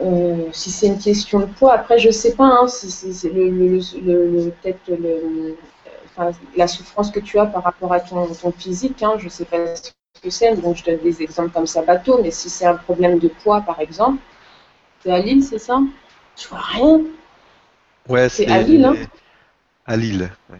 euh, 0.01 0.47
si 0.53 0.71
c'est 0.71 0.87
une 0.87 0.99
question 0.99 1.39
de 1.39 1.45
poids, 1.45 1.73
après 1.73 1.99
je 1.99 2.09
sais 2.09 2.33
pas, 2.35 2.45
hein, 2.45 2.67
si 2.67 2.89
c'est 2.89 3.29
le, 3.29 3.49
le, 3.49 4.51
peut-être 4.61 4.79
le, 4.87 5.57
la 6.55 6.67
souffrance 6.67 7.11
que 7.11 7.19
tu 7.19 7.39
as 7.39 7.45
par 7.45 7.63
rapport 7.63 7.93
à 7.93 7.99
ton, 7.99 8.27
ton 8.33 8.51
physique, 8.51 9.01
hein, 9.03 9.13
je 9.17 9.29
sais 9.29 9.45
pas 9.45 9.75
ce 9.75 9.91
que 10.21 10.29
c'est, 10.29 10.55
donc 10.55 10.77
je 10.77 10.83
donne 10.83 10.99
des 10.99 11.21
exemples 11.21 11.51
comme 11.51 11.67
ça 11.67 11.81
bateau, 11.81 12.19
mais 12.21 12.31
si 12.31 12.49
c'est 12.49 12.65
un 12.65 12.75
problème 12.75 13.19
de 13.19 13.27
poids 13.27 13.61
par 13.61 13.79
exemple, 13.79 14.21
c'est 15.01 15.11
à 15.11 15.19
Lille, 15.19 15.43
c'est 15.43 15.59
ça? 15.59 15.79
Je 16.37 16.47
vois 16.47 16.59
rien? 16.59 17.01
Ouais, 18.07 18.27
c'est 18.27 18.47
à 18.47 18.61
Lille. 18.61 18.85
Hein? 18.85 18.95
À 19.85 19.95
Lille. 19.95 20.29
Ouais. 20.49 20.59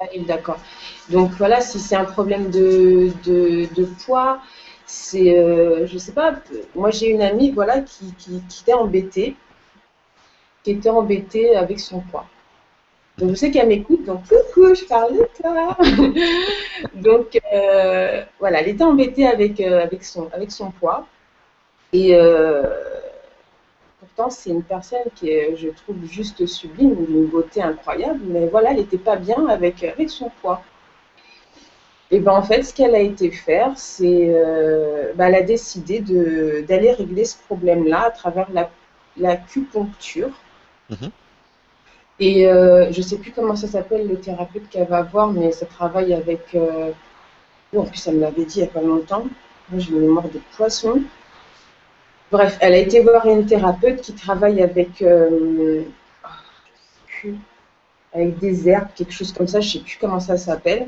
À 0.00 0.12
Lille, 0.12 0.26
d'accord. 0.26 0.58
Donc 1.10 1.30
voilà, 1.32 1.60
si 1.60 1.78
c'est 1.78 1.96
un 1.96 2.04
problème 2.04 2.50
de, 2.50 3.12
de, 3.24 3.68
de 3.74 3.84
poids, 4.04 4.40
c'est, 4.86 5.38
euh, 5.38 5.86
je 5.86 5.96
sais 5.96 6.12
pas, 6.12 6.34
moi 6.74 6.90
j'ai 6.90 7.08
une 7.08 7.22
amie, 7.22 7.50
voilà, 7.50 7.80
qui, 7.80 8.12
qui, 8.18 8.42
était 8.60 8.74
embêtée, 8.74 9.36
qui 10.62 10.72
était 10.72 10.90
embêtée 10.90 11.56
avec 11.56 11.80
son 11.80 12.00
poids. 12.00 12.26
Donc 13.18 13.30
je 13.30 13.34
sais 13.34 13.50
qu'elle 13.50 13.68
m'écoute, 13.68 14.04
donc 14.04 14.22
coucou, 14.26 14.74
je 14.74 14.84
parle 14.84 15.14
de 15.14 15.28
toi. 15.40 15.76
donc 16.94 17.38
euh, 17.52 18.24
voilà, 18.38 18.60
elle 18.60 18.68
était 18.68 18.84
embêtée 18.84 19.26
avec, 19.26 19.60
euh, 19.60 19.82
avec, 19.82 20.02
son, 20.04 20.30
avec 20.32 20.50
son 20.50 20.70
poids. 20.70 21.06
Et 21.92 22.16
pourtant, 24.00 24.30
c'est 24.30 24.48
une 24.50 24.62
personne 24.62 25.04
qui 25.14 25.28
est, 25.28 25.54
je 25.56 25.68
trouve, 25.68 25.96
juste 26.06 26.46
sublime, 26.46 26.94
d'une 27.04 27.26
beauté 27.26 27.62
incroyable, 27.62 28.20
mais 28.24 28.46
voilà, 28.48 28.70
elle 28.70 28.78
n'était 28.78 28.96
pas 28.96 29.16
bien 29.16 29.46
avec, 29.46 29.84
avec 29.84 30.08
son 30.08 30.30
poids. 30.40 30.62
Et 32.12 32.20
ben 32.20 32.32
en 32.32 32.42
fait, 32.42 32.62
ce 32.62 32.74
qu'elle 32.74 32.94
a 32.94 33.00
été 33.00 33.30
faire, 33.30 33.72
c'est 33.76 34.26
euh, 34.28 35.12
ben, 35.14 35.28
elle 35.28 35.34
a 35.34 35.42
décidé 35.42 36.00
d'aller 36.00 36.92
régler 36.92 37.24
ce 37.24 37.38
problème-là 37.38 38.02
à 38.02 38.10
travers 38.10 38.48
l'acupuncture. 39.16 40.30
Mhm. 40.90 41.10
Et 42.22 42.46
euh, 42.46 42.92
je 42.92 42.98
ne 42.98 43.02
sais 43.02 43.18
plus 43.18 43.32
comment 43.32 43.56
ça 43.56 43.66
s'appelle 43.66 44.06
le 44.06 44.16
thérapeute 44.16 44.68
qu'elle 44.70 44.86
va 44.86 45.02
voir, 45.02 45.32
mais 45.32 45.50
ça 45.50 45.66
travaille 45.66 46.14
avec. 46.14 46.54
Euh, 46.54 46.92
en 47.76 47.82
plus, 47.82 48.06
elle 48.06 48.14
me 48.14 48.20
l'avait 48.20 48.44
dit 48.44 48.60
il 48.60 48.62
n'y 48.62 48.68
a 48.68 48.70
pas 48.70 48.80
longtemps. 48.80 49.24
Moi, 49.70 49.80
j'ai 49.80 49.90
une 49.90 50.02
mémoire 50.02 50.28
de 50.28 50.40
poisson. 50.56 51.02
Bref, 52.30 52.58
elle 52.60 52.74
a 52.74 52.76
été 52.76 53.00
voir 53.00 53.26
une 53.26 53.44
thérapeute 53.44 54.02
qui 54.02 54.12
travaille 54.14 54.62
avec. 54.62 55.02
Euh, 55.02 55.82
avec 58.14 58.38
des 58.38 58.68
herbes, 58.68 58.88
quelque 58.94 59.12
chose 59.12 59.32
comme 59.32 59.48
ça, 59.48 59.58
je 59.58 59.66
ne 59.66 59.72
sais 59.72 59.78
plus 59.80 59.98
comment 60.00 60.20
ça 60.20 60.36
s'appelle. 60.36 60.86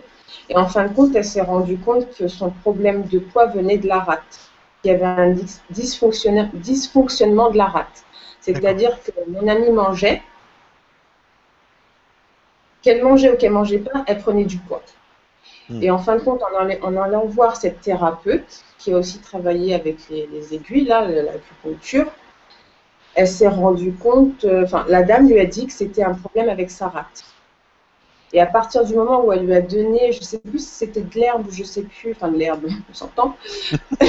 Et 0.48 0.56
en 0.56 0.68
fin 0.68 0.86
de 0.86 0.94
compte, 0.94 1.16
elle 1.16 1.24
s'est 1.24 1.40
rendue 1.40 1.78
compte 1.78 2.14
que 2.16 2.28
son 2.28 2.50
problème 2.50 3.06
de 3.06 3.18
poids 3.18 3.46
venait 3.46 3.78
de 3.78 3.88
la 3.88 3.98
rate. 3.98 4.50
Il 4.84 4.88
y 4.88 4.94
avait 4.94 5.04
un 5.04 5.34
dysfonctionnement 5.70 7.50
de 7.50 7.56
la 7.56 7.66
rate. 7.66 8.04
C'est-à-dire 8.40 9.02
que 9.02 9.10
mon 9.28 9.48
amie 9.48 9.70
mangeait, 9.70 10.22
qu'elle 12.84 13.02
mangeait 13.02 13.32
ou 13.32 13.36
qu'elle 13.36 13.52
mangeait 13.52 13.78
pas, 13.78 14.04
elle 14.06 14.18
prenait 14.18 14.44
du 14.44 14.58
poids. 14.58 14.82
Hmm. 15.70 15.82
Et 15.82 15.90
en 15.90 15.98
fin 15.98 16.16
de 16.16 16.20
compte, 16.20 16.42
en 16.42 16.96
allant, 16.96 17.24
voir 17.24 17.56
cette 17.56 17.80
thérapeute, 17.80 18.62
qui 18.78 18.92
a 18.92 18.98
aussi 18.98 19.18
travaillé 19.18 19.74
avec 19.74 19.96
les, 20.10 20.54
aiguilles, 20.54 20.84
là, 20.84 21.08
l'acupuncture, 21.08 22.12
elle 23.14 23.28
s'est 23.28 23.48
rendue 23.48 23.92
compte, 23.92 24.44
euh, 24.44 24.64
enfin, 24.64 24.84
la 24.88 25.02
dame 25.02 25.28
lui 25.28 25.40
a 25.40 25.46
dit 25.46 25.66
que 25.66 25.72
c'était 25.72 26.02
un 26.02 26.14
problème 26.14 26.50
avec 26.50 26.70
sa 26.70 26.88
rate. 26.88 27.24
Et 28.32 28.40
à 28.40 28.46
partir 28.46 28.84
du 28.84 28.94
moment 28.94 29.24
où 29.24 29.32
elle 29.32 29.46
lui 29.46 29.54
a 29.54 29.62
donné, 29.62 30.12
je 30.12 30.18
ne 30.18 30.24
sais 30.24 30.38
plus 30.38 30.58
si 30.58 30.66
c'était 30.66 31.02
de 31.02 31.14
l'herbe 31.14 31.46
ou 31.46 31.52
je 31.52 31.60
ne 31.60 31.66
sais 31.66 31.82
plus, 31.82 32.10
enfin 32.12 32.28
de 32.28 32.36
l'herbe, 32.36 32.64
on 32.90 32.94
s'entend. 32.94 33.36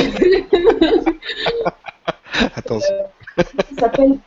Attention. 2.56 2.96
Euh, 3.38 3.44
ça 3.76 3.82
s'appelle. 3.82 4.18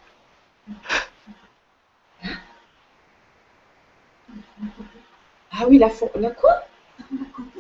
Ah 5.53 5.65
oui, 5.69 5.79
la, 5.79 5.91
la 6.17 6.31
quoi? 6.31 6.63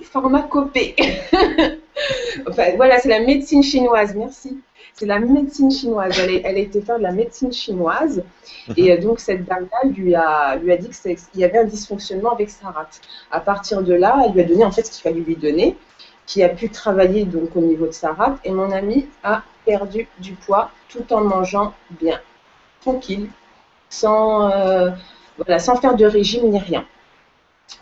Pharmacopée. 0.02 0.96
enfin, 2.48 2.76
voilà, 2.76 2.98
c'est 2.98 3.08
la 3.08 3.20
médecine 3.20 3.62
chinoise, 3.62 4.14
merci 4.14 4.58
c'est 4.98 5.06
la 5.06 5.20
médecine 5.20 5.70
chinoise. 5.70 6.18
Elle, 6.18 6.44
a 6.44 6.58
été 6.58 6.80
faire 6.80 6.98
de 6.98 7.04
la 7.04 7.12
médecine 7.12 7.52
chinoise. 7.52 8.24
Et 8.76 8.92
euh, 8.92 9.00
donc, 9.00 9.20
cette 9.20 9.44
dame-là 9.44 9.88
lui 9.90 10.14
a, 10.14 10.56
lui 10.56 10.72
a 10.72 10.76
dit 10.76 10.88
qu'il 10.88 11.40
y 11.40 11.44
avait 11.44 11.58
un 11.58 11.64
dysfonctionnement 11.64 12.32
avec 12.32 12.50
sa 12.50 12.70
rate. 12.70 13.00
À 13.30 13.40
partir 13.40 13.82
de 13.82 13.94
là, 13.94 14.20
elle 14.24 14.32
lui 14.32 14.40
a 14.40 14.44
donné 14.44 14.64
en 14.64 14.72
fait 14.72 14.84
ce 14.84 14.90
qu'il 14.90 15.02
fallait 15.02 15.24
lui 15.24 15.36
donner, 15.36 15.76
qui 16.26 16.42
a 16.42 16.48
pu 16.48 16.68
travailler 16.68 17.24
donc 17.24 17.54
au 17.54 17.60
niveau 17.60 17.86
de 17.86 17.92
sa 17.92 18.12
rate. 18.12 18.38
Et 18.44 18.50
mon 18.50 18.72
ami 18.72 19.06
a 19.22 19.42
perdu 19.64 20.08
du 20.18 20.32
poids 20.32 20.70
tout 20.88 21.12
en 21.12 21.20
mangeant 21.20 21.74
bien, 21.90 22.20
tranquille, 22.80 23.28
sans, 23.88 24.50
euh, 24.50 24.90
voilà, 25.38 25.58
sans 25.58 25.76
faire 25.76 25.96
de 25.96 26.04
régime 26.04 26.50
ni 26.50 26.58
rien. 26.58 26.86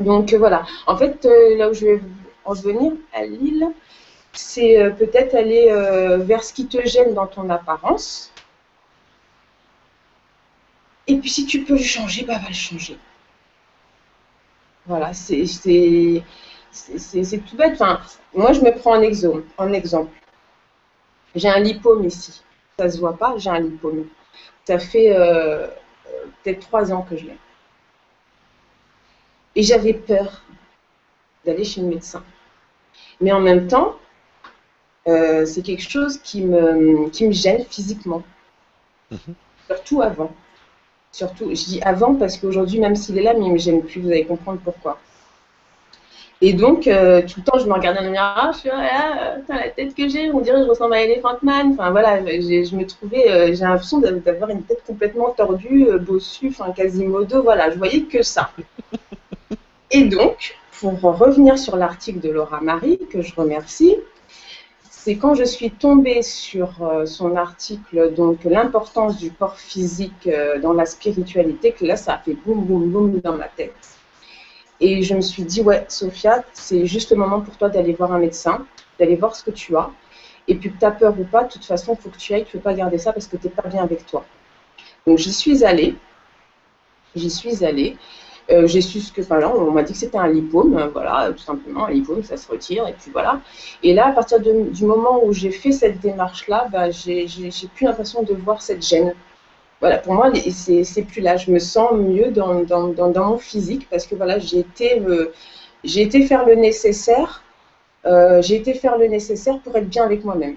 Donc 0.00 0.32
voilà. 0.34 0.64
En 0.86 0.96
fait, 0.96 1.24
euh, 1.26 1.56
là 1.56 1.70
où 1.70 1.74
je 1.74 1.86
vais 1.86 2.00
en 2.44 2.54
venir, 2.54 2.92
à 3.12 3.24
Lille, 3.24 3.66
c'est 4.32 4.80
euh, 4.80 4.90
peut-être 4.90 5.34
aller 5.34 5.68
euh, 5.70 6.18
vers 6.18 6.44
ce 6.44 6.52
qui 6.52 6.66
te 6.66 6.84
gêne 6.86 7.14
dans 7.14 7.26
ton 7.26 7.48
apparence. 7.50 8.32
Et 11.06 11.16
puis 11.18 11.30
si 11.30 11.46
tu 11.46 11.64
peux 11.64 11.74
le 11.74 11.82
changer, 11.82 12.24
bah 12.24 12.38
va 12.38 12.48
le 12.48 12.54
changer. 12.54 12.98
Voilà, 14.86 15.12
c'est 15.14 15.44
tout 16.72 17.56
bête. 17.56 17.72
Enfin, 17.74 18.00
moi, 18.34 18.52
je 18.52 18.60
me 18.60 18.72
prends 18.76 18.96
en 18.96 19.02
exemple. 19.02 19.44
Exemple. 19.72 20.10
J'ai 21.34 21.48
un 21.48 21.60
lipome 21.60 22.04
ici. 22.04 22.42
Ça 22.78 22.88
se 22.90 22.98
voit 22.98 23.16
pas, 23.16 23.34
j'ai 23.38 23.50
un 23.50 23.60
lipome. 23.60 24.06
Ça 24.64 24.78
fait 24.78 25.16
euh, 25.16 25.68
peut-être 26.42 26.60
trois 26.60 26.92
ans 26.92 27.02
que 27.02 27.16
je 27.16 27.24
l'ai. 27.26 27.38
Et 29.56 29.64
j'avais 29.64 29.92
peur 29.94 30.42
d'aller 31.46 31.64
chez 31.64 31.80
le 31.80 31.86
médecin. 31.86 32.22
Mais 33.20 33.32
en 33.32 33.40
même 33.40 33.68
temps, 33.68 33.96
euh, 35.08 35.46
c'est 35.46 35.62
quelque 35.62 35.82
chose 35.88 36.18
qui 36.18 36.42
me, 36.42 37.08
qui 37.10 37.26
me 37.26 37.32
gêne 37.32 37.64
physiquement. 37.64 38.22
Mhm. 39.10 39.34
Surtout 39.68 40.02
avant. 40.02 40.32
Surtout, 41.12 41.50
je 41.50 41.64
dis 41.66 41.82
avant 41.82 42.14
parce 42.16 42.38
qu'aujourd'hui, 42.38 42.80
même 42.80 42.96
s'il 42.96 43.18
est 43.18 43.22
là, 43.24 43.34
mais 43.34 43.46
il 43.46 43.52
me 43.54 43.58
gêne 43.58 43.82
plus, 43.82 44.00
vous 44.00 44.08
allez 44.10 44.26
comprendre 44.26 44.60
pourquoi. 44.64 44.98
Et 46.42 46.52
donc, 46.52 46.86
euh, 46.86 47.22
tout 47.22 47.40
le 47.40 47.44
temps, 47.44 47.58
je 47.58 47.66
me 47.66 47.72
regarde 47.72 47.96
dans 47.96 48.02
le 48.04 48.10
miroir, 48.10 48.50
je 48.52 48.58
suis 48.58 48.70
ah, 48.70 49.36
putain, 49.40 49.54
la 49.56 49.70
tête 49.70 49.94
que 49.94 50.06
j'ai, 50.08 50.30
on 50.30 50.40
dirait 50.40 50.58
que 50.60 50.64
je 50.64 50.68
ressemble 50.70 50.92
à 50.94 51.02
Elephant 51.02 51.38
Man. 51.42 51.70
Enfin 51.72 51.90
voilà, 51.90 52.22
j'ai- 52.26 52.64
je 52.64 52.76
me 52.76 52.84
trouvais, 52.86 53.30
euh, 53.30 53.46
j'ai 53.54 53.64
l'impression 53.64 54.00
d'av- 54.00 54.22
d'avoir 54.22 54.50
une 54.50 54.62
tête 54.62 54.82
complètement 54.86 55.30
tordue, 55.30 55.86
bossue, 56.00 56.48
enfin 56.48 56.72
quasimodo, 56.72 57.42
voilà, 57.42 57.70
je 57.70 57.78
voyais 57.78 58.02
que 58.02 58.22
ça. 58.22 58.50
Et 59.90 60.04
donc, 60.04 60.56
pour 60.80 61.00
revenir 61.00 61.58
sur 61.58 61.76
l'article 61.76 62.20
de 62.20 62.30
Laura 62.30 62.60
Marie, 62.60 62.98
que 63.10 63.22
je 63.22 63.34
remercie, 63.34 63.96
c'est 64.90 65.16
quand 65.16 65.34
je 65.34 65.44
suis 65.44 65.70
tombée 65.70 66.22
sur 66.22 66.82
euh, 66.82 67.06
son 67.06 67.36
article, 67.36 68.12
donc 68.14 68.42
l'importance 68.42 69.18
du 69.18 69.30
corps 69.30 69.56
physique 69.56 70.26
euh, 70.26 70.58
dans 70.58 70.72
la 70.72 70.84
spiritualité, 70.84 71.70
que 71.72 71.84
là, 71.84 71.96
ça 71.96 72.14
a 72.14 72.18
fait 72.18 72.34
boum, 72.34 72.64
boum, 72.64 72.90
boum 72.90 73.20
dans 73.20 73.36
ma 73.36 73.46
tête. 73.46 73.96
Et 74.80 75.02
je 75.02 75.14
me 75.14 75.20
suis 75.20 75.44
dit, 75.44 75.62
ouais, 75.62 75.84
Sophia, 75.88 76.44
c'est 76.52 76.86
juste 76.86 77.12
le 77.12 77.16
moment 77.16 77.40
pour 77.40 77.56
toi 77.56 77.68
d'aller 77.68 77.92
voir 77.92 78.12
un 78.12 78.18
médecin, 78.18 78.66
d'aller 78.98 79.14
voir 79.14 79.36
ce 79.36 79.44
que 79.44 79.52
tu 79.52 79.76
as. 79.76 79.90
Et 80.48 80.56
puis 80.56 80.72
que 80.72 80.78
tu 80.78 80.84
as 80.84 80.90
peur 80.90 81.14
ou 81.18 81.24
pas, 81.24 81.44
de 81.44 81.52
toute 81.52 81.64
façon, 81.64 81.94
il 81.94 82.02
faut 82.02 82.10
que 82.10 82.18
tu 82.18 82.34
ailles, 82.34 82.44
tu 82.44 82.56
ne 82.56 82.60
peux 82.60 82.64
pas 82.64 82.74
garder 82.74 82.98
ça 82.98 83.12
parce 83.12 83.26
que 83.26 83.36
tu 83.36 83.46
n'es 83.46 83.52
pas 83.52 83.68
bien 83.68 83.82
avec 83.82 84.06
toi. 84.06 84.24
Donc 85.06 85.18
j'y 85.18 85.32
suis 85.32 85.64
allée. 85.64 85.94
J'y 87.14 87.30
suis 87.30 87.64
allée. 87.64 87.96
Euh, 88.50 88.66
j'ai 88.68 88.80
su 88.80 89.00
ce 89.00 89.12
que, 89.12 89.22
enfin, 89.22 89.38
là, 89.40 89.52
on 89.54 89.72
m'a 89.72 89.82
dit 89.82 89.92
que 89.92 89.98
c'était 89.98 90.18
un 90.18 90.28
lipome, 90.28 90.76
euh, 90.78 90.86
voilà, 90.88 91.30
tout 91.32 91.42
simplement, 91.42 91.86
un 91.86 91.90
lipome, 91.90 92.22
ça 92.22 92.36
se 92.36 92.48
retire, 92.48 92.86
et 92.86 92.92
puis 92.92 93.10
voilà. 93.10 93.40
Et 93.82 93.92
là, 93.92 94.06
à 94.08 94.12
partir 94.12 94.38
de- 94.40 94.70
du 94.70 94.84
moment 94.84 95.24
où 95.24 95.32
j'ai 95.32 95.50
fait 95.50 95.72
cette 95.72 95.98
démarche-là, 96.00 96.68
bah, 96.70 96.90
j'ai 96.90 97.26
plus 97.74 97.86
l'impression 97.86 98.22
de 98.22 98.34
voir 98.34 98.62
cette 98.62 98.86
gêne. 98.86 99.14
Voilà, 99.80 99.98
pour 99.98 100.14
moi, 100.14 100.30
c'est 100.50 101.02
plus 101.02 101.20
là. 101.22 101.36
Je 101.36 101.50
me 101.50 101.58
sens 101.58 101.92
mieux 101.92 102.30
dans, 102.30 102.62
dans, 102.64 102.88
dans, 102.88 103.10
dans 103.10 103.26
mon 103.30 103.38
physique 103.38 103.88
parce 103.90 104.06
que 104.06 104.14
voilà, 104.14 104.38
j'ai 104.38 104.60
été, 104.60 105.02
faire 106.26 106.46
le 106.46 106.54
nécessaire. 106.54 107.42
euh, 108.06 108.42
j'ai 108.42 108.56
été 108.56 108.74
faire 108.74 108.98
le 108.98 109.06
nécessaire 109.08 109.58
pour 109.60 109.76
être 109.76 109.88
bien 109.88 110.04
avec 110.04 110.24
moi-même. 110.24 110.56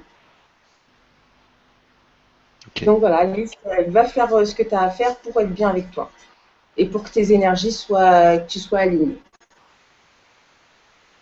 Donc 2.85 2.99
voilà, 2.99 3.17
Alice, 3.17 3.51
euh, 3.67 3.83
va 3.87 4.05
faire 4.05 4.33
euh, 4.33 4.45
ce 4.45 4.55
que 4.55 4.63
tu 4.63 4.73
as 4.75 4.81
à 4.81 4.89
faire 4.89 5.15
pour 5.17 5.39
être 5.41 5.51
bien 5.53 5.69
avec 5.69 5.91
toi 5.91 6.09
et 6.79 6.85
pour 6.87 7.03
que 7.03 7.09
tes 7.09 7.31
énergies 7.33 7.73
soient, 7.73 8.37
que 8.39 8.47
tu 8.47 8.59
sois 8.59 8.79
aligné. 8.79 9.17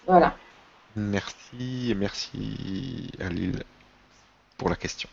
Voilà. 0.05 0.35
Merci 0.95 1.93
merci 1.97 3.09
à 3.19 3.29
Lille 3.29 3.63
pour 4.57 4.69
la 4.69 4.75
question. 4.75 5.09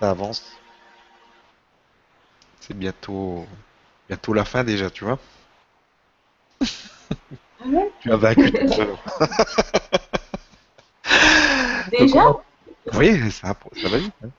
Ça 0.00 0.10
avance. 0.10 0.44
C'est 2.60 2.76
bientôt, 2.76 3.46
bientôt 4.08 4.34
la 4.34 4.44
fin 4.44 4.64
déjà, 4.64 4.90
tu 4.90 5.04
vois. 5.04 5.18
Ah 6.60 6.64
ouais? 7.66 7.92
Tu 8.00 8.12
as 8.12 8.16
vaincu. 8.16 8.50
Déjà? 11.90 12.36
Oui, 12.94 13.30
ça, 13.30 13.54
ça 13.80 13.88
va 13.88 13.98
vite. 13.98 14.12
hein. 14.24 14.30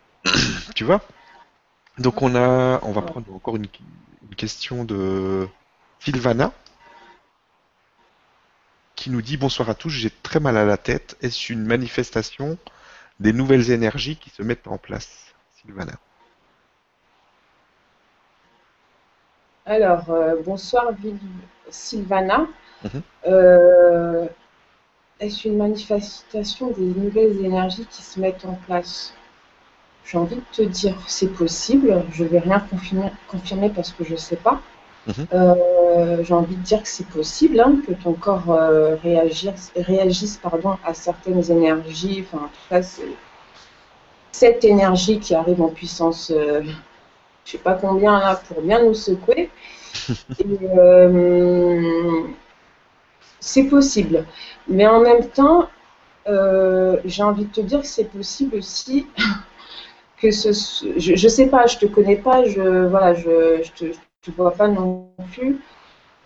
tu 0.76 0.84
vois? 0.84 1.02
Donc 1.98 2.22
on 2.22 2.36
a, 2.36 2.80
on 2.84 2.92
va 2.92 3.02
prendre 3.02 3.34
encore 3.34 3.56
une, 3.56 3.68
une 4.30 4.36
question 4.36 4.84
de 4.84 5.48
Sylvana 6.00 6.52
qui 8.96 9.10
nous 9.10 9.22
dit 9.22 9.38
bonsoir 9.38 9.70
à 9.70 9.76
tous, 9.76 9.90
j'ai 9.90 10.10
très 10.10 10.40
mal 10.40 10.58
à 10.58 10.66
la 10.66 10.78
tête. 10.78 11.18
Est-ce 11.22 11.54
une 11.54 11.66
manifestation 11.66 12.58
des 13.20 13.34
nouvelles 13.34 13.72
énergies 13.72 14.16
qui 14.16 14.30
se 14.30 14.44
mettent 14.44 14.68
en 14.68 14.78
place, 14.78 15.34
Sylvana? 15.62 15.94
Alors, 19.66 20.10
euh, 20.10 20.36
bonsoir 20.46 20.92
Sylvana. 21.70 22.48
Mhm. 22.84 23.02
Euh, 23.28 24.28
Est-ce 25.20 25.48
une 25.48 25.58
manifestation 25.58 26.72
des 26.72 26.82
nouvelles 26.82 27.44
énergies 27.44 27.86
qui 27.86 28.02
se 28.02 28.20
mettent 28.20 28.46
en 28.46 28.54
place? 28.54 29.14
J'ai 30.08 30.18
envie 30.18 30.38
de 30.38 30.42
te 30.54 30.62
dire, 30.62 30.96
c'est 31.08 31.28
possible. 31.34 32.04
Je 32.12 32.24
vais 32.24 32.40
rien 32.40 32.60
confirmer, 32.60 33.12
confirmer 33.28 33.70
parce 33.70 33.92
que 33.92 34.06
je 34.06 34.14
ne 34.14 34.18
sais 34.18 34.38
pas. 34.38 34.62
Mhm. 35.06 35.28
Euh, 35.34 36.24
j'ai 36.24 36.34
envie 36.34 36.56
de 36.56 36.62
dire 36.62 36.82
que 36.82 36.88
c'est 36.88 37.08
possible 37.08 37.60
hein, 37.60 37.76
que 37.86 37.94
ton 37.94 38.14
corps 38.14 38.52
euh, 38.52 38.96
réagisse, 39.04 39.72
réagisse 39.76 40.38
pardon, 40.38 40.78
à 40.86 40.94
certaines 40.94 41.52
énergies. 41.52 42.26
Enfin, 42.26 42.46
en 42.46 42.48
tout 42.48 42.70
cas, 42.70 42.82
c'est 42.82 43.08
cette 44.32 44.64
énergie 44.64 45.20
qui 45.20 45.36
arrive 45.36 45.62
en 45.62 45.70
puissance, 45.70 46.32
euh, 46.32 46.62
je 47.44 47.52
sais 47.52 47.58
pas 47.58 47.74
combien 47.74 48.20
là, 48.20 48.40
pour 48.48 48.62
bien 48.62 48.84
nous 48.84 48.94
secouer. 48.94 49.50
Et, 50.40 50.46
c'est 53.40 53.64
possible. 53.64 54.26
Mais 54.68 54.88
en 54.88 55.00
même 55.00 55.28
temps, 55.30 55.70
euh, 56.28 56.98
j'ai 57.06 57.24
envie 57.24 57.46
de 57.46 57.52
te 57.52 57.62
dire 57.62 57.82
que 57.82 57.88
c'est 57.88 58.06
possible 58.06 58.58
aussi 58.58 59.08
que 60.22 60.32
je, 60.32 61.16
je 61.16 61.28
sais 61.28 61.48
pas, 61.48 61.68
je 61.68 61.78
te 61.78 61.86
connais 61.86 62.16
pas, 62.16 62.44
je 62.46 62.88
voilà, 62.88 63.14
je, 63.14 63.62
je 63.64 63.72
te, 63.72 64.32
vois 64.36 64.52
pas 64.52 64.68
non 64.68 65.10
plus, 65.32 65.62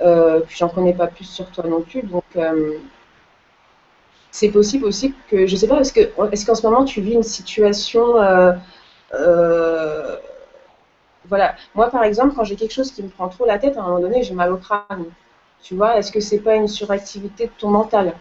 euh, 0.02 0.40
puis 0.40 0.58
j'en 0.58 0.70
connais 0.70 0.94
pas 0.94 1.08
plus 1.08 1.26
sur 1.26 1.52
toi 1.52 1.66
non 1.68 1.82
plus, 1.82 2.02
donc 2.02 2.24
euh, 2.36 2.78
c'est 4.32 4.50
possible 4.50 4.86
aussi 4.86 5.14
que 5.30 5.46
je 5.46 5.56
sais 5.56 5.68
pas, 5.68 5.82
est-ce 5.82 5.94
que 5.94 6.10
est-ce 6.32 6.46
qu'en 6.46 6.56
ce 6.56 6.66
moment 6.66 6.84
tu 6.84 7.02
vis 7.02 7.14
une 7.14 7.24
situation, 7.24 8.18
euh, 8.20 10.16
voilà, 11.26 11.56
moi 11.76 11.90
par 11.92 12.04
exemple 12.04 12.34
quand 12.36 12.44
j'ai 12.44 12.56
quelque 12.56 12.74
chose 12.74 12.92
qui 12.92 13.04
me 13.04 13.10
prend 13.10 13.30
trop 13.30 13.46
la 13.46 13.60
tête, 13.60 13.78
à 13.78 13.82
un 13.82 13.84
moment 13.84 14.00
donné 14.00 14.24
j'ai 14.24 14.34
mal 14.34 14.52
au 14.52 14.58
crâne, 14.58 15.06
tu 15.62 15.76
vois, 15.76 15.98
est-ce 15.98 16.12
que 16.12 16.20
c'est 16.20 16.40
pas 16.40 16.56
une 16.56 16.68
suractivité 16.68 17.46
de 17.46 17.52
ton 17.60 17.70
mental 17.70 18.14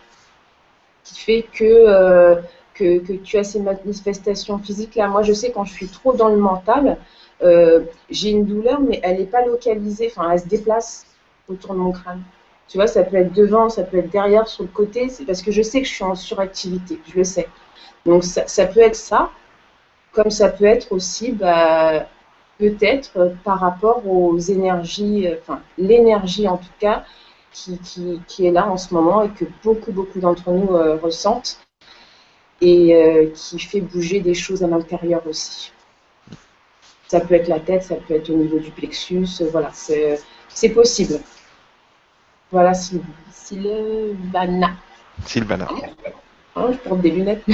qui 1.05 1.19
fait 1.19 1.47
que 1.55 2.43
que, 2.81 3.13
tu 3.13 3.37
as 3.37 3.45
ces 3.45 3.61
manifestations 3.61 4.59
physiques 4.59 4.95
là. 4.95 5.09
Moi, 5.09 5.23
je 5.23 5.33
sais 5.33 5.51
quand 5.53 5.65
je 5.65 5.73
suis 5.73 5.89
trop 5.89 6.13
dans 6.13 6.29
le 6.29 6.37
mental, 6.37 6.99
euh, 7.43 7.85
j'ai 8.11 8.31
une 8.31 8.45
douleur, 8.45 8.81
mais 8.81 9.01
elle 9.03 9.19
n'est 9.19 9.27
pas 9.27 9.45
localisée, 9.45 10.13
enfin, 10.15 10.31
elle 10.31 10.41
se 10.41 10.47
déplace 10.47 11.07
autour 11.49 11.75
de 11.75 11.79
mon 11.79 11.93
crâne. 11.93 12.23
Tu 12.69 12.79
vois, 12.79 12.87
ça 12.87 13.03
peut 13.03 13.17
être 13.17 13.33
devant, 13.33 13.69
ça 13.69 13.83
peut 13.83 13.99
être 13.99 14.11
derrière, 14.11 14.47
sur 14.47 14.63
le 14.63 14.69
côté, 14.69 15.09
c'est 15.09 15.25
parce 15.25 15.43
que 15.43 15.51
je 15.51 15.63
sais 15.63 15.81
que 15.83 15.89
je 15.89 15.93
suis 15.93 16.05
en 16.05 16.15
suractivité, 16.15 17.01
je 17.09 17.17
le 17.17 17.25
sais. 17.25 17.49
Donc, 18.07 18.25
ça, 18.25 18.67
peut 18.67 18.81
être 18.81 18.97
ça, 18.97 19.31
comme 20.13 20.31
ça 20.31 20.49
peut 20.49 20.65
être 20.65 20.93
aussi, 20.93 21.33
bah, 21.33 22.07
peut-être 22.59 23.11
euh, 23.17 23.31
par 23.45 23.61
rapport 23.61 24.07
aux 24.07 24.39
énergies, 24.39 25.27
euh, 25.27 25.37
enfin, 25.41 25.61
l'énergie 25.79 26.49
en 26.49 26.59
tout 26.59 26.77
cas, 26.79 27.05
qui, 27.53 27.79
qui, 27.79 28.21
qui 28.29 28.47
est 28.47 28.53
là 28.53 28.69
en 28.69 28.77
ce 28.77 28.95
moment 28.95 29.23
et 29.25 29.31
que 29.31 29.45
beaucoup, 29.65 29.91
beaucoup 29.91 30.21
d'entre 30.21 30.51
nous 30.53 30.69
ressentent 31.03 31.59
et 32.61 32.95
euh, 32.95 33.31
qui 33.35 33.59
fait 33.59 33.81
bouger 33.81 34.21
des 34.21 34.35
choses 34.35 34.63
à 34.63 34.67
l'intérieur 34.67 35.27
aussi. 35.27 35.73
Ça 37.09 37.21
peut 37.21 37.35
être 37.35 37.49
la 37.49 37.59
tête, 37.61 37.83
ça 37.83 37.97
peut 37.97 38.15
être 38.15 38.31
au 38.31 38.37
niveau 38.37 38.59
du 38.59 38.71
plexus, 38.71 39.27
euh, 39.41 39.49
voilà, 39.51 39.71
c'est 39.73 40.69
possible. 40.69 41.21
Voilà, 42.53 42.73
Syl- 42.73 43.01
Sylvana. 43.33 44.73
Sylvana. 45.27 45.69
Hein, 46.57 46.69
je 46.73 46.77
porte 46.79 47.01
des 47.01 47.11
lunettes. 47.11 47.45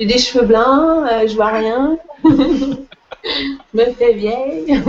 J'ai 0.00 0.06
des 0.06 0.18
cheveux 0.18 0.46
blancs, 0.46 1.06
euh, 1.10 1.26
je 1.28 1.34
vois 1.36 1.48
rien. 1.52 1.96
je 2.24 2.28
me 3.74 3.84
fais 3.92 4.14
vieille. 4.14 4.82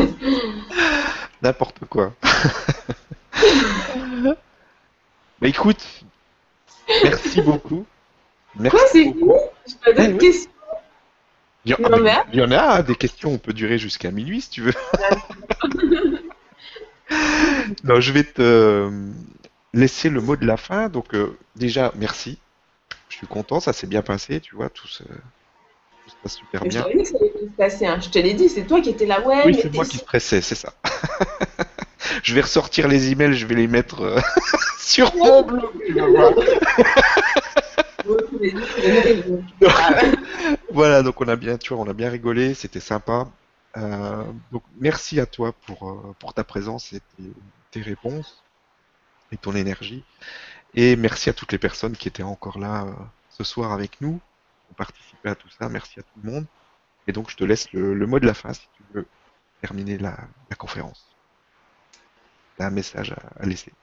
N'importe 1.42 1.80
quoi. 1.90 2.14
Bah 5.42 5.48
écoute, 5.48 6.04
merci 7.04 7.42
beaucoup. 7.42 7.86
Merci 8.60 8.76
Quoi, 8.78 8.88
c'est 8.94 9.04
fini 9.04 9.32
Je 9.68 9.74
pas 9.76 9.92
d'autres 9.94 10.12
oui. 10.14 10.18
questions. 10.20 10.50
Il 11.66 11.72
y, 11.72 11.74
en- 11.76 11.78
Non, 11.80 11.90
ah, 11.94 12.00
mais 12.02 12.14
il 12.34 12.40
y 12.40 12.44
en 12.44 12.52
a 12.52 12.82
des 12.84 12.96
questions, 12.96 13.32
on 13.32 13.38
peut 13.38 13.54
durer 13.54 13.78
jusqu'à 13.78 14.12
minuit 14.12 14.42
si 14.42 14.50
tu 14.50 14.62
veux. 14.64 14.74
non, 17.84 18.00
je 18.02 18.12
vais 18.12 18.24
te 18.24 18.42
euh, 18.42 18.92
laisser 19.74 20.10
le 20.10 20.20
mot 20.22 20.36
de 20.36 20.46
la 20.46 20.58
fin. 20.58 20.90
Donc 20.90 21.14
euh, 21.16 21.38
déjà, 21.56 21.92
merci. 21.96 22.38
Je 23.10 23.16
suis 23.18 23.28
content, 23.28 23.60
ça 23.60 23.74
s'est 23.74 23.88
bien 23.88 24.02
passé, 24.02 24.40
tu 24.42 24.56
vois, 24.56 24.70
tout 24.70 24.88
se, 24.88 25.04
tout 25.04 26.10
se 26.10 26.16
passe 26.22 26.36
super 26.36 26.64
Mais 26.64 26.70
bien. 26.70 26.84
que 26.84 27.04
ça 27.06 27.16
allait 27.20 27.32
se 27.48 27.56
passer, 27.56 27.86
hein. 27.86 28.00
Je 28.02 28.10
te 28.10 28.20
l'ai 28.20 28.34
dit, 28.34 28.50
c'est 28.50 28.64
toi 28.66 28.82
qui 28.82 28.90
étais 28.90 29.06
là. 29.06 29.22
Ouais, 29.26 29.44
Oui, 29.46 29.58
c'est 29.62 29.74
moi 29.74 29.86
qui 29.86 29.98
stressais, 29.98 30.42
c'est 30.42 30.56
ça. 30.56 30.74
je 32.24 32.34
vais 32.34 32.42
ressortir 32.42 32.88
les 32.88 33.12
emails, 33.12 33.36
je 33.36 33.46
vais 33.46 33.56
les 33.56 33.68
mettre 33.68 34.02
euh, 34.02 34.20
sur 34.80 35.16
mon 35.16 35.44
blog. 35.44 35.70
tu 35.86 35.94
vas 35.94 36.08
voir. 36.08 36.34
Voilà, 40.72 41.04
donc 41.04 41.22
on 41.22 41.28
a 41.28 41.36
bien, 41.36 41.58
tu 41.58 41.74
vois, 41.74 41.84
on 41.84 41.90
a 41.90 41.94
bien 41.94 42.10
rigolé, 42.10 42.54
c'était 42.54 42.80
sympa. 42.80 43.28
Euh, 43.78 44.24
donc 44.52 44.64
merci 44.80 45.20
à 45.20 45.26
toi 45.26 45.54
pour, 45.66 45.90
euh, 45.90 46.16
pour 46.20 46.34
ta 46.34 46.44
présence 46.44 46.94
et 46.94 47.02
tes, 47.72 47.82
réponses 47.82 48.44
et 49.32 49.38
ton 49.38 49.56
énergie. 49.56 50.04
Et 50.76 50.96
merci 50.96 51.30
à 51.30 51.34
toutes 51.34 51.52
les 51.52 51.58
personnes 51.58 51.96
qui 51.96 52.08
étaient 52.08 52.24
encore 52.24 52.60
là 52.60 52.86
euh, 52.86 52.92
ce 53.30 53.44
soir 53.44 53.72
avec 53.72 54.02
nous, 54.02 54.14
qui 54.14 54.72
ont 54.72 54.76
participé 54.76 55.30
à 55.30 55.36
tout 55.36 55.50
ça. 55.50 55.70
Merci 55.70 56.00
à 56.00 56.04
tout 56.04 56.20
le 56.24 56.32
monde. 56.32 56.46
Et 57.08 57.12
donc, 57.12 57.30
je 57.30 57.36
te 57.36 57.44
laisse 57.44 57.72
le, 57.74 58.08
mot 58.08 58.20
de 58.20 58.26
la 58.26 58.34
fin 58.34 58.54
si 58.54 58.68
tu 58.78 58.84
veux 58.94 59.06
terminer 59.62 59.98
la, 59.98 60.18
conférence. 60.58 61.06
T'as 62.58 62.68
un 62.68 62.70
message 62.70 63.14
à 63.40 63.46
laisser. 63.46 63.74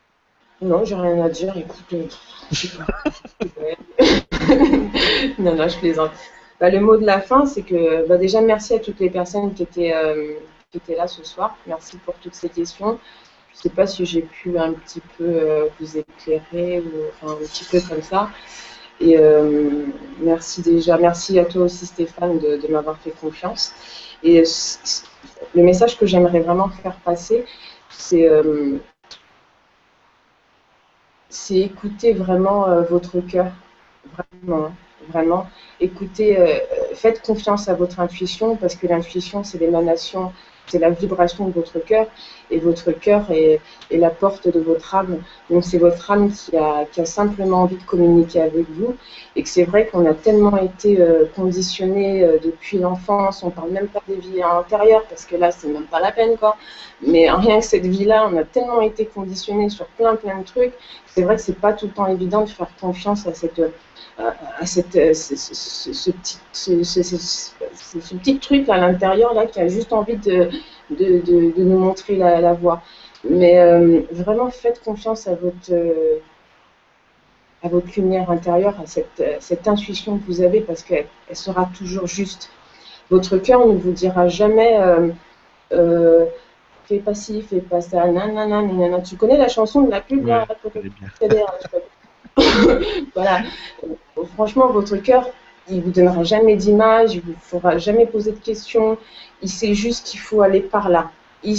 Non, 0.62 0.84
j'ai 0.84 0.94
rien 0.94 1.24
à 1.24 1.28
dire. 1.28 1.56
Écoute, 1.56 1.92
euh, 1.94 2.04
je 2.50 2.68
sais 2.68 2.76
pas. 2.76 2.86
non, 5.38 5.54
non, 5.54 5.68
je 5.68 5.78
plaisante. 5.78 6.10
Bah, 6.60 6.68
le 6.68 6.80
mot 6.80 6.98
de 6.98 7.06
la 7.06 7.20
fin, 7.20 7.46
c'est 7.46 7.62
que 7.62 8.06
bah, 8.06 8.18
déjà 8.18 8.42
merci 8.42 8.74
à 8.74 8.78
toutes 8.78 9.00
les 9.00 9.08
personnes 9.08 9.54
qui 9.54 9.62
étaient, 9.62 9.94
euh, 9.94 10.34
qui 10.70 10.76
étaient 10.76 10.96
là 10.96 11.06
ce 11.06 11.24
soir. 11.24 11.56
Merci 11.66 11.96
pour 11.98 12.14
toutes 12.14 12.34
ces 12.34 12.50
questions. 12.50 12.98
Je 13.52 13.58
ne 13.58 13.62
sais 13.62 13.70
pas 13.70 13.86
si 13.86 14.04
j'ai 14.04 14.22
pu 14.22 14.58
un 14.58 14.72
petit 14.74 15.00
peu 15.16 15.24
euh, 15.24 15.66
vous 15.80 15.96
éclairer 15.96 16.80
ou 16.80 16.90
enfin, 17.22 17.32
un 17.32 17.46
petit 17.46 17.64
peu 17.64 17.80
comme 17.80 18.02
ça. 18.02 18.28
Et 19.00 19.16
euh, 19.18 19.86
merci 20.20 20.60
déjà, 20.60 20.98
merci 20.98 21.38
à 21.38 21.46
toi 21.46 21.62
aussi 21.62 21.86
Stéphane 21.86 22.38
de, 22.38 22.58
de 22.58 22.68
m'avoir 22.68 22.98
fait 22.98 23.12
confiance. 23.12 23.72
Et 24.22 24.42
le 25.54 25.62
message 25.62 25.98
que 25.98 26.04
j'aimerais 26.04 26.40
vraiment 26.40 26.68
faire 26.68 26.96
passer, 26.96 27.46
c'est 27.88 28.28
c'est 31.30 31.58
écouter 31.58 32.12
vraiment 32.12 32.68
euh, 32.68 32.82
votre 32.82 33.20
cœur, 33.20 33.52
vraiment, 34.42 34.72
vraiment. 35.08 35.46
Écoutez, 35.80 36.38
euh, 36.38 36.58
faites 36.94 37.22
confiance 37.22 37.68
à 37.68 37.74
votre 37.74 38.00
intuition 38.00 38.56
parce 38.56 38.74
que 38.74 38.86
l'intuition, 38.86 39.44
c'est 39.44 39.58
l'émanation, 39.58 40.32
c'est 40.70 40.78
la 40.78 40.90
vibration 40.90 41.48
de 41.48 41.52
votre 41.52 41.78
cœur 41.84 42.06
et 42.50 42.58
votre 42.58 42.92
cœur 42.92 43.30
est, 43.30 43.60
la 43.90 44.10
porte 44.10 44.48
de 44.48 44.60
votre 44.60 44.94
âme. 44.94 45.22
Donc 45.50 45.64
c'est 45.64 45.78
votre 45.78 46.10
âme 46.10 46.30
qui 46.30 46.56
a, 46.56 46.86
simplement 47.04 47.62
envie 47.62 47.76
de 47.76 47.82
communiquer 47.82 48.40
avec 48.40 48.66
vous 48.70 48.94
et 49.34 49.42
que 49.42 49.48
c'est 49.48 49.64
vrai 49.64 49.86
qu'on 49.86 50.06
a 50.06 50.14
tellement 50.14 50.56
été 50.56 51.00
euh, 51.00 51.24
conditionné 51.34 52.22
euh, 52.22 52.38
depuis 52.42 52.78
l'enfance, 52.78 53.42
on 53.42 53.50
parle 53.50 53.70
même 53.70 53.88
pas 53.88 54.02
des 54.06 54.16
vies 54.16 54.44
antérieures 54.44 55.04
parce 55.08 55.24
que 55.24 55.36
là 55.36 55.50
c'est 55.50 55.68
même 55.68 55.84
pas 55.84 56.00
la 56.00 56.12
peine 56.12 56.36
quoi. 56.36 56.56
Mais 57.02 57.30
rien 57.44 57.60
que 57.60 57.64
cette 57.64 57.86
vie-là, 57.86 58.28
on 58.30 58.36
a 58.36 58.44
tellement 58.44 58.80
été 58.80 59.06
conditionné 59.06 59.70
sur 59.70 59.86
plein 59.86 60.16
plein 60.16 60.38
de 60.38 60.44
trucs. 60.44 60.74
C'est 61.06 61.22
vrai 61.22 61.36
que 61.36 61.42
c'est 61.42 61.58
pas 61.58 61.72
tout 61.72 61.86
le 61.86 61.92
temps 61.92 62.06
évident 62.06 62.42
de 62.42 62.50
faire 62.50 62.70
confiance 62.80 63.26
à 63.26 63.34
cette 63.34 63.60
à, 64.18 64.66
cette, 64.66 64.96
euh, 64.96 65.14
ce, 65.14 65.34
ce- 65.36 65.54
ce- 65.92 65.92
ce 66.52 68.14
petit, 68.14 68.38
truc 68.38 68.68
à 68.68 68.76
l'intérieur 68.78 69.34
là 69.34 69.46
qui 69.46 69.60
a 69.60 69.68
juste 69.68 69.92
envie 69.92 70.16
de, 70.16 70.50
de, 70.90 71.20
de, 71.20 71.52
de 71.56 71.62
nous 71.64 71.78
montrer 71.78 72.16
la, 72.16 72.40
la 72.40 72.52
voie. 72.52 72.82
Mais 73.28 73.58
euh, 73.58 74.00
vraiment 74.10 74.50
faites 74.50 74.82
confiance 74.82 75.26
à 75.28 75.34
votre 75.34 75.72
euh, 75.72 76.18
à 77.62 77.68
votre 77.68 77.88
lumière 77.96 78.30
intérieure, 78.30 78.74
à 78.80 78.86
cette, 78.86 79.22
cette 79.40 79.68
intuition 79.68 80.18
que 80.18 80.24
vous 80.26 80.40
avez 80.40 80.60
parce 80.62 80.82
qu'elle 80.82 81.06
elle 81.28 81.36
sera 81.36 81.68
toujours 81.76 82.06
juste. 82.06 82.50
Votre 83.10 83.36
cœur 83.38 83.66
ne 83.66 83.74
vous 83.74 83.92
dira 83.92 84.28
jamais 84.28 84.78
euh, 85.72 86.24
fais 86.86 86.98
pas 86.98 87.14
ci, 87.14 87.42
fais 87.42 87.60
pas 87.60 87.80
ça, 87.80 88.06
nanana, 88.06 88.62
nanana. 88.62 89.00
Tu 89.02 89.16
connais 89.16 89.36
la 89.36 89.48
chanson 89.48 89.82
de 89.82 89.90
la 89.90 90.00
pub 90.00 90.26
là, 90.26 90.46
Voilà. 93.14 93.42
Franchement, 94.34 94.68
votre 94.68 94.96
cœur, 94.96 95.28
il 95.68 95.82
vous 95.82 95.90
donnera 95.90 96.22
jamais 96.24 96.56
d'image, 96.56 97.14
il 97.14 97.20
vous 97.20 97.34
fera 97.40 97.78
jamais 97.78 98.06
poser 98.06 98.32
de 98.32 98.38
questions. 98.38 98.98
Il 99.42 99.48
sait 99.48 99.74
juste 99.74 100.06
qu'il 100.06 100.20
faut 100.20 100.42
aller 100.42 100.60
par 100.60 100.88
là. 100.88 101.10
Il, 101.42 101.54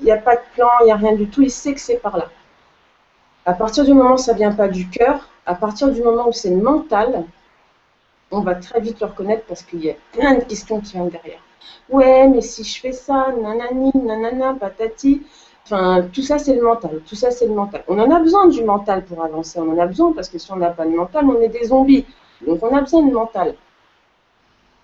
n'y 0.00 0.10
a 0.10 0.16
pas 0.16 0.36
de 0.36 0.42
plan, 0.54 0.68
il 0.80 0.86
n'y 0.86 0.92
a 0.92 0.96
rien 0.96 1.14
du 1.14 1.28
tout. 1.28 1.42
Il 1.42 1.50
sait 1.50 1.74
que 1.74 1.80
c'est 1.80 1.96
par 1.96 2.16
là. 2.16 2.28
À 3.44 3.54
partir 3.54 3.84
du 3.84 3.92
moment 3.92 4.14
où 4.14 4.18
ça 4.18 4.34
vient 4.34 4.52
pas 4.52 4.68
du 4.68 4.88
cœur, 4.88 5.28
à 5.46 5.54
partir 5.54 5.90
du 5.90 6.02
moment 6.02 6.28
où 6.28 6.32
c'est 6.32 6.50
mental, 6.50 7.24
on 8.30 8.40
va 8.40 8.54
très 8.54 8.80
vite 8.80 9.00
le 9.00 9.06
reconnaître 9.06 9.44
parce 9.46 9.62
qu'il 9.62 9.84
y 9.84 9.90
a 9.90 9.94
plein 10.12 10.34
de 10.34 10.44
questions 10.44 10.80
qui 10.80 10.92
viennent 10.92 11.08
derrière. 11.08 11.40
Ouais, 11.88 12.28
mais 12.28 12.40
si 12.40 12.64
je 12.64 12.80
fais 12.80 12.92
ça, 12.92 13.28
nanani, 13.40 13.90
nanana, 13.94 14.54
patati. 14.54 15.22
Enfin, 15.64 16.08
tout 16.12 16.22
ça, 16.22 16.38
c'est 16.38 16.54
le 16.54 16.62
mental. 16.62 17.00
Tout 17.06 17.14
ça, 17.14 17.30
c'est 17.30 17.46
le 17.46 17.54
mental. 17.54 17.84
On 17.88 17.98
en 17.98 18.10
a 18.10 18.18
besoin 18.18 18.48
du 18.48 18.64
mental 18.64 19.04
pour 19.04 19.22
avancer. 19.24 19.60
On 19.60 19.70
en 19.72 19.78
a 19.78 19.86
besoin 19.86 20.12
parce 20.12 20.28
que 20.28 20.38
si 20.38 20.50
on 20.52 20.56
n'a 20.56 20.70
pas 20.70 20.84
de 20.84 20.90
mental, 20.90 21.24
on 21.26 21.40
est 21.40 21.48
des 21.48 21.66
zombies. 21.66 22.04
Donc, 22.46 22.62
on 22.62 22.76
a 22.76 22.80
besoin 22.80 23.02
de 23.02 23.12
mental. 23.12 23.54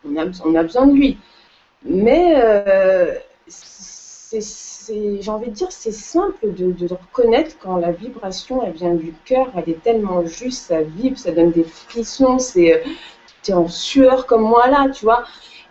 On 0.05 0.17
a, 0.17 0.63
besoin 0.63 0.87
de 0.87 0.93
lui. 0.93 1.19
Mais, 1.85 2.35
euh, 2.37 3.15
j'ai 4.33 5.31
envie 5.31 5.49
de 5.49 5.55
dire, 5.55 5.73
c'est 5.73 5.93
simple 5.93 6.53
de, 6.55 6.87
reconnaître 6.95 7.57
quand 7.59 7.77
la 7.77 7.91
vibration, 7.91 8.63
elle 8.65 8.73
vient 8.73 8.95
du 8.95 9.13
cœur, 9.25 9.51
elle 9.57 9.69
est 9.69 9.83
tellement 9.83 10.25
juste, 10.25 10.67
ça 10.67 10.83
vibre, 10.83 11.19
ça 11.19 11.33
donne 11.33 11.51
des 11.51 11.65
frissons, 11.65 12.39
c'est, 12.39 12.83
tu 13.43 13.51
es 13.51 13.55
en 13.55 13.69
sueur 13.69 14.27
comme 14.27 14.43
moi 14.43 14.69
là, 14.69 14.89
tu 14.91 15.05
vois. 15.05 15.25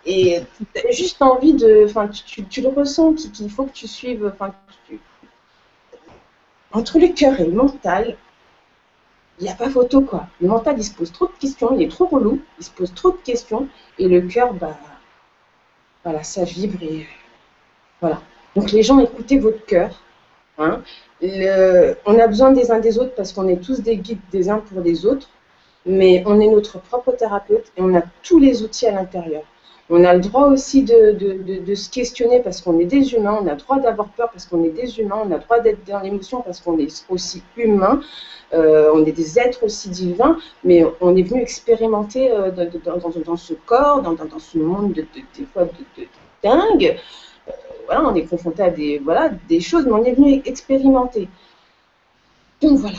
Et 0.06 0.40
tu 0.74 0.88
as 0.88 0.90
juste 0.90 1.20
envie 1.22 1.54
de. 1.54 1.84
Enfin, 1.84 2.08
tu, 2.08 2.60
le 2.62 2.68
ressens 2.68 3.14
qu'il 3.32 3.50
faut 3.50 3.64
que 3.64 3.72
tu 3.72 3.86
suives. 3.86 4.32
Enfin, 4.32 4.54
entre 6.72 6.98
le 6.98 7.08
cœur 7.08 7.40
et 7.40 7.44
le 7.44 7.52
mental, 7.52 8.16
il 9.38 9.44
n'y 9.44 9.50
a 9.50 9.54
pas 9.54 9.70
photo, 9.70 10.00
quoi. 10.00 10.26
Le 10.40 10.48
mental, 10.48 10.76
il 10.78 10.84
se 10.84 10.92
pose 10.92 11.12
trop 11.12 11.26
de 11.26 11.32
questions, 11.38 11.74
il 11.74 11.82
est 11.82 11.90
trop 11.90 12.06
relou, 12.06 12.40
il 12.58 12.64
se 12.64 12.70
pose 12.70 12.92
trop 12.94 13.10
de 13.10 13.18
questions. 13.18 13.68
Et 13.98 14.08
le 14.08 14.22
cœur, 14.22 14.52
bah. 14.54 14.76
Voilà, 16.04 16.22
ça 16.22 16.44
vibre 16.44 16.82
et. 16.82 17.06
Voilà. 18.00 18.20
Donc, 18.56 18.72
les 18.72 18.82
gens, 18.82 18.98
écoutez 18.98 19.38
votre 19.38 19.64
cœur. 19.66 20.02
Hein. 20.58 20.82
On 21.22 22.18
a 22.18 22.26
besoin 22.26 22.50
des 22.50 22.70
uns 22.70 22.80
des 22.80 22.98
autres 22.98 23.14
parce 23.14 23.32
qu'on 23.32 23.48
est 23.48 23.62
tous 23.62 23.80
des 23.80 23.96
guides 23.96 24.18
des 24.32 24.50
uns 24.50 24.58
pour 24.58 24.80
les 24.80 25.06
autres 25.06 25.28
mais 25.88 26.22
on 26.26 26.38
est 26.40 26.48
notre 26.48 26.80
propre 26.80 27.12
thérapeute 27.12 27.72
et 27.76 27.82
on 27.82 27.94
a 27.94 28.02
tous 28.22 28.38
les 28.38 28.62
outils 28.62 28.86
à 28.86 28.92
l'intérieur. 28.92 29.42
On 29.90 30.04
a 30.04 30.12
le 30.12 30.20
droit 30.20 30.48
aussi 30.48 30.82
de, 30.82 31.74
se 31.74 31.88
questionner 31.88 32.40
parce 32.40 32.60
qu'on 32.60 32.78
est 32.78 32.84
des 32.84 33.14
humains, 33.14 33.38
on 33.40 33.46
a 33.46 33.52
le 33.52 33.56
droit 33.56 33.78
d'avoir 33.80 34.08
peur 34.08 34.30
parce 34.30 34.44
qu'on 34.44 34.62
est 34.64 34.70
des 34.70 35.00
humains, 35.00 35.22
on 35.24 35.30
a 35.32 35.36
le 35.36 35.42
droit 35.42 35.60
d'être 35.60 35.82
dans 35.86 36.00
l'émotion 36.00 36.42
parce 36.42 36.60
qu'on 36.60 36.78
est 36.78 37.06
aussi 37.08 37.42
humain, 37.56 38.00
euh, 38.52 38.90
on 38.94 39.04
est 39.06 39.12
des 39.12 39.38
êtres 39.38 39.64
aussi 39.64 39.88
divins, 39.88 40.36
mais 40.62 40.84
on 41.00 41.16
est 41.16 41.22
venu 41.22 41.40
expérimenter 41.40 42.30
euh, 42.30 42.50
dans, 42.50 43.36
ce 43.36 43.54
corps, 43.54 44.02
dans, 44.02 44.16
ce 44.38 44.58
monde 44.58 44.92
de, 44.92 45.02
de- 45.02 45.38
des 45.38 45.46
fois 45.46 45.64
de, 45.64 46.04
dingue. 46.42 46.98
Euh, 47.48 47.52
voilà, 47.86 48.08
on 48.08 48.14
est 48.14 48.26
confronté 48.26 48.62
à 48.62 48.70
des, 48.70 48.98
voilà, 48.98 49.30
des 49.48 49.60
choses, 49.60 49.86
mais 49.86 49.92
on 49.92 50.04
est 50.04 50.12
venu 50.12 50.42
expérimenter. 50.44 51.28
Donc 52.60 52.78
voilà, 52.78 52.98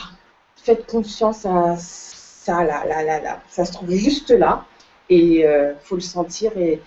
faites 0.56 0.86
confiance 0.86 1.46
à 1.46 1.76
ça, 1.76 2.64
là, 2.64 2.84
là, 2.84 3.04
là, 3.04 3.20
là. 3.20 3.40
Ça 3.48 3.64
se 3.64 3.72
trouve 3.72 3.90
juste 3.90 4.30
là. 4.30 4.64
Et 5.10 5.40
il 5.42 5.76
faut 5.82 5.96
le 5.96 6.00
sentir. 6.02 6.52
Et, 6.58 6.80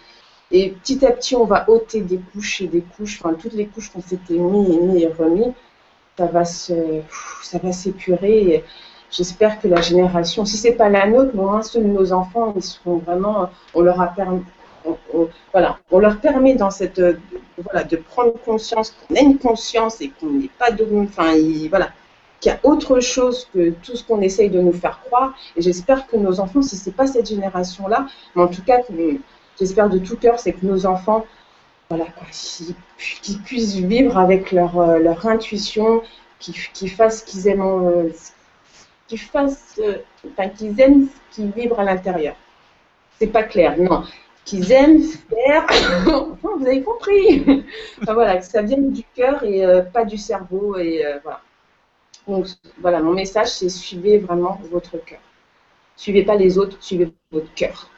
et 0.52 0.70
petit 0.72 1.06
à 1.06 1.12
petit, 1.12 1.36
on 1.36 1.46
va 1.46 1.70
ôter 1.70 2.02
des 2.02 2.20
couches 2.34 2.62
et 2.62 2.68
des 2.68 2.82
couches. 2.82 3.20
Enfin, 3.22 3.36
toutes 3.36 3.54
les 3.54 3.68
couches 3.68 3.92
qu'on 3.92 4.02
s'était 4.02 4.36
mis 4.38 4.74
et 4.76 4.80
mis 4.80 5.04
et 5.04 5.08
remis, 5.08 5.54
ça 6.18 6.28
va 6.28 6.46
se, 6.46 6.74
ça 7.44 7.60
va 7.60 7.72
s'épurer. 7.74 8.64
J'espère 9.12 9.60
que 9.62 9.68
la 9.68 9.82
génération, 9.82 10.46
si 10.46 10.58
c'est 10.58 10.74
pas 10.74 10.90
la 10.90 11.08
nôtre, 11.08 11.34
au 11.38 11.42
moins 11.44 11.62
ceux 11.64 11.82
de 11.82 11.88
nos 11.88 12.14
enfants, 12.14 12.54
ils 12.56 12.64
seront 12.64 12.98
vraiment, 12.98 13.50
on 13.76 13.82
leur 13.82 14.02
a 14.02 14.14
voilà, 15.52 15.80
on 15.92 16.00
leur 16.00 16.20
permet 16.20 16.56
dans 16.56 16.72
cette, 16.72 17.00
euh, 17.00 17.14
voilà, 17.64 17.84
de 17.84 17.96
prendre 17.98 18.34
conscience 18.46 18.92
qu'on 18.92 19.16
a 19.16 19.20
une 19.20 19.38
conscience 19.38 20.02
et 20.02 20.10
qu'on 20.10 20.28
n'est 20.32 20.50
pas 20.60 20.72
de, 20.72 20.86
enfin, 21.04 21.34
il- 21.34 21.70
voilà, 21.70 21.90
qu'il 22.44 22.52
y 22.52 22.56
a 22.56 22.60
autre 22.64 23.00
chose 23.00 23.48
que 23.54 23.70
tout 23.70 23.96
ce 23.96 24.04
qu'on 24.04 24.20
essaye 24.20 24.50
de 24.50 24.60
nous 24.60 24.74
faire 24.74 25.00
croire. 25.06 25.34
Et 25.56 25.62
j'espère 25.62 26.08
que 26.08 26.18
nos 26.18 26.42
enfants, 26.42 26.62
si 26.62 26.76
c'est 26.76 26.92
pas 26.92 27.08
cette 27.08 27.30
génération-là, 27.30 28.06
mais 28.36 28.44
en 28.44 28.50
tout 28.50 28.62
cas, 28.64 28.80
j'espère 29.58 29.90
de 29.90 29.98
tout 29.98 30.18
cœur, 30.18 30.38
c'est 30.40 30.52
que 30.52 30.66
nos 30.66 30.86
enfants, 30.86 31.26
voilà, 31.90 32.06
qu'ils 32.34 32.76
qu'ils 33.22 33.40
puissent 33.40 33.76
vivre 33.76 34.18
avec 34.18 34.52
leur, 34.52 34.78
euh, 34.78 35.00
leur 35.00 35.26
intuition, 35.26 36.02
qu'ils 36.40 36.56
qu'ils 36.74 36.90
fassent 36.90 37.22
ce 37.22 37.26
qu'ils 37.26 37.48
aiment, 37.48 37.62
euh, 37.62 38.10
qu'ils 39.08 39.22
euh, 39.80 39.98
enfin, 40.28 40.50
qu'ils 40.50 40.82
aiment 40.82 41.08
ce 41.08 41.36
qui 41.36 41.50
vibre 41.50 41.80
à 41.80 41.86
l'intérieur. 41.86 42.36
C'est 43.20 43.28
pas 43.28 43.44
clair, 43.44 43.78
non. 43.80 44.04
Qu'ils 44.44 44.70
aiment 44.74 45.02
faire, 45.02 45.66
vous 46.44 46.66
avez 46.66 46.84
compris. 46.84 47.46
Enfin, 48.02 48.14
voilà, 48.16 48.36
que 48.36 48.46
ça 48.46 48.62
vienne 48.62 48.92
du 48.92 49.04
cœur 49.16 49.44
et 49.46 49.64
pas 49.94 50.04
du 50.04 50.18
cerveau 50.18 50.76
et 50.76 51.06
voilà. 51.24 51.40
Donc 52.28 52.48
voilà, 52.80 53.02
mon 53.02 53.14
message, 53.14 53.48
c'est 53.48 53.70
suivez 53.70 54.18
vraiment 54.20 54.60
votre 54.72 54.98
cœur. 54.98 55.20
Suivez 55.96 56.24
pas 56.24 56.36
les 56.36 56.58
autres, 56.58 56.78
suivez 56.82 57.14
votre 57.32 57.54
cœur. 57.54 57.90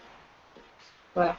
Voilà. 1.14 1.38